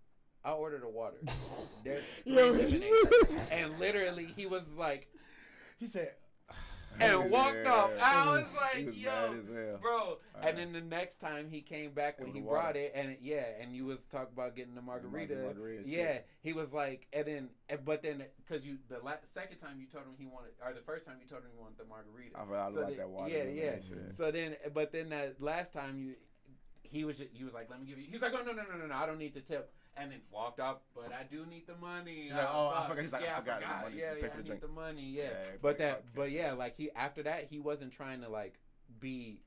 I 0.45 0.53
ordered 0.53 0.85
a 0.85 0.89
water. 0.89 1.16
There's 1.85 2.05
three 2.22 2.33
lemonades. 2.33 3.49
and 3.51 3.79
literally, 3.81 4.29
he 4.37 4.47
was 4.47 4.62
like, 4.76 5.09
He 5.79 5.89
said, 5.89 6.12
and 7.01 7.30
walked 7.30 7.66
off. 7.66 7.90
I 8.01 8.26
was 8.30 8.44
like, 8.55 8.86
was 8.86 8.96
yo, 8.96 9.11
mad 9.11 9.38
as 9.38 9.46
hell. 9.55 9.78
bro. 9.80 10.18
Uh, 10.34 10.46
And 10.46 10.59
then 10.59 10.72
the 10.72 10.80
next 10.80 11.18
time 11.18 11.49
he 11.51 11.61
came 11.61 11.92
back 11.92 12.20
when 12.20 12.32
he 12.32 12.40
water. 12.40 12.61
brought 12.61 12.76
it, 12.76 12.92
and 12.94 13.16
yeah, 13.20 13.44
and 13.61 13.74
you 13.74 13.84
was 13.84 14.01
talking 14.11 14.32
about 14.32 14.55
getting 14.57 14.74
the 14.74 14.82
margarita. 14.82 15.34
margarita 15.36 15.82
shit. 15.84 15.88
yeah, 15.92 16.18
he 16.40 16.53
was 16.53 16.72
like, 16.72 17.07
and 17.12 17.26
then, 17.26 17.49
but 17.84 18.03
then, 18.03 18.24
cause 18.49 18.64
you 18.64 18.78
the 18.88 18.99
la- 19.05 19.14
second 19.32 19.59
time 19.59 19.78
you 19.80 19.86
told 19.86 20.05
him 20.05 20.12
he 20.18 20.26
wanted, 20.26 20.51
or 20.64 20.72
the 20.72 20.80
first 20.80 21.05
time 21.07 21.16
you 21.22 21.28
told 21.28 21.42
him 21.42 21.51
he 21.55 21.61
wanted 21.61 21.78
the 21.78 21.84
margarita. 21.84 22.36
I 22.36 22.44
So 22.72 22.80
about 22.80 22.88
then- 22.88 22.96
that 22.99 23.09
water. 23.11 23.30
yeah, 23.30 23.42
yeah. 23.44 23.70
shit. 23.76 24.12
So 24.14 24.30
then, 24.30 24.57
but 24.74 24.92
then 24.92 25.09
that 25.11 25.40
last 25.40 25.72
time 25.72 25.99
you, 25.99 26.14
he 26.82 27.05
was 27.05 27.16
he 27.32 27.44
was 27.44 27.53
like, 27.53 27.68
let 27.70 27.80
me 27.80 27.86
give 27.86 27.99
you. 27.99 28.07
He's 28.11 28.22
like, 28.22 28.32
oh 28.34 28.42
no 28.42 28.53
no 28.53 28.62
no 28.62 28.78
no 28.78 28.86
no, 28.86 28.94
I 28.94 29.05
don't 29.07 29.18
need 29.18 29.34
the 29.34 29.40
tip. 29.40 29.72
And 30.01 30.12
then 30.12 30.20
walked 30.30 30.61
off, 30.61 30.78
but 30.94 31.12
I 31.12 31.24
do 31.24 31.44
need 31.46 31.66
the 31.66 31.74
money. 31.76 32.30
Like, 32.32 32.46
oh, 32.51 32.68
I 32.74 32.86
forgot- 32.88 33.03
he's 33.03 33.12
like, 33.12 33.22
I 33.22 33.24
yeah, 33.26 33.38
forgot 33.40 33.61
the 33.61 33.66
money 33.66 33.96
Yeah, 33.99 34.14
pay 34.14 34.20
yeah, 34.20 34.20
for 34.20 34.20
the 34.20 34.26
I 34.26 34.42
drink. 34.46 34.49
need 34.49 34.61
the 34.61 34.68
money. 34.74 35.03
Yeah, 35.03 35.22
Yeah, 35.24 35.30
but 35.61 35.78
that, 35.78 35.90
fucked 36.03 36.14
but 36.14 36.30
yeah, 36.30 36.53
like 36.53 36.76
he 36.76 36.90
after 36.92 37.22
that, 37.24 37.44
he 37.51 37.59
wasn't 37.59 37.92
trying 37.92 38.20
to 38.22 38.28
like 38.28 38.55
be. 39.01 39.42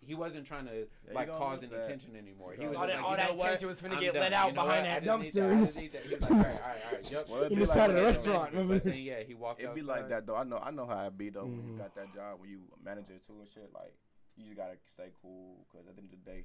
He 0.00 0.14
wasn't 0.14 0.46
trying 0.46 0.66
to 0.66 0.74
you 0.76 0.86
like 1.12 1.26
cause 1.28 1.58
any 1.60 1.72
that. 1.72 1.88
tension 1.88 2.14
anymore. 2.14 2.54
He 2.56 2.62
All 2.64 2.68
was 2.70 2.76
all 2.78 2.86
just 2.86 2.94
that, 2.96 3.02
like, 3.02 3.04
all 3.04 3.10
you 3.10 3.16
know 3.18 3.42
that 3.42 3.48
tension 3.50 3.68
was 3.68 3.80
finna 3.80 3.94
I'm 3.94 4.00
get 4.00 4.14
done. 4.14 4.22
let 4.22 4.30
You 4.30 4.36
out 4.38 4.54
know 4.54 4.62
behind 4.62 4.86
what? 4.86 4.86
That 4.86 5.04
just 5.04 5.22
need 5.24 5.32
that. 5.32 5.42
I 5.42 5.54
dumpster. 5.54 5.60
just 5.60 5.82
need 5.82 5.92
that. 5.92 6.02
He 6.02 6.14
was 6.14 6.22
like, 6.22 6.30
all 6.30 6.36
right, 6.38 6.46
all 6.46 6.68
right, 6.68 6.78
all 6.86 6.92
right, 6.94 7.10
yep. 7.10 7.28
Well, 7.28 7.38
it'd 7.38 7.52
In 7.52 7.58
the 7.58 7.64
like 7.66 7.74
side 7.74 7.90
of 7.90 7.96
the 7.96 8.02
restaurant. 8.02 8.68
But 8.68 8.84
then 8.84 9.02
yeah, 9.02 9.22
he 9.26 9.34
walked 9.34 9.60
It'd 9.60 9.74
be 9.74 9.80
outside. 9.80 9.90
like 10.00 10.08
that 10.10 10.26
though. 10.26 10.36
I 10.36 10.44
know. 10.44 10.58
I 10.58 10.70
know 10.70 10.86
how 10.86 11.04
it 11.06 11.18
be 11.18 11.30
though. 11.30 11.42
When 11.46 11.66
you 11.66 11.72
Mhm. 11.74 11.78
got 11.78 11.94
that 11.96 12.14
job, 12.14 12.38
when 12.40 12.48
you 12.50 12.60
a 12.80 12.84
manager 12.84 13.18
too 13.26 13.34
and 13.40 13.48
shit. 13.50 13.70
Like 13.74 13.92
you 14.36 14.44
just 14.44 14.56
gotta 14.56 14.78
stay 14.94 15.10
cool 15.20 15.66
because 15.66 15.88
at 15.88 15.96
the 15.96 16.02
end 16.02 16.12
of 16.14 16.24
the 16.24 16.30
day, 16.30 16.44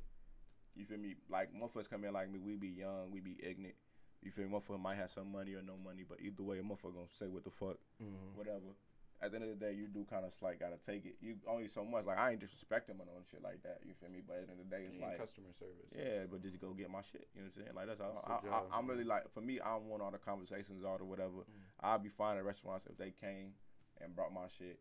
you 0.75 0.85
feel 0.85 0.97
me? 0.97 1.15
Like 1.29 1.49
motherfuckers 1.53 1.89
come 1.89 2.03
in 2.03 2.13
like 2.13 2.31
me. 2.31 2.39
We 2.39 2.55
be 2.55 2.67
young. 2.69 3.11
We 3.11 3.19
be 3.19 3.37
ignorant. 3.41 3.75
You 4.21 4.31
feel 4.31 4.45
me? 4.47 4.51
Motherfucker 4.57 4.79
might 4.81 4.95
have 4.97 5.11
some 5.11 5.31
money 5.31 5.53
or 5.53 5.61
no 5.61 5.75
money, 5.77 6.03
but 6.07 6.19
either 6.21 6.43
way, 6.43 6.59
a 6.59 6.63
motherfucker 6.63 6.95
gonna 6.95 7.11
say 7.19 7.27
what 7.27 7.43
the 7.43 7.51
fuck, 7.51 7.77
Mhm. 8.01 8.35
whatever. 8.35 8.73
At 9.21 9.31
the 9.31 9.37
end 9.39 9.45
of 9.47 9.57
the 9.57 9.65
day, 9.65 9.71
you 9.71 9.87
do 9.87 10.03
kind 10.03 10.25
of 10.25 10.33
like 10.41 10.59
gotta 10.59 10.75
take 10.77 11.05
it. 11.05 11.15
You 11.21 11.39
only 11.47 11.67
so 11.69 11.85
much. 11.85 12.03
Like 12.05 12.17
I 12.17 12.31
ain't 12.31 12.41
disrespect 12.41 12.89
him 12.89 12.99
or 12.99 13.05
no 13.05 13.13
shit 13.31 13.41
like 13.41 13.61
that. 13.63 13.79
You 13.85 13.93
feel 13.93 14.09
me? 14.09 14.19
But 14.25 14.37
at 14.43 14.47
the 14.47 14.51
end 14.51 14.61
of 14.61 14.69
the 14.69 14.75
day, 14.75 14.83
it's 14.83 14.99
like 14.99 15.17
customer 15.17 15.53
service. 15.57 15.87
Yeah, 15.95 16.25
but 16.29 16.41
just 16.41 16.59
go 16.59 16.73
get 16.73 16.89
my 16.89 17.01
shit. 17.11 17.27
You 17.35 17.41
know 17.41 17.47
what 17.47 17.55
I'm 17.55 17.63
saying? 17.63 17.75
Like 17.75 17.87
that's 17.87 18.01
how 18.01 18.11
That's 18.11 18.27
I, 18.27 18.47
the 18.47 18.47
I, 18.51 18.59
job, 18.59 18.69
I'm 18.73 18.87
really 18.87 19.05
like 19.05 19.29
for 19.31 19.39
me. 19.41 19.61
I 19.61 19.75
don't 19.79 19.87
want 19.87 20.01
all 20.03 20.11
the 20.11 20.17
conversations 20.19 20.83
all 20.83 20.97
or 20.99 21.05
whatever. 21.05 21.45
I'd 21.79 22.03
be 22.03 22.09
fine 22.09 22.35
at 22.37 22.43
restaurants 22.43 22.85
if 22.89 22.97
they 22.97 23.11
came 23.11 23.53
and 24.01 24.13
brought 24.15 24.33
my 24.33 24.47
shit 24.57 24.79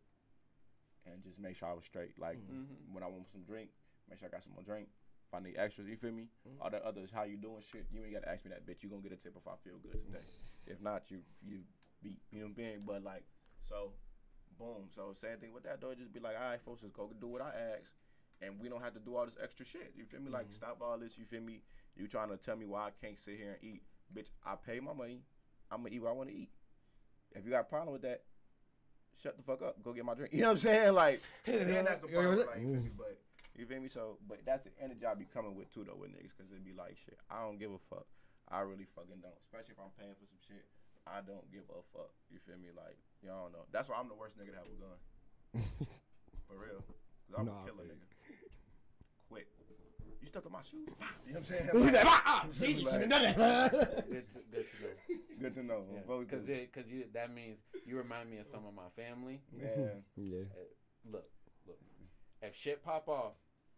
and 1.05 1.23
just 1.23 1.39
make 1.39 1.55
sure 1.55 1.67
I 1.69 1.73
was 1.73 1.85
straight. 1.85 2.17
Like 2.19 2.37
Mhm. 2.39 2.91
when 2.91 3.03
I 3.03 3.07
want 3.07 3.27
some 3.31 3.43
drink, 3.43 3.69
make 4.09 4.19
sure 4.19 4.27
I 4.27 4.31
got 4.31 4.43
some 4.43 4.53
more 4.53 4.63
drink. 4.63 4.89
If 5.33 5.41
I 5.41 5.43
need 5.49 5.57
extras, 5.57 5.87
you 5.87 5.97
feel 5.97 6.11
me? 6.11 6.29
Mm-hmm. 6.45 6.61
All 6.61 6.69
the 6.69 6.85
others, 6.85 7.09
how 7.11 7.23
you 7.23 7.37
doing 7.37 7.65
shit, 7.71 7.87
you 7.91 8.03
ain't 8.03 8.13
gotta 8.13 8.29
ask 8.29 8.45
me 8.45 8.51
that 8.53 8.69
bitch. 8.69 8.83
You 8.83 8.89
gonna 8.89 9.01
get 9.01 9.13
a 9.13 9.15
tip 9.17 9.33
if 9.33 9.47
I 9.47 9.57
feel 9.65 9.81
good 9.81 9.97
today. 10.05 10.21
If 10.67 10.79
not, 10.79 11.09
you 11.09 11.19
you 11.43 11.59
beat. 12.03 12.21
You 12.31 12.39
know 12.39 12.45
what 12.45 12.49
I'm 12.49 12.55
saying? 12.55 12.83
But 12.85 13.03
like, 13.03 13.23
so, 13.67 13.91
boom. 14.57 14.87
So 14.95 15.13
same 15.19 15.39
thing 15.39 15.51
with 15.51 15.63
that 15.63 15.81
though. 15.81 15.93
Just 15.93 16.13
be 16.13 16.19
like, 16.21 16.35
all 16.39 16.51
right, 16.51 16.61
folks, 16.63 16.81
just 16.81 16.93
go 16.93 17.09
do 17.19 17.27
what 17.27 17.41
I 17.41 17.49
ask, 17.49 17.89
and 18.41 18.61
we 18.61 18.69
don't 18.69 18.81
have 18.81 18.93
to 18.93 18.99
do 18.99 19.15
all 19.15 19.25
this 19.25 19.35
extra 19.41 19.65
shit. 19.65 19.91
You 19.97 20.05
feel 20.05 20.21
me? 20.21 20.29
Like, 20.29 20.45
mm-hmm. 20.45 20.61
stop 20.61 20.77
all 20.81 20.97
this. 20.99 21.17
You 21.17 21.25
feel 21.25 21.41
me? 21.41 21.61
You 21.97 22.07
trying 22.07 22.29
to 22.29 22.37
tell 22.37 22.55
me 22.55 22.65
why 22.65 22.87
I 22.87 22.91
can't 23.01 23.19
sit 23.19 23.35
here 23.35 23.57
and 23.57 23.73
eat, 23.73 23.81
bitch? 24.13 24.29
I 24.45 24.53
pay 24.55 24.79
my 24.79 24.93
money. 24.93 25.19
I'm 25.71 25.81
gonna 25.81 25.95
eat 25.95 26.01
what 26.01 26.09
I 26.09 26.13
want 26.13 26.29
to 26.29 26.35
eat. 26.35 26.49
If 27.33 27.43
you 27.43 27.51
got 27.51 27.61
a 27.61 27.71
problem 27.73 27.91
with 27.91 28.03
that, 28.03 28.21
shut 29.21 29.35
the 29.35 29.43
fuck 29.43 29.63
up. 29.63 29.81
Go 29.83 29.93
get 29.93 30.05
my 30.05 30.13
drink. 30.13 30.31
You 30.33 30.41
know 30.41 30.53
what 30.53 30.61
I'm 30.61 30.69
saying? 30.69 30.93
Like, 30.93 31.21
then 31.45 31.85
that's 31.85 32.01
the 32.01 32.07
problem. 32.07 32.37
Like, 32.37 32.61
you 32.61 32.69
feel 32.69 32.83
me? 32.85 32.91
But 32.95 33.17
you 33.55 33.65
feel 33.65 33.79
me? 33.81 33.89
So, 33.89 34.17
but 34.27 34.41
that's 34.45 34.63
the 34.63 34.71
energy 34.81 35.05
I 35.05 35.13
be 35.13 35.25
coming 35.29 35.55
with 35.55 35.71
too, 35.73 35.85
though, 35.85 35.97
with 35.99 36.11
niggas, 36.11 36.33
because 36.37 36.51
it 36.51 36.63
be 36.65 36.73
like, 36.73 36.97
shit, 37.05 37.17
I 37.29 37.41
don't 37.45 37.59
give 37.59 37.71
a 37.71 37.81
fuck. 37.89 38.05
I 38.49 38.59
really 38.61 38.87
fucking 38.95 39.21
don't. 39.21 39.37
Especially 39.45 39.73
if 39.77 39.81
I'm 39.81 39.93
paying 39.97 40.15
for 40.17 40.25
some 40.27 40.41
shit. 40.45 40.65
I 41.05 41.19
don't 41.21 41.43
give 41.51 41.63
a 41.69 41.81
fuck. 41.91 42.11
You 42.31 42.39
feel 42.47 42.55
me? 42.57 42.69
Like, 42.75 42.95
you 43.21 43.29
all 43.31 43.49
know. 43.51 43.67
That's 43.71 43.89
why 43.89 43.95
I'm 43.99 44.07
the 44.07 44.15
worst 44.15 44.39
nigga 44.39 44.55
to 44.55 44.59
have 44.63 44.71
a 44.71 44.77
gun. 44.79 44.97
For 46.47 46.55
real. 46.55 46.79
Cause 47.27 47.35
I'm 47.39 47.45
Nah, 47.45 47.61
a 47.61 47.65
killer 47.65 47.83
nigga. 47.83 48.07
Quick. 49.29 49.47
You 50.21 50.27
stepped 50.27 50.45
on 50.45 50.51
my 50.53 50.61
shoes? 50.61 50.87
You 51.27 51.33
know 51.33 51.39
what 51.39 51.39
I'm 51.39 51.43
saying? 51.43 51.69
He's 51.73 51.85
like, 51.93 51.93
Like, 51.93 52.05
ah, 52.07 52.23
ah, 52.25 52.45
see, 52.53 52.71
you 52.71 52.85
shouldn't 52.85 53.11
have 53.11 53.35
done 53.35 53.37
that. 53.37 53.71
Good 54.09 54.23
to, 54.33 54.39
good 54.51 54.65
to 54.71 54.79
know. 54.79 55.39
Good 55.39 55.55
to 55.55 55.63
know. 55.63 55.85
Folks 56.07 56.25
Because 56.29 56.45
do. 56.45 56.55
because 56.73 56.89
you 56.91 57.03
that 57.13 57.33
means 57.33 57.59
you 57.85 57.97
remind 57.97 58.29
me 58.31 58.37
of 58.37 58.47
some 58.47 58.65
of 58.65 58.73
my 58.73 58.87
family. 58.95 59.41
Man. 59.51 60.03
yeah. 60.15 60.43
Look, 61.11 61.25
look. 61.67 61.79
If 62.41 62.55
shit 62.55 62.83
pop 62.83 63.07
off, 63.09 63.33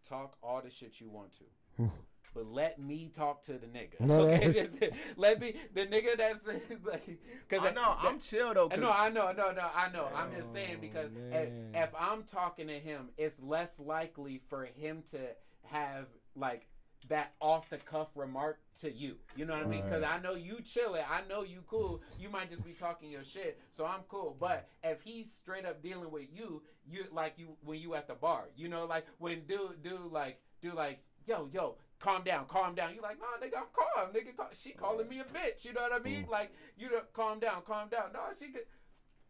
talk 0.08 0.36
all 0.42 0.62
the 0.62 0.70
shit 0.72 1.00
you 1.00 1.10
want 1.10 1.30
to. 1.38 1.90
But 2.34 2.48
let 2.52 2.80
me 2.80 3.10
talk 3.16 3.44
to 3.44 3.54
the 3.54 3.66
nigga. 3.68 3.98
No, 4.02 4.24
okay, 4.24 4.48
that's- 4.48 4.72
that's 4.74 4.76
it. 4.82 4.94
let 5.16 5.40
me 5.40 5.56
the 5.74 5.86
nigga 5.88 6.18
that's 6.18 6.46
like 6.84 7.08
because 7.48 7.66
I 7.66 7.72
know. 7.72 7.96
I'm 7.98 8.20
chill, 8.20 8.54
though. 8.54 8.66
I 8.66 8.70
'cause- 8.70 8.80
know, 8.80 8.92
I 8.92 9.10
know, 9.10 9.32
no, 9.32 9.52
no, 9.52 9.70
I 9.74 9.90
know. 9.90 10.10
I'm 10.14 10.36
just 10.36 10.52
saying 10.52 10.76
Oh, 10.78 10.82
because 10.82 11.12
if, 11.32 11.50
if 11.74 11.90
I'm 11.98 12.24
talking 12.24 12.68
to 12.68 12.78
him, 12.78 13.10
it's 13.18 13.42
less 13.42 13.80
likely 13.80 14.42
for 14.50 14.66
him 14.66 15.04
to 15.12 15.18
have 15.64 16.08
like 16.36 16.68
that 17.10 17.34
off 17.40 17.70
the 17.70 17.78
cuff 17.78 18.08
remark 18.16 18.60
to 18.82 18.92
you. 18.92 19.16
You 19.36 19.46
know 19.46 19.54
what 19.54 19.64
I 19.64 19.68
mean? 19.68 19.84
Because 19.84 20.04
I 20.04 20.20
know 20.20 20.34
you 20.34 20.60
chilling. 20.62 21.04
I 21.10 21.22
know 21.28 21.44
you 21.44 21.64
cool. 21.68 22.02
You 22.20 22.30
might 22.30 22.50
just 22.50 22.64
be 22.64 22.72
talking 22.72 23.12
your 23.12 23.24
shit. 23.24 23.60
So 23.72 23.86
I'm 23.86 24.02
cool. 24.10 24.36
But 24.40 24.68
if 24.84 25.02
he's 25.04 25.32
straight 25.32 25.66
up 25.66 25.82
dealing 25.84 26.12
with 26.12 26.26
you, 26.34 26.64
you 26.90 27.06
like 27.12 27.34
you 27.38 27.50
when 27.64 27.80
you 27.80 27.96
at 27.96 28.08
the 28.08 28.16
bar. 28.16 28.46
You 28.56 28.68
know, 28.68 28.86
like 28.86 29.06
when 29.20 29.42
dude, 29.48 29.84
dude, 29.84 30.12
like, 30.12 30.40
dude, 30.62 30.74
like, 30.76 31.00
yo, 31.28 31.50
yo. 31.54 31.76
Calm 31.98 32.24
down, 32.24 32.46
calm 32.50 32.76
down. 32.76 32.94
You 32.94 33.02
like, 33.02 33.18
nah, 33.20 33.44
nigga, 33.44 33.58
I'm 33.58 33.68
calm, 33.74 34.14
nigga. 34.14 34.34
She 34.54 34.72
calling 34.72 35.08
me 35.08 35.22
a 35.22 35.24
bitch. 35.24 35.64
You 35.64 35.74
know 35.74 35.82
what 35.82 35.94
I 35.94 36.00
mean? 36.00 36.26
Mm. 36.26 36.30
Like, 36.30 36.52
you 36.78 36.92
know, 36.92 37.00
calm 37.14 37.40
down, 37.40 37.62
calm 37.66 37.88
down. 37.88 38.12
No, 38.14 38.20
she 38.38 38.48
could. 38.48 38.64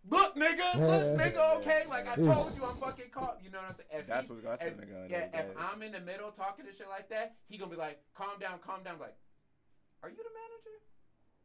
Look, 0.10 0.36
nigga, 0.36 0.76
look, 0.76 1.20
nigga, 1.20 1.56
okay. 1.58 1.84
Like 1.90 2.08
I 2.08 2.16
told 2.16 2.56
you, 2.56 2.64
I'm 2.66 2.76
fucking 2.78 3.10
caught. 3.12 3.40
You 3.44 3.50
know 3.50 3.60
what 3.60 3.70
I'm 3.70 3.76
saying? 3.76 3.90
If 4.02 4.08
That's 4.08 4.28
he- 4.28 4.34
what- 4.34 4.44
that's 4.44 4.64
if, 4.64 4.76
what 4.78 4.88
nigga 4.88 5.10
Yeah, 5.10 5.18
if 5.34 5.34
yeah. 5.34 5.72
I'm 5.74 5.82
in 5.82 5.92
the 5.92 6.00
middle 6.00 6.32
talking 6.32 6.66
to 6.66 6.72
shit 6.74 6.88
like 6.90 7.10
that, 7.10 7.36
he 7.48 7.58
gonna 7.58 7.72
be 7.72 7.78
like, 7.78 8.02
calm 8.14 8.40
down, 8.40 8.60
calm 8.60 8.84
down. 8.84 9.00
Like, 9.00 9.16
are 10.04 10.10
you 10.10 10.18
the 10.18 10.24
manager? 10.24 10.76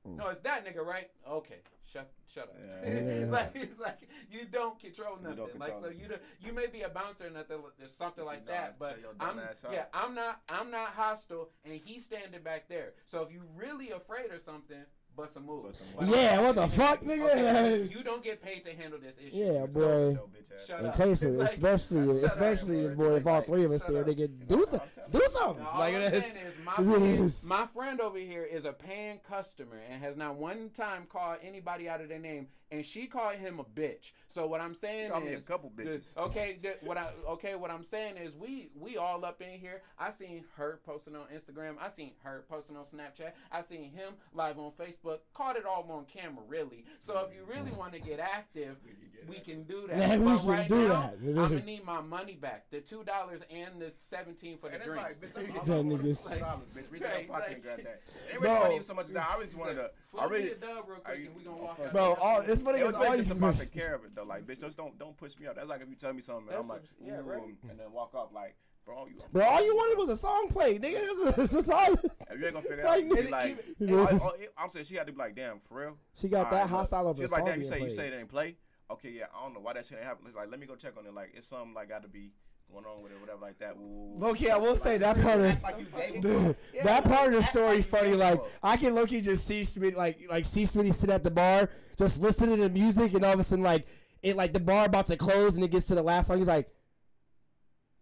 Mm. 0.08 0.16
No, 0.16 0.28
it's 0.30 0.40
that 0.40 0.64
nigga, 0.66 0.84
right? 0.84 1.10
Okay, 1.28 1.60
shut, 1.92 2.10
shut 2.32 2.44
up. 2.44 2.56
Yeah. 2.84 3.24
like, 3.30 3.50
it's 3.54 3.78
like 3.78 4.08
you 4.30 4.46
don't 4.50 4.78
control 4.78 5.16
nothing. 5.22 5.36
don't 5.36 5.58
like, 5.58 5.76
so 5.78 5.88
you 5.88 6.08
don't, 6.08 6.22
you 6.40 6.52
may 6.52 6.66
be 6.66 6.82
a 6.82 6.88
bouncer 6.88 7.24
and 7.24 7.34
nothing, 7.34 7.58
there's 7.78 7.92
something 7.94 8.24
like 8.24 8.40
you 8.40 8.46
that, 8.48 8.78
but 8.78 8.90
tell 8.92 9.00
your 9.00 9.12
dumb 9.14 9.40
I'm, 9.40 9.72
yeah, 9.72 9.84
I'm 9.92 10.14
not, 10.14 10.40
I'm 10.48 10.70
not 10.70 10.88
hostile, 10.88 11.50
and 11.64 11.78
he's 11.84 12.04
standing 12.04 12.42
back 12.42 12.68
there. 12.68 12.92
So 13.06 13.22
if 13.22 13.32
you 13.32 13.42
really 13.54 13.90
afraid 13.90 14.30
or 14.30 14.38
something, 14.38 14.84
bust 15.16 15.36
a 15.36 15.40
move. 15.40 15.64
Bust 15.64 15.80
a 15.80 15.96
But 15.98 16.06
move. 16.06 16.16
Yeah, 16.16 16.40
what 16.40 16.54
the 16.56 16.68
fuck, 16.68 17.02
nigga? 17.02 17.30
Okay, 17.30 17.82
you 17.94 18.02
don't 18.02 18.22
get 18.22 18.42
paid 18.42 18.64
to 18.64 18.74
handle 18.74 18.98
this 18.98 19.16
issue. 19.18 19.36
Yeah, 19.36 19.66
boy. 19.66 19.80
Your 19.80 20.26
bitch 20.28 20.54
ass. 20.54 20.66
Shut 20.66 20.80
In 20.80 20.86
up. 20.86 20.96
cases, 20.96 21.38
Like, 21.38 21.50
especially, 21.50 22.20
shut 22.20 22.24
especially 22.32 22.82
boy. 22.88 22.90
if 22.92 22.96
boy, 22.96 23.14
if 23.16 23.26
all 23.26 23.42
three 23.42 23.64
of 23.64 23.72
us 23.72 23.82
there, 23.84 24.00
up. 24.02 24.06
nigga, 24.06 24.30
do 24.46 24.64
some, 24.66 24.80
do 25.10 25.22
something. 25.28 25.64
All 25.64 25.78
Like 25.78 25.94
I'm 25.94 26.10
saying 26.10 26.36
is 26.36 26.64
my 26.64 26.72
It 26.78 26.84
friend, 26.84 27.34
my 27.46 27.66
friend 27.74 28.00
over 28.00 28.18
here 28.18 28.44
is 28.44 28.64
a 28.64 28.72
paying 28.72 29.20
customer 29.28 29.78
and 29.90 30.02
has 30.02 30.16
not 30.16 30.36
one 30.36 30.70
time 30.76 31.04
called 31.10 31.38
anybody 31.42 31.88
out 31.88 32.00
of 32.00 32.08
their 32.08 32.18
name, 32.18 32.48
and 32.70 32.84
she 32.84 33.06
called 33.06 33.36
him 33.36 33.58
a 33.58 33.64
bitch. 33.64 34.12
So 34.28 34.46
what 34.46 34.60
I'm 34.60 34.74
saying 34.74 35.10
called 35.10 35.24
me 35.24 35.32
a 35.34 35.38
is, 35.38 35.44
couple 35.46 35.72
the- 35.74 35.82
bitches. 35.82 36.02
okay, 36.16 36.58
the- 36.62 36.76
what 36.86 36.96
I 36.98 37.08
okay, 37.30 37.54
what 37.54 37.70
I'm 37.70 37.82
saying 37.84 38.16
is 38.16 38.36
we 38.36 38.70
we 38.78 38.96
all 38.96 39.24
up 39.24 39.40
in 39.42 39.58
here. 39.58 39.82
I 39.98 40.10
seen 40.12 40.44
her 40.56 40.80
posting 40.84 41.16
on 41.16 41.26
Instagram. 41.34 41.74
I 41.80 41.90
seen 41.90 42.12
her 42.22 42.44
posting 42.48 42.76
on 42.76 42.84
Snapchat. 42.84 43.32
I 43.50 43.62
seen 43.62 43.84
him 43.90 44.14
live 44.34 44.58
on 44.58 44.72
Facebook. 44.72 44.98
But 45.02 45.24
caught 45.32 45.56
it 45.56 45.64
all 45.64 45.86
on 45.90 46.04
camera, 46.04 46.42
really. 46.46 46.84
So 47.00 47.18
if 47.28 47.34
you 47.34 47.44
really 47.44 47.70
want 47.76 47.94
to 47.94 48.00
get 48.00 48.20
active, 48.20 48.76
we 49.28 49.38
can 49.38 49.62
do 49.64 49.86
that. 49.88 49.96
Yeah, 49.98 50.18
we 50.18 50.24
but 50.26 50.38
can 50.40 50.46
right 50.48 50.68
do 50.68 50.88
now, 50.88 51.12
that. 51.18 51.18
I'm 51.28 51.34
gonna 51.34 51.62
need 51.62 51.84
my 51.86 52.02
money 52.02 52.34
back. 52.34 52.66
The 52.70 52.80
two 52.80 53.02
dollars 53.04 53.40
and 53.50 53.80
the 53.80 53.92
seventeen 53.96 54.58
for 54.58 54.68
the 54.68 54.74
And 54.76 54.84
drinks. 54.84 55.22
like, 55.22 55.32
bitch, 55.34 55.64
That 55.64 55.72
all 55.72 55.78
over 55.92 56.02
nigga's- 56.02 56.22
fucking 56.22 56.38
dollars, 56.40 56.68
bitch. 56.76 56.90
Reach 56.92 57.02
out 57.02 57.08
Right, 57.12 57.24
your 57.26 57.32
pocket 57.34 57.50
like- 57.50 57.62
grab 57.62 57.76
that. 57.78 58.00
It 58.04 58.32
ain't 58.32 58.40
Bro. 58.42 58.50
really 58.52 58.62
funny 58.72 58.82
so 58.82 58.94
much 58.94 59.06
as 59.06 59.12
that. 59.12 59.28
I 59.30 59.36
really 59.38 59.54
wanted 59.56 59.74
to. 59.76 59.90
I 60.18 60.24
really. 60.26 60.44
me 60.44 60.50
a 60.50 60.54
dub 60.56 60.84
real 60.88 60.98
quick 60.98 61.18
you- 61.18 61.26
and 61.28 61.36
we 61.36 61.42
gonna 61.44 61.56
walk 61.56 61.80
out. 61.80 61.92
Bro, 61.92 62.14
all 62.20 62.40
it's 62.42 62.60
funny 62.60 62.80
It 62.80 62.86
was 62.86 62.94
is 62.94 63.00
all 63.00 63.16
you 63.16 63.22
just 63.22 63.30
about 63.30 63.58
take 63.58 63.72
care 63.72 63.94
of 63.94 64.04
it 64.04 64.14
though. 64.14 64.24
Like, 64.24 64.46
bitch, 64.46 64.60
just 64.60 64.76
don't 64.76 64.98
don't 64.98 65.16
push 65.16 65.32
me 65.38 65.46
up. 65.46 65.56
That's 65.56 65.68
like 65.68 65.80
if 65.80 65.88
you 65.88 65.96
tell 65.96 66.12
me 66.12 66.20
something 66.20 66.48
and 66.48 66.56
I'm 66.58 66.68
like, 66.68 66.82
yeah, 67.02 67.20
right. 67.24 67.40
and 67.70 67.78
then 67.80 67.90
walk 67.92 68.14
off 68.14 68.32
like, 68.34 68.54
bro, 68.84 69.06
you. 69.06 69.20
Bro, 69.32 69.44
all 69.44 69.64
you 69.64 69.74
wanted 69.74 69.98
was 69.98 70.08
a 70.08 70.16
song 70.16 70.48
played, 70.50 70.82
nigga. 70.82 71.00
That's, 71.24 71.38
what- 71.38 71.50
that's 71.50 71.68
all. 71.68 71.92
If 71.94 72.38
you 72.38 72.44
ain't 72.46 72.54
gonna 72.54 72.62
figure 72.62 72.78
it 72.80 72.84
Like, 72.84 73.04
out, 73.04 73.04
you 73.08 73.14
be 73.16 73.22
nigga, 73.22 73.30
like, 73.30 73.64
even- 73.80 74.20
oh, 74.22 74.32
it- 74.38 74.52
I'm 74.58 74.70
saying 74.70 74.86
she 74.86 74.94
had 74.96 75.06
to 75.06 75.12
be 75.12 75.18
like, 75.18 75.34
damn, 75.36 75.60
for 75.68 75.78
real. 75.80 75.96
She 76.14 76.28
got 76.28 76.46
All 76.46 76.50
that 76.52 76.56
right, 76.56 76.62
look. 76.62 76.70
hostile 76.70 77.08
over 77.08 77.16
She 77.18 77.22
a 77.22 77.24
was 77.24 77.32
like, 77.32 77.40
song 77.40 77.46
damn, 77.48 77.60
you 77.62 77.68
being 77.70 77.80
say 77.82 77.84
you 77.90 77.96
say 77.96 78.08
it 78.08 78.14
ain't 78.18 78.28
play. 78.28 78.56
Okay, 78.90 79.10
yeah, 79.10 79.26
I 79.36 79.42
don't 79.44 79.54
know 79.54 79.60
why 79.60 79.74
that 79.74 79.86
shit 79.86 79.98
ain't 79.98 80.06
happening. 80.06 80.28
It's 80.30 80.36
like, 80.36 80.50
let 80.50 80.58
me 80.58 80.66
go 80.66 80.74
check 80.74 80.94
on 80.98 81.06
it. 81.06 81.14
Like, 81.14 81.30
it's 81.36 81.46
something 81.46 81.74
like 81.74 81.88
got 81.88 82.02
to 82.02 82.08
be 82.08 82.32
going 82.72 82.84
on 82.84 83.02
with 83.02 83.12
it, 83.12 83.20
whatever, 83.20 83.40
like 83.40 83.56
that. 83.60 83.76
Ooh. 83.76 84.14
Low 84.18 84.34
key, 84.34 84.50
I 84.50 84.56
will 84.56 84.74
say 84.76 84.98
that 84.98 85.20
part 85.22 85.40
of 85.40 85.62
Like 85.62 85.78
you 85.78 85.86
dating 85.96 86.20
Dude, 86.22 86.40
her. 86.42 86.56
Yeah, 86.74 86.82
that 86.84 87.04
part 87.04 87.28
of 87.32 87.34
the 87.34 87.42
story 87.42 87.82
funny. 87.82 88.14
Like. 88.14 88.40
I 88.62 88.76
can 88.76 88.94
low 88.94 89.06
key 89.06 89.20
just 89.20 89.46
see 89.46 89.60
Smitty, 89.62 89.94
like 89.96 90.18
like 90.28 90.44
see 90.44 90.64
Smitty 90.64 90.92
sit 90.94 91.10
at 91.10 91.22
the 91.22 91.30
bar, 91.30 91.68
just 91.98 92.20
listening 92.20 92.56
to 92.58 92.68
music, 92.68 93.14
and 93.14 93.24
all 93.24 93.32
of 93.34 93.40
a 93.40 93.44
sudden 93.44 93.64
like 93.64 93.86
it 94.22 94.36
like 94.36 94.52
the 94.52 94.60
bar 94.60 94.84
about 94.86 95.06
to 95.06 95.16
close, 95.16 95.54
and 95.56 95.64
it 95.64 95.70
gets 95.70 95.86
to 95.86 95.94
the 95.94 96.02
last 96.02 96.26
song. 96.28 96.38
He's 96.38 96.46
like, 96.48 96.68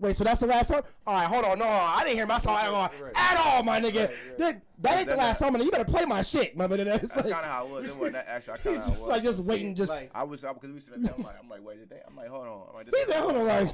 "Wait, 0.01 0.17
so 0.17 0.25
that's 0.25 0.41
the 0.41 0.47
last 0.47 0.69
song? 0.69 0.83
All 1.07 1.15
right, 1.15 1.27
hold 1.27 1.45
on, 1.45 1.59
no, 1.59 1.67
I 1.67 2.03
didn't 2.05 2.17
hear 2.17 2.27
my 2.27 2.39
song 2.39 2.57
at 2.57 2.69
all, 2.69 2.91
Right. 3.03 3.13
at 3.17 3.37
all, 3.39 3.63
my 3.63 3.81
nigga. 3.81 3.97
Right, 4.09 4.09
right. 4.11 4.39
That, 4.39 4.63
that 4.81 4.99
ain't 4.99 5.09
the 5.09 5.17
last 5.17 5.39
that- 5.41 5.45
song, 5.47 5.53
man. 5.55 5.63
You 5.63 5.71
better 5.71 5.85
play 5.85 6.05
my 6.05 6.23
shit, 6.23 6.57
my 6.57 6.67
man. 6.67 6.81
It's 6.81 7.09
That's 7.09 7.17
like, 7.17 7.25
kind 7.33 7.45
of 7.47 7.51
how 7.51 7.67
it 7.67 7.71
was. 7.73 7.85
It 7.87 7.97
wasn't 7.97 8.13
that 8.15 8.27
actually. 8.29 8.55
I 8.55 8.57
kinda 8.59 8.71
he's 8.79 8.89
just 8.89 9.01
was. 9.03 9.09
like 9.09 9.23
just 9.23 9.41
waiting, 9.41 9.75
just. 9.75 9.91
like, 9.91 10.11
I 10.15 10.23
was 10.23 10.41
because 10.41 10.71
we 10.71 10.81
sitting 10.81 11.03
there. 11.03 11.15
I'm 11.17 11.23
like, 11.25 11.37
I'm 11.43 11.49
like, 11.49 11.65
wait, 11.65 11.79
did 11.81 11.91
they? 11.91 12.01
I'm 12.07 12.17
like, 12.17 12.29
hold 12.29 12.47
on. 12.47 12.63
I'm 12.71 12.75
like, 12.75 12.91
this 12.91 13.07
he 13.07 13.13
said, 13.13 13.21
hold 13.23 13.35
on, 13.37 13.47
like 13.47 13.69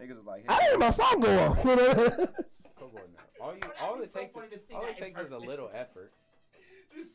niggas 0.00 0.18
is 0.20 0.24
like, 0.26 0.44
I 0.48 0.56
didn't 0.58 0.70
hear 0.70 0.78
my 0.78 0.90
song 0.90 1.20
go 1.20 1.38
off. 1.40 1.62
come 1.62 1.70
on 1.72 1.76
now. 1.76 3.44
All 3.44 3.54
you, 3.54 3.60
all 3.82 3.96
be 3.98 4.04
it 4.04 4.12
takes, 4.14 4.32
funny 4.34 4.48
to 4.48 4.54
is, 4.54 4.60
all 4.74 4.84
it 4.84 4.96
takes 4.98 5.20
is 5.20 5.32
a 5.32 5.38
little 5.38 5.70
effort. 5.74 6.12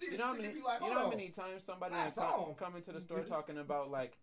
You 0.01 0.17
know 0.17 0.25
how 0.27 0.33
nigga 0.35 0.41
many, 0.41 0.61
like, 0.61 0.81
you 0.81 0.87
know 0.87 0.93
hold 0.93 0.93
how 0.93 1.03
on. 1.05 1.09
many 1.09 1.29
times 1.29 1.63
somebody 1.65 1.93
Last 1.93 2.15
come, 2.15 2.29
song. 2.29 2.55
come 2.57 2.75
into 2.77 2.91
the 2.93 3.01
store 3.01 3.19
talking 3.21 3.57
about 3.57 3.91
like, 3.91 4.13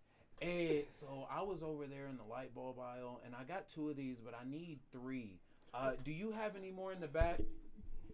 hey, 0.43 0.85
so 0.99 1.27
I 1.31 1.43
was 1.43 1.63
over 1.63 1.87
there 1.87 2.09
in 2.09 2.17
the 2.17 2.25
light 2.25 2.55
bulb 2.55 2.79
aisle 2.81 3.21
and 3.25 3.35
I 3.35 3.45
got 3.45 3.69
two 3.71 3.91
of 3.91 3.97
these, 3.97 4.17
but 4.25 4.35
I 4.35 4.49
need 4.49 4.81
three. 4.91 5.39
Uh, 5.73 5.93
do 6.05 6.11
you 6.11 6.33
have 6.33 6.57
any 6.57 6.71
more 6.71 6.93
in 6.93 7.01
the 7.01 7.07
back? 7.07 7.41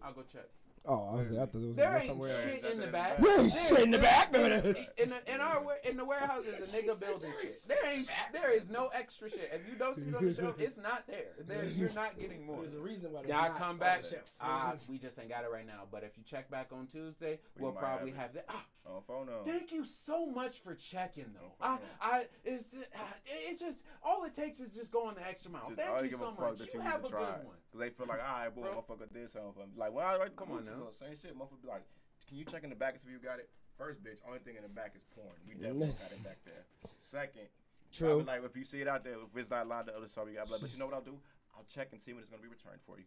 I'll 0.01 0.13
go 0.13 0.21
check. 0.31 0.47
Oh, 0.85 1.09
I, 1.11 1.15
was, 1.15 1.29
there. 1.29 1.41
I 1.43 1.45
thought 1.45 1.61
it 1.61 1.67
was 1.67 1.75
There 1.75 1.85
gonna 1.85 1.95
ain't 1.97 2.03
go 2.03 2.07
somewhere 2.13 2.49
shit 2.49 2.63
else. 2.63 2.73
in 2.73 2.79
the 2.79 2.87
back. 2.87 3.17
There 3.17 3.39
ain't 3.41 3.51
shit 3.51 3.79
in 3.79 3.91
the 3.91 3.99
back, 3.99 4.35
in, 4.35 4.41
man. 4.41 4.75
in, 4.97 5.09
the, 5.09 5.33
in 5.33 5.41
our 5.41 5.61
wa- 5.61 5.73
in 5.83 5.97
the 5.97 6.05
warehouse 6.05 6.43
is 6.45 6.73
a 6.73 6.77
nigga 6.77 6.99
building 6.99 7.31
shit. 7.41 7.55
There 7.67 7.85
ain't 7.85 8.09
there 8.31 8.51
is 8.51 8.69
no 8.69 8.87
extra 8.87 9.29
shit. 9.29 9.49
If 9.53 9.67
you 9.69 9.77
don't 9.77 9.95
see 9.95 10.03
it 10.03 10.15
on 10.15 10.25
the 10.25 10.33
shelf, 10.33 10.59
it's 10.59 10.77
not 10.77 11.05
there. 11.07 11.25
there 11.47 11.65
you're 11.65 11.93
not 11.93 12.17
getting 12.19 12.45
more. 12.45 12.61
There's 12.61 12.73
a 12.75 12.79
reason 12.79 13.11
why. 13.11 13.21
Yeah, 13.27 13.41
I 13.41 13.49
come 13.49 13.77
back. 13.77 14.03
Ah, 14.39 14.73
we 14.87 14.97
just 14.97 15.19
ain't 15.19 15.29
got 15.29 15.43
it 15.43 15.51
right 15.51 15.67
now. 15.67 15.83
But 15.91 16.03
if 16.03 16.17
you 16.17 16.23
check 16.23 16.49
back 16.49 16.69
on 16.71 16.87
Tuesday, 16.87 17.39
We 17.57 17.63
we'll 17.63 17.71
probably 17.73 18.11
have 18.11 18.19
have 18.19 18.33
that. 18.33 18.45
Ah, 18.49 18.65
on 18.85 19.01
phone 19.07 19.27
now. 19.27 19.43
thank 19.45 19.71
you 19.71 19.85
so 19.85 20.25
much 20.25 20.59
for 20.61 20.73
checking, 20.75 21.25
though. 21.33 21.53
No 21.65 21.67
I. 21.67 21.77
I, 22.01 22.25
it's, 22.43 22.73
uh, 22.73 22.77
it 23.25 23.59
just 23.59 23.83
all 24.03 24.23
it 24.23 24.35
takes 24.35 24.59
is 24.59 24.73
just 24.73 24.91
going 24.91 25.15
the 25.15 25.27
extra 25.27 25.51
mile. 25.51 25.69
Just 25.69 25.79
Thank 25.79 26.11
you 26.11 26.17
so 26.17 26.31
much. 26.31 26.59
You 26.59 26.65
you 26.73 26.79
have 26.81 26.99
a 27.05 27.09
good 27.09 27.13
one. 27.13 27.57
Cause 27.71 27.79
they 27.81 27.89
feel 27.89 28.07
like, 28.07 28.19
all 28.19 28.39
right, 28.39 28.55
boy, 28.55 28.63
motherfucker 28.63 29.13
did 29.13 29.31
something. 29.31 29.53
for. 29.53 29.79
Like 29.79 29.93
when 29.93 30.03
I 30.03 30.17
Come 30.35 30.51
on 30.53 30.65
now. 30.69 30.93
same 30.93 31.17
shit, 31.17 31.33
motherfucker 31.33 31.63
be 31.63 31.67
like, 31.67 31.85
can 32.27 32.37
you 32.37 32.45
check 32.45 32.63
in 32.63 32.69
the 32.69 32.77
back 32.77 32.93
and 32.93 33.01
see 33.01 33.09
if 33.09 33.17
you 33.17 33.19
got 33.19 33.39
it? 33.39 33.49
First, 33.77 34.03
bitch, 34.03 34.19
only 34.27 34.39
thing 34.39 34.55
in 34.55 34.63
the 34.63 34.69
back 34.69 34.93
is 34.93 35.01
porn. 35.15 35.33
We 35.47 35.55
definitely 35.55 35.95
got 35.97 36.11
it 36.11 36.23
back 36.23 36.39
there. 36.45 36.63
Second, 37.01 37.47
True. 37.91 38.23
Like 38.25 38.43
if 38.43 38.55
you 38.55 38.65
see 38.65 38.81
it 38.81 38.87
out 38.87 39.03
there, 39.03 39.13
if 39.13 39.35
it's 39.35 39.49
not 39.49 39.67
lined 39.67 39.89
up, 39.89 39.95
other 39.97 40.07
sorry, 40.07 40.33
you 40.33 40.37
got. 40.37 40.47
blood. 40.47 40.61
But 40.61 40.71
you 40.71 40.79
know 40.79 40.85
what 40.85 40.93
I'll 40.93 41.01
do? 41.01 41.17
I'll 41.57 41.65
check 41.73 41.89
and 41.91 42.01
see 42.01 42.13
when 42.13 42.21
it's 42.21 42.29
gonna 42.29 42.41
be 42.41 42.47
returned 42.47 42.79
for 42.85 42.97
you. 42.97 43.05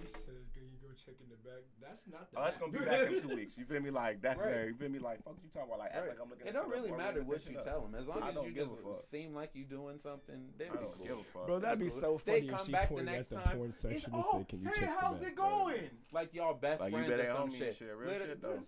She 0.00 0.06
said, 0.08 0.34
"Can 0.54 0.64
you 0.64 0.78
go 0.80 0.88
check 0.96 1.14
in 1.22 1.28
the 1.28 1.36
back?" 1.48 1.62
That's 1.80 2.06
not 2.06 2.30
the. 2.30 2.38
Oh, 2.40 2.44
that's 2.44 2.58
gonna 2.58 2.72
be 2.72 2.78
back 2.80 3.10
in 3.10 3.20
two 3.22 3.28
weeks. 3.36 3.58
You 3.58 3.64
feel 3.64 3.80
me? 3.80 3.90
Like 3.90 4.20
that's 4.22 4.40
Right. 4.40 4.50
there. 4.50 4.66
You 4.68 4.74
feel 4.74 4.88
me? 4.88 4.98
Like 4.98 5.22
fuck, 5.24 5.36
you 5.42 5.48
talking 5.52 5.68
about? 5.68 5.78
Like 5.80 5.94
Right. 5.94 6.08
like 6.08 6.20
I'm 6.22 6.30
looking. 6.30 6.46
It 6.46 6.48
at 6.50 6.54
don't 6.54 6.68
really 6.70 6.90
matter 6.92 7.22
what 7.22 7.44
you 7.46 7.54
shit 7.54 7.64
tell 7.64 7.82
them, 7.82 7.94
as 7.94 8.06
long 8.06 8.22
I 8.22 8.28
as 8.30 8.34
don't 8.34 8.46
you 8.46 8.52
give 8.52 8.68
a 8.68 8.74
just 8.76 8.82
fuck. 8.82 9.04
seem 9.10 9.34
like 9.34 9.50
you 9.54 9.64
doing 9.64 9.98
something. 10.02 10.48
They 10.58 10.66
I 10.68 10.72
be 10.72 10.78
don't 10.78 10.92
cool. 10.96 11.06
give 11.06 11.18
a 11.18 11.24
fuck. 11.24 11.46
Bro, 11.46 11.58
that'd 11.60 11.78
be 11.78 11.88
so 11.90 12.16
They 12.24 12.40
funny 12.40 12.48
if 12.54 12.60
she 12.60 12.72
back 12.72 12.88
the 12.88 12.94
pointed 12.94 13.14
at 13.14 13.28
the 13.28 13.36
time. 13.36 13.56
porn 13.56 13.72
section 13.72 14.14
and 14.14 14.24
said, 14.24 14.48
"Can 14.48 14.60
you 14.60 14.68
hey, 14.68 14.80
check 14.80 14.98
the 14.98 15.04
how's 15.06 15.22
it 15.22 15.36
going? 15.36 15.90
Like 16.12 16.34
y'all 16.34 16.54
best 16.54 16.80
friends 16.88 17.10
or 17.10 17.16
some 17.16 17.26
help 17.26 17.48
me 17.48 17.54
and 17.56 17.64
shit. 17.64 17.76
shit, 17.76 17.96
real 17.96 18.10
shit, 18.18 18.42
though. 18.42 18.62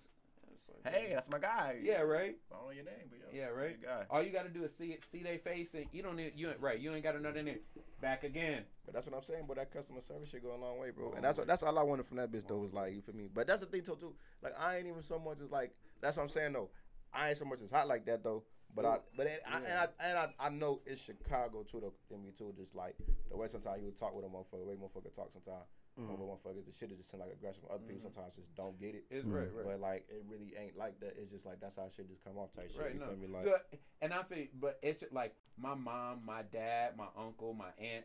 It's- 0.85 0.95
it's 0.95 0.95
like- 0.95 0.95
Hey, 1.09 1.15
that's 1.15 1.29
my 1.31 1.39
guy. 1.39 1.81
Yeah, 1.83 2.01
right. 2.01 2.37
I 2.51 2.55
don't 2.57 2.65
know 2.67 2.71
your 2.71 2.85
name, 2.85 3.09
but 3.11 3.19
yo, 3.19 3.25
Yeah, 3.33 3.47
right. 3.47 3.79
Your 3.81 3.91
guy. 3.91 4.07
All 4.11 4.23
you 4.23 4.31
gotta 4.31 4.49
do 4.49 4.65
is 4.65 4.75
see 4.77 4.93
it, 4.93 5.03
see 5.05 5.23
their 5.23 5.39
face, 5.39 5.75
and 5.75 5.87
you 5.93 6.03
don't 6.03 6.17
need 6.17 6.33
you 6.37 6.49
ain't 6.51 6.61
right. 6.61 6.79
You 6.79 6.93
ain't 6.93 7.03
got 7.03 7.17
another 7.17 7.39
in 7.41 7.47
there. 7.47 7.59
Back 8.01 8.25
again. 8.25 8.65
But 8.85 8.95
that's 8.95 9.07
what 9.07 9.17
I'm 9.17 9.23
saying, 9.23 9.45
But 9.49 9.57
That 9.57 9.73
customer 9.73 10.03
service 10.03 10.29
should 10.29 10.43
go 10.43 10.55
a 10.55 10.57
long 10.57 10.79
way, 10.79 10.91
bro. 10.91 11.07
Long 11.07 11.17
And 11.17 11.25
that's 11.25 11.39
way. 11.39 11.45
that's 11.47 11.63
all 11.63 11.79
I 11.79 11.83
wanted 11.83 12.07
from 12.07 12.19
that 12.19 12.31
bitch 12.31 12.47
though 12.47 12.59
was 12.59 12.73
like 12.73 12.95
you 12.95 13.01
feel 13.03 13.15
me. 13.15 13.29
But 13.33 13.47
that's 13.47 13.61
the 13.61 13.67
thing 13.67 13.83
too, 13.83 13.97
too. 13.97 14.15
Like 14.43 14.55
I 14.59 14.77
ain't 14.77 14.87
even 14.87 15.03
so 15.03 15.19
much 15.19 15.41
as 15.41 15.51
like 15.51 15.75
that's 16.01 16.17
what 16.17 16.25
I'm 16.25 16.29
saying 16.29 16.53
though. 16.53 16.71
I 17.13 17.31
ain't 17.31 17.39
so 17.39 17.45
much 17.45 17.61
as 17.63 17.71
hot 17.71 17.89
like 17.89 18.05
that 18.07 18.23
though. 18.23 18.45
But 18.75 18.85
I 18.85 18.99
but 19.17 19.27
it, 19.29 19.41
I, 19.47 19.57
and 19.59 19.67
I 19.67 19.89
and 20.01 20.19
I, 20.19 20.35
I 20.47 20.49
know 20.49 20.81
it's 20.85 21.01
Chicago 21.01 21.63
too 21.63 21.81
though. 21.81 21.95
In 22.15 22.23
me 22.25 22.33
too, 22.37 22.53
just 22.57 22.75
like 22.75 22.97
the 23.31 23.37
way 23.37 23.47
sometimes 23.49 23.79
you 23.79 23.87
would 23.87 23.97
talk 23.99 24.15
with 24.15 24.25
a 24.25 24.29
motherfucker, 24.29 24.59
the 24.61 24.67
way 24.67 24.75
motherfucker 24.75 25.15
talk 25.15 25.31
sometimes. 25.33 25.65
Mm. 26.01 26.11
Over 26.11 26.25
motherfuckers, 26.25 26.67
the 26.67 26.73
shit 26.73 26.91
is 26.91 26.99
just 26.99 27.11
seem 27.11 27.21
like 27.21 27.31
aggressive. 27.33 27.63
Other 27.71 27.85
people 27.87 28.11
mm-hmm. 28.11 28.15
sometimes 28.15 28.35
just 28.35 28.55
don't 28.57 28.79
get 28.81 28.97
it. 28.97 29.05
It's 29.11 29.25
right, 29.25 29.47
mm. 29.47 29.57
right. 29.57 29.67
But 29.67 29.81
like 29.81 30.07
it 30.09 30.25
really 30.29 30.53
ain't 30.59 30.77
like 30.77 30.99
that. 31.01 31.15
It's 31.17 31.31
just 31.31 31.47
like 31.47 31.61
that's 31.61 31.77
how 31.77 31.89
shit 31.95 32.09
just 32.09 32.25
come 32.25 32.37
off 32.37 32.53
type 32.55 32.71
shit. 32.73 32.83
Right, 32.83 32.95
you 32.95 33.01
no. 33.01 33.07
feel 33.07 33.17
me? 33.17 33.29
Like 33.29 33.45
But- 33.45 33.79
and 34.03 34.13
I 34.13 34.23
feel, 34.25 34.47
but 34.59 34.79
it's 34.83 35.01
just 35.01 35.13
like 35.13 35.35
my 35.57 35.75
mom, 35.75 36.23
my 36.27 36.43
dad, 36.43 36.97
my 36.97 37.07
uncle, 37.17 37.55
my 37.55 37.71
aunt, 37.79 38.05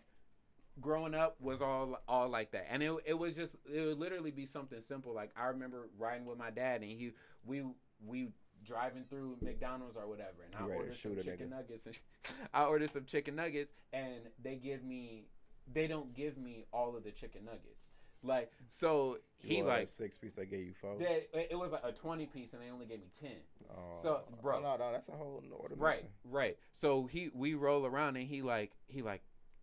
growing 0.79 1.15
up 1.15 1.35
was 1.41 1.61
all 1.61 1.99
all 2.07 2.29
like 2.29 2.51
that, 2.51 2.67
and 2.69 2.83
it 2.83 2.93
it 3.05 3.13
was 3.17 3.35
just 3.35 3.55
it 3.71 3.81
would 3.81 3.99
literally 3.99 4.31
be 4.31 4.45
something 4.45 4.81
simple. 4.81 5.13
Like 5.13 5.31
I 5.35 5.47
remember 5.47 5.89
riding 5.97 6.25
with 6.25 6.37
my 6.37 6.51
dad, 6.51 6.81
and 6.81 6.91
he 6.91 7.11
we 7.45 7.63
we 8.05 8.29
driving 8.65 9.05
through 9.09 9.37
McDonald's 9.41 9.95
or 9.95 10.07
whatever, 10.07 10.43
and 10.45 10.55
I 10.55 10.59
You 10.59 10.69
ready 10.69 10.79
to 10.79 10.85
ordered 10.85 10.97
some 10.97 11.15
chicken 11.17 11.47
nigga. 11.47 11.49
nuggets, 11.49 11.85
and 11.85 11.97
I 12.53 12.63
ordered 12.65 12.91
some 12.91 13.05
chicken 13.05 13.35
nuggets, 13.35 13.73
and 13.93 14.15
they 14.41 14.55
give 14.55 14.83
me 14.83 15.25
they 15.73 15.87
don't 15.87 16.13
give 16.13 16.37
me 16.37 16.65
all 16.71 16.95
of 16.95 17.03
the 17.03 17.11
chicken 17.11 17.45
nuggets. 17.45 17.89
Like 18.21 18.51
so, 18.67 19.17
he 19.37 19.61
ordered 19.61 19.69
like 19.69 19.87
six 19.87 20.17
piece 20.17 20.33
I 20.39 20.43
gave 20.43 20.65
you 20.65 20.73
four. 20.73 20.97
they, 20.97 21.27
it 21.49 21.57
was 21.57 21.71
like 21.71 21.83
a 21.85 21.93
twenty 21.93 22.25
piece, 22.25 22.51
and 22.51 22.61
they 22.61 22.69
only 22.69 22.85
gave 22.85 22.99
me 22.99 23.07
ten. 23.17 23.31
Oh, 23.71 23.97
so, 24.01 24.21
bro. 24.41 24.59
no, 24.59 24.75
no, 24.75 24.91
that's 24.91 25.07
a 25.07 25.13
whole 25.13 25.41
order. 25.57 25.75
Right, 25.75 26.03
right. 26.25 26.57
So 26.71 27.05
he 27.05 27.29
we 27.33 27.53
roll 27.53 27.85
around 27.85 28.17
and 28.17 28.27
he 28.27 28.41
like 28.41 28.71
he 28.87 29.01
like, 29.01 29.21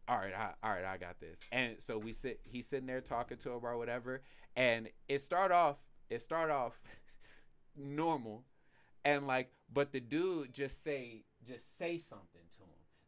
all 0.08 0.16
right, 0.16 0.32
I, 0.32 0.52
all 0.62 0.72
right, 0.72 0.84
I 0.84 0.96
got 0.96 1.20
this. 1.20 1.36
And 1.52 1.76
so 1.78 1.98
we 1.98 2.14
sit. 2.14 2.40
He's 2.44 2.66
sitting 2.66 2.86
there 2.86 3.02
talking 3.02 3.36
to 3.38 3.50
him 3.50 3.60
or 3.62 3.76
whatever. 3.76 4.22
And 4.54 4.88
it 5.06 5.20
start 5.20 5.52
off. 5.52 5.76
It 6.08 6.22
start 6.22 6.50
off 6.50 6.80
normal, 7.76 8.44
and 9.04 9.26
like, 9.26 9.50
but 9.70 9.92
the 9.92 10.00
dude 10.00 10.54
just 10.54 10.82
say 10.82 11.24
just 11.46 11.76
say 11.76 11.98
something. 11.98 12.45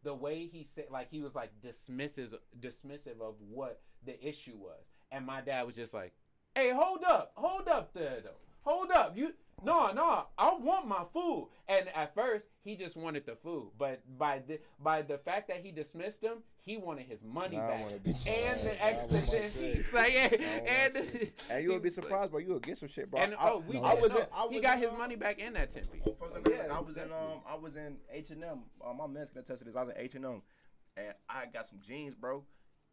The 0.03 0.15
way 0.15 0.47
he 0.47 0.65
said, 0.65 0.87
like 0.91 1.11
he 1.11 1.21
was 1.21 1.35
like 1.35 1.51
dismissive, 1.65 2.35
dismissive 2.59 3.21
of 3.21 3.35
what 3.41 3.81
the 4.05 4.27
issue 4.27 4.57
was. 4.57 4.91
And 5.11 5.27
my 5.27 5.41
dad 5.41 5.67
was 5.67 5.75
just 5.75 5.93
like, 5.93 6.13
"Hey, 6.55 6.71
hold 6.71 7.03
up, 7.05 7.33
hold 7.35 7.69
up 7.69 7.93
there 7.93 8.21
though, 8.23 8.41
hold 8.63 8.91
up, 8.91 9.17
you." 9.17 9.35
No, 9.65 9.93
no, 9.93 10.27
I 10.39 10.55
want 10.55 10.87
my 10.87 11.05
food. 11.13 11.49
And 11.69 11.89
at 11.95 12.15
first, 12.15 12.49
he 12.63 12.77
just 12.77 12.97
wanted 12.97 13.27
the 13.27 13.35
food, 13.37 13.71
but 13.79 14.01
by 14.19 14.41
the 14.47 14.61
by 14.83 15.03
the 15.03 15.19
fact 15.19 15.49
that 15.49 15.59
he 15.59 15.73
dismissed 15.73 16.23
him, 16.23 16.39
he 16.61 16.77
wanted 16.77 17.07
his 17.07 17.23
money 17.25 17.57
Now 17.57 17.69
back 17.69 17.81
and 17.81 18.05
the 18.05 18.85
I 18.85 18.89
extra 18.91 19.17
want 19.19 19.53
shit. 19.53 19.93
Like, 19.93 20.41
Now 20.41 20.47
and. 20.47 21.31
And 21.51 21.65
you 21.65 21.73
would 21.73 21.83
be 21.83 21.91
surprised, 21.91 22.31
bro. 22.31 22.41
You 22.41 22.55
would 22.55 22.63
get 22.63 22.79
some 22.79 22.89
shit, 22.89 23.11
bro. 23.11 23.21
And 23.21 23.35
I, 23.35 23.51
oh, 23.51 23.65
we 23.67 23.75
no, 23.77 23.83
I 23.85 23.91
I 23.91 23.95
was 23.95 24.03
was 24.03 24.13
in, 24.13 24.19
in- 24.19 24.27
I 24.33 24.47
he 24.51 24.61
got 24.61 24.77
in, 24.77 24.83
his 24.83 24.91
um, 24.93 24.99
money 24.99 25.17
back 25.17 25.39
in 25.39 25.53
that 25.55 25.75
ten 25.75 25.85
piece. 25.87 26.03
Yeah, 26.49 26.73
I 26.73 26.81
was 26.81 26.97
in 26.97 27.05
um 27.13 27.41
I 27.49 27.55
was 27.57 27.77
in 27.77 27.97
H 28.13 28.31
and 28.31 28.45
M. 28.45 28.61
Uh, 28.85 28.93
my 28.95 29.07
man's 29.07 29.31
gonna 29.31 29.45
test 29.47 29.65
this. 29.65 29.75
I 29.77 29.83
was 29.83 29.95
in 29.95 30.01
H 30.01 30.15
and 30.15 30.25
M, 30.25 30.43
and 30.97 31.15
I 31.29 31.47
got 31.53 31.69
some 31.69 31.81
jeans, 31.87 32.15
bro. 32.15 32.45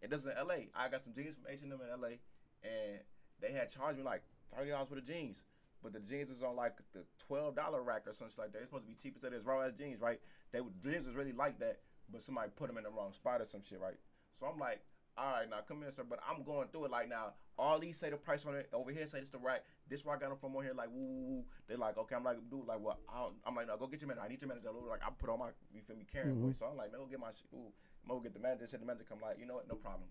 It 0.01 0.09
doesn't 0.09 0.33
L 0.37 0.51
A. 0.51 0.67
I 0.75 0.89
got 0.89 1.03
some 1.03 1.13
jeans 1.13 1.35
from 1.35 1.45
H 1.53 1.59
and 1.63 1.71
M 1.71 1.79
in 1.81 1.89
L 1.91 2.03
A, 2.05 2.19
and 2.67 2.99
they 3.41 3.51
had 3.51 3.71
charged 3.71 3.97
me 3.99 4.03
like 4.03 4.23
thirty 4.55 4.71
dollars 4.71 4.89
for 4.89 4.95
the 4.95 5.01
jeans. 5.01 5.37
But 5.85 5.93
the 5.93 5.99
jeans 5.99 6.31
is 6.31 6.41
on 6.41 6.55
like 6.55 6.73
the 6.93 7.05
twelve 7.27 7.55
dollar 7.55 7.83
rack 7.83 8.07
or 8.07 8.13
something 8.13 8.33
like 8.39 8.51
that. 8.53 8.57
It's 8.57 8.69
supposed 8.69 8.85
to 8.85 8.89
be 8.89 8.97
cheap 8.97 9.13
instead 9.13 9.33
of 9.33 9.45
raw 9.45 9.61
ass 9.61 9.73
jeans, 9.77 10.01
right? 10.01 10.19
They 10.51 10.59
would 10.59 10.81
jeans 10.81 11.05
was 11.05 11.15
really 11.15 11.31
like 11.31 11.59
that, 11.59 11.77
but 12.11 12.23
somebody 12.23 12.49
put 12.55 12.67
them 12.67 12.77
in 12.77 12.83
the 12.85 12.89
wrong 12.89 13.13
spot 13.13 13.39
or 13.39 13.45
some 13.45 13.61
shit, 13.61 13.79
right? 13.79 13.93
So 14.39 14.47
I'm 14.47 14.57
like, 14.57 14.81
all 15.15 15.31
right, 15.31 15.47
now 15.47 15.61
come 15.61 15.85
here, 15.85 15.91
sir. 15.91 16.01
But 16.09 16.19
I'm 16.25 16.41
going 16.41 16.69
through 16.73 16.85
it 16.85 16.91
like 16.91 17.07
now. 17.07 17.37
All 17.57 17.77
these 17.77 17.97
say 17.97 18.09
the 18.09 18.17
price 18.17 18.45
on 18.47 18.55
it 18.55 18.67
over 18.73 18.89
here 18.89 19.05
say 19.05 19.19
it's 19.19 19.29
the 19.29 19.37
right. 19.37 19.61
This 19.87 20.03
where 20.03 20.17
I 20.17 20.19
got 20.19 20.29
them 20.29 20.41
from 20.41 20.57
over 20.57 20.65
here, 20.65 20.73
like 20.73 20.89
woo 20.89 21.05
woo 21.05 21.23
woo. 21.29 21.43
They're 21.69 21.77
like, 21.77 21.99
okay, 21.99 22.15
I'm 22.15 22.23
like, 22.23 22.41
dude, 22.49 22.65
like 22.65 22.81
what? 22.81 22.97
I 23.07 23.21
don't, 23.21 23.35
I'm 23.45 23.55
like, 23.55 23.67
no, 23.67 23.77
go 23.77 23.85
get 23.85 24.01
your 24.01 24.09
manager. 24.09 24.25
I 24.25 24.27
need 24.27 24.41
your 24.41 24.49
manager. 24.49 24.73
Like 24.73 25.05
I 25.05 25.13
put 25.13 25.29
on 25.29 25.37
my, 25.37 25.53
you 25.69 25.85
feel 25.85 25.95
me, 25.95 26.05
Karen 26.11 26.33
voice. 26.33 26.57
Mm-hmm. 26.57 26.65
So 26.65 26.65
I'm 26.65 26.75
like, 26.75 26.91
man, 26.91 26.99
go 26.99 27.05
get 27.05 27.21
my 27.21 27.29
shit. 27.29 27.47
Ooh, 27.53 27.69
I'm 28.03 28.09
gonna 28.09 28.25
get 28.25 28.33
the 28.33 28.41
manager. 28.41 28.65
Shit, 28.67 28.81
the 28.81 28.89
manager 28.89 29.05
come 29.07 29.21
like, 29.21 29.37
you 29.37 29.45
know 29.45 29.61
what? 29.61 29.69
No 29.69 29.77
problem. 29.77 30.09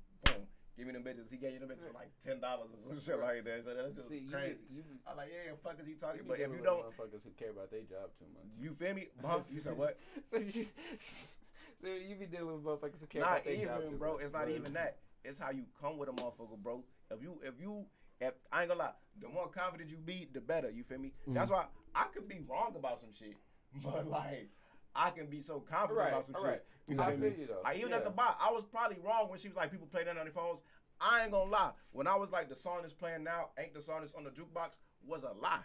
Boom. 0.77 0.87
Give 0.87 0.87
me 0.87 0.93
them 0.93 1.03
bitches. 1.07 1.31
He 1.31 1.37
gave 1.37 1.53
you 1.55 1.61
them 1.61 1.69
bitches 1.69 1.87
for 1.87 1.95
like 1.95 2.11
ten 2.23 2.41
dollars 2.41 2.71
or 2.75 2.95
some 2.95 3.01
shit 3.01 3.21
like 3.21 3.45
that. 3.45 3.63
So 3.65 3.75
that's 3.75 3.95
just 3.95 4.09
See, 4.09 4.27
crazy. 4.31 4.59
be- 4.71 4.77
you, 4.77 4.83
I'm 5.07 5.17
like, 5.17 5.31
yeah, 5.31 5.55
fuck 5.63 5.79
is 5.79 5.87
he 5.87 5.93
you 5.93 5.99
talking? 5.99 6.23
be 6.23 6.29
But 6.29 6.41
if 6.41 6.51
you 6.51 6.63
don't, 6.63 6.83
motherfuckers 6.83 7.23
who 7.23 7.31
care 7.39 7.51
about 7.51 7.71
their 7.71 7.87
job 7.87 8.11
too 8.19 8.27
much. 8.35 8.47
you 8.59 8.75
feel 8.75 8.95
me? 8.95 9.09
Huh? 9.23 9.41
You 9.51 9.61
said 9.61 9.79
what? 9.79 9.99
so, 10.33 10.39
you, 10.39 10.67
so 11.01 11.89
you 11.89 12.15
be 12.19 12.27
dealing 12.27 12.59
with 12.59 12.65
motherfuckers 12.65 13.01
who 13.01 13.07
care 13.07 13.23
not 13.23 13.43
about 13.43 13.45
their 13.45 13.57
job 13.65 13.81
even, 13.81 13.91
too 13.93 13.99
bro. 13.99 14.13
much. 14.15 14.23
It's 14.23 14.35
not 14.35 14.49
even 14.51 14.73
that. 14.75 14.97
It's 15.25 15.39
how 15.39 15.51
you 15.51 15.65
come 15.81 15.97
with 15.97 16.09
a 16.09 16.13
motherfucker, 16.13 16.59
bro. 16.63 16.83
If 17.11 17.23
you, 17.23 17.39
if 17.43 17.55
you, 17.61 17.87
if 18.21 18.35
I 18.51 18.63
ain't 18.63 18.69
gonna 18.69 18.81
lie, 18.81 18.97
the 19.21 19.29
more 19.29 19.49
confident 19.49 19.91
you 19.91 19.97
be, 19.97 20.29
the 20.33 20.41
better. 20.41 20.71
You 20.71 20.83
feel 20.85 20.99
me? 20.99 21.13
That's 21.29 21.51
mm. 21.51 21.55
why 21.55 21.67
I 21.95 22.05
could 22.13 22.29
be 22.29 22.41
wrong 22.49 22.75
about 22.77 23.01
some 23.01 23.11
shit, 23.17 23.37
but 23.85 24.09
like 24.09 24.51
I 24.97 25.11
can 25.11 25.27
be 25.27 25.43
so 25.43 25.61
confident 25.61 25.99
Right, 25.99 26.09
about 26.09 26.25
some 26.25 26.35
right. 26.43 26.55
shit. 26.55 26.67
You 26.87 27.01
I 27.03 27.11
feel 27.13 27.21
feel 27.21 27.39
you 27.41 27.47
though. 27.47 27.63
I 27.65 27.75
even 27.77 27.91
yeah. 27.91 27.97
at 27.97 28.05
the 28.05 28.11
bar, 28.11 28.37
I 28.41 28.51
was 28.53 28.65
probably 28.65 28.99
wrong 29.05 29.29
when 29.29 29.39
she 29.39 29.49
was 29.49 29.57
like, 29.57 29.71
people 29.71 29.87
play 29.87 30.05
that 30.05 30.17
on 30.17 30.25
their 30.25 30.33
phones. 30.33 30.61
I 31.01 31.23
ain't 31.23 31.33
gonna 31.33 31.51
lie. 31.51 31.71
When 31.93 32.07
I 32.07 32.15
was 32.15 32.31
like, 32.31 32.49
the 32.49 32.55
song 32.57 32.79
that's 32.83 32.93
playing 32.93 33.25
now, 33.25 33.49
ain't 33.59 33.75
the 33.75 33.83
song 33.83 34.01
that's 34.01 34.15
on 34.15 34.25
the 34.25 34.31
jukebox, 34.31 34.77
was 35.07 35.23
a 35.25 35.33
lie. 35.43 35.65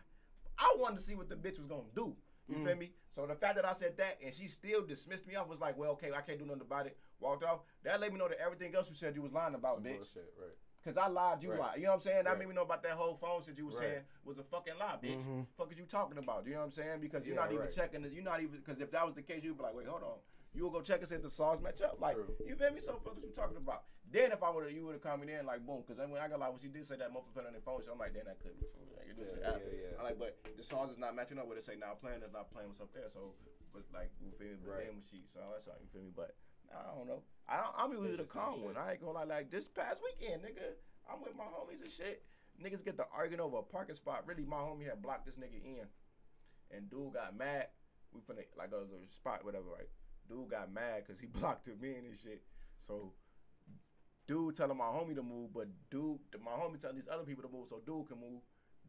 I 0.58 0.76
wanted 0.80 0.98
to 0.98 1.04
see 1.04 1.16
what 1.16 1.30
the 1.30 1.36
bitch 1.36 1.58
was 1.58 1.68
gonna 1.68 1.84
do. 1.96 2.16
You 2.48 2.56
Mm. 2.56 2.66
feel 2.66 2.76
me? 2.78 2.92
So 3.12 3.28
the 3.28 3.36
fact 3.36 3.56
that 3.58 3.66
I 3.66 3.74
said 3.74 3.96
that 3.98 4.18
and 4.26 4.34
she 4.34 4.48
still 4.48 4.82
dismissed 4.82 5.28
me 5.28 5.36
off 5.36 5.48
was 5.48 5.60
like, 5.62 5.78
well, 5.78 5.92
okay, 5.92 6.12
I 6.12 6.22
can't 6.22 6.40
do 6.40 6.46
nothing 6.46 6.62
about 6.62 6.88
it. 6.88 6.98
Walked 7.20 7.44
off. 7.44 7.60
That 7.84 8.00
let 8.02 8.12
me 8.12 8.18
know 8.18 8.28
that 8.28 8.40
everything 8.44 8.74
else 8.74 8.90
you 8.90 8.96
said 8.96 9.16
you 9.16 9.22
was 9.22 9.32
lying 9.32 9.54
about, 9.54 9.76
Some 9.76 9.84
bitch. 9.84 9.96
bullshit, 9.98 10.34
right? 10.40 10.56
Cause 10.90 10.98
I 10.98 11.08
lied, 11.08 11.44
you 11.44 11.52
Right. 11.52 11.60
lied. 11.60 11.78
You 11.78 11.84
know 11.84 11.90
what 11.90 11.96
I'm 11.98 12.02
saying? 12.02 12.24
That 12.24 12.32
Right. 12.32 12.40
made 12.40 12.48
me 12.50 12.56
know 12.56 12.64
about 12.64 12.82
that 12.82 12.94
whole 12.94 13.14
phone 13.14 13.42
shit 13.44 13.58
you 13.58 13.68
was 13.68 13.76
Right. 13.76 14.02
saying 14.02 14.06
was 14.24 14.40
a 14.40 14.44
fucking 14.44 14.78
lie, 14.80 14.98
bitch. 14.98 15.18
Mm-hmm. 15.22 15.42
Fuck 15.56 15.72
is 15.72 15.78
you 15.78 15.86
talking 15.86 16.18
about? 16.18 16.46
You 16.48 16.54
know 16.54 16.60
what 16.60 16.66
I'm 16.66 16.72
saying? 16.72 17.00
Because 17.00 17.26
you're 17.28 17.36
Yeah, 17.36 17.44
not 17.44 17.52
even 17.54 17.70
checking. 17.70 18.02
The, 18.02 18.10
you're 18.10 18.24
not 18.24 18.42
even 18.42 18.58
because 18.58 18.82
if 18.82 18.90
that 18.92 19.06
was 19.06 19.14
the 19.14 19.22
case, 19.22 19.44
you'd 19.44 19.56
be 19.58 19.62
like, 19.64 19.76
wait, 19.76 19.86
hold 19.86 20.02
on. 20.02 20.18
You 20.56 20.64
will 20.64 20.72
go 20.72 20.82
check 20.82 21.00
and 21.02 21.08
see 21.08 21.14
if 21.14 21.22
the 21.22 21.30
songs 21.30 21.62
match 21.62 21.80
up. 21.84 22.02
Like, 22.02 22.16
True. 22.16 22.34
you 22.44 22.56
feel 22.56 22.72
me? 22.72 22.82
So 22.82 22.98
fuck 22.98 23.16
is 23.18 23.24
you 23.24 23.30
talking 23.30 23.58
about? 23.58 23.84
Then 24.10 24.32
if 24.32 24.42
I 24.42 24.50
would 24.50 24.64
have, 24.66 24.74
you 24.74 24.84
would 24.90 24.94
have 24.98 25.04
come 25.06 25.22
in 25.22 25.46
like 25.46 25.62
boom. 25.64 25.84
Cause 25.86 25.98
then 25.98 26.10
when 26.10 26.20
I 26.22 26.28
got 26.28 26.40
like 26.40 26.50
when 26.50 26.60
she 26.60 26.70
did 26.70 26.88
say 26.88 26.96
that 26.98 27.14
motherfucker 27.14 27.46
on 27.46 27.54
their 27.54 27.62
phone, 27.62 27.82
shit, 27.82 27.92
I'm 27.94 28.00
like, 28.00 28.14
then 28.18 28.26
that 28.26 28.40
could 28.42 28.58
be 28.60 28.66
true. 28.66 28.90
Like, 28.98 29.06
you 29.06 29.14
just 29.14 29.38
Yeah, 29.38 29.54
say 29.54 29.78
yeah, 29.78 29.94
yeah. 29.94 29.98
I'm 30.02 30.06
like, 30.10 30.18
but 30.18 30.42
the 30.58 30.64
songs 30.64 30.90
is 30.92 30.98
not 30.98 31.14
matching 31.14 31.38
up 31.38 31.46
with 31.48 31.60
it. 31.60 31.66
Say 31.66 31.76
now 31.78 31.94
playing 31.94 32.24
is 32.26 32.34
not 32.34 32.50
playing 32.50 32.70
what's 32.70 32.82
up 32.82 32.90
there. 32.98 33.06
So, 33.14 33.36
but 33.72 33.86
like, 33.94 34.10
you 34.18 34.32
feel 34.42 34.58
me? 34.58 34.66
But 34.66 34.74
Right. 34.74 34.86
then 34.90 34.98
when 34.98 35.06
she, 35.06 35.22
so 35.30 35.38
that's 35.54 35.68
how 35.70 35.78
you 35.78 35.86
feel 35.94 36.02
me? 36.02 36.10
But 36.16 36.34
I 36.74 36.96
don't 36.96 37.08
know. 37.08 37.22
I 37.48 37.58
don't, 37.58 37.74
I'm 37.78 37.92
usually 37.92 38.18
the 38.18 38.30
calm 38.30 38.64
one. 38.64 38.78
I 38.78 38.94
ain't 38.94 39.02
gonna 39.02 39.14
lie. 39.14 39.24
Like 39.24 39.52
this 39.52 39.66
past 39.66 40.02
weekend, 40.06 40.44
nigga, 40.44 40.78
I'm 41.10 41.22
with 41.22 41.36
my 41.36 41.50
homies 41.50 41.82
and 41.84 41.92
shit. 41.92 42.24
Niggas 42.62 42.86
get 42.86 42.98
to 42.98 43.06
arguing 43.16 43.42
over 43.42 43.58
a 43.58 43.64
parking 43.64 43.96
spot. 43.96 44.24
Really, 44.28 44.46
my 44.46 44.58
homie 44.58 44.86
had 44.86 45.02
blocked 45.02 45.26
this 45.26 45.36
nigga 45.36 45.58
in, 45.64 45.88
and 46.72 46.90
dude 46.90 47.14
got 47.14 47.38
mad. 47.38 47.68
We 48.14 48.22
finna 48.22 48.46
like 48.58 48.70
a 48.74 48.86
spot, 49.14 49.46
whatever, 49.46 49.66
right? 49.78 49.90
Dude 50.30 50.50
got 50.50 50.74
mad 50.74 51.04
because 51.06 51.20
he 51.20 51.28
blocked 51.40 51.68
him 51.68 51.82
in 51.82 52.06
and 52.06 52.20
shit. 52.22 52.44
So, 52.86 53.14
dude 54.28 54.56
telling 54.56 54.78
my 54.78 54.86
homie 54.86 55.16
to 55.16 55.24
move, 55.24 55.54
but 55.54 55.68
dude, 55.90 56.20
my 56.44 56.52
homie 56.52 56.80
telling 56.82 56.98
these 56.98 57.10
other 57.12 57.24
people 57.24 57.44
to 57.44 57.50
move 57.50 57.68
so 57.70 57.82
dude 57.86 58.08
can 58.08 58.20
move. 58.20 58.42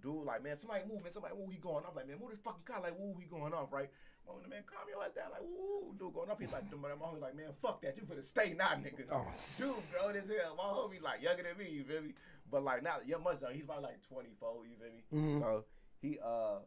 Dude, 0.03 0.25
like, 0.25 0.43
man, 0.43 0.59
somebody 0.59 0.85
move, 0.89 1.03
man, 1.03 1.13
somebody 1.13 1.37
move, 1.37 1.53
he 1.53 1.59
going 1.59 1.85
off. 1.85 1.95
Like, 1.95 2.09
man, 2.09 2.17
move 2.19 2.31
this 2.31 2.41
fucking 2.41 2.65
car, 2.65 2.81
like, 2.81 2.97
woo, 2.99 3.15
he 3.21 3.27
going 3.29 3.53
off, 3.53 3.69
right? 3.71 3.91
My 4.31 4.37
homie, 4.39 4.51
man, 4.51 4.63
calm 4.67 4.87
your 4.89 5.03
ass 5.03 5.11
down, 5.15 5.31
like, 5.33 5.43
woo, 5.43 5.95
dude 5.99 6.15
going 6.15 6.31
off. 6.31 6.39
He's 6.39 6.53
like, 6.53 6.71
my 6.71 6.89
homie, 6.91 7.21
like, 7.21 7.37
man, 7.37 7.51
fuck 7.63 7.83
that, 7.83 7.97
you 7.97 8.03
finna 8.05 8.25
stay 8.25 8.55
now, 8.57 8.79
nigga. 8.79 9.11
Oh. 9.11 9.27
Dude, 9.59 9.75
bro, 9.91 10.13
this 10.13 10.29
hell, 10.29 10.55
my 10.57 10.65
homie, 10.65 11.03
like, 11.03 11.23
younger 11.23 11.43
than 11.43 11.59
me, 11.59 11.71
you 11.71 11.85
feel 11.85 12.03
me? 12.03 12.15
But, 12.51 12.63
like, 12.63 12.83
now, 12.83 12.97
young 13.07 13.23
much 13.23 13.43
young, 13.43 13.55
he's 13.55 13.65
probably 13.65 13.85
like 13.85 14.03
24, 14.09 14.67
you 14.67 14.77
feel 14.79 14.93
me? 14.95 15.03
Mhm. 15.11 15.41
So, 15.41 15.65
he, 16.03 16.19
uh, 16.23 16.59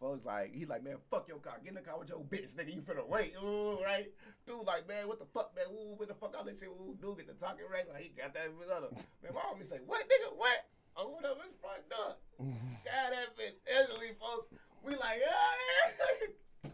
folks 0.00 0.24
like, 0.24 0.52
he's 0.54 0.68
like, 0.68 0.82
man, 0.82 0.96
fuck 1.10 1.28
your 1.28 1.38
car, 1.38 1.60
get 1.62 1.68
in 1.70 1.74
the 1.76 1.80
car 1.80 1.98
with 1.98 2.08
your 2.08 2.20
bitch, 2.20 2.56
nigga, 2.56 2.74
you 2.74 2.82
finna 2.82 3.06
wait, 3.06 3.34
ooh, 3.42 3.78
right? 3.82 4.12
Dude, 4.46 4.64
like, 4.66 4.88
man, 4.88 5.08
what 5.08 5.18
the 5.18 5.26
fuck, 5.32 5.54
man, 5.54 5.66
ooh, 5.70 5.94
what 5.96 6.08
the 6.08 6.14
fuck, 6.14 6.34
all 6.36 6.44
this 6.44 6.60
shit, 6.60 6.68
ooh, 6.68 6.96
dude, 7.00 7.16
get 7.18 7.26
the 7.28 7.34
talking 7.34 7.64
right, 7.70 7.88
like, 7.92 8.02
he 8.02 8.08
got 8.16 8.32
that 8.34 8.48
other. 8.74 8.88
Man, 9.22 9.32
my 9.34 9.40
homie 9.40 9.66
say, 9.66 9.78
what, 9.86 10.02
nigga, 10.08 10.36
what? 10.36 10.66
Oh, 10.96 11.08
what 11.08 11.24
up, 11.24 11.40
his 11.40 11.56
front 11.60 11.88
door. 11.88 12.16
God, 12.40 13.08
that 13.12 13.32
bitch, 13.38 13.56
instantly, 13.64 14.12
folks, 14.20 14.48
we 14.84 14.96
like, 14.96 15.22
yeah, 15.24 16.68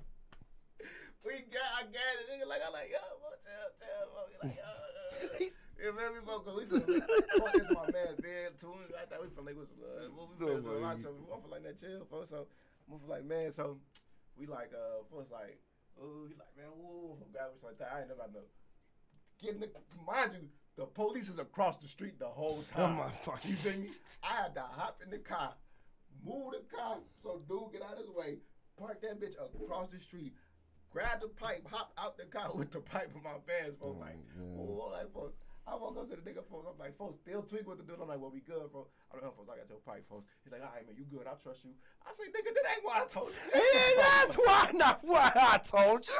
we 1.24 1.45
got, 1.53 1.68
I 1.76 1.82
got 1.93 2.16
it, 2.16 2.26
nigga, 2.32 2.47
like, 2.59 2.66
I 2.66 2.70
like, 2.74 2.90
yo, 2.90 3.02
bro, 3.22 3.30
chill, 3.42 3.68
chill, 3.78 4.04
bro. 4.12 4.22
He 4.28 4.36
like, 4.42 4.56
yo, 4.59 4.70
feel 5.78 5.92
me, 5.94 6.20
bro? 6.24 6.40
'Cause 6.40 6.56
we 6.59 6.64
from 6.66 6.82
fuck 6.82 7.52
this 7.54 7.70
my 7.70 7.86
man 7.94 8.12
bed 8.18 8.50
too. 8.61 8.74
I 8.98 9.04
thought 9.06 9.22
we 9.22 9.28
from 9.34 9.46
like 9.46 9.56
uh, 9.56 10.11
what 10.14 10.26
we 10.30 10.46
No, 10.46 10.62
from 10.62 10.76
a 10.76 10.78
lot, 10.78 10.98
so 11.00 11.14
we 11.14 11.24
feel 11.26 11.50
like 11.50 11.62
that 11.64 11.78
chill, 11.80 12.04
folks. 12.11 12.30
So 12.30 12.46
we 12.88 12.98
feel 12.98 13.09
like 13.09 13.24
man, 13.24 13.52
so 13.52 13.78
we 14.36 14.46
like 14.46 14.70
uh, 14.74 15.02
folks 15.11 15.30
like, 15.30 15.59
oh, 16.00 16.26
he 16.28 16.34
like 16.34 16.52
man, 16.56 16.70
whoa, 16.74 17.18
grab 17.32 17.50
us 17.54 17.62
like 17.62 17.78
that. 17.78 17.90
I 17.94 18.00
ain't 18.00 18.09
never 18.09 18.26
know. 18.32 18.46
Getting 19.40 19.61
the 19.61 19.70
mind 20.04 20.32
you, 20.34 20.48
the 20.76 20.86
police 20.86 21.28
is 21.28 21.38
across 21.38 21.76
the 21.76 21.86
street 21.88 22.18
the 22.18 22.26
whole 22.26 22.62
time. 22.74 22.98
Oh 22.98 23.04
my 23.04 23.11
fucking. 23.11 23.50
You 23.50 23.56
feel 23.56 23.78
me? 23.78 23.90
I 24.22 24.34
had 24.42 24.54
to 24.54 24.62
hop 24.62 25.00
in 25.04 25.11
the 25.11 25.18
car, 25.18 25.54
move 26.24 26.52
the 26.52 26.76
car 26.76 26.98
so 27.22 27.40
dude 27.48 27.72
get 27.72 27.82
out 27.82 27.92
of 27.92 27.98
his 27.98 28.11
way, 28.11 28.38
park 28.76 29.00
that 29.02 29.20
bitch 29.20 29.34
across 29.38 29.90
the 29.90 30.00
street, 30.00 30.34
grab 30.93 31.20
the 31.20 31.28
pipe, 31.28 31.66
hop 31.70 31.93
out 31.99 32.16
the 32.16 32.24
car 32.24 32.51
with 32.55 32.70
the 32.72 32.80
pipe 32.80 33.11
in 33.14 33.22
my 33.22 33.39
pants, 33.47 33.76
folks. 33.80 34.01
like, 34.01 34.16
oh, 34.59 34.91
like, 34.93 35.12
folks. 35.12 35.34
I 35.66 35.74
walk 35.76 35.99
up 35.99 36.09
to 36.09 36.16
the 36.16 36.22
nigga, 36.22 36.41
folks. 36.51 36.64
I'm 36.72 36.78
like, 36.78 36.97
folks, 36.97 37.20
still 37.20 37.43
tweak 37.43 37.68
with 37.68 37.76
the 37.76 37.84
dude. 37.84 38.01
I'm 38.01 38.09
like, 38.09 38.18
well, 38.18 38.30
we 38.32 38.41
good, 38.41 38.72
bro. 38.72 38.86
I'm 39.12 39.20
like, 39.20 39.28
oh, 39.28 39.34
folks, 39.36 39.51
I 39.53 39.57
got 39.61 39.68
your 39.68 39.78
pipe, 39.84 40.03
folks. 40.09 40.24
He's 40.43 40.51
like, 40.51 40.62
all 40.62 40.72
right, 40.74 40.86
man, 40.86 40.97
you 40.97 41.05
good. 41.05 41.26
I 41.28 41.34
trust 41.43 41.61
you. 41.62 41.72
I 42.07 42.14
say, 42.16 42.24
nigga, 42.32 42.55
that 42.57 42.72
ain't 42.72 42.84
what 42.84 42.97
I 42.97 43.05
told 43.07 43.28
you. 43.28 43.53
Take 43.53 43.62
Yeah, 43.62 44.24
that's 44.24 44.36
why 44.36 44.70
not 44.74 45.01
why 45.05 45.30
I 45.36 45.59
told 45.59 46.09
you. 46.09 46.14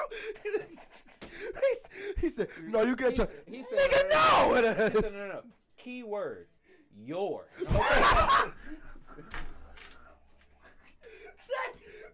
he, 0.45 2.21
he 2.21 2.29
said, 2.29 2.49
"No, 2.67 2.83
you 2.83 2.95
get 2.95 3.13
He 3.13 3.17
your 3.17 3.27
said- 3.27 3.43
he 3.47 3.63
said- 3.63 3.79
nigga. 3.79 4.11
No, 4.11 4.55
it 4.57 4.65
He 4.65 4.73
said, 4.75 4.97
is." 4.97 5.13
no, 5.17 5.19
no, 5.29 5.33
no. 5.33 5.43
Key 5.79 6.03
word, 6.03 6.47
your. 6.95 7.47
Say- 7.57 7.67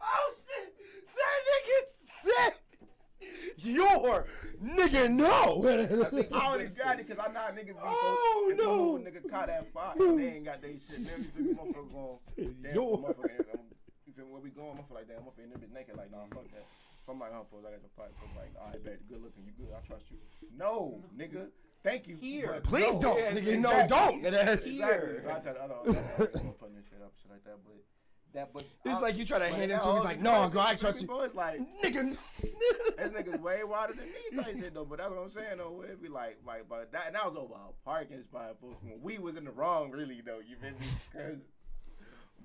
oh 0.01 0.33
shit! 0.47 0.75
That 1.17 1.39
nigga 1.49 1.79
said, 1.87 2.53
"Your 3.65 4.27
nigga, 4.63 5.11
no." 5.11 5.29
I 6.39 6.53
only 6.53 6.67
got 6.69 7.01
it 7.01 7.07
because 7.09 7.19
I 7.19 7.33
know 7.33 7.41
niggas 7.53 7.67
be 7.67 7.75
Oh, 7.83 8.55
so. 8.57 8.65
no. 8.65 8.99
nigga 8.99 9.31
caught 9.31 9.47
that 9.49 9.73
fire, 9.73 9.95
they 9.97 10.29
ain't 10.37 10.45
got 10.45 10.63
they 10.63 10.73
shit. 10.77 11.05
Then 11.07 11.19
you 11.19 11.25
feel 11.25 11.45
me, 11.45 11.55
motherfucker 11.55 11.93
going. 12.37 12.55
Damn, 12.63 12.75
Yo. 12.75 12.97
motherfucker. 12.97 13.49
I'm- 13.49 13.59
You 14.07 14.13
feel? 14.13 14.25
Where 14.27 14.41
we 14.41 14.51
going? 14.51 14.77
Motherfucker 14.77 14.95
like, 14.95 15.09
damn, 15.09 15.19
motherfucker 15.23 15.45
in 15.45 15.51
there 15.51 15.59
bitch 15.59 15.73
naked. 15.75 15.97
Like, 15.97 16.11
nah, 16.11 16.25
fuck 16.33 16.45
that. 16.53 16.67
So 17.07 17.13
I'm 17.13 17.19
like, 17.21 17.33
folks, 17.51 17.65
I 17.67 17.71
got 17.73 17.81
your 17.83 17.91
pipe. 17.97 18.15
I'm 18.23 18.37
like, 18.37 18.53
all 18.61 18.71
right, 18.71 18.83
bet, 18.85 19.09
good 19.09 19.21
looking, 19.23 19.45
you 19.45 19.53
good, 19.59 19.75
I 19.77 19.87
trust 19.87 20.05
you. 20.11 20.17
No, 20.57 21.03
nigga, 21.19 21.49
thank 21.83 22.07
you. 22.09 22.17
Here. 22.17 22.61
Please 22.65 22.95
no. 22.95 23.01
don't, 23.01 23.19
Yeah, 23.19 23.33
nigga. 23.33 23.59
No, 23.59 23.87
don't. 23.87 24.25
It 24.25 24.33
is. 24.33 24.67
Exactly. 24.67 25.21
So 25.23 25.31
I 25.31 25.39
tell 25.41 25.53
the 25.55 25.63
other, 25.63 25.75
other 25.75 25.91
artists 25.91 26.51
putting 26.59 26.77
this 26.77 26.85
shit 26.89 27.03
up, 27.05 27.13
shit 27.21 27.31
like 27.31 27.45
that, 27.45 27.59
but 27.65 27.77
that, 28.35 28.53
but 28.53 28.65
It's 28.85 28.99
I- 28.99 29.01
like 29.01 29.17
you 29.17 29.25
try 29.25 29.39
to 29.39 29.49
hand 29.49 29.71
it 29.73 29.79
to 29.81 29.89
him. 29.89 29.95
He's 29.97 30.05
like, 30.05 30.21
"No, 30.21 30.49
bro, 30.53 30.61
I 30.63 30.75
trust 30.75 31.01
you." 31.01 31.07
Bro, 31.07 31.23
it's 31.23 31.35
like. 31.35 31.61
Nigga. 31.83 32.17
This 32.97 33.09
nigga's 33.09 33.41
way 33.41 33.65
wilder 33.65 33.95
than 33.95 34.05
me 34.07 34.43
type 34.43 34.57
shit 34.57 34.73
though, 34.75 34.85
but 34.85 34.99
that's 34.99 35.11
what 35.11 35.19
I'm 35.19 35.31
saying 35.31 35.59
though. 35.59 35.83
It'd 35.85 36.01
be 36.03 36.09
like, 36.09 36.39
like, 36.47 36.69
but 36.69 36.93
that, 36.93 37.07
and 37.09 37.15
that 37.17 37.27
was 37.27 37.37
over 37.37 37.55
a 37.55 37.85
parking 37.85 38.23
spot. 38.23 38.57
folks. 38.61 38.77
When 38.83 39.03
we 39.03 39.19
was 39.19 39.37
in 39.37 39.45
the 39.45 39.51
wrong, 39.51 39.91
really 39.91 40.21
though. 40.25 40.39
You 40.39 40.57
feel 40.57 40.71
me? 40.71 40.77
'Cause- 41.13 41.43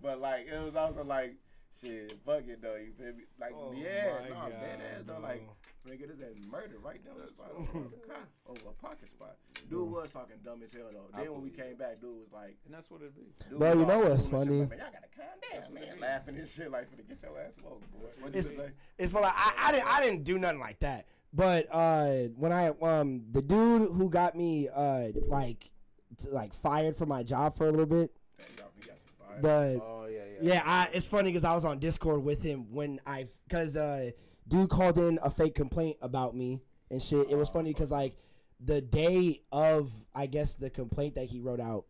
but 0.01 0.19
like, 0.19 0.47
it 0.47 0.59
was 0.63 0.75
also 0.75 1.03
like, 1.03 1.35
shit, 1.81 2.17
fuck 2.25 2.43
it 2.47 2.61
though. 2.61 2.75
You 2.75 2.91
feel 2.97 3.13
me? 3.13 3.23
Like, 3.39 3.51
Oh 3.55 3.71
yeah, 3.73 4.19
my 4.21 4.29
no, 4.29 4.35
God, 4.35 4.51
dead 4.61 4.79
ass 4.81 5.03
though. 5.07 5.19
Like, 5.21 5.47
nigga, 5.87 6.07
this 6.07 6.19
ass 6.21 6.35
murder 6.49 6.77
right 6.83 7.03
down 7.05 7.15
the 7.23 7.27
spot 7.27 7.51
over 7.55 7.89
the 7.89 7.97
car, 8.07 8.23
over 8.47 8.61
a 8.69 8.81
parking 8.81 9.09
spot. 9.09 9.35
Dude 9.69 9.89
was 9.89 10.09
talking 10.11 10.37
dumb 10.43 10.61
as 10.63 10.71
hell 10.73 10.89
though. 10.91 11.07
I 11.13 11.23
Then 11.23 11.31
when 11.33 11.41
we 11.43 11.49
believe 11.49 11.65
came 11.69 11.77
back, 11.77 12.01
dude 12.01 12.15
was 12.15 12.31
like, 12.33 12.57
And 12.65 12.73
that's 12.73 12.89
what 12.89 13.01
it 13.01 13.13
is. 13.17 13.47
dude 13.49 13.59
Bro, 13.59 13.73
you 13.73 13.85
know 13.85 13.99
what's 13.99 14.27
funny? 14.27 14.59
Like, 14.61 14.69
man, 14.69 14.79
y'all 14.79 14.87
gotta 14.91 15.11
calm 15.15 15.63
down, 15.63 15.73
man. 15.73 15.99
Laughing 16.01 16.37
and 16.37 16.47
shit, 16.47 16.71
like, 16.71 16.87
finna 16.91 17.07
get 17.07 17.19
your 17.21 17.39
ass 17.39 17.51
smoked, 17.59 17.91
boy. 17.91 18.07
What 18.19 18.33
you 18.33 18.39
It's, 18.39 18.49
gonna 18.49 18.67
say? 18.69 18.73
it's 18.97 19.11
for 19.11 19.21
like 19.21 19.33
I, 19.35 19.53
I 19.57 19.71
didn't 19.71 19.87
I 19.87 20.01
didn't 20.01 20.23
do 20.23 20.37
nothing 20.39 20.59
like 20.59 20.79
that. 20.79 21.05
But 21.31 21.67
uh, 21.71 22.11
when 22.37 22.51
I 22.51 22.69
um 22.81 23.23
the 23.31 23.41
dude 23.41 23.91
who 23.91 24.09
got 24.09 24.35
me 24.35 24.67
uh 24.75 25.07
like 25.27 25.69
t- 26.17 26.29
like 26.31 26.53
fired 26.53 26.95
from 26.95 27.09
my 27.09 27.21
job 27.23 27.55
for 27.55 27.67
a 27.67 27.69
little 27.71 27.85
bit, 27.85 28.11
Man, 28.39 28.47
y'all, 28.57 28.67
we 28.75 28.81
got 28.87 28.95
some 29.05 29.27
fire. 29.27 29.41
the 29.75 29.81
Oh 29.83 29.98
yeah, 30.41 30.63
I, 30.65 30.89
it's 30.93 31.05
funny 31.05 31.29
because 31.29 31.43
I 31.43 31.53
was 31.53 31.65
on 31.65 31.79
Discord 31.79 32.23
with 32.23 32.41
him 32.41 32.71
when 32.71 32.99
I, 33.05 33.27
cause 33.49 33.75
uh, 33.75 34.11
dude 34.47 34.69
called 34.69 34.97
in 34.97 35.19
a 35.23 35.29
fake 35.29 35.55
complaint 35.55 35.97
about 36.01 36.35
me 36.35 36.61
and 36.89 37.01
shit. 37.01 37.29
It 37.29 37.37
was 37.37 37.49
funny 37.49 37.71
because 37.71 37.91
like 37.91 38.15
the 38.59 38.81
day 38.81 39.41
of, 39.51 39.91
I 40.13 40.25
guess 40.25 40.55
the 40.55 40.69
complaint 40.69 41.15
that 41.15 41.25
he 41.25 41.39
wrote 41.39 41.59
out, 41.59 41.85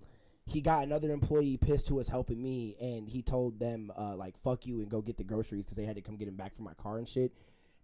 he 0.46 0.62
got 0.62 0.84
another 0.84 1.12
employee 1.12 1.58
pissed 1.58 1.88
who 1.88 1.96
was 1.96 2.08
helping 2.08 2.42
me, 2.42 2.76
and 2.82 3.08
he 3.08 3.22
told 3.22 3.60
them 3.60 3.92
uh, 3.96 4.16
like 4.16 4.36
fuck 4.38 4.66
you 4.66 4.82
and 4.82 4.90
go 4.90 5.02
get 5.02 5.18
the 5.18 5.24
groceries 5.24 5.66
because 5.66 5.78
they 5.78 5.86
had 5.86 5.96
to 5.96 6.02
come 6.02 6.16
get 6.18 6.28
him 6.28 6.36
back 6.36 6.56
from 6.56 6.66
my 6.66 6.74
car 6.74 6.98
and 6.98 7.08
shit. 7.08 7.32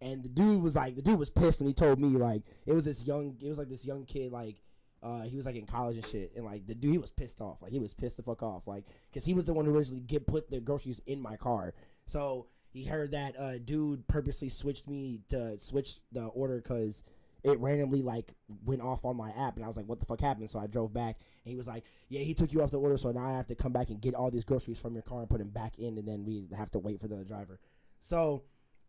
And 0.01 0.23
the 0.23 0.29
dude 0.29 0.61
was 0.61 0.75
like, 0.75 0.95
the 0.95 1.01
dude 1.01 1.19
was 1.19 1.29
pissed 1.29 1.59
when 1.59 1.67
he 1.67 1.73
told 1.73 1.99
me 1.99 2.09
like 2.09 2.41
it 2.65 2.73
was 2.73 2.85
this 2.85 3.05
young, 3.05 3.37
it 3.41 3.47
was 3.47 3.57
like 3.57 3.69
this 3.69 3.85
young 3.85 4.05
kid 4.05 4.31
like 4.31 4.57
uh, 5.05 5.21
he 5.21 5.35
was 5.35 5.45
like 5.45 5.55
in 5.55 5.67
college 5.67 5.95
and 5.97 6.05
shit, 6.05 6.31
and 6.35 6.43
like 6.43 6.65
the 6.65 6.73
dude, 6.73 6.91
he 6.91 6.97
was 6.97 7.11
pissed 7.11 7.39
off. 7.39 7.61
Like 7.61 7.71
he 7.71 7.77
was 7.77 7.93
pissed 7.93 8.17
the 8.17 8.23
fuck 8.23 8.41
off, 8.41 8.65
like 8.65 8.85
because 9.07 9.23
he 9.23 9.35
was 9.35 9.45
the 9.45 9.53
one 9.53 9.65
who 9.65 9.75
originally 9.75 10.01
get 10.01 10.25
put 10.25 10.49
the 10.49 10.59
groceries 10.59 10.99
in 11.05 11.21
my 11.21 11.37
car. 11.37 11.75
So 12.07 12.47
he 12.73 12.85
heard 12.85 13.11
that 13.11 13.39
uh, 13.39 13.59
dude 13.63 14.07
purposely 14.07 14.49
switched 14.49 14.87
me 14.87 15.21
to 15.29 15.59
switch 15.59 15.97
the 16.11 16.25
order 16.25 16.57
because 16.57 17.03
it 17.43 17.59
randomly 17.59 18.01
like 18.01 18.33
went 18.65 18.81
off 18.81 19.05
on 19.05 19.15
my 19.15 19.29
app, 19.29 19.57
and 19.57 19.63
I 19.63 19.67
was 19.67 19.77
like, 19.77 19.85
"What 19.85 19.99
the 19.99 20.07
fuck 20.07 20.21
happened?" 20.21 20.49
So 20.49 20.57
I 20.57 20.65
drove 20.65 20.91
back, 20.91 21.17
and 21.43 21.51
he 21.51 21.55
was 21.55 21.67
like, 21.67 21.83
"Yeah, 22.09 22.21
he 22.21 22.33
took 22.33 22.51
you 22.51 22.63
off 22.63 22.71
the 22.71 22.79
order, 22.79 22.97
so 22.97 23.11
now 23.11 23.27
I 23.27 23.33
have 23.33 23.47
to 23.47 23.55
come 23.55 23.73
back 23.73 23.89
and 23.89 24.01
get 24.01 24.15
all 24.15 24.31
these 24.31 24.43
groceries 24.43 24.79
from 24.79 24.93
your 24.95 25.03
car 25.03 25.19
and 25.19 25.29
put 25.29 25.37
them 25.37 25.49
back 25.49 25.77
in, 25.77 25.99
and 25.99 26.07
then 26.07 26.25
we 26.25 26.47
have 26.57 26.71
to 26.71 26.79
wait 26.79 26.99
for 26.99 27.07
the 27.07 27.23
driver." 27.23 27.59
So 27.99 28.41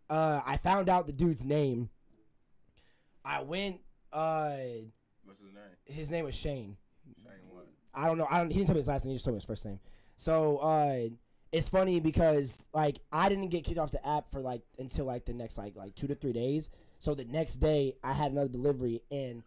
uh, 0.09 0.41
I 0.47 0.57
found 0.57 0.89
out 0.89 1.07
the 1.07 1.13
dude's 1.13 1.45
name. 1.45 1.91
I 3.23 3.43
went. 3.43 3.83
Uh, 4.13 4.57
What's 5.27 5.41
his 5.41 5.53
name? 5.53 5.63
his 5.85 6.11
name 6.11 6.25
was 6.25 6.35
Shane. 6.35 6.77
Shane 7.23 7.33
what? 7.51 7.67
I 7.95 8.07
don't 8.07 8.19
know. 8.19 8.27
I 8.31 8.39
don't. 8.39 8.51
He 8.51 8.55
didn't 8.59 8.69
tell 8.69 8.75
me 8.75 8.81
his 8.81 8.89
last 8.89 9.05
name. 9.05 9.11
He 9.11 9.17
just 9.17 9.25
told 9.25 9.35
me 9.35 9.39
his 9.39 9.45
first 9.45 9.65
name. 9.65 9.81
So 10.17 10.59
uh, 10.59 11.09
it's 11.53 11.69
funny 11.69 12.01
because 12.01 12.67
like 12.75 12.99
I 13.13 13.29
didn't 13.29 13.49
get 13.49 13.65
kicked 13.65 13.79
off 13.79 13.91
the 13.91 14.07
app 14.07 14.31
for 14.31 14.41
like 14.41 14.63
until 14.79 15.05
like 15.07 15.25
the 15.27 15.35
next 15.35 15.59
like 15.59 15.77
like 15.77 15.95
two 15.95 16.07
to 16.07 16.15
three 16.15 16.33
days. 16.33 16.69
So 16.99 17.15
the 17.15 17.25
next 17.25 17.57
day 17.57 17.95
I 18.03 18.13
had 18.13 18.33
another 18.33 18.49
delivery 18.49 19.03
and 19.11 19.43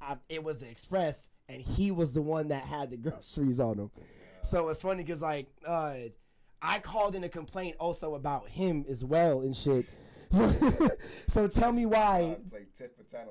I, 0.00 0.16
it 0.28 0.44
was 0.44 0.60
the 0.60 0.68
express 0.68 1.28
and 1.48 1.60
he 1.60 1.90
was 1.90 2.12
the 2.12 2.22
one 2.22 2.48
that 2.48 2.64
had 2.64 2.90
the 2.90 2.96
groceries 2.98 3.60
on 3.60 3.78
him. 3.78 3.90
So 4.42 4.68
it's 4.68 4.82
funny 4.82 5.02
because 5.02 5.22
like 5.22 5.48
uh, 5.66 5.94
I 6.62 6.78
called 6.78 7.14
in 7.14 7.24
a 7.24 7.28
complaint 7.28 7.76
also 7.78 8.14
about 8.14 8.48
him 8.48 8.84
as 8.88 9.04
well 9.04 9.40
and 9.40 9.56
shit. 9.56 9.86
so 11.28 11.48
tell 11.48 11.72
me 11.72 11.86
why 11.86 12.36
Uh, 12.38 12.50
play 12.50 12.66
tit 12.76 12.94
for 12.96 13.04
tat 13.04 13.28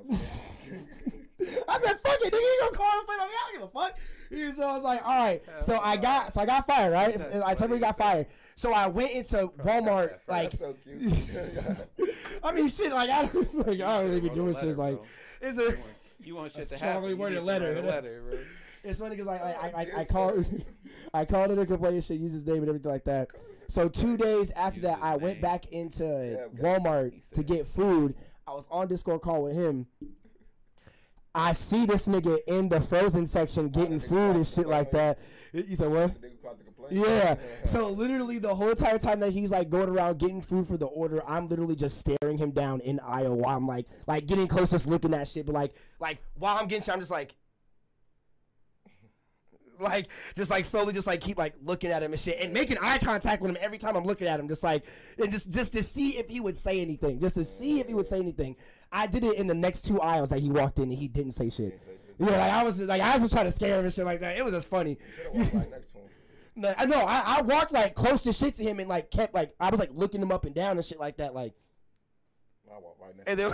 I 1.70 1.78
said, 1.80 2.00
"Fuck 2.00 2.18
it, 2.22 2.34
nigga, 2.34 2.40
you 2.40 2.58
gonna 2.62 2.76
call 2.78 2.92
and 2.98 3.08
play 3.08 3.16
my 3.18 3.26
me? 3.28 3.32
I 3.32 3.52
don't 3.52 3.60
give 3.62 3.70
a 3.70 3.80
fuck." 3.80 3.98
He- 4.30 4.52
So 4.52 4.64
I 4.64 4.76
was 4.76 4.84
like, 4.84 5.06
"All 5.06 5.16
right." 5.26 5.42
So 5.62 5.80
I 5.80 5.96
got, 5.98 6.34
so 6.34 6.42
I 6.42 6.46
got 6.48 6.66
fired, 6.66 6.94
right? 6.94 7.16
That's 7.18 7.36
I 7.36 7.54
told 7.54 7.70
me 7.72 7.78
funny. 7.78 7.80
got 7.82 7.98
fired. 7.98 8.28
So 8.56 8.74
I 8.74 8.88
went 8.88 9.12
into 9.12 9.48
Walmart, 9.60 10.18
like, 10.28 10.52
so 10.52 10.74
cute. 10.84 11.14
I 12.44 12.52
mean, 12.54 12.70
shit, 12.70 12.92
like 12.92 13.10
I 13.12 13.28
don't, 13.28 13.56
like 13.68 13.82
I 13.82 13.98
don't 14.00 14.06
really 14.08 14.22
be 14.22 14.30
doing 14.30 14.54
shit 14.56 14.78
like 14.78 14.96
bro. 14.96 15.06
it's 15.42 15.60
a. 15.60 15.74
You 16.26 16.36
want 16.36 16.52
shit 16.54 16.66
A 16.66 16.70
to 16.70 16.78
strongly 16.78 16.94
happen? 16.96 17.10
you 17.12 17.18
worded 17.18 17.44
letter. 17.44 17.74
write 17.76 17.84
a 17.84 17.88
letter, 17.88 18.24
bro. 18.28 18.40
It's 18.84 19.00
funny 19.00 19.12
because 19.12 19.28
like 19.28 19.42
I, 19.42 19.52
I, 19.52 19.82
I, 19.82 20.00
I 20.02 20.06
called, 20.06 20.46
I 21.14 21.26
called 21.26 21.52
it 21.52 21.60
a 21.60 21.66
complaint, 21.68 21.96
and 21.96 22.04
shit, 22.04 22.20
use 22.20 22.32
his 22.34 22.46
name 22.46 22.58
and 22.58 22.70
everything 22.70 22.90
like 22.92 23.04
that. 23.04 23.28
So 23.70 23.90
two 23.90 24.18
days 24.18 24.52
after 24.52 24.82
that, 24.82 25.00
I 25.02 25.18
went 25.18 25.42
back 25.42 25.68
into. 25.72 26.04
Walmart 26.60 27.14
to 27.32 27.44
get 27.44 27.68
food. 27.68 28.16
I 28.48 28.52
was 28.52 28.68
on 28.72 28.88
Discord 28.88 29.22
call 29.22 29.44
with 29.44 29.56
him. 29.56 29.88
I 31.36 31.52
see 31.54 31.86
this 31.86 32.08
nigga 32.08 32.40
in 32.48 32.68
the 32.68 32.82
frozen 32.82 33.28
section 33.28 33.70
getting 33.70 34.00
food 34.00 34.36
and 34.36 34.48
shit 34.48 34.68
like 34.68 34.92
that. 34.92 35.20
You 35.54 35.76
said 35.76 35.92
what? 35.92 36.16
Yeah. 36.90 37.36
So 37.66 37.90
literally 37.90 38.40
the 38.40 38.56
whole 38.56 38.70
entire 38.70 38.98
time 38.98 39.20
that 39.20 39.32
he's 39.32 39.52
like 39.52 39.70
going 39.70 39.90
around 39.90 40.18
getting 40.18 40.42
food 40.42 40.66
for 40.66 40.78
the 40.78 40.88
order, 40.88 41.22
I'm 41.28 41.48
literally 41.48 41.76
just 41.76 41.98
staring 42.00 42.38
him 42.38 42.52
down 42.52 42.80
in 42.80 43.00
aisle 43.02 43.36
while 43.36 43.56
I'm 43.56 43.68
like 43.68 43.86
like 44.08 44.26
getting 44.26 44.48
closest 44.48 44.88
looking 44.88 45.14
at 45.14 45.28
shit. 45.28 45.46
But 45.46 45.54
like 45.54 45.76
like 46.00 46.18
while 46.36 46.58
I'm 46.58 46.68
getting 46.68 46.84
shit, 46.84 46.94
I'm 46.94 47.00
just 47.00 47.12
like 47.12 47.36
like 49.80 50.08
just 50.36 50.50
like 50.52 50.66
slowly 50.66 50.94
just 50.94 51.08
like 51.08 51.22
keep 51.22 51.38
like 51.38 51.54
looking 51.64 51.92
at 51.92 52.04
him 52.04 52.12
and 52.12 52.20
shit 52.20 52.38
and 52.42 52.54
making 52.54 52.78
eye 52.82 52.98
contact 52.98 53.42
with 53.42 53.52
him 53.52 53.58
every 53.62 53.78
time 53.78 53.96
I'm 53.96 54.04
looking 54.06 54.28
at 54.28 54.40
him 54.40 54.48
just 54.48 54.64
like 54.64 54.86
and 55.18 55.32
just 55.32 55.52
just 55.52 55.74
to 55.74 55.84
see 55.84 56.18
if 56.18 56.30
he 56.30 56.40
would 56.40 56.58
say 56.58 56.82
anything 56.82 57.20
just 57.20 57.36
to 57.36 57.44
see 57.44 57.80
if 57.80 57.88
he 57.88 57.94
would 57.94 58.08
say 58.08 58.20
anything 58.20 58.56
I 58.92 59.08
did 59.08 59.24
it 59.24 59.38
in 59.38 59.48
the 59.48 59.54
next 59.54 59.84
two 59.86 60.00
aisles 60.02 60.30
that 60.30 60.40
he 60.40 60.50
walked 60.50 60.80
in 60.80 60.86
and 60.86 60.98
he 60.98 61.08
didn't 61.08 61.34
say 61.34 61.50
shit 61.50 61.80
yeah 62.20 62.28
like 62.28 62.52
I 62.52 62.64
was 62.64 62.80
like 62.80 63.02
I 63.02 63.14
was 63.14 63.22
just 63.22 63.34
trying 63.34 63.46
to 63.46 63.52
scare 63.52 63.78
him 63.80 63.86
and 63.86 63.94
shit 63.94 64.06
like 64.06 64.20
that 64.22 64.38
it 64.38 64.44
was 64.44 64.54
just 64.54 64.68
funny 64.68 64.98
Should've 65.16 65.34
walked 65.34 65.54
right 65.54 65.72
next 65.72 65.92
to 65.92 65.98
him. 65.98 66.10
no, 66.56 66.74
I 66.78 66.86
know. 66.86 67.06
I, 67.08 67.38
I 67.38 67.42
walked 67.44 67.72
like 67.72 67.94
close 67.96 68.24
to 68.24 68.34
shit 68.34 68.56
to 68.56 68.64
him 68.64 68.80
and 68.80 68.90
like 68.90 69.12
kept 69.12 69.34
like 69.34 69.54
I 69.60 69.70
was 69.70 69.80
like 69.80 69.92
looking 69.94 70.22
him 70.22 70.32
up 70.32 70.46
and 70.46 70.56
down 70.56 70.78
and 70.78 70.86
shit 70.86 71.00
like 71.00 71.18
that. 71.18 71.36
Like, 71.36 71.54
right 73.08 73.16
next 73.16 73.30
and 73.30 73.40
then. 73.40 73.52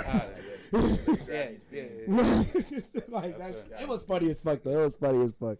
Yeah, 1.29 1.49
yeah, 1.71 1.83
yeah. 2.07 3.01
like 3.07 3.37
that's 3.37 3.65
it 3.79 3.87
was 3.87 4.03
funny 4.03 4.29
as 4.29 4.39
fuck 4.39 4.63
though. 4.63 4.81
It 4.81 4.83
was 4.83 4.95
funny 4.95 5.23
as 5.23 5.33
fuck. 5.39 5.57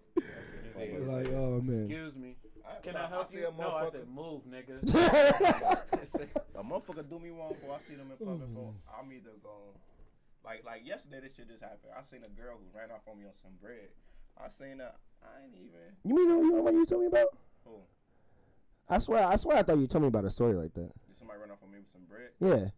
Excuse 0.83 1.07
me. 1.07 1.13
Like 1.13 1.29
oh 1.33 1.61
man. 1.61 1.81
Excuse 1.83 2.15
me. 2.15 2.35
Can 2.81 2.93
Nah, 2.93 3.05
I 3.05 3.07
help 3.07 3.27
see 3.27 3.37
you? 3.39 3.47
a 3.47 3.51
No, 3.61 3.75
I 3.75 3.83
motherfucker- 3.83 3.91
said 3.91 4.07
move, 4.09 4.41
nigga. 4.49 4.79
A 6.55 6.63
motherfucker 6.63 7.09
do 7.09 7.19
me 7.19 7.29
wrong 7.29 7.49
before 7.49 7.75
I 7.75 7.79
see 7.79 7.95
them 7.95 8.11
in 8.11 8.17
public, 8.25 8.49
bro. 8.53 8.73
I'm 8.87 9.11
either 9.11 9.31
going 9.43 9.73
Like 10.45 10.63
like 10.65 10.85
yesterday, 10.85 11.21
this 11.21 11.35
shit 11.35 11.47
just 11.49 11.61
happened. 11.61 11.91
I 11.97 12.01
seen 12.03 12.21
a 12.23 12.29
girl 12.39 12.57
who 12.57 12.65
ran 12.77 12.91
off 12.91 13.01
on 13.09 13.17
me 13.19 13.25
on 13.25 13.33
some 13.41 13.51
bread. 13.61 13.89
I 14.37 14.49
seen 14.49 14.79
her. 14.79 14.91
I 15.23 15.43
ain't 15.45 15.55
even. 15.55 15.95
You 16.03 16.15
mean 16.15 16.29
you 16.29 16.51
know 16.55 16.61
what 16.61 16.73
you 16.73 16.85
told 16.85 17.01
me 17.01 17.07
about? 17.07 17.27
Who? 17.65 17.71
I 18.89 18.97
swear, 18.99 19.25
I 19.25 19.35
swear, 19.37 19.57
I 19.57 19.63
thought 19.63 19.77
you 19.77 19.87
told 19.87 20.01
me 20.03 20.07
about 20.09 20.25
a 20.25 20.31
story 20.31 20.53
like 20.53 20.73
that. 20.73 20.91
Did 21.07 21.17
somebody 21.17 21.39
run 21.39 21.51
off 21.51 21.63
on 21.63 21.71
me 21.71 21.79
with 21.79 21.91
some 21.91 22.03
bread? 22.09 22.31
Yeah. 22.39 22.69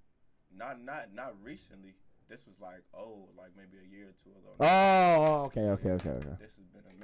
Not 0.55 0.81
not 0.83 1.13
not 1.13 1.33
recently. 1.43 1.93
This 2.29 2.41
was 2.47 2.55
like 2.61 2.81
oh 2.93 3.27
like 3.37 3.51
maybe 3.57 3.77
a 3.83 3.87
year 3.89 4.07
or 4.09 4.15
two 4.23 4.31
ago. 4.31 4.49
Oh, 4.59 4.65
oh, 4.65 5.45
okay, 5.45 5.69
okay, 5.77 5.91
okay, 5.99 6.09
okay. 6.09 6.35
This 6.39 6.53
has 6.57 6.65
been 6.73 6.81
a 6.81 6.93
minute. 6.93 6.94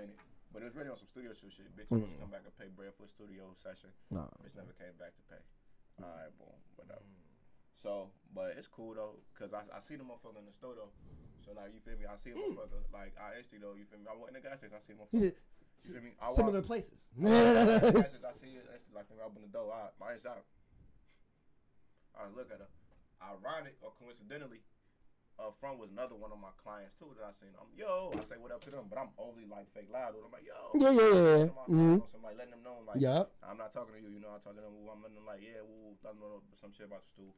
But 0.51 0.61
it 0.63 0.65
was 0.67 0.75
really 0.75 0.91
on 0.91 0.99
some 0.99 1.07
studio 1.07 1.31
show 1.33 1.47
shit. 1.47 1.71
Bitch, 1.75 1.87
Mm. 1.87 2.03
come 2.19 2.29
back 2.31 2.43
and 2.43 2.51
pay 2.59 2.67
bread 2.67 2.91
for 2.99 3.07
a 3.07 3.11
studio 3.11 3.55
session. 3.63 3.89
No. 4.11 4.27
Bitch 4.43 4.55
never 4.55 4.75
came 4.75 4.91
back 4.99 5.15
to 5.15 5.23
pay. 5.31 5.39
Alright, 6.03 6.31
boom, 6.37 6.55
whatever. 6.75 7.03
So, 7.81 8.11
but 8.35 8.53
it's 8.59 8.67
cool 8.67 8.93
though, 8.93 9.15
cause 9.33 9.53
I, 9.55 9.63
I 9.73 9.79
see 9.79 9.95
the 9.95 10.03
motherfucker 10.03 10.37
in 10.37 10.45
the 10.45 10.53
store 10.53 10.75
though. 10.75 10.91
So 11.41 11.53
like 11.57 11.73
you 11.73 11.79
feel 11.81 11.97
me? 11.97 12.05
I 12.05 12.13
see 12.21 12.29
a 12.31 12.37
motherfucker 12.37 12.83
like 12.93 13.15
I 13.17 13.39
actually 13.39 13.63
though. 13.63 13.73
You 13.79 13.85
feel 13.89 13.97
me? 13.97 14.05
I 14.05 14.13
went 14.13 14.35
in 14.35 14.37
the 14.37 14.45
gas 14.45 14.59
station. 14.61 14.75
I 14.77 14.83
see 14.85 14.93
a 14.93 14.99
motherfucker. 15.01 15.33
You 15.33 15.89
feel 15.95 16.03
me? 16.05 16.11
I 16.21 16.29
similar 16.35 16.61
walk- 16.61 16.69
places. 16.69 17.07
I 17.17 18.33
see 18.37 18.53
it. 18.59 18.67
Like 18.93 19.09
when 19.09 19.17
I 19.17 19.25
open 19.25 19.41
the 19.41 19.49
door. 19.49 19.73
I, 19.73 19.89
my 19.97 20.13
eyes 20.13 20.25
out. 20.29 20.45
I 22.13 22.27
look 22.35 22.51
at 22.53 22.59
her. 22.61 22.69
Ironic 23.21 23.77
or 23.81 23.93
coincidentally, 24.01 24.61
up 25.41 25.57
front 25.59 25.81
was 25.81 25.89
another 25.89 26.13
one 26.13 26.29
of 26.31 26.37
my 26.37 26.53
clients 26.61 26.93
too 27.01 27.09
that 27.17 27.25
I 27.25 27.33
seen. 27.33 27.49
I'm 27.57 27.67
yo. 27.73 28.13
I 28.13 28.21
say 28.29 28.37
what 28.37 28.53
up 28.53 28.61
to 28.65 28.71
them, 28.71 28.85
but 28.85 29.01
I'm 29.01 29.09
only 29.17 29.49
like 29.49 29.65
fake 29.73 29.89
loud. 29.89 30.13
I'm 30.13 30.29
like 30.29 30.45
yo. 30.45 30.59
Yeah, 30.77 30.93
yeah, 30.93 31.01
yeah, 31.01 31.37
yeah. 31.41 31.49
Mhm. 31.65 31.97
clients, 31.99 32.13
I'm 32.13 32.23
like 32.23 32.37
letting 32.37 32.53
them 32.53 32.63
know 32.63 32.77
like 32.85 33.01
Yup. 33.01 33.33
I'm 33.41 33.57
not 33.57 33.73
talking 33.73 33.97
to 33.97 34.01
you. 34.01 34.13
You 34.13 34.21
know, 34.21 34.29
I 34.31 34.39
talk 34.39 34.53
to 34.53 34.61
them. 34.61 34.71
I'm 34.85 35.01
letting 35.01 35.17
them 35.17 35.25
like 35.25 35.41
yeah, 35.41 35.65
woo, 35.65 35.97
let 36.05 36.13
them 36.13 36.21
know 36.21 36.45
some 36.61 36.69
shit 36.71 36.85
about 36.85 37.01
the 37.01 37.09
stool. 37.09 37.33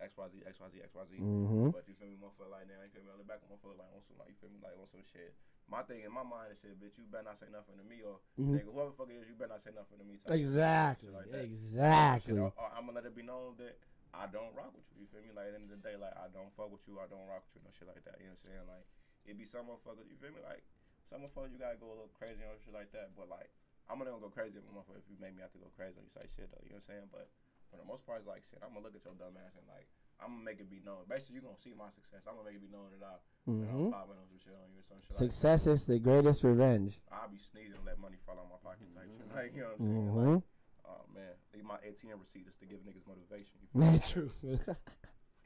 X 0.00 0.18
Y 0.18 0.26
Z 0.34 0.34
X 0.48 0.58
Y 0.58 0.66
Z 0.72 0.74
X 0.82 0.90
Y 0.96 1.04
Z. 1.06 1.12
Mhm. 1.22 1.70
But 1.70 1.86
you 1.86 1.94
feel 1.94 2.08
me, 2.10 2.18
motherfucker 2.18 2.50
like 2.50 2.66
that. 2.66 2.74
You 2.82 2.90
feel 2.90 3.04
me 3.06 3.12
on 3.14 3.20
the 3.22 3.28
back, 3.28 3.38
motherfucker 3.46 3.78
like 3.78 3.92
on 3.94 4.02
some 4.02 4.18
like 4.18 4.34
you 4.34 4.38
feel 4.42 4.50
me 4.50 4.58
like 4.58 4.74
on 4.74 4.88
some 4.90 5.04
shit. 5.12 5.30
My 5.70 5.86
thing 5.86 6.02
in 6.02 6.10
my 6.10 6.26
mind 6.26 6.50
is 6.50 6.58
shit, 6.58 6.74
bitch. 6.82 6.98
You 6.98 7.06
better 7.06 7.30
not 7.30 7.38
say 7.38 7.46
nothing 7.54 7.78
to 7.78 7.86
me 7.86 8.02
or 8.02 8.18
Mhm. 8.34 8.58
nigga, 8.58 8.66
whoever 8.74 8.90
the 8.90 8.96
fuck 8.98 9.08
it 9.14 9.20
is, 9.22 9.28
you 9.30 9.38
better 9.38 9.54
not 9.54 9.62
say 9.62 9.70
nothing 9.70 9.98
to 10.02 10.06
me. 10.08 10.18
Exactly. 10.26 11.10
like. 11.14 11.30
Exactly. 11.30 12.38
Or, 12.38 12.50
or 12.58 12.68
I'm 12.74 12.86
gonna 12.90 12.98
let 12.98 13.06
it 13.06 13.14
be 13.14 13.22
known 13.22 13.54
that 13.62 13.78
I 14.12 14.28
don't 14.28 14.52
rock 14.52 14.76
with 14.76 14.84
you. 14.92 15.04
You 15.04 15.08
feel 15.08 15.24
me? 15.24 15.32
Like 15.32 15.50
at 15.50 15.56
the 15.56 15.60
end 15.64 15.72
of 15.72 15.74
the 15.76 15.82
day, 15.82 15.96
like 15.96 16.12
I 16.14 16.28
don't 16.28 16.52
fuck 16.52 16.68
with 16.68 16.84
you. 16.84 17.00
I 17.00 17.08
don't 17.08 17.24
rock 17.28 17.48
with 17.48 17.56
you. 17.56 17.62
No 17.64 17.72
shit 17.72 17.88
like 17.88 18.04
that. 18.04 18.20
You 18.20 18.28
know 18.28 18.36
what 18.36 18.44
I'm 18.44 18.48
saying? 18.48 18.66
Like 18.68 18.86
it 19.24 19.34
be 19.40 19.48
some 19.48 19.66
motherfuckers. 19.68 20.04
You 20.08 20.20
feel 20.20 20.36
me? 20.36 20.44
Like 20.44 20.64
some 21.08 21.24
motherfuckers 21.24 21.52
you 21.52 21.60
gotta 21.60 21.80
go 21.80 21.90
a 21.92 21.96
little 21.96 22.14
crazy 22.16 22.44
on 22.44 22.56
shit 22.60 22.76
like 22.76 22.92
that. 22.92 23.16
But 23.16 23.32
like 23.32 23.48
I'm 23.88 23.96
gonna 23.96 24.12
go 24.20 24.28
crazy 24.28 24.60
if 24.60 24.64
motherfucker 24.68 25.00
if 25.00 25.08
you 25.08 25.16
make 25.16 25.32
me 25.32 25.40
have 25.40 25.52
to 25.56 25.60
go 25.60 25.72
crazy 25.72 25.96
on 25.96 26.04
you 26.04 26.12
say 26.12 26.28
shit 26.28 26.52
though. 26.52 26.60
You 26.64 26.76
know 26.76 26.84
what 26.84 26.92
I'm 26.92 27.08
saying? 27.08 27.08
But 27.08 27.32
for 27.72 27.80
the 27.80 27.88
most 27.88 28.04
part, 28.04 28.20
it's 28.20 28.28
like 28.28 28.44
shit. 28.52 28.60
I'm 28.60 28.76
gonna 28.76 28.84
look 28.84 28.92
at 28.92 29.02
your 29.02 29.16
dumb 29.16 29.32
ass 29.40 29.56
and 29.56 29.64
like 29.64 29.88
I'm 30.20 30.38
gonna 30.38 30.46
make 30.46 30.60
it 30.60 30.70
be 30.70 30.84
known. 30.84 31.08
Basically, 31.08 31.40
you're 31.40 31.48
gonna 31.48 31.58
see 31.64 31.74
my 31.74 31.90
success. 31.90 32.22
I'm 32.28 32.36
gonna 32.36 32.46
make 32.52 32.60
it 32.60 32.64
be 32.68 32.70
known 32.70 32.92
that 32.94 33.02
I, 33.02 33.16
that 33.16 33.68
I'm 33.72 33.90
popping 33.90 34.20
on 34.20 34.28
some 34.28 34.38
shit 34.38 34.54
on 34.54 34.70
you 34.70 34.84
or 34.84 34.86
some 34.86 35.00
shit. 35.00 35.08
like 35.08 35.18
that. 35.18 35.24
Success 35.24 35.66
is 35.66 35.88
the 35.88 35.98
greatest 35.98 36.44
revenge. 36.44 37.00
I'll 37.10 37.32
be 37.32 37.40
sneezing 37.40 37.74
and 37.80 37.86
let 37.88 37.98
money 37.98 38.20
fall 38.22 38.38
out 38.38 38.46
my 38.46 38.60
pocket 38.62 38.86
type 38.94 39.10
shit. 39.10 39.26
Like, 39.34 39.50
you 39.56 39.66
know 39.66 39.74
what 39.74 39.82
I'm 39.82 39.88
saying? 39.88 40.38
Mm-hmm. 40.38 40.51
Oh 40.92 41.04
man, 41.14 41.24
leave 41.54 41.64
my 41.64 41.76
ATM 41.76 42.20
receipt 42.20 42.44
just 42.46 42.58
to 42.60 42.66
give 42.66 42.80
niggas 42.80 43.06
motivation. 43.06 43.56
You 43.62 43.68
oh, 43.74 43.80
Man, 43.80 44.00
true. 44.00 44.30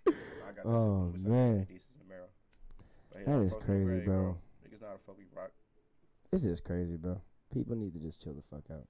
I 0.06 0.68
Oh, 0.68 1.12
man. 1.16 1.64
Decent 1.64 1.90
in 1.94 1.98
the 2.00 2.08
mirror. 2.08 2.28
But 3.12 3.26
That 3.26 3.40
is 3.40 3.56
crazy, 3.56 3.84
ready, 3.84 4.04
bro. 4.04 4.36
Niggas 4.64 4.80
know 4.80 4.88
how 4.88 4.92
the 4.94 4.98
fuck 5.06 5.18
we 5.18 5.24
rock. 5.34 5.50
this 6.30 6.44
is 6.44 6.60
crazy, 6.60 6.96
bro. 6.96 7.20
People 7.52 7.76
need 7.76 7.92
to 7.94 8.00
just 8.00 8.20
chill 8.22 8.34
the 8.34 8.42
fuck 8.42 8.64
out 8.70 8.86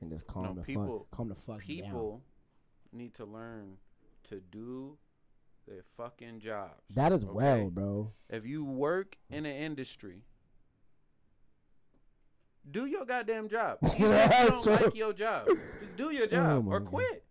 and 0.00 0.10
just 0.10 0.26
calm 0.26 0.44
No, 0.44 0.54
the 0.54 0.62
people- 0.62 0.98
fuck, 1.00 1.10
calm 1.10 1.28
the 1.28 1.34
fuck 1.34 1.58
down. 1.58 1.66
People 1.66 2.22
need 2.92 3.14
to 3.14 3.24
learn 3.24 3.78
to 4.24 4.40
do 4.40 4.98
their 5.66 5.82
fucking 5.96 6.40
jobs. 6.40 6.82
That 6.94 7.12
is 7.12 7.24
okay? 7.24 7.32
well, 7.34 7.70
bro. 7.70 8.12
If 8.30 8.46
you 8.46 8.64
work 8.64 9.16
in 9.30 9.44
an 9.46 9.54
industry, 9.56 10.24
do 12.70 12.86
your 12.86 13.04
goddamn 13.04 13.48
job. 13.48 13.78
Even 13.98 14.12
if 14.12 14.30
you 14.40 14.48
don't 14.48 14.62
true. 14.62 14.72
like 14.86 14.94
your 14.94 15.12
job, 15.12 15.46
just 15.46 15.60
do 15.96 16.10
your 16.12 16.24
Oh 16.24 16.28
job 16.28 16.64
my 16.64 16.72
or 16.74 16.80
God. 16.80 16.88
quit. 16.88 17.24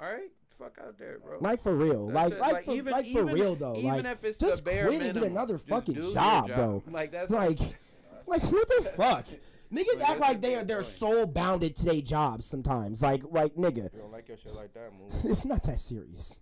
All 0.00 0.06
right, 0.06 0.30
fuck 0.58 0.78
out 0.84 0.98
there, 0.98 1.18
bro. 1.18 1.38
Like 1.40 1.62
for 1.62 1.74
real, 1.74 2.08
That's 2.08 2.38
like 2.38 2.50
it. 2.50 2.54
like, 2.54 2.64
for 2.64 2.72
even- 2.74 2.92
like 2.92 3.04
for 3.04 3.10
even- 3.10 3.26
real 3.34 3.54
though. 3.56 3.76
Even 3.76 3.88
Like 3.90 4.04
if 4.06 4.24
it's 4.24 4.38
just 4.38 4.64
the 4.64 4.70
bare 4.70 4.86
quit 4.86 5.02
and 5.02 5.14
get 5.14 5.22
another 5.24 5.54
just 5.54 5.68
fucking 5.68 5.94
do 5.94 6.02
your 6.02 6.12
job, 6.14 6.46
bro. 6.48 6.82
Like 6.90 7.12
that's 7.12 7.30
like 7.30 7.58
like 8.26 8.42
what 8.44 8.68
the 8.68 8.90
fuck? 8.96 9.26
Niggas 9.72 10.00
act 10.00 10.18
like 10.20 10.40
they 10.40 10.50
they're 10.50 10.60
are 10.60 10.64
they're 10.64 10.82
soul 10.82 11.26
bounded 11.26 11.76
to 11.76 11.84
their 11.84 12.00
jobs 12.00 12.46
sometimes. 12.46 13.02
Like 13.02 13.22
like 13.30 13.54
nigga, 13.56 13.92
you 13.92 13.98
don't 13.98 14.10
like 14.12 14.26
your 14.28 14.38
shit 14.38 14.54
like 14.54 14.72
that, 14.72 14.90
move. 14.98 15.12
it's 15.30 15.44
not 15.44 15.62
that 15.64 15.78
serious. 15.80 16.40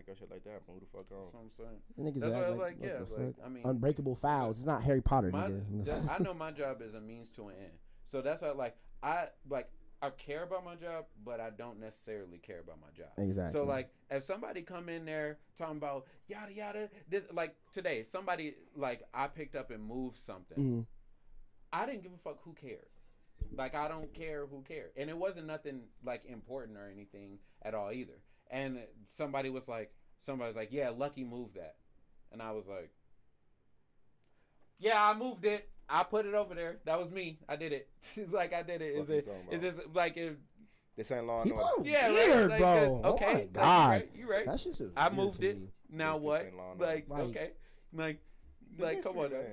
If 0.00 0.08
like 0.08 0.18
your 0.18 0.28
shit 0.28 0.30
like 0.30 0.44
that, 0.44 0.62
move 0.68 0.80
the 0.80 0.86
fuck 0.86 1.08
That's 1.08 1.12
on. 1.12 1.26
what 1.32 1.42
I'm 1.42 1.50
saying. 1.50 1.80
The 1.96 2.02
niggas 2.02 2.20
That's 2.20 2.34
what 2.34 2.44
I 2.44 2.50
was 2.50 2.58
like, 2.58 2.68
like. 2.68 2.80
what 2.80 2.88
Yeah, 2.88 3.04
the 3.04 3.14
like 3.24 3.36
fuck? 3.36 3.44
I 3.44 3.48
mean, 3.48 3.62
Unbreakable 3.66 4.14
fouls. 4.16 4.56
It's 4.58 4.66
not 4.66 4.82
Harry 4.82 5.00
Potter, 5.02 5.30
my, 5.30 5.48
nigga. 5.50 5.84
that- 5.84 6.10
I 6.20 6.22
know 6.22 6.34
my 6.34 6.50
job 6.52 6.82
is 6.82 6.94
a 6.94 7.00
means 7.00 7.30
to 7.32 7.48
an 7.48 7.54
end. 7.60 7.72
So 8.06 8.22
that's 8.22 8.42
why, 8.42 8.50
like, 8.52 8.76
I 9.02 9.28
like 9.48 9.70
I 10.02 10.08
care 10.10 10.44
about 10.44 10.64
my 10.64 10.76
job, 10.76 11.04
but 11.24 11.40
I 11.40 11.50
don't 11.50 11.78
necessarily 11.78 12.38
care 12.38 12.60
about 12.60 12.80
my 12.80 12.88
job. 12.96 13.08
Exactly. 13.18 13.52
So 13.52 13.64
like, 13.64 13.90
if 14.10 14.24
somebody 14.24 14.62
come 14.62 14.88
in 14.88 15.04
there 15.04 15.38
talking 15.58 15.76
about 15.76 16.06
yada 16.26 16.52
yada, 16.52 16.88
this 17.08 17.24
like 17.32 17.54
today, 17.72 18.02
somebody 18.04 18.54
like 18.74 19.02
I 19.12 19.26
picked 19.26 19.54
up 19.56 19.70
and 19.70 19.84
moved 19.84 20.16
something. 20.18 20.58
Mhm. 20.58 20.86
I 21.72 21.86
didn't 21.86 22.02
give 22.02 22.12
a 22.12 22.18
fuck 22.18 22.38
who 22.42 22.52
cared. 22.54 22.86
Like 23.52 23.74
I 23.74 23.88
don't 23.88 24.12
care 24.14 24.46
who 24.46 24.62
cared, 24.62 24.90
and 24.96 25.08
it 25.10 25.16
wasn't 25.16 25.46
nothing 25.46 25.82
like 26.04 26.24
important 26.24 26.76
or 26.78 26.88
anything 26.88 27.38
at 27.62 27.74
all 27.74 27.90
either. 27.92 28.20
And 28.50 28.78
somebody 29.16 29.48
was 29.50 29.68
like, 29.68 29.92
somebody 30.22 30.48
was 30.48 30.56
like, 30.56 30.72
yeah, 30.72 30.90
Lucky 30.90 31.24
moved 31.24 31.54
that, 31.54 31.76
and 32.32 32.42
I 32.42 32.50
was 32.50 32.66
like, 32.66 32.90
yeah, 34.78 35.02
I 35.02 35.14
moved 35.16 35.44
it. 35.44 35.68
I 35.88 36.04
put 36.04 36.24
it 36.26 36.34
over 36.34 36.54
there. 36.54 36.78
That 36.84 36.98
was 37.00 37.10
me. 37.10 37.38
I 37.48 37.56
did 37.56 37.72
it. 37.72 37.88
it's 38.16 38.32
like 38.32 38.52
I 38.52 38.62
did 38.62 38.80
it. 38.80 38.94
Is 38.96 39.10
it? 39.10 39.12
Is 39.12 39.18
it? 39.18 39.26
talking 39.26 39.52
Is 39.52 39.62
about? 39.62 39.76
this 39.86 39.94
like 39.94 40.16
if? 40.16 40.32
This 40.96 41.10
ain't 41.12 41.26
law 41.26 41.40
and 41.42 41.50
People 41.50 41.64
order. 41.78 41.88
are 41.88 41.92
Yeah, 41.92 42.04
right, 42.06 42.12
weird, 42.12 42.50
like, 42.50 42.58
bro. 42.60 43.00
Oh 43.04 43.12
okay, 43.14 43.24
my 43.24 43.32
like, 43.32 43.42
you 43.42 43.48
god. 43.52 43.88
right, 43.90 44.10
you 44.14 44.30
right. 44.30 44.46
That 44.46 44.58
just 44.58 44.80
I 44.96 45.08
moved 45.10 45.42
it. 45.42 45.60
me. 45.60 45.68
Now 45.90 46.14
This 46.18 46.22
what? 46.24 46.42
ain't 46.46 46.56
law 46.56 46.72
and 46.72 46.80
order. 46.80 46.92
Like, 46.94 47.08
Like- 47.08 47.20
okay, 47.22 47.50
like, 47.92 48.18
like, 48.78 49.02
come 49.02 49.18
on, 49.18 49.30
man. 49.30 49.44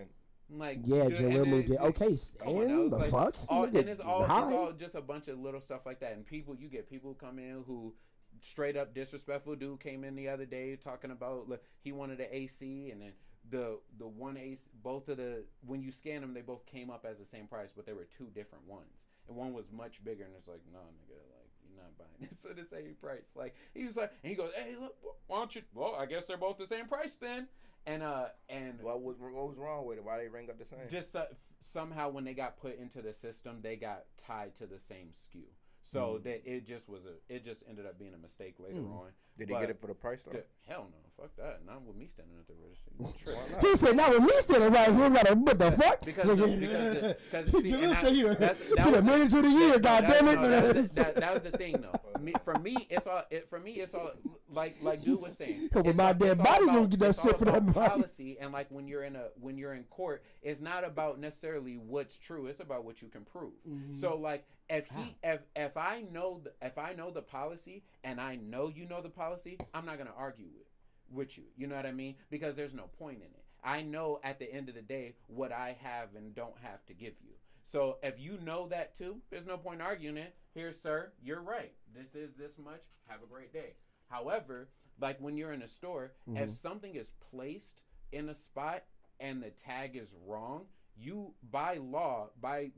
like 0.50 0.80
Yeah, 0.84 1.08
dude, 1.08 1.20
and 1.20 1.34
Jalil 1.34 1.48
moved 1.48 1.70
it. 1.70 1.80
Okay, 1.80 2.18
come 2.40 2.56
on 2.56 2.64
and 2.64 2.92
the 2.92 2.98
like, 2.98 3.10
fuck? 3.12 3.36
all, 3.48 3.64
and 3.64 3.76
it's 3.76 4.02
all 4.02 4.22
it's 4.24 4.30
all 4.32 4.72
just 4.74 4.96
a 4.96 5.02
bunch 5.02 5.28
of 5.30 5.40
little 5.40 5.62
stuff 5.62 5.86
like 5.86 6.00
that. 6.02 6.14
And 6.14 6.26
people, 6.26 6.56
you 6.56 6.68
get 6.68 6.90
people 6.90 7.14
come 7.14 7.40
in 7.40 7.64
who 7.66 7.94
straight 8.42 8.78
up 8.78 8.94
disrespectful. 8.94 9.56
Dude 9.56 9.80
came 9.80 10.04
in 10.04 10.16
the 10.16 10.30
other 10.30 10.46
day 10.46 10.76
talking 10.76 11.12
about 11.12 11.50
like, 11.50 11.64
he 11.82 11.92
wanted 11.92 12.20
an 12.20 12.28
AC, 12.32 12.90
and 12.92 13.02
then 13.02 13.12
the 13.50 13.80
the 13.98 14.08
one 14.08 14.38
AC, 14.38 14.62
both 14.84 15.08
of 15.10 15.18
the 15.18 15.44
when 15.66 15.82
you 15.82 15.92
scan 15.92 16.22
them, 16.22 16.34
they 16.34 16.42
both 16.42 16.66
came 16.66 16.90
up 16.90 17.06
as 17.10 17.18
the 17.18 17.26
same 17.26 17.48
price, 17.48 17.70
but 17.76 17.86
they 17.86 17.94
were 17.94 18.08
two 18.18 18.28
different 18.36 18.68
ones, 18.68 19.08
and 19.28 19.38
one 19.38 19.54
was 19.54 19.66
much 19.72 20.04
bigger. 20.04 20.24
And 20.26 20.34
it's 20.38 20.48
like, 20.48 20.62
no, 20.72 20.80
nigga, 20.80 21.16
like 21.34 21.50
you're 21.68 21.82
not 21.82 21.98
buying 21.98 22.30
this 22.32 22.46
at 22.46 22.56
the 22.58 22.66
same 22.66 22.96
price. 23.02 23.36
Like 23.36 23.56
he 23.74 23.86
was 23.86 23.96
like, 23.96 24.12
and 24.24 24.30
he 24.30 24.36
goes, 24.36 24.52
hey, 24.56 24.76
look, 24.80 24.96
why 25.28 25.38
don't 25.38 25.56
you? 25.56 25.62
Well, 25.74 25.96
I 25.98 26.06
guess 26.06 26.26
they're 26.26 26.38
both 26.38 26.58
the 26.58 26.68
same 26.68 26.88
price 26.88 27.16
then. 27.16 27.48
And 27.86 28.04
uh, 28.04 28.26
and 28.50 28.82
What 28.82 29.02
was 29.02 29.16
what 29.18 29.48
was 29.48 29.58
wrong 29.58 29.86
with 29.86 29.98
it? 29.98 30.04
Why 30.04 30.18
they 30.18 30.28
ring 30.28 30.50
up 30.50 30.60
the 30.60 30.66
same? 30.66 30.80
just 30.90 31.16
uh, 31.16 31.26
somehow 31.62 32.10
when 32.10 32.26
they 32.26 32.34
got 32.34 32.58
put 32.60 32.78
into 32.78 33.02
the 33.02 33.14
system, 33.14 33.60
they 33.62 33.78
got 33.78 34.04
tied 34.18 34.56
to 34.56 34.66
the 34.66 34.78
same 34.78 35.12
SKU. 35.16 35.44
So 35.90 36.20
that 36.24 36.42
it 36.46 36.68
just 36.68 36.90
was 36.90 37.06
a, 37.06 37.34
it 37.34 37.46
just 37.46 37.64
ended 37.68 37.86
up 37.86 37.98
being 37.98 38.14
a 38.14 38.18
mistake 38.18 38.56
later 38.60 38.82
Mm. 38.82 38.92
on. 39.00 39.12
Did 39.38 39.48
he 39.50 39.54
but- 39.54 39.62
get 39.62 39.70
it 39.70 39.80
for 39.80 39.88
the 39.88 39.94
price 39.94 40.24
though? 40.26 40.32
The- 40.32 40.44
hell 40.68 40.88
no, 40.92 40.98
fuck 41.24 41.36
that. 41.38 41.62
Not 41.66 41.82
with 41.84 41.96
me 41.96 42.08
standing 42.08 42.36
at 42.40 42.48
the 42.48 42.54
register. 42.62 42.84
You 43.00 43.06
Why 43.06 43.12
tripping. 43.24 43.52
not? 43.54 43.62
He 43.62 43.76
said, 43.76 43.96
"Not 43.96 44.10
with 44.12 44.22
me 44.24 44.30
standing 44.40 44.72
right 44.74 44.92
here. 44.92 45.10
Got 45.12 45.26
to 45.28 45.36
what 45.36 45.60
the 45.60 45.72
fuck?" 45.72 46.02
Because 46.04 46.26
Nigga, 46.26 46.38
the- 46.38 47.18
because 47.32 47.46
the- 47.46 47.52
because 47.52 47.64
see, 47.64 47.72
Jalil 47.72 47.84
and 47.84 47.94
I- 47.94 48.02
said 48.02 48.14
he 48.14 48.22
the, 48.24 48.30
that's- 48.36 48.70
that 48.76 48.86
the 48.86 48.92
was- 48.92 49.04
manager 49.04 49.38
of 49.38 49.44
the 49.44 49.50
year. 49.50 49.70
No, 49.70 49.80
God 49.80 50.04
that- 50.04 50.10
damn 50.10 50.28
it! 50.28 50.36
no, 50.42 50.50
that, 50.50 50.76
was 50.76 50.88
the, 50.90 50.94
that, 51.04 51.16
that 51.16 51.34
was 51.34 51.44
the 51.52 51.58
thing 51.58 51.74
though. 51.82 51.92
Me, 52.22 52.34
for 52.44 52.56
me, 52.56 52.76
it's 52.90 53.06
all. 53.06 53.24
It, 53.30 53.48
for 53.50 53.60
me, 53.60 53.74
it's 53.74 53.94
all 53.94 54.12
like 54.52 54.76
like 54.82 55.02
dude 55.04 55.22
was 55.22 55.38
saying. 55.38 55.70
Over 55.76 55.90
it's 55.92 55.98
my 55.98 56.08
all- 56.08 56.14
dead 56.16 56.38
body, 56.40 56.64
you 56.64 56.64
about- 56.70 56.76
gonna 56.76 56.88
get 56.88 57.00
that 57.02 57.16
shit 57.16 57.38
for 57.38 57.46
that 57.46 57.58
about 57.58 57.76
policy. 57.92 58.38
And 58.42 58.52
like 58.52 58.68
when 58.72 58.88
you're 58.88 59.04
in 59.04 59.16
a 59.16 59.26
when 59.40 59.58
you're 59.58 59.76
in 59.76 59.84
court, 59.84 60.24
it's 60.42 60.60
not 60.60 60.84
about 60.84 61.20
necessarily 61.20 61.76
what's 61.78 62.18
true. 62.18 62.48
It's 62.48 62.60
about 62.60 62.84
what 62.86 63.02
you 63.04 63.08
can 63.08 63.22
prove. 63.24 63.54
Mm-hmm. 63.70 63.94
So 64.00 64.18
like 64.18 64.46
if 64.70 64.86
he 64.96 65.16
if 65.24 65.42
if 65.56 65.78
I 65.78 66.04
know 66.12 66.42
the, 66.44 66.52
if 66.66 66.78
I 66.78 66.94
know 66.94 67.12
the 67.12 67.22
policy 67.22 67.84
and 68.04 68.20
I 68.20 68.36
know 68.36 68.68
you 68.74 68.86
know 68.88 69.02
the 69.02 69.10
policy, 69.10 69.27
I'm 69.74 69.86
not 69.86 69.98
gonna 69.98 70.12
argue 70.18 70.48
with 70.56 70.68
with 71.12 71.38
you. 71.38 71.44
You 71.56 71.68
know 71.68 71.76
what 71.76 71.86
I 71.86 71.92
mean? 71.92 72.16
Because 72.30 72.56
there's 72.56 72.74
no 72.74 72.90
point 73.00 73.18
in 73.18 73.24
it. 73.24 73.44
I 73.64 73.82
know 73.82 74.20
at 74.24 74.40
the 74.40 74.52
end 74.52 74.70
of 74.70 74.76
the 74.76 74.82
day 74.82 75.16
what 75.28 75.52
I 75.52 75.78
have 75.82 76.10
and 76.16 76.36
don't 76.36 76.58
have 76.62 76.86
to 76.88 76.94
give 76.94 77.14
you. 77.24 77.32
So 77.66 77.98
if 78.02 78.20
you 78.20 78.38
know 78.44 78.68
that 78.70 78.98
too, 78.98 79.18
there's 79.30 79.46
no 79.46 79.58
point 79.58 79.82
arguing 79.82 80.18
it. 80.18 80.36
Here, 80.54 80.72
sir, 80.72 81.12
you're 81.22 81.42
right. 81.42 81.74
This 81.94 82.16
is 82.16 82.34
this 82.38 82.58
much. 82.58 82.82
Have 83.08 83.22
a 83.24 83.28
great 83.28 83.54
day. 83.54 83.74
However, 84.10 84.70
like 85.00 85.20
when 85.20 85.38
you're 85.38 85.54
in 85.54 85.62
a 85.62 85.68
store, 85.68 86.14
if 86.28 86.34
mm-hmm. 86.34 86.50
something 86.50 86.96
is 86.96 87.12
placed 87.32 87.82
in 88.12 88.30
a 88.30 88.36
spot 88.36 88.84
and 89.20 89.44
the 89.44 89.50
tag 89.50 89.96
is 89.96 90.16
wrong, 90.26 90.66
you 90.98 91.34
by 91.52 91.76
law, 91.76 92.30
by 92.42 92.72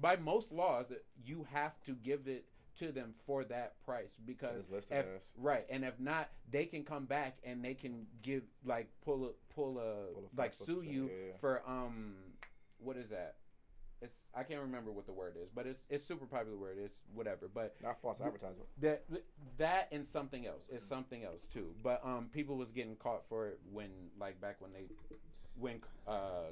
by 0.00 0.16
most 0.16 0.52
laws, 0.52 0.92
you 1.24 1.46
have 1.52 1.72
to 1.84 1.94
give 1.94 2.28
it 2.28 2.46
to 2.80 2.92
them 2.92 3.14
for 3.26 3.44
that 3.44 3.74
price 3.84 4.14
because 4.26 4.64
it's 4.72 4.86
if, 4.90 5.06
right 5.38 5.66
and 5.70 5.84
if 5.84 5.98
not 6.00 6.28
they 6.50 6.64
can 6.64 6.82
come 6.84 7.04
back 7.04 7.38
and 7.44 7.64
they 7.64 7.74
can 7.74 8.06
give 8.22 8.42
like 8.64 8.88
pull 9.04 9.24
a 9.26 9.54
pull 9.54 9.78
a, 9.78 10.12
Pull 10.14 10.24
a 10.36 10.40
like 10.40 10.52
sue 10.54 10.82
you 10.82 11.04
yeah, 11.04 11.26
yeah. 11.28 11.32
for 11.40 11.62
um 11.66 12.14
what 12.78 12.96
is 12.96 13.08
that 13.10 13.36
it's 14.02 14.14
I 14.34 14.44
can't 14.44 14.62
remember 14.62 14.90
what 14.90 15.04
the 15.06 15.12
word 15.12 15.36
is 15.42 15.50
but 15.54 15.66
it's 15.66 15.84
it's 15.90 16.02
super 16.04 16.24
popular 16.26 16.56
word 16.56 16.78
it's 16.82 16.96
whatever 17.14 17.48
but 17.52 17.76
Not 17.82 18.00
false 18.00 18.18
advertisement. 18.20 18.66
that 18.80 19.04
that 19.58 19.88
and 19.92 20.06
something 20.08 20.46
else 20.46 20.62
is 20.72 20.82
something 20.82 21.22
else 21.22 21.46
too 21.52 21.74
but 21.82 22.00
um 22.04 22.30
people 22.32 22.56
was 22.56 22.72
getting 22.72 22.96
caught 22.96 23.22
for 23.28 23.48
it 23.48 23.60
when 23.72 23.90
like 24.18 24.40
back 24.40 24.56
when 24.60 24.72
they 24.72 24.84
when 25.58 25.80
uh 26.08 26.48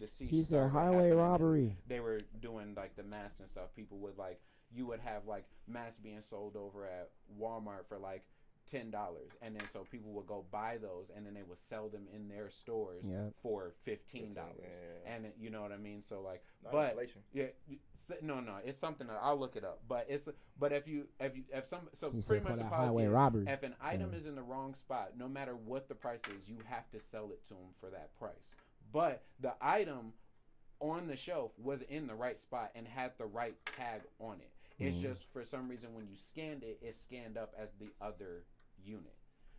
the 0.00 0.08
siege 0.08 0.28
He 0.30 0.42
said 0.42 0.70
highway 0.70 1.12
robbery. 1.12 1.76
they 1.86 2.00
were 2.00 2.18
doing 2.42 2.74
like 2.76 2.96
the 2.96 3.04
masks 3.04 3.38
and 3.40 3.48
stuff 3.48 3.68
people 3.76 3.98
would 3.98 4.18
like 4.18 4.40
you 4.74 4.86
would 4.86 5.00
have 5.00 5.26
like 5.26 5.44
masks 5.66 5.98
being 6.02 6.22
sold 6.22 6.56
over 6.56 6.86
at 6.86 7.10
walmart 7.40 7.86
for 7.88 7.98
like 7.98 8.24
ten 8.70 8.90
dollars 8.90 9.30
and 9.40 9.56
then 9.56 9.66
so 9.72 9.86
people 9.90 10.10
would 10.12 10.26
go 10.26 10.44
buy 10.50 10.76
those 10.76 11.06
and 11.16 11.24
then 11.24 11.32
they 11.32 11.42
would 11.42 11.58
sell 11.58 11.88
them 11.88 12.06
in 12.14 12.28
their 12.28 12.50
stores 12.50 13.02
Yeah. 13.02 13.28
for 13.42 13.72
fifteen 13.84 14.34
dollars 14.34 14.60
Yeah. 14.60 15.14
and 15.14 15.26
you 15.40 15.48
know 15.48 15.62
what 15.62 15.72
i 15.72 15.78
mean 15.78 16.02
so 16.06 16.20
like 16.20 16.44
Not 16.62 16.72
but 16.72 16.90
inflation. 16.90 17.22
yeah, 17.32 17.46
you- 17.66 17.78
s- 18.10 18.18
no, 18.22 18.40
no, 18.40 18.56
it's 18.64 18.78
something 18.78 19.06
that 19.06 19.18
I'll 19.22 19.38
look 19.38 19.54
it 19.56 19.64
up. 19.64 19.82
But 19.86 20.06
it's 20.08 20.26
but 20.58 20.72
if 20.72 20.86
you 20.88 21.08
if 21.20 21.36
you 21.36 21.44
if 21.52 21.66
some 21.66 21.88
so 21.94 22.10
He 22.10 22.20
pretty 22.22 22.42
much 22.44 22.56
the 22.56 22.62
that 22.64 22.70
policy 22.70 22.86
highway 22.88 23.04
is 23.04 23.10
robbery. 23.10 23.46
if 23.48 23.62
an 23.62 23.74
item 23.82 24.12
Yeah. 24.12 24.18
is 24.18 24.26
in 24.26 24.34
the 24.34 24.42
wrong 24.42 24.74
spot, 24.74 25.12
no 25.16 25.28
matter 25.28 25.54
what 25.54 25.88
the 25.88 25.94
price 25.94 26.22
is, 26.28 26.46
you 26.48 26.56
have 26.66 26.90
to 26.90 27.00
sell 27.00 27.30
it 27.32 27.44
to 27.48 27.54
them 27.54 27.74
for 27.80 27.88
that 27.90 28.14
price. 28.18 28.50
But 28.92 29.24
the 29.40 29.54
item 29.60 30.12
on 30.80 31.06
the 31.06 31.16
shelf 31.16 31.52
was 31.58 31.82
in 31.82 32.06
the 32.06 32.14
right 32.14 32.38
spot 32.40 32.70
and 32.74 32.86
had 32.88 33.12
the 33.18 33.26
right 33.26 33.56
tag 33.66 34.02
on 34.18 34.40
it. 34.40 34.50
It's 34.78 34.98
Mhm. 34.98 35.02
just 35.02 35.24
for 35.32 35.44
some 35.44 35.68
reason 35.68 35.94
when 35.94 36.06
you 36.06 36.16
scanned 36.16 36.62
it, 36.62 36.78
it 36.82 36.94
scanned 36.94 37.36
up 37.36 37.54
as 37.56 37.74
the 37.74 37.92
other 38.00 38.46
unit. 38.76 39.16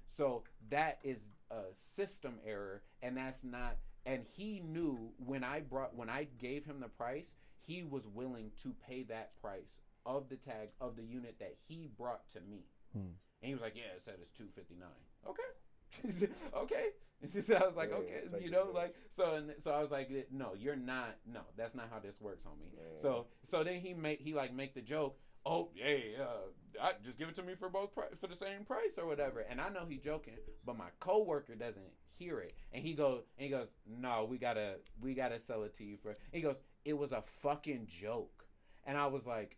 So 0.08 0.44
that 0.70 1.00
is 1.04 1.28
a 1.52 1.74
system 1.76 2.40
error, 2.44 2.84
and 3.02 3.18
that's 3.18 3.44
not. 3.44 3.78
And 4.06 4.26
he 4.26 4.60
knew 4.62 5.14
when 5.18 5.44
I 5.44 5.60
brought 5.60 5.94
when 5.96 6.10
I 6.10 6.24
gave 6.24 6.66
him 6.66 6.80
the 6.80 6.90
price, 6.90 7.36
he 7.60 7.84
was 7.84 8.08
willing 8.08 8.52
to 8.64 8.74
pay 8.74 9.04
that 9.04 9.36
price 9.36 9.82
of 10.06 10.30
the 10.30 10.38
tag 10.38 10.72
of 10.80 10.96
the 10.96 11.04
unit 11.04 11.38
that 11.40 11.56
he 11.68 11.88
brought 11.88 12.30
to 12.30 12.42
me. 12.42 12.66
Hmm. 12.94 13.00
And 13.42 13.48
he 13.48 13.54
was 13.54 13.62
like, 13.62 13.76
"Yeah, 13.76 13.94
it 13.96 14.02
said 14.02 14.20
it's 14.20 14.32
two 14.32 14.48
fifty 14.50 14.76
nine. 14.76 15.06
Okay, 15.26 15.44
okay." 16.54 16.94
So 17.48 17.56
I 17.56 17.66
was 17.68 17.76
like, 17.76 17.90
Yeah, 17.90 17.98
"Okay," 17.98 18.44
you 18.46 18.50
know, 18.52 18.68
yeah. 18.74 18.80
like 18.80 18.96
so. 19.12 19.34
And 19.36 19.52
so 19.60 19.72
I 19.72 19.82
was 19.82 19.92
like, 19.92 20.10
"No, 20.32 20.54
you're 20.58 20.76
not. 20.76 21.18
No, 21.26 21.42
that's 21.58 21.76
not 21.76 21.90
how 21.92 22.00
this 22.00 22.20
works, 22.22 22.44
homie." 22.46 22.72
Yeah. 22.74 23.02
So 23.02 23.28
so 23.44 23.64
then 23.64 23.82
he 23.82 23.94
make 23.94 24.20
he 24.22 24.34
like 24.34 24.54
make 24.54 24.74
the 24.74 24.82
joke. 24.82 25.18
Oh, 25.46 25.70
hey, 25.76 26.16
uh, 26.20 26.82
I, 26.82 26.92
just 27.04 27.18
give 27.18 27.30
it 27.30 27.36
to 27.38 27.44
me 27.44 27.56
for 27.56 27.70
both 27.70 27.94
pri- 27.94 28.14
for 28.20 28.28
the 28.28 28.36
same 28.36 28.66
price 28.66 28.98
or 28.98 29.06
whatever. 29.08 29.40
And 29.40 29.60
I 29.60 29.70
know 29.70 29.86
he 29.88 29.98
joking, 29.98 30.36
but 30.66 30.78
my 30.78 30.90
coworker 31.00 31.56
doesn't 31.56 31.92
hear 32.18 32.40
it, 32.40 32.54
and 32.74 32.84
he 32.84 32.94
goes 32.94 33.24
and 33.38 33.46
he 33.46 33.50
goes, 33.50 33.68
"No, 33.88 34.26
we 34.30 34.38
gotta 34.38 34.76
we 35.02 35.14
gotta 35.14 35.40
sell 35.40 35.64
it 35.64 35.76
to 35.78 35.84
you 35.84 35.98
for." 35.98 36.16
He 36.32 36.42
goes, 36.42 36.58
"It 36.86 36.94
was 36.98 37.12
a 37.12 37.24
fucking 37.42 37.88
joke," 37.90 38.46
and 38.86 38.98
I 38.98 39.08
was 39.08 39.26
like. 39.26 39.58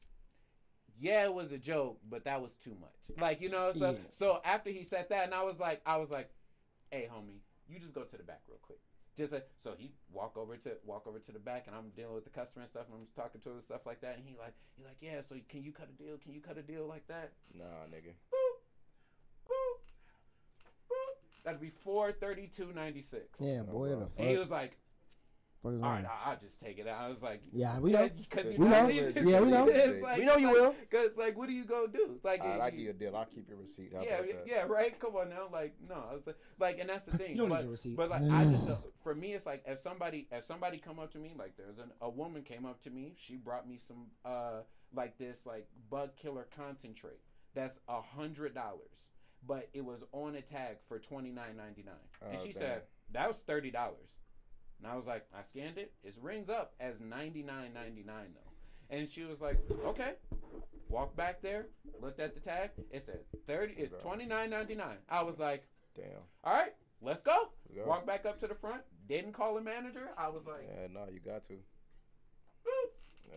Yeah, 1.00 1.24
it 1.24 1.34
was 1.34 1.52
a 1.52 1.58
joke, 1.58 2.00
but 2.08 2.26
that 2.26 2.44
was 2.44 2.54
too 2.64 2.76
much. 2.80 3.18
Like 3.20 3.42
you 3.42 3.50
know, 3.50 3.72
so 3.74 3.92
Yeah. 3.92 3.98
so 4.12 4.40
after 4.46 4.70
he 4.70 4.84
said 4.84 5.08
that, 5.10 5.24
and 5.26 5.34
I 5.34 5.42
was 5.42 5.60
like, 5.60 5.82
I 5.84 5.98
was 5.98 6.12
like, 6.12 6.30
"Hey, 6.92 7.10
homie, 7.12 7.40
you 7.72 7.80
just 7.80 7.94
go 7.94 8.04
to 8.04 8.18
the 8.18 8.24
back 8.24 8.42
real 8.48 8.60
quick." 8.62 8.80
Just 9.18 9.34
a, 9.34 9.44
so 9.58 9.76
he 9.78 9.92
walk 10.12 10.38
over 10.38 10.56
to 10.58 10.72
walk 10.86 11.06
over 11.06 11.20
to 11.20 11.32
the 11.32 11.40
back, 11.40 11.68
and 11.68 11.76
I'm 11.76 11.90
dealing 11.96 12.16
with 12.16 12.24
the 12.24 12.30
customer 12.30 12.64
and 12.64 12.70
stuff, 12.70 12.86
and 12.88 12.96
I'm 12.96 13.06
just 13.06 13.16
talking 13.16 13.42
to 13.42 13.50
him 13.50 13.56
and 13.56 13.64
stuff 13.64 13.86
like 13.86 14.02
that, 14.02 14.16
and 14.18 14.24
he 14.26 14.36
like 14.38 14.54
he 14.78 14.84
like, 14.84 14.98
"Yeah, 15.02 15.22
so 15.22 15.36
can 15.50 15.64
you 15.64 15.72
cut 15.72 15.90
a 15.90 16.04
deal? 16.04 16.18
Can 16.18 16.34
you 16.34 16.42
cut 16.42 16.58
a 16.58 16.62
deal 16.62 16.88
like 16.88 17.08
that?" 17.08 17.34
Nah, 17.54 17.88
nigga. 17.92 18.16
Boop, 18.32 18.62
boop, 19.48 19.80
boop. 20.90 21.44
That'd 21.44 21.60
be 21.60 21.70
four 21.70 22.12
thirty 22.14 22.48
two 22.48 22.72
ninety 22.74 23.02
six. 23.02 23.40
Yeah, 23.40 23.64
boy, 23.64 23.90
the 23.90 24.08
fuck. 24.08 24.20
And 24.20 24.30
he 24.30 24.38
was 24.38 24.50
like, 24.50 24.72
fuck 24.72 24.78
is 24.78 24.81
"All 25.64 25.72
right. 25.72 26.06
I- 26.06 26.32
I'll 26.32 26.38
just 26.38 26.60
take 26.60 26.80
it." 26.80 26.88
out. 26.88 27.02
I 27.02 27.10
was 27.10 27.22
like, 27.22 27.42
Yeah, 27.52 27.80
we 27.80 27.92
know. 27.92 28.10
because 28.18 28.58
We 28.58 28.68
know. 28.68 28.88
Yeah, 28.88 29.40
we 29.42 29.50
know. 29.50 29.66
We 30.18 30.26
know 30.26 30.38
you 30.38 30.50
will. 30.52 30.76
Cause 30.90 31.12
like, 31.18 31.38
what 31.38 31.50
are 31.50 31.54
you 31.54 31.66
gonna 31.66 31.88
do? 31.88 32.20
Like, 32.24 32.42
Alright, 32.42 32.58
you- 32.58 32.62
I 32.64 32.70
give 32.72 32.80
you 32.80 32.90
a 32.90 32.94
deal. 32.94 33.16
I'll 33.16 33.26
keep 33.26 33.48
your 33.48 33.58
receipt. 33.58 33.94
How 33.96 34.02
yeah, 34.02 34.22
yeah, 34.46 34.64
right. 34.64 35.00
Come 35.00 35.16
on 35.16 35.30
now, 35.30 35.48
like 35.52 35.76
no, 35.88 36.04
I 36.10 36.14
was 36.14 36.26
like, 36.26 36.38
like, 36.60 36.80
and 36.80 36.90
that's 36.90 37.06
the 37.06 37.18
thing. 37.18 37.32
You 37.32 37.38
don't 37.38 37.50
need 37.50 37.56
but, 37.56 37.62
your 37.64 37.72
receipt. 37.72 37.96
But 37.96 38.10
like, 38.10 38.24
I 38.24 38.46
just 38.46 38.68
don't- 38.68 38.80
for 39.04 39.16
me, 39.16 39.34
it's 39.34 39.46
like 39.46 39.64
if 39.66 39.80
somebody 39.80 40.28
if 40.32 40.44
somebody 40.44 40.78
come 40.80 41.00
up 41.00 41.12
to 41.14 41.20
me, 41.20 41.34
like 41.38 41.56
there's 41.58 41.78
an, 41.78 41.92
a 42.02 42.10
woman 42.10 42.44
came 42.44 42.66
up 42.66 42.82
to 42.82 42.90
me, 42.90 43.14
she 43.18 43.36
brought 43.36 43.68
me 43.68 43.80
some 43.86 44.08
uh 44.26 44.62
like 44.94 45.18
this 45.18 45.46
like 45.46 45.68
bug 45.90 46.16
killer 46.18 46.48
concentrate 46.56 47.20
that's 47.54 47.80
a 47.88 48.02
hundred 48.02 48.54
dollars, 48.54 49.10
but 49.46 49.70
it 49.74 49.84
was 49.84 50.04
on 50.12 50.36
a 50.36 50.42
tag 50.42 50.78
for 50.88 51.00
twenty 51.00 51.32
nine 51.32 51.56
ninety 51.58 51.84
nine, 51.84 51.96
and 52.30 52.38
Oh, 52.40 52.46
she 52.46 52.52
damn. 52.54 52.62
said 52.62 52.82
that 53.12 53.28
was 53.28 53.38
thirty 53.38 53.72
dollars. 53.72 54.10
And 54.84 54.92
I 54.92 54.96
was 54.96 55.06
like, 55.06 55.26
I 55.38 55.44
scanned 55.44 55.78
it. 55.78 55.94
It 56.04 56.16
rings 56.22 56.50
up 56.50 56.74
as 56.80 56.96
ninety 57.00 57.44
nine 57.44 57.72
ninety 57.74 58.04
nine 58.04 58.34
though. 58.34 58.96
And 58.96 59.08
she 59.08 59.24
was 59.24 59.40
like, 59.40 59.60
okay. 59.86 60.14
Walked 60.90 61.16
back 61.16 61.42
there, 61.42 61.68
looked 62.02 62.20
at 62.20 62.34
the 62.34 62.42
tag. 62.42 62.72
It 62.92 63.06
said 63.06 63.20
thirty, 63.48 63.74
it's 63.78 63.92
Bro. 63.92 64.00
twenty 64.00 64.26
nine 64.26 64.50
ninety 64.50 64.76
nine. 64.76 64.98
I 65.08 65.22
was 65.22 65.40
like, 65.40 65.66
Damn. 65.96 66.06
all 66.44 66.54
right, 66.54 66.74
let's 67.02 67.22
go. 67.22 67.50
Go. 67.76 67.86
Walk 67.86 68.06
back 68.06 68.26
up 68.26 68.40
to 68.42 68.48
the 68.48 68.56
front. 68.56 68.82
Didn't 69.08 69.34
call 69.34 69.56
the 69.56 69.62
manager. 69.62 70.10
I 70.18 70.28
was 70.30 70.46
like, 70.48 70.68
Yeah, 70.68 70.88
no, 70.94 71.06
you 71.14 71.20
got 71.20 71.46
to. 71.46 71.54
boop, 71.54 72.92
Yeah. 73.30 73.36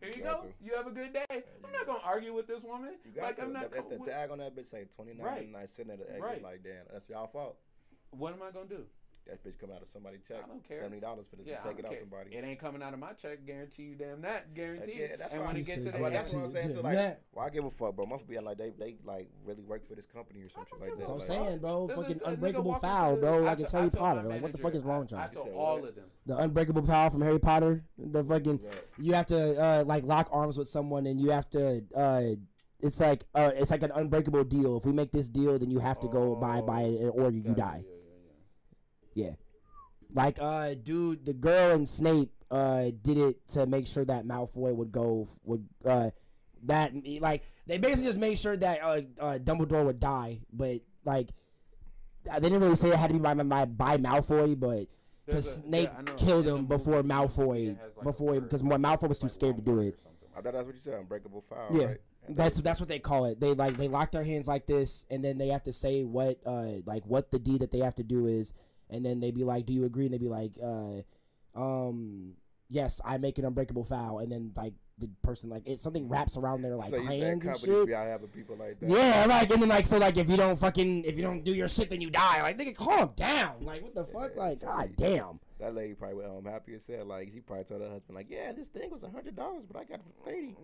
here 0.00 0.16
you 0.16 0.22
go. 0.24 0.40
to. 0.42 0.48
You 0.64 0.74
have 0.76 0.86
a 0.86 0.90
good 0.90 1.12
day. 1.12 1.26
I'm 1.30 1.72
not 1.72 1.86
gonna 1.86 1.98
argue 2.04 2.32
with 2.34 2.46
this 2.48 2.62
woman. 2.64 2.94
You 3.04 3.12
got 3.12 3.22
Like 3.24 3.36
to. 3.36 3.42
I'm 3.42 3.52
not. 3.52 3.70
That's 3.70 3.82
co- 3.88 3.98
the 4.04 4.10
tag 4.10 4.30
on 4.30 4.38
that 4.38 4.56
bitch 4.56 4.70
say 4.70 4.86
twenty 4.96 5.12
nine 5.14 5.26
Right. 5.26 5.34
ninety 5.36 5.52
nine 5.52 5.68
sitting 5.68 5.92
at 5.92 5.98
the 5.98 6.06
exit. 6.08 6.22
Right. 6.22 6.42
Like, 6.42 6.62
damn, 6.64 6.84
that's 6.92 7.08
y'all 7.08 7.28
fault. 7.28 7.58
What 8.10 8.32
am 8.32 8.42
I 8.42 8.50
gonna 8.50 8.66
do? 8.68 8.84
That 9.26 9.42
bitch 9.42 9.58
come 9.58 9.70
out 9.70 9.80
of 9.80 9.88
somebody's 9.90 10.20
check. 10.28 10.36
I 10.44 10.48
don't 10.48 10.62
care. 10.68 10.82
Seventy 10.82 11.00
dollars 11.00 11.24
for 11.30 11.36
the 11.36 11.44
Yeah, 11.46 11.60
I 11.64 11.68
take 11.68 11.78
it 11.78 11.82
don't 11.82 11.86
out 11.86 11.90
care. 11.92 12.00
somebody. 12.00 12.36
It 12.36 12.44
ain't 12.44 12.60
coming 12.60 12.82
out 12.82 12.92
of 12.92 12.98
my 13.00 13.12
check. 13.14 13.46
Guarantee 13.46 13.84
you, 13.84 13.94
damn 13.94 14.20
that. 14.20 14.52
Guarantee. 14.54 15.00
Yeah, 15.00 15.16
that's 15.18 15.32
and 15.32 15.40
why 15.40 15.46
when 15.46 15.56
he 15.56 15.62
it 15.62 15.64
gets 15.64 15.78
to 15.78 15.84
said 15.84 15.94
the 15.94 16.02
Well, 16.02 16.10
Yeah, 16.12 16.16
that's 16.18 16.32
what 16.34 16.44
I'm 16.44 16.52
saying. 16.52 16.68
to 16.68 16.74
too. 16.74 16.80
Like, 16.82 16.94
that. 16.94 17.20
why 17.32 17.48
give 17.48 17.64
a 17.64 17.70
fuck, 17.70 17.96
bro? 17.96 18.04
Must 18.04 18.28
be 18.28 18.38
like 18.38 18.58
they 18.58 18.70
they 18.78 18.96
like 19.02 19.30
really 19.46 19.62
work 19.62 19.88
for 19.88 19.94
this 19.94 20.04
company 20.06 20.42
or 20.42 20.50
some 20.50 20.64
shit 20.68 20.78
like 20.78 20.90
that. 20.90 20.96
That's 20.98 21.08
what 21.08 21.14
I'm 21.14 21.20
saying, 21.46 21.58
bro. 21.60 21.86
This 21.86 21.96
Fucking 21.96 22.16
is 22.16 22.20
a 22.20 22.24
nigga 22.24 22.28
unbreakable 22.34 22.70
walking 22.72 22.88
foul, 22.88 23.16
bro. 23.16 23.34
I 23.36 23.38
Like 23.40 23.60
it's 23.60 23.72
Harry 23.72 23.82
told 23.90 23.94
my 23.94 23.98
Potter. 24.00 24.28
Like 24.28 24.42
what 24.42 24.52
the 24.52 24.58
fuck 24.58 24.74
is 24.74 24.82
wrong 24.84 25.00
with 25.00 25.12
I, 25.14 25.16
I 25.16 25.20
y'all? 25.24 25.32
told 25.32 25.48
all 25.54 25.80
what? 25.80 25.88
of 25.88 25.94
them. 25.94 26.04
The 26.26 26.38
unbreakable 26.38 26.82
power 26.82 27.08
from 27.08 27.22
Harry 27.22 27.38
Potter. 27.40 27.82
The 27.96 28.22
fucking 28.24 28.60
yeah. 28.62 28.70
you 28.98 29.14
have 29.14 29.26
to 29.26 29.58
uh, 29.62 29.84
like 29.86 30.04
lock 30.04 30.28
arms 30.32 30.58
with 30.58 30.68
someone 30.68 31.06
and 31.06 31.18
you 31.18 31.30
have 31.30 31.48
to 31.50 31.82
uh, 31.96 32.22
it's 32.80 33.00
like 33.00 33.24
uh, 33.34 33.52
it's 33.54 33.70
like 33.70 33.82
an 33.82 33.92
unbreakable 33.94 34.44
deal. 34.44 34.76
If 34.76 34.84
we 34.84 34.92
make 34.92 35.12
this 35.12 35.30
deal, 35.30 35.58
then 35.58 35.70
you 35.70 35.78
have 35.78 35.98
to 36.00 36.08
go 36.08 36.32
abide 36.32 36.66
by 36.66 36.82
it 36.82 37.06
or 37.14 37.30
you, 37.30 37.38
you 37.38 37.54
Gotcha, 37.54 37.60
die. 37.60 37.84
Yeah. 39.14 39.30
Like 40.12 40.38
uh 40.40 40.74
dude, 40.74 41.24
the 41.24 41.34
girl 41.34 41.72
and 41.72 41.88
Snape 41.88 42.32
uh 42.50 42.90
did 43.02 43.18
it 43.18 43.48
to 43.48 43.66
make 43.66 43.86
sure 43.86 44.04
that 44.04 44.24
Malfoy 44.26 44.74
would 44.74 44.92
go 44.92 45.28
would 45.44 45.66
uh 45.84 46.10
that 46.64 46.92
like 47.20 47.42
they 47.66 47.78
basically 47.78 48.06
just 48.06 48.18
made 48.18 48.38
sure 48.38 48.56
that 48.56 48.80
uh, 48.82 49.00
uh 49.20 49.38
Dumbledore 49.38 49.84
would 49.84 50.00
die, 50.00 50.40
but 50.52 50.80
like 51.04 51.30
they 52.24 52.40
didn't 52.40 52.60
really 52.60 52.76
say 52.76 52.88
it 52.88 52.96
had 52.96 53.08
to 53.08 53.14
be 53.14 53.20
by 53.20 53.34
by, 53.34 53.64
by 53.64 53.96
Malfoy, 53.96 54.58
but 54.58 54.86
because 55.26 55.54
Snape 55.54 55.90
yeah, 55.92 56.12
killed 56.14 56.46
him 56.46 56.66
before 56.66 57.02
Malfoy 57.02 57.68
like, 57.68 58.04
before 58.04 58.40
because 58.40 58.62
like, 58.62 58.80
Malfoy 58.80 59.08
was 59.08 59.18
too 59.18 59.26
like 59.26 59.32
scared 59.32 59.56
to 59.56 59.62
do 59.62 59.80
it. 59.80 59.98
I 60.36 60.40
thought 60.40 60.52
that's 60.52 60.66
what 60.66 60.74
you 60.74 60.80
said. 60.80 60.94
Unbreakable 60.94 61.44
foul. 61.48 61.68
Yeah. 61.70 61.86
Right? 61.86 61.98
That's 62.28 62.60
that's 62.60 62.80
what 62.80 62.88
they 62.88 62.98
call 62.98 63.26
it. 63.26 63.38
They 63.38 63.52
like 63.52 63.76
they 63.76 63.88
lock 63.88 64.10
their 64.10 64.24
hands 64.24 64.48
like 64.48 64.66
this, 64.66 65.04
and 65.10 65.24
then 65.24 65.36
they 65.36 65.48
have 65.48 65.62
to 65.64 65.72
say 65.72 66.04
what 66.04 66.38
uh 66.46 66.80
like 66.86 67.04
what 67.04 67.30
the 67.30 67.38
deed 67.38 67.60
that 67.60 67.70
they 67.70 67.80
have 67.80 67.94
to 67.96 68.02
do 68.02 68.26
is, 68.26 68.54
and 68.90 69.04
then 69.04 69.20
they'd 69.20 69.34
be 69.34 69.44
like, 69.44 69.66
"Do 69.66 69.72
you 69.72 69.84
agree?" 69.84 70.04
And 70.06 70.14
they'd 70.14 70.20
be 70.20 70.28
like, 70.28 70.52
uh, 70.62 71.02
um, 71.54 72.34
yes, 72.68 73.00
I 73.04 73.18
make 73.18 73.38
an 73.38 73.44
unbreakable 73.44 73.84
foul, 73.84 74.18
and 74.18 74.30
then 74.30 74.52
like 74.56 74.74
the 74.98 75.08
person 75.22 75.50
like 75.50 75.62
it 75.66 75.80
something 75.80 76.08
wraps 76.08 76.36
around 76.36 76.62
their 76.62 76.76
like 76.76 76.90
so 76.90 77.02
hands 77.02 77.44
and 77.44 77.58
shit. 77.58 77.86
be 77.86 77.94
out 77.94 78.06
having 78.06 78.28
people 78.28 78.56
like 78.56 78.78
that? 78.78 78.88
Yeah, 78.88 79.26
like 79.28 79.50
and 79.50 79.62
then 79.62 79.68
like 79.68 79.86
so 79.86 79.98
like 79.98 80.16
if 80.16 80.30
you 80.30 80.36
don't 80.36 80.58
fucking 80.58 81.04
if 81.04 81.16
you 81.16 81.22
don't 81.22 81.42
do 81.42 81.52
your 81.52 81.68
shit 81.68 81.90
then 81.90 82.00
you 82.00 82.10
die. 82.10 82.42
Like 82.42 82.58
nigga, 82.58 82.76
calm 82.76 83.12
down. 83.16 83.56
Like 83.60 83.82
what 83.82 83.94
the 83.94 84.04
fuck? 84.04 84.36
Like 84.36 84.60
god 84.60 84.92
damn. 84.96 85.40
That 85.64 85.74
lady 85.74 85.94
probably 85.94 86.16
went 86.16 86.28
home 86.28 86.44
happy 86.44 86.74
as 86.74 86.84
hell. 86.86 87.06
Like 87.06 87.30
she 87.32 87.40
probably 87.40 87.64
told 87.64 87.80
her 87.80 87.88
husband, 87.88 88.14
like, 88.16 88.26
"Yeah, 88.28 88.52
this 88.52 88.68
thing 88.68 88.90
was 88.90 89.02
a 89.02 89.08
hundred 89.08 89.34
dollars, 89.34 89.64
but 89.66 89.78
I 89.80 89.84
got 89.84 90.00
it 90.00 90.04
for 90.22 90.30
30 90.30 90.54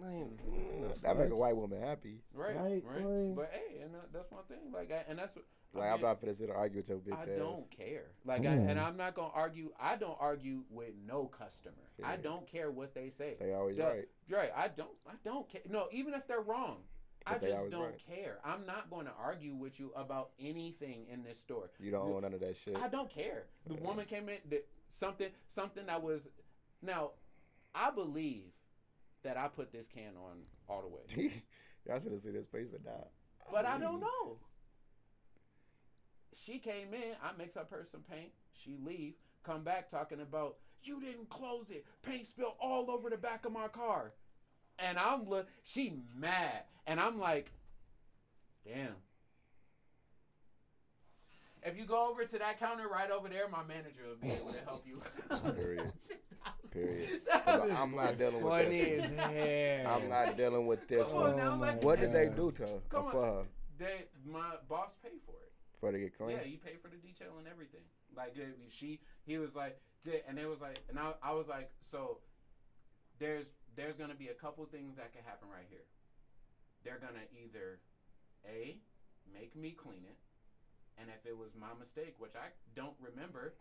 That 1.03 1.17
make 1.17 1.31
a 1.31 1.37
white 1.37 1.57
woman 1.57 1.81
happy. 1.81 2.19
Right, 2.35 2.55
Right, 2.55 2.83
right. 2.85 3.03
boy. 3.03 3.33
But 3.35 3.51
hey, 3.55 3.81
and 3.81 3.95
uh, 3.97 4.01
that's 4.13 4.31
one 4.31 4.43
thing. 4.45 4.71
Like, 4.73 4.93
I, 4.93 5.05
and 5.09 5.19
that's 5.19 5.35
what. 5.35 5.45
I 5.75 5.79
Like 5.79 5.87
I'm 5.89 5.95
mean, 5.95 6.03
not 6.03 6.21
finna 6.21 6.37
sit 6.37 6.49
and 6.49 6.57
argue 6.59 6.79
with 6.79 6.89
your 6.91 6.99
bitch 6.99 7.17
I 7.17 7.23
ass. 7.23 7.39
don't 7.39 7.71
care. 7.71 8.07
Like, 8.27 8.45
I, 8.45 8.51
and 8.53 8.79
I'm 8.79 8.97
not 8.99 9.15
gonna 9.15 9.31
argue. 9.33 9.71
I 9.81 9.97
don't 9.97 10.19
argue 10.21 10.65
with 10.69 10.91
no 11.07 11.27
customer. 11.27 11.75
I 12.05 12.17
don't 12.17 12.47
care 12.47 12.71
what 12.71 12.95
they 12.95 13.09
say. 13.09 13.37
They 13.41 13.55
always 13.55 13.79
Yeah, 13.79 13.87
right. 13.87 14.09
Right. 14.29 14.51
I 14.55 14.69
don't. 14.69 14.91
I 15.09 15.13
don't 15.25 15.49
care. 15.49 15.63
No, 15.71 15.87
even 15.93 16.13
if 16.13 16.27
they're 16.27 16.43
wrong. 16.43 16.79
I 17.27 17.33
But 17.35 17.43
they 17.43 17.49
just 17.51 17.71
don't 17.71 17.83
right. 17.83 18.01
care. 18.09 18.39
I'm 18.45 18.65
not 18.65 18.89
going 18.89 19.05
to 19.05 19.13
argue 19.23 19.55
with 19.55 19.79
you 19.79 19.93
about 19.95 20.31
anything 20.41 21.05
in 21.13 21.23
this 21.23 21.39
store. 21.39 21.69
You 21.79 21.91
don't 21.91 22.09
You- 22.09 22.15
own 22.17 22.23
none 22.23 22.33
of 22.33 22.41
that 22.41 22.57
shit. 22.65 22.77
I 22.77 22.89
don't 22.89 23.11
care. 23.11 23.45
The 23.67 23.75
Yeah. 23.75 23.81
woman 23.83 24.07
came 24.07 24.31
in 24.31 24.39
the, 24.49 24.63
something 24.93 25.29
something 25.49 25.87
that 25.87 26.03
was 26.03 26.23
now 26.83 27.11
I 27.75 27.91
believe 27.91 28.45
that 29.23 29.37
I 29.37 29.49
put 29.49 29.73
this 29.73 29.87
can 29.93 30.13
on 30.17 30.39
all 30.69 30.83
the 30.83 30.89
way. 30.89 31.33
Y'all 31.87 32.01
should 32.01 32.13
have 32.13 32.23
seen 32.23 32.35
his 32.35 32.49
face 32.49 32.69
and 32.75 32.85
that. 32.85 33.11
But 33.51 33.67
I 33.67 33.79
don't 33.79 34.01
know. 34.01 34.39
She 36.35 36.59
came 36.59 36.95
in, 36.95 37.15
I 37.23 37.31
mix 37.37 37.57
up 37.57 37.71
her 37.71 37.87
some 37.91 38.03
paint. 38.11 38.31
She 38.53 38.77
leave, 38.85 39.15
come 39.45 39.63
back 39.63 39.91
talking 39.91 40.21
about 40.21 40.57
you 40.83 41.01
didn't 41.01 41.29
close 41.29 41.71
it. 41.71 41.85
Paint 42.03 42.27
spilled 42.27 42.55
all 42.61 42.91
over 42.91 43.11
the 43.11 43.17
back 43.17 43.45
of 43.45 43.53
my 43.53 43.69
car. 43.69 44.13
And 44.79 44.99
I'm 44.99 45.29
look 45.29 45.49
she 45.63 45.95
mad. 46.17 46.63
And 46.87 46.99
I'm 46.99 47.19
like, 47.19 47.53
damn. 48.65 48.95
If 51.63 51.77
you 51.79 51.85
go 51.85 52.09
over 52.11 52.25
to 52.25 52.39
that 52.39 52.59
counter 52.59 52.89
right 52.89 53.11
over 53.11 53.29
there, 53.29 53.49
my 53.49 53.63
manager 53.63 54.01
will 54.09 54.17
be 54.17 54.33
able 54.33 54.53
to 54.53 54.65
help 54.65 54.87
you. 54.87 55.03
Period. 55.55 55.93
Period. 56.71 57.09
That 57.31 57.45
'Cause 57.45 57.63
was- 57.69 57.79
I'm 57.79 57.95
not 57.95 58.17
dealing 58.17 58.43
with 58.43 58.53
Funny 58.53 58.79
this. 58.81 59.19
as 59.19 59.83
hell. 59.83 59.95
I'm 60.01 60.09
not 60.09 60.37
dealing 60.37 60.67
with 60.67 60.87
this 60.89 61.09
Come 61.09 61.19
on 61.23 61.37
now, 61.37 61.55
let 61.57 61.59
my 61.59 61.85
What 61.87 62.01
did 62.01 62.13
they 62.13 62.29
do 62.29 62.51
to 62.53 62.63
her? 62.63 62.81
Come 62.89 63.05
or 63.05 63.07
on. 63.07 63.13
for 63.13 63.25
her? 63.27 63.45
they, 63.79 64.05
my 64.25 64.55
boss 64.69 64.91
paid 65.03 65.21
for 65.27 65.33
it. 65.33 65.53
For 65.81 65.87
her 65.87 65.93
to 65.93 65.99
get 65.99 66.17
clean? 66.17 66.31
Yeah, 66.37 66.45
you 66.45 66.59
pay 66.59 66.77
for 66.81 66.89
the 66.89 66.97
detail 66.97 67.33
and 67.39 67.49
everything. 67.49 67.83
Like 68.17 68.37
she, 68.71 69.01
he 69.27 69.39
was 69.39 69.55
like, 69.55 69.81
and 70.29 70.39
it 70.39 70.47
was 70.49 70.61
like, 70.61 70.79
and 70.89 70.99
I, 70.99 71.13
I 71.23 71.33
was 71.33 71.47
like, 71.49 71.71
so 71.91 72.19
there's 73.19 73.47
there's 73.77 73.97
gonna 73.97 74.15
be 74.15 74.29
a 74.29 74.35
couple 74.35 74.65
things 74.67 74.97
that 74.97 75.13
can 75.13 75.23
happen 75.25 75.49
right 75.51 75.67
here. 75.69 75.85
They're 76.85 76.99
gonna 76.99 77.25
either 77.45 77.81
a 78.47 78.77
make 79.33 79.55
me 79.57 79.71
clean 79.73 80.03
it, 80.05 80.17
and 81.01 81.09
if 81.11 81.25
it 81.27 81.37
was 81.37 81.51
my 81.59 81.73
mistake, 81.79 82.15
which 82.19 82.37
I 82.37 82.49
don't 82.77 82.95
remember, 83.01 83.55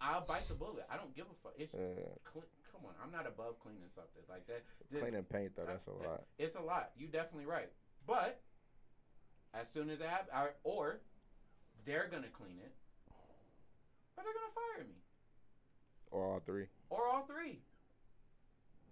I'll 0.00 0.20
bite 0.24 0.46
the 0.48 0.54
bullet. 0.54 0.86
I 0.90 0.96
don't 0.96 1.14
give 1.14 1.26
a 1.26 1.34
fuck. 1.42 1.54
It's 1.58 1.74
Yeah. 1.74 2.14
cle- 2.24 2.44
come 2.70 2.86
on, 2.86 2.94
I'm 3.02 3.10
not 3.10 3.26
above 3.26 3.58
cleaning 3.60 3.88
something 3.94 4.22
like 4.28 4.46
that. 4.46 4.62
The- 4.90 5.00
Cleaning 5.00 5.24
paint 5.24 5.56
though, 5.56 5.66
that's 5.66 5.86
a 5.86 5.92
lot. 5.92 6.24
It's 6.38 6.54
a 6.56 6.60
lot. 6.60 6.92
You 6.96 7.08
definitely 7.08 7.46
right. 7.46 7.72
But 8.06 8.40
as 9.54 9.68
soon 9.70 9.90
as 9.90 10.00
it 10.00 10.06
happens, 10.08 10.30
or 10.62 11.00
they're 11.84 12.08
gonna 12.08 12.28
clean 12.30 12.58
it, 12.58 12.74
or 14.16 14.22
they're 14.24 14.32
gonna 14.32 14.52
fire 14.54 14.84
me, 14.84 15.02
Or 16.10 16.24
all 16.26 16.40
three. 16.40 16.68
or 16.90 17.06
all 17.08 17.24
three. 17.26 17.62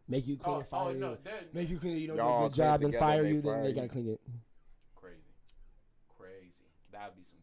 Make 0.06 0.26
you 0.26 0.36
clean 0.36 0.56
Oh, 0.56 0.60
it, 0.60 0.62
oh, 0.62 0.70
fire 0.70 0.88
oh 0.88 0.90
you. 0.90 0.98
no, 0.98 1.14
they're 1.16 1.44
Make 1.52 1.70
you 1.70 1.78
clean 1.78 1.94
it. 1.96 2.00
You 2.00 2.08
don't 2.08 2.16
do 2.18 2.22
a 2.22 2.48
good 2.48 2.54
job, 2.54 2.80
clean 2.80 2.90
then 2.92 3.00
fire 3.00 3.24
you. 3.26 3.40
Then 3.40 3.62
they 3.62 3.72
gotta 3.72 3.88
clean 3.88 4.08
it. 4.08 4.20
crazy, 4.94 5.22
crazy. 6.18 6.52
That'd 6.92 7.16
be 7.16 7.24
some 7.24 7.38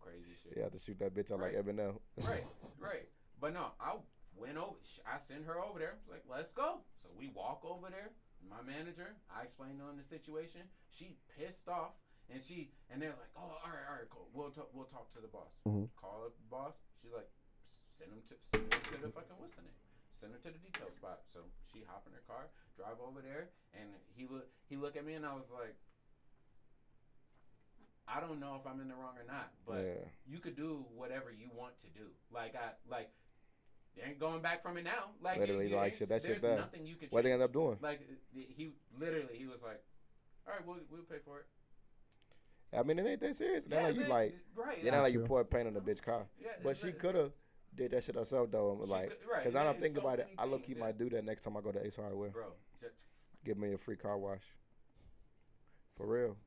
shit. 0.51 0.57
You 0.57 0.63
have 0.63 0.73
to 0.75 0.79
shoot 0.79 0.99
that 0.99 1.15
bitch 1.15 1.31
out 1.31 1.39
like 1.39 1.55
Right. 1.55 1.65
Eminem. 1.65 1.95
Right, 2.27 2.43
right. 2.79 3.07
But 3.39 3.53
no, 3.53 3.71
I 3.79 3.95
went 4.35 4.57
over. 4.57 4.75
I 5.07 5.17
sent 5.17 5.45
her 5.47 5.57
over 5.59 5.79
there. 5.79 5.95
I 5.95 5.99
was 6.03 6.09
like, 6.11 6.25
let's 6.29 6.51
go. 6.51 6.83
So 7.01 7.09
we 7.17 7.31
walk 7.33 7.63
over 7.63 7.87
there. 7.89 8.11
My 8.43 8.61
manager, 8.65 9.13
I 9.29 9.43
explained 9.45 9.79
to 9.79 9.85
her 9.85 9.93
the 9.95 10.03
situation. 10.03 10.61
She 10.89 11.15
pissed 11.37 11.69
off, 11.69 11.93
and 12.29 12.41
she 12.41 12.73
and 12.89 12.97
they're 13.01 13.13
like, 13.15 13.29
oh, 13.37 13.53
all 13.61 13.69
right, 13.69 13.85
all 13.85 13.95
right, 14.01 14.09
cool. 14.09 14.27
We'll 14.33 14.49
talk. 14.49 14.69
We'll 14.73 14.89
talk 14.89 15.13
to 15.13 15.21
the 15.21 15.29
boss. 15.29 15.53
Mhm. 15.69 15.89
Call 15.95 16.25
up 16.25 16.33
the 16.37 16.49
boss. 16.49 16.73
She's 17.01 17.13
like, 17.13 17.29
send 17.97 18.09
him 18.11 18.21
to 18.29 18.35
send 18.49 18.65
him 18.65 18.81
to 18.81 18.97
the 18.97 19.13
fucking 19.13 19.37
what's 19.37 19.53
the 19.55 19.61
name? 19.61 19.77
Send 20.17 20.33
her 20.33 20.41
to 20.41 20.49
the 20.53 20.57
detail 20.57 20.89
spot. 20.89 21.21
So 21.29 21.45
she 21.69 21.85
hop 21.85 22.05
in 22.09 22.13
her 22.17 22.25
car, 22.25 22.49
drive 22.77 22.97
over 23.01 23.21
there, 23.21 23.53
and 23.77 23.93
he 24.17 24.25
look 24.25 24.49
he 24.65 24.73
look 24.75 24.97
at 24.97 25.05
me, 25.05 25.13
and 25.13 25.25
I 25.25 25.33
was 25.37 25.49
like. 25.53 25.77
I 28.13 28.19
don't 28.19 28.39
know 28.39 28.57
if 28.59 28.67
I'm 28.69 28.81
in 28.81 28.87
the 28.89 28.95
wrong 28.95 29.15
or 29.17 29.25
not, 29.31 29.51
but 29.65 29.77
yeah. 29.83 30.05
you 30.27 30.39
could 30.39 30.55
do 30.55 30.85
whatever 30.95 31.31
you 31.31 31.47
want 31.55 31.73
to 31.81 31.87
do. 31.99 32.07
Like 32.33 32.55
I 32.55 32.71
like, 32.89 33.09
you 33.95 34.03
ain't 34.05 34.19
going 34.19 34.41
back 34.41 34.61
from 34.63 34.77
it 34.77 34.83
now. 34.83 35.11
Like 35.23 35.35
you- 35.35 35.41
Literally, 35.41 35.69
you 35.69 35.75
like, 35.75 35.91
ain't- 35.93 35.99
shit, 35.99 36.09
that 36.09 36.23
there's 36.23 36.35
shit 36.35 36.41
there. 36.41 36.57
nothing 36.57 36.85
you 36.85 36.95
could. 36.95 37.11
What 37.11 37.23
they 37.23 37.29
change. 37.29 37.33
end 37.35 37.43
up 37.43 37.53
doing? 37.53 37.77
Like 37.81 38.01
he 38.33 38.71
literally, 38.99 39.35
he 39.37 39.45
was 39.45 39.61
like, 39.63 39.81
"All 40.47 40.53
right, 40.53 40.65
we'll 40.67 40.77
we'll 40.91 41.03
pay 41.03 41.17
for 41.23 41.39
it." 41.39 41.45
I 42.77 42.83
mean, 42.83 42.99
it 42.99 43.05
ain't 43.07 43.19
that 43.21 43.35
serious. 43.35 43.63
It's 43.65 43.69
not 43.69 43.83
like 43.83 43.95
you 43.95 44.05
like, 44.05 44.35
right. 44.55 44.77
it's 44.81 44.91
not 44.91 45.01
like 45.03 45.13
you 45.13 45.21
pour 45.25 45.43
paint 45.43 45.67
on 45.67 45.73
the 45.73 45.81
bitch 45.81 46.01
car. 46.01 46.25
yeah, 46.41 46.49
But 46.63 46.77
she 46.77 46.87
like- 46.87 46.99
could 46.99 47.15
have 47.15 47.31
did 47.75 47.91
that 47.91 48.03
shit 48.03 48.15
herself 48.15 48.49
though. 48.51 48.77
And 48.79 48.87
she 48.87 48.91
like, 48.91 49.09
could- 49.09 49.17
right, 49.31 49.43
cause 49.43 49.55
I 49.55 49.63
don't 49.63 49.79
think 49.79 49.95
so 49.95 50.01
about 50.01 50.19
it. 50.19 50.27
I 50.37 50.45
look, 50.45 50.61
he 50.61 50.67
things 50.73 50.79
might 50.79 50.97
that- 50.97 51.03
do 51.09 51.09
that 51.15 51.23
next 51.25 51.43
time 51.43 51.55
I 51.57 51.61
go 51.61 51.71
to 51.71 51.85
Ace 51.85 51.95
Hardware. 51.95 52.29
bro. 52.29 52.45
ju- 52.79 52.87
Give 53.45 53.57
me 53.57 53.73
a 53.73 53.77
free 53.77 53.95
car 53.97 54.17
wash. 54.17 54.43
For 55.97 56.05
real. 56.05 56.37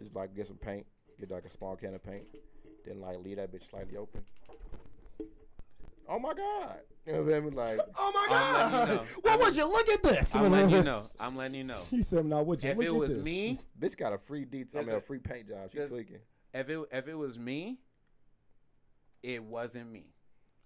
Just 0.00 0.14
like 0.14 0.34
get 0.36 0.46
some 0.46 0.56
paint, 0.56 0.86
get 1.18 1.30
like 1.30 1.44
a 1.44 1.50
small 1.50 1.76
can 1.76 1.94
of 1.94 2.02
paint, 2.04 2.24
then 2.84 3.00
like 3.00 3.18
leave 3.24 3.36
that 3.36 3.52
bitch 3.52 3.68
slightly 3.70 3.96
open. 3.96 4.22
Oh 6.08 6.18
my 6.20 6.34
god! 6.34 6.78
You 7.04 7.14
know 7.14 7.22
what 7.22 7.34
I 7.34 7.40
mean? 7.40 7.54
Like, 7.54 7.78
Oh 7.98 8.12
my 8.14 8.26
god! 8.28 8.88
you 8.88 8.94
know. 8.94 9.04
What 9.22 9.30
I'm- 9.32 9.40
would 9.40 9.56
you 9.56 9.66
look 9.68 9.88
at 9.88 10.02
this? 10.02 10.36
I'm 10.36 10.52
letting 10.52 10.70
you 10.70 10.82
know. 10.82 11.04
I'm 11.20 11.36
letting 11.36 11.54
you 11.56 11.64
know. 11.64 11.80
He 11.90 12.02
said, 12.02 12.26
"Now 12.26 12.42
would 12.42 12.62
you 12.62 12.70
If 12.70 12.76
look 12.76 12.86
it 12.86 12.90
at 12.90 12.94
was 12.94 13.14
this?" 13.16 13.24
me, 13.24 13.58
bitch 13.80 13.96
got 13.96 14.12
a 14.12 14.18
free 14.18 14.44
detail. 14.44 14.82
I 14.82 14.84
mean, 14.84 14.94
a 14.94 14.98
a- 14.98 15.00
free 15.00 15.18
paint 15.18 15.48
job. 15.48 15.70
She 15.72 15.78
there's- 15.78 15.90
tweaking. 15.90 16.18
if 16.54 16.68
it 16.68 16.78
if 16.92 17.08
it 17.08 17.14
was 17.14 17.38
me, 17.38 17.78
it 19.22 19.42
wasn't 19.42 19.90
me. 19.90 20.12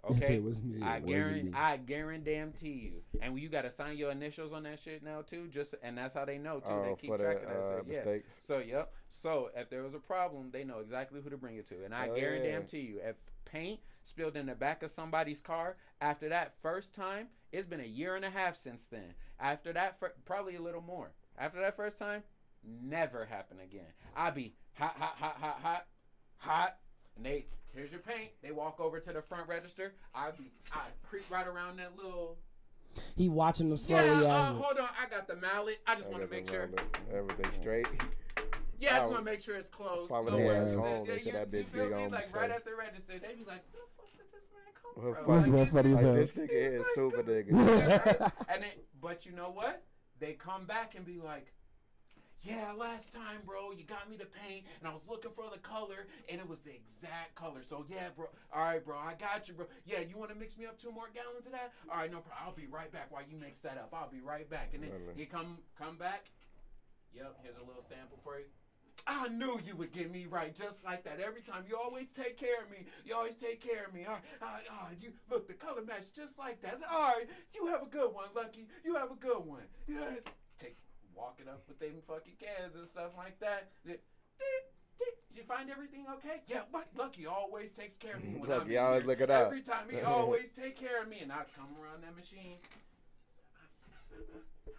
If 0.09 0.17
Okay, 0.23 0.37
it 0.37 0.43
was 0.43 0.63
me, 0.63 0.83
I 0.83 0.99
wasn't 1.01 1.07
guarantee. 1.09 1.51
I 1.55 1.77
guarantee 1.77 2.69
you, 2.93 3.03
and 3.21 3.39
you 3.39 3.49
got 3.49 3.63
to 3.63 3.71
sign 3.71 3.97
your 3.97 4.11
initials 4.11 4.53
on 4.53 4.63
that 4.63 4.79
shit 4.81 5.03
now 5.03 5.23
too. 5.23 5.49
Just 5.49 5.75
and 5.83 5.99
that's 5.99 6.15
how 6.15 6.25
they 6.25 6.39
know 6.39 6.61
too. 6.61 6.69
they 6.69 6.91
Oh, 6.91 6.97
keep 6.97 7.11
for 7.11 7.19
the 7.19 7.25
track 7.25 7.43
of 7.43 7.49
that. 7.49 7.57
uh, 7.57 7.77
shit. 7.79 7.85
yeah. 7.89 7.97
mistakes. 7.99 8.31
So 8.43 8.59
yep. 8.59 8.93
So 9.11 9.51
if 9.55 9.69
there 9.69 9.83
was 9.83 9.95
a 9.95 9.99
problem, 9.99 10.51
they 10.53 10.65
know 10.65 10.79
exactly 10.79 11.21
who 11.23 11.29
to 11.31 11.37
bring 11.37 11.57
it 11.57 11.69
to, 11.69 11.85
and 11.85 11.95
I 11.95 12.07
Hell 12.07 12.15
guarantee 12.17 12.81
you, 12.81 13.01
if 13.05 13.17
paint 13.45 13.81
spilled 14.05 14.37
in 14.37 14.47
the 14.47 14.55
back 14.55 14.83
of 14.83 14.91
somebody's 14.91 15.41
car 15.41 15.77
after 16.01 16.29
that 16.31 16.55
first 16.63 16.95
time, 16.95 17.29
it's 17.53 17.67
been 17.69 17.81
a 17.81 17.85
year 17.85 18.17
and 18.17 18.25
a 18.25 18.31
half 18.31 18.57
since 18.57 18.83
then. 18.91 19.15
After 19.39 19.73
that, 19.75 20.01
fir- 20.01 20.15
probably 20.25 20.57
a 20.57 20.63
little 20.63 20.81
more. 20.83 21.11
After 21.39 21.61
that 21.61 21.77
first 21.77 21.99
time, 21.99 22.23
never 22.65 23.25
happen 23.27 23.59
again. 23.61 23.87
I 24.17 24.31
be 24.31 24.55
hot, 24.75 24.97
hot, 24.99 25.17
hot, 25.17 25.37
hot, 25.39 25.59
hot, 25.63 25.87
hot, 26.39 26.77
and 27.21 27.27
they 27.27 27.45
here's 27.75 27.91
your 27.91 28.01
paint. 28.01 28.31
They 28.43 28.51
walk 28.51 28.81
over 28.81 28.99
to 29.01 29.13
the 29.13 29.23
front 29.23 29.49
register. 29.49 29.93
I 30.15 30.31
be 30.31 30.51
I 30.73 30.81
creep 31.09 31.25
right 31.31 31.47
around 31.47 31.79
that 31.79 31.97
little. 31.97 32.37
He 33.17 33.29
watching 33.29 33.69
them 33.69 33.79
Yeah, 33.87 34.03
slowly. 34.03 34.27
uh, 34.27 34.45
hold 34.55 34.79
on. 34.79 34.89
I 35.01 35.09
got 35.09 35.29
the 35.29 35.37
mallet. 35.37 35.79
I 35.87 35.95
just 35.95 36.09
want 36.09 36.23
to 36.25 36.29
make 36.31 36.49
sure. 36.49 36.67
wallet, 36.67 36.97
Everything 37.15 37.51
straight. 37.61 37.87
Yeah, 38.81 38.95
I 38.95 38.99
just 39.01 39.11
want 39.13 39.19
to 39.27 39.31
make 39.31 39.41
sure 39.43 39.57
it's 39.57 39.69
closed. 39.69 40.09
Follow 40.09 40.31
No 40.31 40.39
the 40.39 40.45
worries. 40.45 40.73
Yeah, 40.73 40.79
home, 40.81 41.07
they 41.07 41.15
you- 41.15 41.21
said 41.21 41.51
that 41.53 41.59
you 41.59 41.65
feel 41.65 41.85
me? 41.91 42.09
Like 42.09 42.11
the 42.33 42.39
right 42.39 42.49
safe. 42.49 42.57
at 42.57 42.65
the 42.65 42.75
register, 42.75 43.13
they 43.21 43.35
be 43.35 43.45
like, 43.47 43.63
"Where 43.73 43.83
the 43.85 43.93
fuck 43.97 44.11
did 44.17 44.27
this 44.33 44.49
man 44.51 44.73
come 44.83 45.05
Well, 45.05 45.15
from?" 45.15 45.25
fuck. 45.25 45.35
That's 45.35 45.47
Like, 45.47 45.53
more 45.53 45.63
it's 45.63 45.73
funny 45.73 45.95
Like 45.95 46.15
this 46.17 46.33
nigga 46.33 46.73
is 46.73 46.79
like, 46.81 46.89
super 46.95 47.23
come- 47.23 47.27
nigga. 47.27 48.33
and 48.49 48.65
it, 48.65 48.87
but 49.01 49.27
you 49.27 49.33
know 49.33 49.51
what? 49.51 49.83
They 50.19 50.33
come 50.33 50.65
back 50.65 50.95
and 50.97 51.05
be 51.07 51.19
like, 51.21 51.53
"Yeah, 52.43 52.73
last 52.73 53.13
time, 53.13 53.43
bro, 53.45 53.71
you 53.73 53.85
got 53.85 54.09
me 54.09 54.17
the 54.17 54.27
paint, 54.27 54.65
and 54.79 54.89
I 54.89 54.93
was 54.93 55.07
looking 55.09 55.31
for 55.33 55.45
the 55.53 55.59
color, 55.59 56.07
and 56.29 56.41
it 56.41 56.49
was 56.49 56.61
the 56.63 56.75
exact 56.75 57.35
color. 57.35 57.63
So 57.67 57.85
yeah, 57.89 58.09
bro. 58.17 58.27
All 58.53 58.63
right, 58.63 58.85
bro, 58.85 58.97
I 58.97 59.15
got 59.15 59.49
you, 59.49 59.55
bro. 59.55 59.67
Yeah, 59.85 60.01
you 60.01 60.17
want 60.17 60.31
to 60.31 60.37
mix 60.37 60.57
me 60.57 60.67
up 60.67 60.79
two 60.79 60.91
more 60.91 61.11
gallons 61.13 61.47
of 61.47 61.53
that? 61.53 61.73
All 61.91 61.99
right, 61.99 62.11
no 62.11 62.19
problem. 62.21 62.45
I'll 62.47 62.55
be 62.55 62.67
right 62.67 62.91
back 62.91 63.11
while 63.11 63.23
you 63.29 63.37
mix 63.37 63.61
that 63.61 63.77
up. 63.77 63.93
I'll 63.93 64.11
be 64.11 64.21
right 64.21 64.49
back. 64.49 64.71
And 64.75 64.83
then 64.83 64.91
he 65.17 65.27
come 65.27 65.59
come 65.79 65.97
back. 65.97 66.31
Yep, 67.15 67.39
here's 67.43 67.57
a 67.57 67.65
little 67.65 67.83
sample 67.83 68.19
for 68.23 68.39
you. 68.39 68.47
I 69.07 69.29
knew 69.29 69.59
you 69.65 69.77
would 69.77 69.93
get 69.93 70.11
me 70.11 70.27
right 70.27 70.55
just 70.55 70.85
like 70.85 71.05
that 71.05 71.21
every 71.21 71.43
time. 71.43 71.65
You 71.69 71.77
always 71.77 72.09
take 72.15 72.39
care 72.39 72.63
of 72.63 72.71
me. 72.71 72.87
You 73.05 73.15
always 73.15 73.35
take 73.35 73.61
care 73.61 73.87
of 73.87 73.95
me. 73.95 74.05
All 74.05 74.15
right, 74.15 74.23
all 74.43 74.49
right, 74.49 74.65
all 74.71 74.87
right, 74.89 74.97
you 75.01 75.13
look 75.31 75.49
the 75.49 75.55
color 75.55 75.83
match 75.83 76.13
just 76.15 76.39
like 76.39 76.61
that. 76.63 76.81
All 76.91 77.15
right, 77.15 77.27
you 77.55 77.67
have 77.67 77.83
a 77.83 77.87
good 77.87 78.13
one, 78.13 78.29
Lucky. 78.35 78.67
You 78.85 78.95
have 78.97 79.11
a 79.11 79.17
good 79.17 79.45
one. 79.45 79.63
Yeah, 79.89 80.17
take 80.59 80.77
walking 81.15 81.49
up 81.49 81.63
with 81.69 81.79
them 81.79 82.03
fucking 82.07 82.37
cans 82.39 82.75
and 82.75 82.89
stuff 82.89 83.13
like 83.17 83.39
that. 83.41 83.69
Did, 83.87 83.99
did, 84.39 84.63
did 85.29 85.37
you 85.37 85.43
find 85.45 85.71
everything 85.71 86.07
okay? 86.19 86.43
Yeah, 86.47 86.63
but 86.73 86.89
Lucky 86.97 87.27
always 87.27 87.73
takes 87.73 87.97
care 87.97 88.17
of 88.17 88.25
me. 88.25 88.35
When 88.39 88.51
I'm 88.51 88.59
Lucky 88.61 88.77
in 88.77 88.83
always 88.83 89.01
here. 89.03 89.09
looking 89.09 89.31
out. 89.31 89.47
Every 89.47 89.63
time 89.63 89.85
he 89.91 90.01
always 90.07 90.51
take 90.51 90.79
care 90.79 91.03
of 91.03 91.09
me, 91.09 91.21
and 91.21 91.31
I 91.33 91.43
come 91.57 91.69
around 91.81 92.03
that 92.05 92.17
machine. 92.17 92.57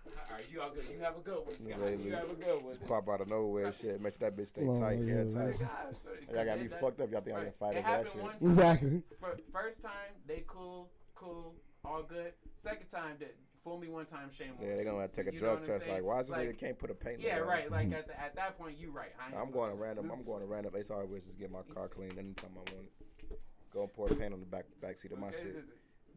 All 0.05 0.37
right, 0.37 0.45
you 0.51 0.61
all 0.61 0.69
good. 0.69 0.85
You 0.91 1.03
have 1.03 1.17
a 1.17 1.19
good 1.19 1.45
one, 1.45 1.55
Scott. 1.57 1.79
Really? 1.81 2.03
You 2.03 2.13
have 2.13 2.29
a 2.29 2.33
good 2.35 2.63
one. 2.63 2.77
Pop 2.87 3.09
out 3.09 3.21
of 3.21 3.27
nowhere 3.27 3.65
and 3.65 3.75
shit. 3.75 3.99
Make 4.01 4.17
sure 4.17 4.29
that 4.29 4.37
bitch 4.37 4.47
stay 4.47 4.65
Oh, 4.67 4.79
tight, 4.79 4.99
yeah, 4.99 5.13
hair 5.13 5.25
tight. 5.25 5.59
Y'all 5.59 6.35
Y'all 6.35 6.45
got 6.45 6.59
me 6.61 6.67
fucked 6.79 7.01
up. 7.01 7.11
Y'all 7.11 7.21
think 7.21 7.35
I'm 7.37 7.43
gonna 7.43 7.51
fight 7.59 7.75
It 7.75 7.85
over 7.85 8.03
that 8.03 8.05
shit. 8.11 8.21
time. 8.21 8.47
exactly. 8.47 9.03
First 9.51 9.81
time 9.81 10.11
they 10.27 10.43
cool, 10.47 10.89
cool, 11.15 11.55
all 11.83 12.03
good. 12.03 12.33
Second 12.59 12.87
time 12.89 13.15
that 13.19 13.35
fool 13.63 13.77
me 13.77 13.89
one 13.89 14.05
time, 14.05 14.29
shame 14.37 14.53
on 14.59 14.65
Yeah, 14.65 14.75
they're 14.75 14.85
gonna 14.85 15.01
have 15.01 15.11
to 15.11 15.23
take 15.23 15.31
a 15.31 15.33
You 15.33 15.39
drug 15.39 15.63
test. 15.65 15.87
Like, 15.87 16.03
why 16.03 16.19
is 16.19 16.27
this 16.27 16.35
Like, 16.35 16.49
nigga 16.49 16.59
can't 16.59 16.79
put 16.79 16.89
a 16.89 16.93
paint? 16.93 17.19
Yeah, 17.19 17.37
right. 17.37 17.71
Like 17.71 17.91
at, 17.93 18.07
the, 18.07 18.19
at 18.19 18.35
that 18.35 18.57
point, 18.57 18.77
you 18.77 18.91
right. 18.91 19.11
I 19.19 19.35
I'm 19.39 19.51
going 19.51 19.71
to 19.71 19.75
random. 19.75 20.09
with 20.09 20.19
I'm 20.19 20.25
going 20.25 20.41
to 20.41 20.47
random 20.47 20.73
Ace 20.77 20.87
Hardware 20.89 21.19
just 21.19 21.37
get 21.39 21.51
my 21.51 21.61
car 21.73 21.87
cleaned 21.87 22.17
anytime 22.17 22.51
I 22.55 22.71
want 22.73 22.85
it. 22.85 23.39
Go 23.73 23.83
and 23.83 23.93
pour 23.93 24.07
paint 24.09 24.33
on 24.33 24.39
the 24.39 24.45
back 24.45 24.65
back 24.81 24.97
seat 24.99 25.11
of 25.11 25.19
my 25.19 25.27
Okay, 25.27 25.37
shit. 25.43 25.65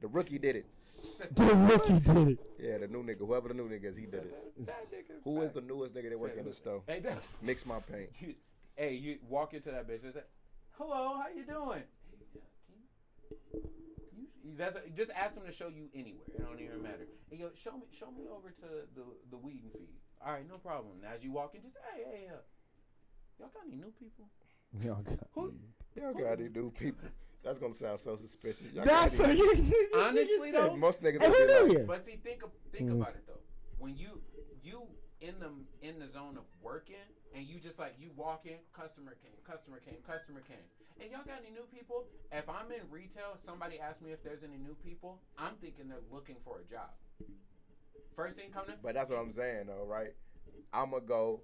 The 0.00 0.08
rookie 0.08 0.38
did 0.38 0.56
it. 0.56 0.66
The 1.34 1.54
rookie 1.54 2.00
did 2.00 2.28
it. 2.28 2.38
Yeah, 2.58 2.78
the 2.78 2.88
new 2.88 3.02
nigga, 3.02 3.18
whoever 3.18 3.48
the 3.48 3.54
new 3.54 3.68
nigga 3.68 3.84
is, 3.84 3.96
he 3.96 4.06
did 4.06 4.24
it. 4.24 4.66
That 4.66 4.86
nigga 4.90 5.22
Who 5.24 5.42
is 5.42 5.52
the 5.52 5.60
newest 5.60 5.94
nigga 5.94 6.10
that 6.10 6.18
work 6.18 6.36
in 6.38 6.44
the 6.46 6.54
store? 6.54 6.82
Hey, 6.86 7.02
Mix 7.42 7.66
my 7.66 7.78
paint. 7.80 8.10
Dude, 8.20 8.36
hey, 8.74 8.94
you 8.94 9.18
walk 9.28 9.52
into 9.54 9.70
that 9.70 9.86
bitch 9.88 10.02
and 10.02 10.14
say, 10.14 10.22
"Hello, 10.78 11.18
how 11.18 11.26
you 11.34 11.44
doing?" 11.44 11.82
Hey, 11.90 12.30
yeah, 12.30 12.40
can 12.70 13.60
you, 13.60 13.68
you 13.78 13.83
That's 14.56 14.76
just 14.94 15.10
ask 15.12 15.34
them 15.34 15.44
to 15.46 15.52
show 15.52 15.68
you 15.68 15.88
anywhere. 15.94 16.26
It 16.34 16.40
don't 16.44 16.60
even 16.60 16.82
matter. 16.82 17.06
And 17.30 17.40
yo, 17.40 17.48
show 17.62 17.72
me, 17.72 17.84
show 17.98 18.10
me 18.10 18.24
over 18.30 18.50
to 18.50 18.66
the 18.94 19.02
the 19.30 19.36
weed 19.36 19.60
and 19.64 19.72
feed. 19.72 19.88
All 20.24 20.32
right, 20.32 20.48
no 20.48 20.58
problem. 20.58 20.98
As 21.04 21.22
you 21.24 21.32
walk 21.32 21.54
in, 21.54 21.62
just 21.62 21.76
hey, 21.94 22.02
hey, 22.04 22.26
uh, 22.28 22.36
y'all 23.38 23.48
got 23.54 23.62
any 23.66 23.76
new 23.76 23.92
people? 23.98 24.26
Y'all 24.82 25.02
got- 25.02 25.28
Who? 25.32 25.54
Y'all 25.96 26.12
got 26.12 26.40
any 26.40 26.48
new 26.48 26.70
people? 26.70 27.08
That's 27.42 27.58
gonna 27.58 27.74
sound 27.74 28.00
so 28.00 28.16
suspicious. 28.16 28.72
Y'all 28.72 28.84
That's 28.84 29.18
got 29.18 29.28
a, 29.28 29.32
any- 29.32 29.38
you, 29.62 29.90
Honestly, 29.94 30.50
though, 30.52 30.76
most 30.76 31.02
niggas. 31.02 31.22
Hey, 31.22 31.28
who 31.28 31.34
be 31.34 31.46
knew 31.52 31.62
like, 31.62 31.70
here? 31.76 31.84
But 31.86 32.04
see, 32.04 32.16
think 32.16 32.42
think 32.72 32.90
Mm. 32.90 32.96
about 33.00 33.14
it 33.14 33.24
though. 33.26 33.40
When 33.78 33.96
you 33.96 34.20
you 34.62 34.82
in 35.24 35.34
the 35.40 35.50
in 35.80 35.98
the 35.98 36.08
zone 36.08 36.36
of 36.36 36.44
working, 36.62 37.08
and 37.34 37.46
you 37.46 37.58
just 37.58 37.78
like 37.78 37.94
you 37.98 38.10
walk 38.14 38.44
in, 38.44 38.60
customer 38.76 39.16
came, 39.22 39.32
customer 39.42 39.80
came, 39.80 39.96
customer 40.06 40.40
came, 40.40 40.64
and 41.00 41.10
y'all 41.10 41.24
got 41.24 41.40
any 41.40 41.50
new 41.50 41.64
people? 41.72 42.04
If 42.30 42.48
I'm 42.48 42.70
in 42.70 42.84
retail, 42.90 43.40
somebody 43.40 43.80
asks 43.80 44.02
me 44.02 44.12
if 44.12 44.22
there's 44.22 44.44
any 44.44 44.58
new 44.58 44.76
people. 44.84 45.18
I'm 45.38 45.54
thinking 45.60 45.88
they're 45.88 46.04
looking 46.12 46.36
for 46.44 46.60
a 46.60 46.70
job. 46.70 46.92
First 48.14 48.36
thing 48.36 48.50
coming, 48.52 48.76
But 48.82 48.94
that's 48.94 49.10
what 49.10 49.18
I'm 49.18 49.32
saying 49.32 49.66
though, 49.66 49.84
right? 49.86 50.12
I'ma 50.72 50.98
go. 51.00 51.40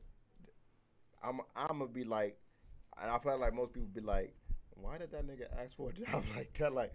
I'm 1.23 1.41
I'ma 1.57 1.87
be 1.87 2.05
like, 2.05 2.37
and 3.01 3.11
I 3.11 3.19
felt 3.19 3.41
like 3.41 3.55
most 3.55 3.73
people 3.73 3.89
be 3.93 4.01
like, 4.03 4.35
why 4.75 4.99
did 4.99 5.11
that 5.13 5.27
nigga 5.27 5.47
ask 5.59 5.77
for 5.77 5.91
a 5.91 5.93
job 6.05 6.23
like 6.37 6.53
that? 6.59 6.73
Like, 6.73 6.93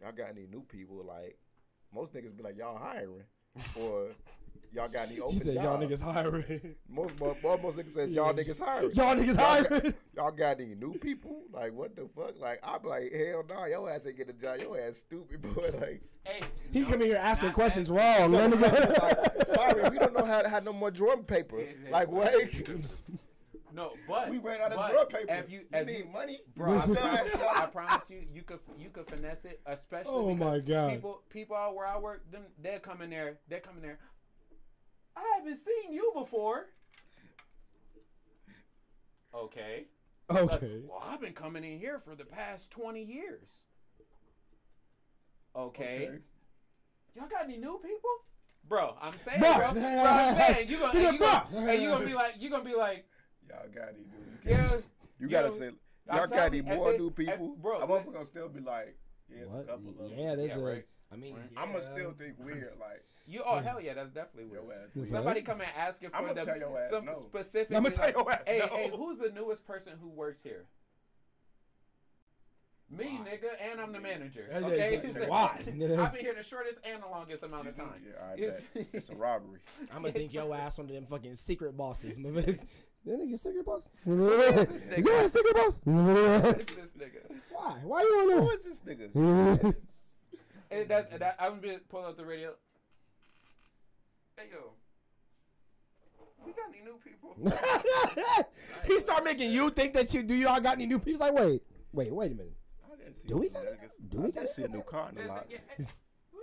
y'all 0.00 0.12
got 0.12 0.28
any 0.30 0.46
new 0.46 0.60
people? 0.60 1.04
Like, 1.06 1.38
most 1.94 2.12
niggas 2.14 2.36
be 2.36 2.42
like, 2.42 2.56
y'all 2.58 2.78
hiring, 2.78 3.24
or 3.80 4.08
y'all 4.72 4.88
got 4.88 5.08
any 5.08 5.20
open 5.20 5.32
He 5.34 5.38
said 5.40 5.54
y'all 5.54 5.78
jobs? 5.80 5.84
niggas 5.84 6.02
hiring. 6.02 6.74
Most 6.88 7.18
most, 7.20 7.42
most 7.42 7.76
niggas 7.78 7.94
says 7.94 8.10
y'all 8.10 8.34
Yeah. 8.36 8.42
niggas 8.42 8.58
hiring. 8.58 8.90
Y'all 8.92 9.16
niggas 9.16 9.26
Y'all 9.26 9.34
got- 9.62 9.68
hiring. 9.70 9.94
Y'all 10.16 10.30
got 10.32 10.60
any 10.60 10.74
new 10.74 10.94
people? 10.98 11.42
Like 11.52 11.72
what 11.74 11.94
the 11.96 12.08
fuck? 12.16 12.38
Like 12.40 12.58
I'm 12.62 12.82
like 12.84 13.12
hell 13.12 13.44
no, 13.48 13.64
your 13.66 13.90
ass 13.90 14.06
ain't 14.06 14.16
get 14.16 14.28
a 14.30 14.32
job. 14.32 14.60
Your 14.60 14.78
ass 14.80 14.98
stupid 14.98 15.42
boy. 15.54 15.70
Like 15.80 16.02
hey, 16.24 16.40
He 16.72 16.80
no, 16.80 16.86
come 16.86 17.00
in 17.02 17.08
here 17.08 17.16
asking 17.16 17.48
not 17.48 17.54
questions 17.54 17.90
asking. 17.90 18.32
wrong. 18.32 18.50
Man. 18.50 18.60
like, 18.60 19.46
sorry, 19.54 19.88
we 19.90 19.98
don't 19.98 20.14
know 20.16 20.24
how 20.24 20.42
to 20.42 20.48
have 20.48 20.64
no 20.64 20.72
more 20.72 20.90
drum 20.90 21.24
paper. 21.24 21.62
Like 21.90 22.08
what? 22.10 22.32
No, 23.72 23.92
but 24.08 24.30
We 24.30 24.38
ran 24.38 24.60
out 24.62 24.72
of 24.72 24.78
but 24.78 24.90
drum 24.90 25.06
paper. 25.08 25.26
If 25.34 25.50
you, 25.50 25.60
if 25.72 25.86
need 25.86 25.98
you, 25.98 26.04
money, 26.06 26.40
bro, 26.56 26.78
I 26.78 26.86
promise, 26.86 27.34
you, 27.34 27.40
I 27.46 27.66
promise 27.66 28.04
you, 28.08 28.22
you 28.32 28.42
could 28.42 28.58
you 28.78 28.88
could 28.90 29.06
finesse 29.08 29.44
it, 29.44 29.60
especially. 29.66 30.10
Oh 30.10 30.34
because 30.34 30.38
my 30.40 30.58
God. 30.60 30.90
People 30.94 31.22
people 31.28 31.54
out 31.56 31.76
where 31.76 31.86
I 31.86 31.98
work, 31.98 32.28
them 32.32 32.42
they're 32.60 32.80
coming 32.80 33.10
there, 33.10 33.38
they're 33.48 33.60
coming 33.60 33.82
there. 33.82 33.98
I 35.18 35.38
haven't 35.38 35.56
seen 35.56 35.92
you 35.92 36.12
before. 36.14 36.66
Okay. 39.34 39.84
Like, 40.30 40.52
okay. 40.52 40.80
well, 40.86 41.02
I've 41.10 41.20
been 41.20 41.32
coming 41.32 41.64
in 41.64 41.78
here 41.78 41.98
for 42.04 42.14
the 42.14 42.24
past 42.24 42.70
twenty 42.70 43.02
years. 43.02 43.64
Okay. 45.56 46.10
Y'all 47.14 47.28
got 47.28 47.44
any 47.44 47.56
new 47.56 47.80
people? 47.82 48.10
Bro, 48.68 48.96
I'm 49.00 49.14
saying, 49.22 49.40
Bro. 49.40 49.54
bro. 49.54 49.72
bro 49.72 49.82
I'm 49.82 50.34
saying 50.36 50.68
you 50.68 50.78
gonna, 50.78 50.92
He's 50.92 51.06
and 51.06 51.08
a 51.08 51.12
you 51.14 51.18
gonna, 51.18 51.46
bro. 51.50 51.60
and 51.60 51.82
you 51.82 51.88
gonna 51.88 52.06
be 52.06 52.14
like, 52.14 52.34
you 52.38 52.50
gonna 52.50 52.64
be 52.64 52.74
like, 52.74 53.06
y'all 53.48 53.58
got 53.74 53.88
any 53.88 54.04
new 54.04 54.50
yeah. 54.52 54.70
You 55.18 55.28
gotta 55.28 55.48
Yo, 55.48 55.58
say 55.58 55.68
I'm 56.10 56.16
y'all 56.18 56.26
got 56.26 56.46
any 56.46 56.60
more 56.60 56.92
they- 56.92 56.98
new 56.98 57.10
people? 57.10 57.56
bro. 57.60 57.80
A 57.80 57.86
motherfucker 57.86 58.12
gonna 58.12 58.26
still 58.26 58.48
be 58.48 58.60
like, 58.60 58.96
yeah, 59.30 59.38
it's 59.42 59.60
a 59.60 59.64
couple 59.64 59.90
of 59.90 59.96
them. 59.96 60.10
Yeah, 60.18 60.34
there's 60.34 60.50
Yeah, 60.50 60.58
a. 60.58 60.60
right. 60.60 60.84
I 61.12 61.16
mean, 61.16 61.34
Right. 61.34 61.44
I'm 61.56 61.72
gonna 61.72 61.82
still 61.82 62.12
think 62.12 62.34
weird, 62.38 62.68
like 62.80 63.02
You 63.26 63.42
oh 63.46 63.58
hell 63.60 63.80
yeah, 63.80 63.94
that's 63.94 64.10
definitely 64.12 64.50
weird. 64.50 64.64
ass. 64.70 65.10
Somebody 65.10 65.42
come 65.42 65.60
and 65.60 65.70
asking 65.76 66.10
for 66.10 66.16
I'ma 66.16 66.32
the 66.34 66.42
tell 66.42 66.58
your 66.58 66.78
ass 66.78 66.90
some 66.90 67.04
no. 67.06 67.14
specific. 67.14 67.74
I'ma 67.76 67.88
tell 67.90 68.10
your 68.10 68.30
ass 68.32 68.42
hey, 68.46 68.58
no. 68.58 68.66
hey, 68.76 68.90
who's 68.94 69.18
the 69.18 69.30
newest 69.30 69.66
person 69.66 69.94
who 70.00 70.08
works 70.08 70.42
here? 70.42 70.66
Me, 72.90 73.20
nigga, 73.22 73.50
and 73.70 73.80
I'm 73.82 73.92
the 73.92 74.00
manager. 74.00 74.46
Yeah, 74.50 74.58
yeah, 74.60 74.66
Okay, 74.66 75.00
yeah. 75.04 75.12
He 75.20 75.26
Why? 75.26 75.50
I've 75.58 75.64
been 75.66 76.20
here 76.22 76.34
the 76.34 76.42
shortest 76.42 76.80
and 76.90 77.02
the 77.02 77.06
longest 77.06 77.42
amount 77.42 77.68
of 77.68 77.76
time. 77.76 78.02
Yeah, 78.02 78.24
I 78.26 78.34
It's- 78.34 78.62
bet. 78.74 78.86
It's 78.94 79.08
a 79.10 79.14
robbery. 79.14 79.60
I'm 79.94 80.00
gonna 80.02 80.12
think 80.12 80.32
your 80.32 80.54
ass 80.54 80.78
one 80.78 80.86
of 80.88 80.94
them 80.94 81.04
fucking 81.04 81.34
secret 81.36 81.76
bosses. 81.76 82.16
that 82.16 82.22
nigga 83.06 83.38
secret 83.38 83.66
boss? 83.66 83.90
You 84.06 84.26
a 84.30 85.28
secret 85.28 85.54
boss? 85.54 85.80
This 85.84 86.92
nigga. 86.96 87.30
Why? 87.50 87.80
Why 87.84 88.00
you 88.02 88.16
want 88.16 88.40
Who 88.40 88.48
to 88.48 88.54
is 88.56 88.64
this 88.64 88.78
nigga? 88.86 89.74
Know? 90.70 90.76
And 90.80 90.88
that's, 90.88 91.18
that, 91.18 91.36
I'm 91.38 91.60
gonna 91.60 91.78
pulling 91.88 92.06
up 92.06 92.16
the 92.16 92.24
radio. 92.24 92.52
Hey 94.36 94.44
yo, 94.52 94.70
we 96.46 96.52
got 96.52 96.68
any 96.68 96.82
new 96.84 96.98
people? 97.02 97.34
he 98.86 99.00
start 99.00 99.24
making 99.24 99.50
you 99.50 99.70
think 99.70 99.94
that 99.94 100.14
you 100.14 100.22
do. 100.22 100.34
Y'all 100.34 100.60
got 100.60 100.76
any 100.76 100.86
new 100.86 100.98
people? 100.98 101.12
He's 101.12 101.20
like, 101.20 101.34
wait, 101.34 101.62
wait, 101.92 102.12
wait 102.14 102.32
a 102.32 102.34
minute. 102.34 102.54
I 102.86 102.96
didn't 102.96 103.16
see 103.16 103.26
Do 103.26 103.38
we 103.38 103.48
got 103.48 103.64
it? 103.64 103.78
Do 104.08 104.18
we 104.20 104.30
got 104.32 104.42
just 104.44 104.52
it? 104.52 104.56
see 104.56 104.62
a 104.64 104.68
new 104.68 104.82
car 104.82 105.08
in 105.10 105.16
the 105.16 105.24
lot. 105.28 105.46
yeah, 105.50 105.58
hey, 105.76 105.84
we 106.32 106.38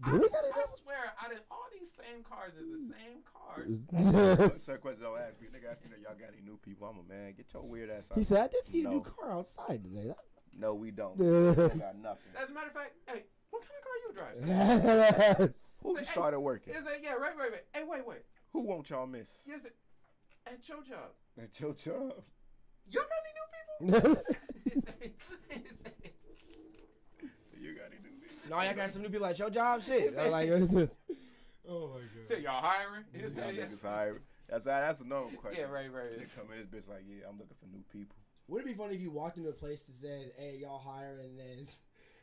got- 0.00 0.12
Do 0.12 0.18
we 0.18 0.24
I, 0.26 0.28
got 0.32 0.44
it? 0.44 0.52
I 0.56 0.64
swear, 0.82 0.96
out 1.22 1.32
of 1.32 1.38
all 1.50 1.66
these 1.78 1.92
same 1.92 2.24
cars 2.24 2.52
is 2.56 2.88
the 2.88 2.94
same 2.94 3.20
cars. 3.28 4.56
Certain 4.64 4.80
questions 4.80 5.02
don't 5.02 5.18
ask 5.20 5.38
me. 5.40 5.48
Nigga 5.52 5.70
ask 5.72 5.84
me 5.84 5.90
that 5.92 6.00
y'all 6.00 6.16
got 6.18 6.32
any 6.32 6.42
new 6.44 6.56
people. 6.64 6.88
I'm 6.88 6.98
a 7.04 7.06
man. 7.06 7.34
Get 7.36 7.52
your 7.52 7.62
weird 7.62 7.90
ass 7.90 8.04
out. 8.10 8.16
he 8.16 8.24
said, 8.24 8.40
I 8.44 8.48
did 8.48 8.64
see 8.64 8.84
a 8.84 8.88
new 8.88 9.02
car 9.02 9.32
outside 9.32 9.84
today. 9.84 10.14
No, 10.58 10.72
we 10.74 10.90
don't. 10.90 11.16
We 11.18 11.26
got 11.78 11.96
nothing. 12.00 12.32
As 12.40 12.48
a 12.48 12.52
matter 12.54 12.68
of 12.68 12.72
fact, 12.72 12.92
hey, 13.06 13.24
what 13.50 13.60
kind 13.62 13.76
of 13.76 13.84
car 13.84 13.96
you 14.02 14.03
drive? 14.14 14.36
Yes. 14.46 15.80
Who 15.82 15.94
Say, 15.96 16.04
hey, 16.04 16.10
started 16.12 16.40
working? 16.40 16.74
Is 16.74 16.86
it? 16.86 17.00
Yeah, 17.02 17.12
right, 17.14 17.36
right, 17.36 17.50
right. 17.52 17.64
Hey, 17.72 17.82
wait, 17.86 18.06
wait. 18.06 18.22
Who 18.52 18.60
won't 18.62 18.88
y'all 18.90 19.06
miss? 19.06 19.28
Yes, 19.46 19.64
it, 19.64 19.74
at 20.46 20.66
your 20.68 20.78
job, 20.82 21.10
At 21.42 21.58
your 21.60 21.72
job. 21.72 22.22
y'all 22.88 23.02
got 23.02 23.88
any 23.88 23.90
new 23.90 24.00
people? 24.00 24.14
He 24.64 24.80
said- 24.80 25.12
he 25.50 25.70
said- 25.70 25.92
You 27.60 27.74
got 27.74 27.86
any 27.86 28.02
new 28.02 28.10
people? 28.20 28.50
no, 28.50 28.60
y'all 28.62 28.74
got 28.74 28.90
some 28.90 29.02
new 29.02 29.08
people 29.08 29.26
at 29.26 29.38
your 29.38 29.50
job. 29.50 29.82
Shit. 29.82 30.14
I'm 30.18 30.30
like, 30.30 30.50
what's 30.50 30.68
this? 30.68 30.96
Oh 31.68 31.94
my 31.94 32.00
he 32.20 32.26
said, 32.26 32.42
y'all 32.42 32.60
hiring? 32.62 33.04
He 33.12 33.20
Y'all 33.20 33.50
yes. 33.52 33.72
niggas 33.74 33.82
hired. 33.82 34.22
That's 34.48 34.64
that's 34.64 35.00
a 35.00 35.04
normal 35.04 35.30
question. 35.40 35.62
Yeah, 35.66 35.72
right, 35.72 35.90
right. 35.92 36.18
They 36.18 36.26
come 36.36 36.52
in 36.52 36.58
this 36.58 36.68
bitch 36.68 36.88
like, 36.88 37.04
yeah, 37.08 37.24
I'm 37.28 37.38
looking 37.38 37.56
for 37.58 37.66
new 37.74 37.82
people. 37.90 38.16
Would 38.48 38.62
it 38.62 38.66
be 38.66 38.74
funny 38.74 38.94
if 38.96 39.00
you 39.00 39.10
walked 39.10 39.38
into 39.38 39.48
a 39.48 39.52
place 39.54 39.88
and 39.88 39.96
said, 39.96 40.32
"Hey, 40.36 40.58
y'all 40.60 40.78
hiring?" 40.78 41.24
and 41.24 41.38
then, 41.38 41.66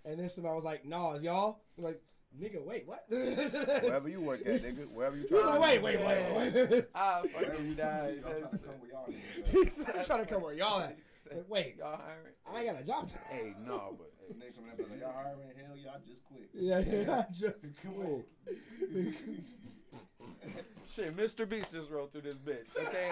and 0.06 0.20
then 0.20 0.30
somebody 0.30 0.56
was 0.56 0.64
like, 0.64 0.86
"Nah, 0.86 1.14
it's 1.14 1.24
y'all." 1.24 1.62
I'm 1.78 1.84
like, 1.84 2.02
nigga, 2.40 2.64
wait, 2.66 2.88
what? 2.88 3.06
Wherever 3.10 4.08
you 4.10 4.22
work 4.22 4.42
at, 4.46 4.62
nigga. 4.62 4.92
Wherever 4.94 5.18
you 5.18 5.28
He 5.28 5.34
was 5.34 5.44
trying 5.44 5.60
like, 5.60 5.76
to 5.80 5.82
wait, 5.82 5.98
go. 6.00 6.08
wait, 6.08 6.54
wait, 6.54 6.70
wait. 6.72 6.86
Ah, 6.96 7.22
fucking 7.24 7.68
you 7.68 7.76
die. 7.76 8.16
I'm 8.18 8.22
trying 8.24 8.52
to 8.52 8.58
come 8.58 8.80
where 8.82 8.92
y'all 8.92 9.08
at. 9.08 9.96
I'm 10.00 10.06
trying 10.06 10.20
to 10.20 10.34
come 10.34 10.42
where 10.44 10.54
y'all 10.54 10.80
at. 10.82 10.98
Like, 11.30 11.46
wait, 11.48 11.76
Y'all 11.78 11.98
hiring? 11.98 12.34
I 12.54 12.60
ain't 12.60 12.72
got 12.74 12.82
a 12.82 12.86
job. 12.86 13.08
To 13.08 13.18
Hey, 13.30 13.54
no, 13.66 13.96
but 13.98 14.12
hey, 14.28 14.34
Niggas 14.34 14.56
coming 14.56 14.72
up 14.72 14.80
and 14.80 14.90
like, 14.92 15.00
y'all 15.00 15.14
hiring? 15.14 15.40
Hell 15.66 15.78
y'all 15.78 16.02
just 16.06 16.24
quit. 16.26 16.50
yeah, 16.54 16.80
yeah, 16.80 17.20
I 17.20 17.32
just 17.32 17.66
quit. 17.82 19.16
shit, 20.94 21.16
Mr. 21.16 21.48
Beast 21.48 21.72
just 21.74 21.90
rolled 21.90 22.12
through 22.12 22.22
this 22.22 22.36
bitch. 22.36 22.76
Okay. 22.78 23.08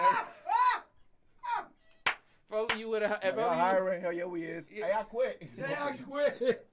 if 1.57 2.53
only 2.53 2.79
you 2.79 2.89
would 2.89 3.01
have. 3.03 3.19
If 3.23 3.35
Y'all 3.35 3.45
only 3.45 3.57
you, 3.57 3.61
hiring? 3.63 4.01
Hell 4.01 4.13
yeah, 4.13 4.25
we 4.25 4.43
is. 4.43 4.67
Hey, 4.67 4.83
I 4.93 5.03
quit. 5.03 5.41
yeah, 5.57 5.65
I 5.81 5.91
quit. 5.91 6.68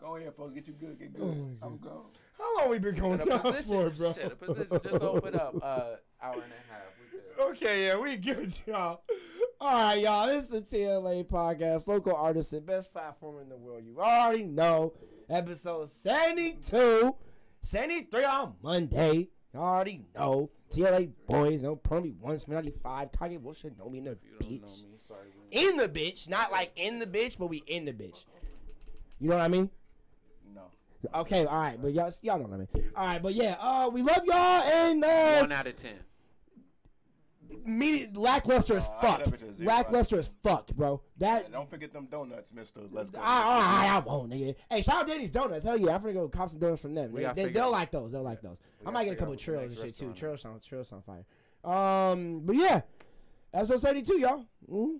Go 0.00 0.16
ahead, 0.16 0.34
folks. 0.36 0.54
Get 0.54 0.66
you 0.68 0.74
good. 0.74 0.98
Get 0.98 1.12
good. 1.14 1.22
Oh 1.62 1.66
I'm 1.66 1.78
gone. 1.78 2.02
How 2.38 2.58
long 2.58 2.70
we 2.70 2.78
been 2.78 2.94
going 2.94 3.16
the 3.18 3.32
on 3.32 3.40
position, 3.40 3.90
for, 3.90 3.90
bro? 3.90 4.12
shit, 4.12 4.28
the 4.30 4.46
position 4.46 4.80
just 4.84 5.02
opened 5.02 5.36
up. 5.36 5.54
Uh, 5.56 5.96
hour 6.22 6.34
and 6.34 6.42
a 6.52 6.72
half. 6.72 6.82
We 7.00 7.18
good. 7.18 7.50
Okay, 7.50 7.86
yeah, 7.86 7.98
we 7.98 8.16
good, 8.16 8.54
y'all. 8.66 9.02
All 9.60 9.72
right, 9.72 10.00
y'all. 10.00 10.28
This 10.28 10.50
is 10.52 10.62
the 10.62 10.76
TLA 10.76 11.24
podcast, 11.24 11.88
local 11.88 12.14
artist 12.14 12.52
and 12.52 12.64
best 12.64 12.92
platform 12.92 13.40
in 13.42 13.48
the 13.48 13.56
world. 13.56 13.82
You 13.84 13.98
already 14.00 14.44
know. 14.44 14.92
Episode 15.28 15.90
72, 15.90 17.14
73 17.60 18.24
on 18.24 18.54
Monday. 18.62 19.28
You 19.52 19.60
already 19.60 20.04
know. 20.16 20.50
TLA 20.70 21.10
boys, 21.26 21.60
no 21.60 21.74
Permy 21.76 22.14
once, 22.18 22.46
95. 22.46 23.10
Kanye 23.12 23.40
Wolf 23.40 23.58
should 23.58 23.76
know 23.78 23.88
me 23.90 23.98
in 23.98 24.04
the 24.04 24.12
If 24.12 24.18
you 24.48 24.58
don't 24.58 24.62
know 24.62 24.66
bitch. 24.68 24.84
me, 24.84 24.98
sorry. 25.06 25.28
In 25.50 25.76
the 25.76 25.88
bitch, 25.88 26.28
not 26.28 26.52
like 26.52 26.70
in 26.76 26.98
the 26.98 27.06
bitch, 27.06 27.36
but 27.38 27.48
we 27.48 27.58
in 27.66 27.84
the 27.84 27.92
bitch. 27.92 28.24
You 29.18 29.28
know 29.30 29.36
what 29.36 29.44
I 29.44 29.48
mean? 29.48 29.70
No. 31.02 31.20
Okay, 31.20 31.44
all 31.46 31.60
right, 31.60 31.80
but 31.80 31.92
y'all, 31.92 32.10
y'all 32.22 32.38
know 32.38 32.44
what 32.46 32.54
I 32.54 32.58
mean. 32.58 32.90
All 32.96 33.06
right, 33.06 33.22
but 33.22 33.34
yeah, 33.34 33.56
uh, 33.60 33.88
we 33.92 34.02
love 34.02 34.20
y'all 34.24 34.34
and 34.62 35.04
uh, 35.04 35.38
One 35.40 35.52
out 35.52 35.66
of 35.68 35.76
ten. 35.76 35.94
media 37.64 38.08
lackluster 38.14 38.74
as 38.74 38.88
I 38.98 39.00
fuck. 39.00 39.18
never 39.20 39.36
did 39.36 39.56
zero. 39.56 39.68
Lackluster 39.68 40.18
as 40.18 40.28
fuck, 40.28 40.68
bro. 40.72 41.00
That 41.18 41.44
And 41.44 41.52
don't 41.52 41.70
forget 41.70 41.92
them 41.92 42.06
donuts, 42.10 42.52
Mister. 42.52 42.80
Let's 42.90 43.10
go. 43.10 43.20
I, 43.22 43.88
I, 43.92 43.96
I 43.96 43.98
won't, 44.00 44.30
nigga. 44.32 44.54
Hey, 44.70 44.82
shout 44.82 44.96
out 45.02 45.06
Danny's 45.06 45.30
Donuts. 45.30 45.64
Hell 45.64 45.78
yeah, 45.78 45.94
I'm 45.94 46.00
finna 46.02 46.14
go 46.14 46.28
cop 46.28 46.50
some 46.50 46.58
donuts 46.58 46.82
from 46.82 46.94
them. 46.94 47.12
We 47.12 47.18
They, 47.18 47.22
gotta 47.22 47.36
they, 47.36 47.44
figure- 47.44 47.60
they'll 47.62 47.70
like 47.70 47.90
those. 47.90 48.12
They'll 48.12 48.22
like 48.22 48.40
those. 48.42 48.56
I 48.80 48.84
gotta 48.84 48.94
might 48.94 49.04
get 49.04 49.10
a 49.10 49.12
figure 49.12 49.18
couple 49.18 49.32
out 49.34 49.34
of 49.34 49.38
what 49.38 49.38
the 49.38 49.44
trills 49.44 49.62
and 49.62 49.70
next 49.70 49.80
shit 49.82 49.94
too. 49.94 50.06
restaurant 50.08 50.16
Trills 50.18 50.40
sound, 50.42 50.62
trills 50.62 50.88
sound 50.88 51.04
fire. 51.04 51.24
Um, 52.12 52.40
but 52.44 52.56
yeah, 52.56 52.80
episode 53.54 53.80
72, 53.80 54.18
y'all. 54.20 54.44
Mm, 54.70 54.98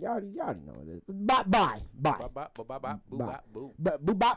Y'all 0.00 0.10
already, 0.12 0.28
y'all 0.28 0.44
already 0.46 0.60
know 0.60 0.72
what 0.74 0.88
it 0.88 0.90
is. 0.96 1.02
Bye, 1.08 1.42
bye, 1.46 1.80
bye. 1.98 2.16
Bop, 2.18 2.34
bop, 2.34 2.54
bop, 2.54 3.00
boo, 3.08 3.16
Bye. 3.18 3.24
bop, 3.26 3.44
boo. 3.52 3.74
But 3.78 4.04
boo 4.04 4.14
bye 4.14 4.34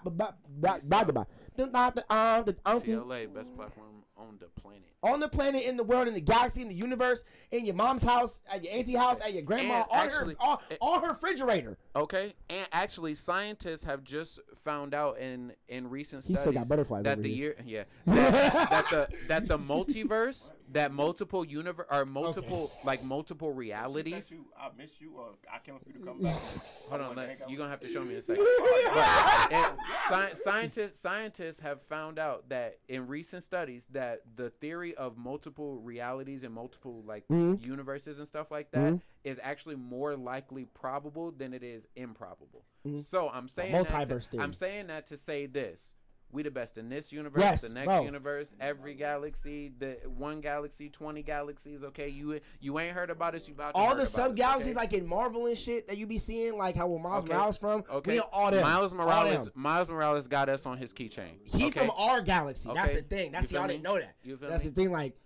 bye. 1.12 1.26
Dun, 1.56 1.70
um, 2.10 2.44
the 2.46 2.56
uncle 2.66 3.06
TLA, 3.06 3.34
best 3.34 3.56
platform 3.56 4.04
on 4.18 4.38
the 4.40 4.48
planet. 4.62 4.84
on 5.04 5.20
the 5.20 5.28
planet, 5.28 5.64
in 5.64 5.78
the 5.78 5.84
world, 5.84 6.08
in 6.08 6.14
the 6.14 6.22
galaxy, 6.22 6.62
in 6.62 6.68
the 6.70 6.76
universe, 6.76 7.24
in 7.52 7.66
your 7.66 7.76
mom's 7.76 8.04
house, 8.04 8.42
at 8.54 8.64
your 8.64 8.74
auntie 8.74 8.94
house, 8.96 9.20
at 9.22 9.34
your 9.34 9.42
grandma, 9.42 9.84
And 9.84 9.86
on 9.92 10.08
actually- 10.08 10.36
her 10.40 10.42
on, 10.46 10.58
on 10.80 11.04
her 11.04 11.10
refrigerator. 11.12 11.78
Okay, 11.94 12.34
and 12.50 12.66
actually, 12.72 13.16
scientists 13.16 13.84
have 13.84 14.04
just 14.06 14.40
found 14.64 14.94
out 14.94 15.18
in 15.20 15.52
in 15.68 15.90
recent 15.90 16.24
He 16.24 16.36
studies 16.36 16.40
still 16.40 16.54
got 16.54 16.70
butterflies 16.70 17.04
that 17.04 17.14
over 17.14 17.22
the 17.24 17.34
here. 17.34 17.56
year, 17.66 17.86
yeah, 18.06 18.06
that, 18.16 18.70
that 18.70 18.86
the 18.90 19.18
that 19.28 19.48
the 19.50 19.60
multiverse, 19.60 20.50
that 20.72 20.94
multiple 20.94 21.44
universe, 21.44 21.86
or 21.92 22.06
multiple 22.06 22.72
like 22.86 23.04
multiple 23.04 23.52
She 23.52 23.58
realities. 23.58 24.32
you, 24.32 24.46
I 24.58 24.70
miss 24.78 24.92
you, 25.02 25.16
or 25.18 25.32
I 25.54 25.58
can't 25.58 25.76
wait 25.76 25.84
for 25.84 25.90
you 26.00 26.06
to 26.06 26.12
come 26.12 26.22
back. 26.22 26.34
Hold 26.90 27.02
on, 27.02 27.08
wanna 27.10 27.20
let, 27.22 27.30
hang 27.30 27.42
out 27.42 27.50
you're 27.50 27.58
gonna 27.58 27.70
have 27.72 27.82
to 27.82 27.92
show 27.92 28.02
me 28.06 28.16
in 28.16 28.16
a 28.16 28.16
you. 28.16 28.22
second. 28.24 29.78
But, 30.10 30.32
sci- 30.38 30.44
scientists 30.44 31.00
scientists 31.00 31.60
have 31.60 31.82
found 31.84 32.20
out 32.20 32.48
that 32.50 32.80
in 32.88 33.08
recent 33.08 33.44
studies 33.44 33.84
that 33.92 34.22
the 34.38 34.50
theory 34.50 34.96
of 34.96 35.18
multiple 35.18 35.78
realities 35.80 36.44
and 36.44 36.54
multiple 36.54 37.04
like 37.06 37.28
Mhm. 37.28 37.62
universes 37.62 38.18
and 38.20 38.28
stuff 38.28 38.50
like 38.52 38.72
that 38.72 39.00
is 39.24 39.38
actually 39.42 39.76
more 39.76 40.16
likely 40.16 40.66
probable 40.66 41.32
than 41.32 41.54
it 41.54 41.64
is 41.64 41.86
improbable. 41.96 42.64
Mhm. 42.86 43.06
So 43.06 43.30
I'm 43.30 43.48
saying 43.48 43.72
that 43.72 43.88
to, 44.08 44.20
theory. 44.20 44.44
I'm 44.44 44.54
saying 44.54 44.88
that 44.88 45.08
to 45.08 45.18
say 45.18 45.46
this. 45.46 45.96
We 46.34 46.44
the 46.44 46.50
best 46.50 46.78
in 46.78 46.88
this 46.88 47.12
universe, 47.12 47.42
Yes, 47.42 47.60
the 47.62 47.74
next 47.74 47.88
bro. 47.88 48.04
universe, 48.04 48.56
every 48.62 48.94
galaxy, 48.94 49.74
the 49.78 49.98
one 50.08 50.40
galaxy, 50.40 50.90
twenty 50.90 51.24
galaxies. 51.24 51.84
Okay, 51.84 52.08
you 52.08 52.40
you 52.62 52.80
ain't 52.80 52.96
heard 52.96 53.10
about 53.10 53.36
us. 53.36 53.50
You 53.50 53.54
about 53.54 53.74
to 53.76 53.80
all 53.82 53.98
the 53.98 54.06
sub 54.06 54.38
galaxies 54.38 54.78
okay? 54.78 54.80
like 54.80 54.94
in 54.94 55.06
Marvel 55.06 55.46
and 55.48 55.58
shit 55.58 55.88
that 55.88 55.98
you 55.98 56.08
be 56.08 56.18
seeing, 56.18 56.58
like 56.58 56.78
how 56.78 56.88
where 56.88 57.00
Miles 57.02 57.26
Okay. 57.26 57.34
Morales 57.34 57.58
from. 57.58 57.84
Okay. 57.92 58.14
We 58.14 58.20
all 58.32 58.50
them. 58.50 58.62
Miles 58.64 58.94
Morales. 58.94 59.44
them. 59.44 59.52
Miles 59.56 59.90
Morales 59.90 60.30
got 60.30 60.48
us 60.48 60.66
on 60.66 60.78
his 60.78 60.94
keychain. 60.94 61.46
He 61.54 61.66
okay? 61.68 61.80
from 61.82 61.92
our 61.98 62.22
galaxy. 62.22 62.70
That's 62.74 62.96
the 62.96 63.02
thing. 63.02 63.34
That's 63.34 63.52
You 63.52 63.58
y'all 63.58 63.68
feel 63.68 63.74
didn't 63.76 63.84
know 63.84 64.00
that. 64.00 64.16
That's 64.50 64.64
me? 64.64 64.70
the 64.70 64.76
thing. 64.76 64.92
Like 64.94 65.18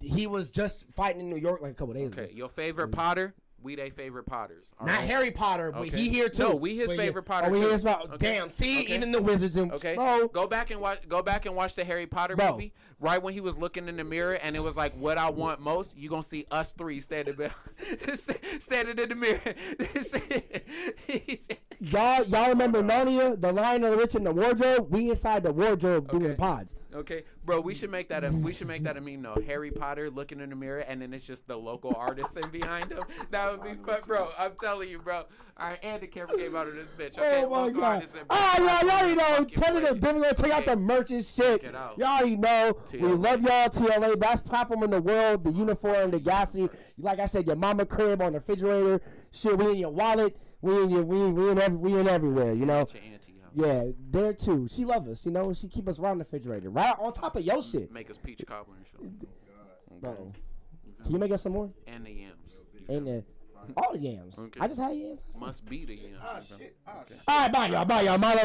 he 0.00 0.26
was 0.26 0.50
just 0.50 0.90
fighting 0.92 1.20
in 1.20 1.30
New 1.30 1.36
York 1.36 1.60
like 1.62 1.72
a 1.72 1.74
couple 1.74 1.94
days 1.94 2.12
Okay, 2.12 2.24
ago. 2.24 2.32
your 2.34 2.48
favorite 2.48 2.88
Potter. 2.92 3.34
We 3.60 3.74
they 3.74 3.90
favorite 3.90 4.22
Potters. 4.26 4.66
Not 4.80 4.88
right? 4.88 5.00
Harry 5.08 5.30
Potter, 5.32 5.72
but 5.72 5.88
Okay. 5.88 5.96
he 5.96 6.08
here 6.10 6.28
too. 6.28 6.44
No, 6.50 6.54
we 6.54 6.76
his 6.76 6.86
But 6.86 6.96
yeah- 6.96 7.02
favorite 7.06 7.24
oh, 7.26 7.32
Potter 7.32 7.46
Oh, 7.48 7.52
we 7.52 7.60
his 7.60 7.82
Potter. 7.82 8.12
Okay. 8.14 8.34
Damn. 8.34 8.50
See, 8.50 8.82
Okay. 8.84 8.94
even 8.94 9.10
the 9.10 9.20
wizards 9.20 9.56
and 9.56 9.72
Okay, 9.72 9.96
Bro, 9.96 10.28
go 10.28 10.46
back 10.46 10.70
and 10.70 10.80
watch. 10.80 11.00
Go 11.08 11.22
back 11.22 11.44
and 11.44 11.56
watch 11.56 11.74
the 11.74 11.82
Harry 11.84 12.06
Potter 12.06 12.36
Bro. 12.36 12.52
movie. 12.52 12.72
Right 13.00 13.22
when 13.22 13.32
he 13.32 13.40
was 13.40 13.56
looking 13.56 13.86
in 13.86 13.96
the 13.96 14.04
mirror, 14.04 14.34
and 14.34 14.56
it 14.56 14.62
was 14.62 14.76
like, 14.76 14.92
"What 14.94 15.18
I 15.18 15.30
want 15.30 15.60
most." 15.60 15.96
You 15.96 16.08
gonna 16.08 16.24
see 16.24 16.46
us 16.50 16.72
three 16.72 17.00
standing, 17.00 17.34
standing 18.58 18.98
in 18.98 19.08
the 19.08 19.14
mirror. 19.14 19.40
Y'all 21.80 22.24
y'all 22.24 22.48
remember 22.48 22.82
Narnia, 22.82 23.40
the 23.40 23.52
Lion 23.52 23.84
of 23.84 23.92
the 23.92 23.96
Witch 23.96 24.16
and 24.16 24.26
the 24.26 24.32
Wardrobe? 24.32 24.90
We 24.90 25.10
inside 25.10 25.44
the 25.44 25.52
wardrobe 25.52 26.10
doing 26.10 26.34
pods. 26.34 26.74
Okay, 26.92 27.22
bro, 27.44 27.60
we 27.60 27.72
should 27.74 27.90
make 27.90 28.08
that 28.08 28.24
a 28.24 28.32
we 28.32 28.52
should 28.52 28.66
make 28.66 28.82
that 28.82 28.96
a 28.96 29.00
meme 29.00 29.22
though. 29.22 29.40
Harry 29.46 29.70
Potter 29.70 30.10
looking 30.10 30.40
in 30.40 30.50
the 30.50 30.56
mirror, 30.56 30.80
and 30.80 31.00
then 31.00 31.14
it's 31.14 31.24
just 31.24 31.46
the 31.46 31.56
local 31.56 31.94
artisan 31.94 32.48
behind 32.50 32.90
him. 32.90 32.98
That 33.30 33.52
would 33.52 33.62
be 33.62 33.74
fun, 33.84 34.00
bro. 34.06 34.30
I'm 34.36 34.52
telling 34.60 34.88
you, 34.88 34.98
bro. 34.98 35.24
All 35.60 35.70
right, 35.70 35.78
and 35.82 36.00
the 36.00 36.06
camera 36.06 36.36
came 36.36 36.54
out 36.54 36.68
of 36.68 36.74
this 36.74 36.86
bitch. 36.96 37.14
Oh 37.18 37.22
okay, 37.22 37.44
oh 37.44 37.50
my 37.50 37.70
god! 37.70 37.82
artisan, 37.96 38.20
All 38.20 38.26
ah, 38.30 38.54
right, 38.58 38.82
y'all, 38.82 38.88
y'all 38.88 38.98
already 39.00 39.14
know. 39.16 39.24
Fucking 39.24 39.50
Tell 39.50 39.74
me 39.74 39.80
the 39.80 39.86
please. 39.88 40.00
different. 40.00 40.38
Check 40.38 40.50
out 40.52 40.64
the 40.66 40.76
merch 40.76 41.10
and 41.10 41.24
shit. 41.24 41.62
Y'all 41.64 42.02
already 42.04 42.36
know. 42.36 42.76
We 42.92 42.98
love 43.00 43.42
y'all, 43.42 43.68
TLA. 43.68 44.20
Best 44.20 44.46
platform 44.46 44.84
in 44.84 44.90
the 44.90 45.02
world. 45.02 45.42
The 45.42 45.50
uniform, 45.50 46.12
the 46.12 46.20
gassy. 46.20 46.68
Like 46.98 47.18
I 47.18 47.26
said, 47.26 47.46
your 47.48 47.56
mama 47.56 47.86
crib 47.86 48.22
on 48.22 48.34
the 48.34 48.38
refrigerator. 48.38 49.00
Shit, 49.32 49.58
we 49.58 49.70
in 49.72 49.76
your 49.78 49.90
wallet. 49.90 50.36
We 50.60 50.80
in 50.80 50.90
your 50.90 51.02
we 51.02 51.28
we 51.30 51.50
in 51.50 51.58
every, 51.58 51.76
we 51.76 51.98
in 51.98 52.06
everywhere. 52.08 52.52
You 52.52 52.64
know. 52.64 52.86
Yeah, 53.52 53.86
there 54.10 54.34
too. 54.34 54.68
She 54.70 54.84
love 54.84 55.08
us. 55.08 55.26
You 55.26 55.32
know. 55.32 55.52
She 55.54 55.66
keep 55.66 55.88
us 55.88 55.98
on 55.98 56.18
the 56.18 56.24
refrigerator, 56.24 56.70
right 56.70 56.94
on 57.00 57.12
top 57.12 57.34
of 57.34 57.42
your 57.42 57.62
shit, 57.64 57.90
Make 57.90 58.10
us 58.10 58.18
peach 58.18 58.44
cobbler 58.46 58.76
and 58.76 58.86
shit. 58.86 60.00
bro. 60.00 60.32
Can 61.02 61.12
you 61.12 61.18
make 61.18 61.32
us 61.32 61.42
some 61.42 61.52
more? 61.54 61.70
And 61.88 62.06
the 62.06 62.10
yams. 62.10 62.34
And 62.88 63.06
the 63.06 63.24
all 63.76 63.92
the 63.92 63.98
yams. 63.98 64.38
Okay. 64.38 64.60
I 64.60 64.68
just 64.68 64.80
had 64.80 64.96
yams. 64.96 65.22
Must 65.38 65.64
be 65.68 65.84
the 65.84 65.94
yams. 65.94 66.18
Ah, 66.22 66.40
shit. 66.40 66.76
Ah, 66.86 66.92
shit. 67.06 67.18
All 67.26 67.42
right, 67.42 67.52
bye 67.52 67.66
y'all. 67.68 67.84
Bye 67.84 68.02
y'all. 68.02 68.18
Milo. 68.18 68.36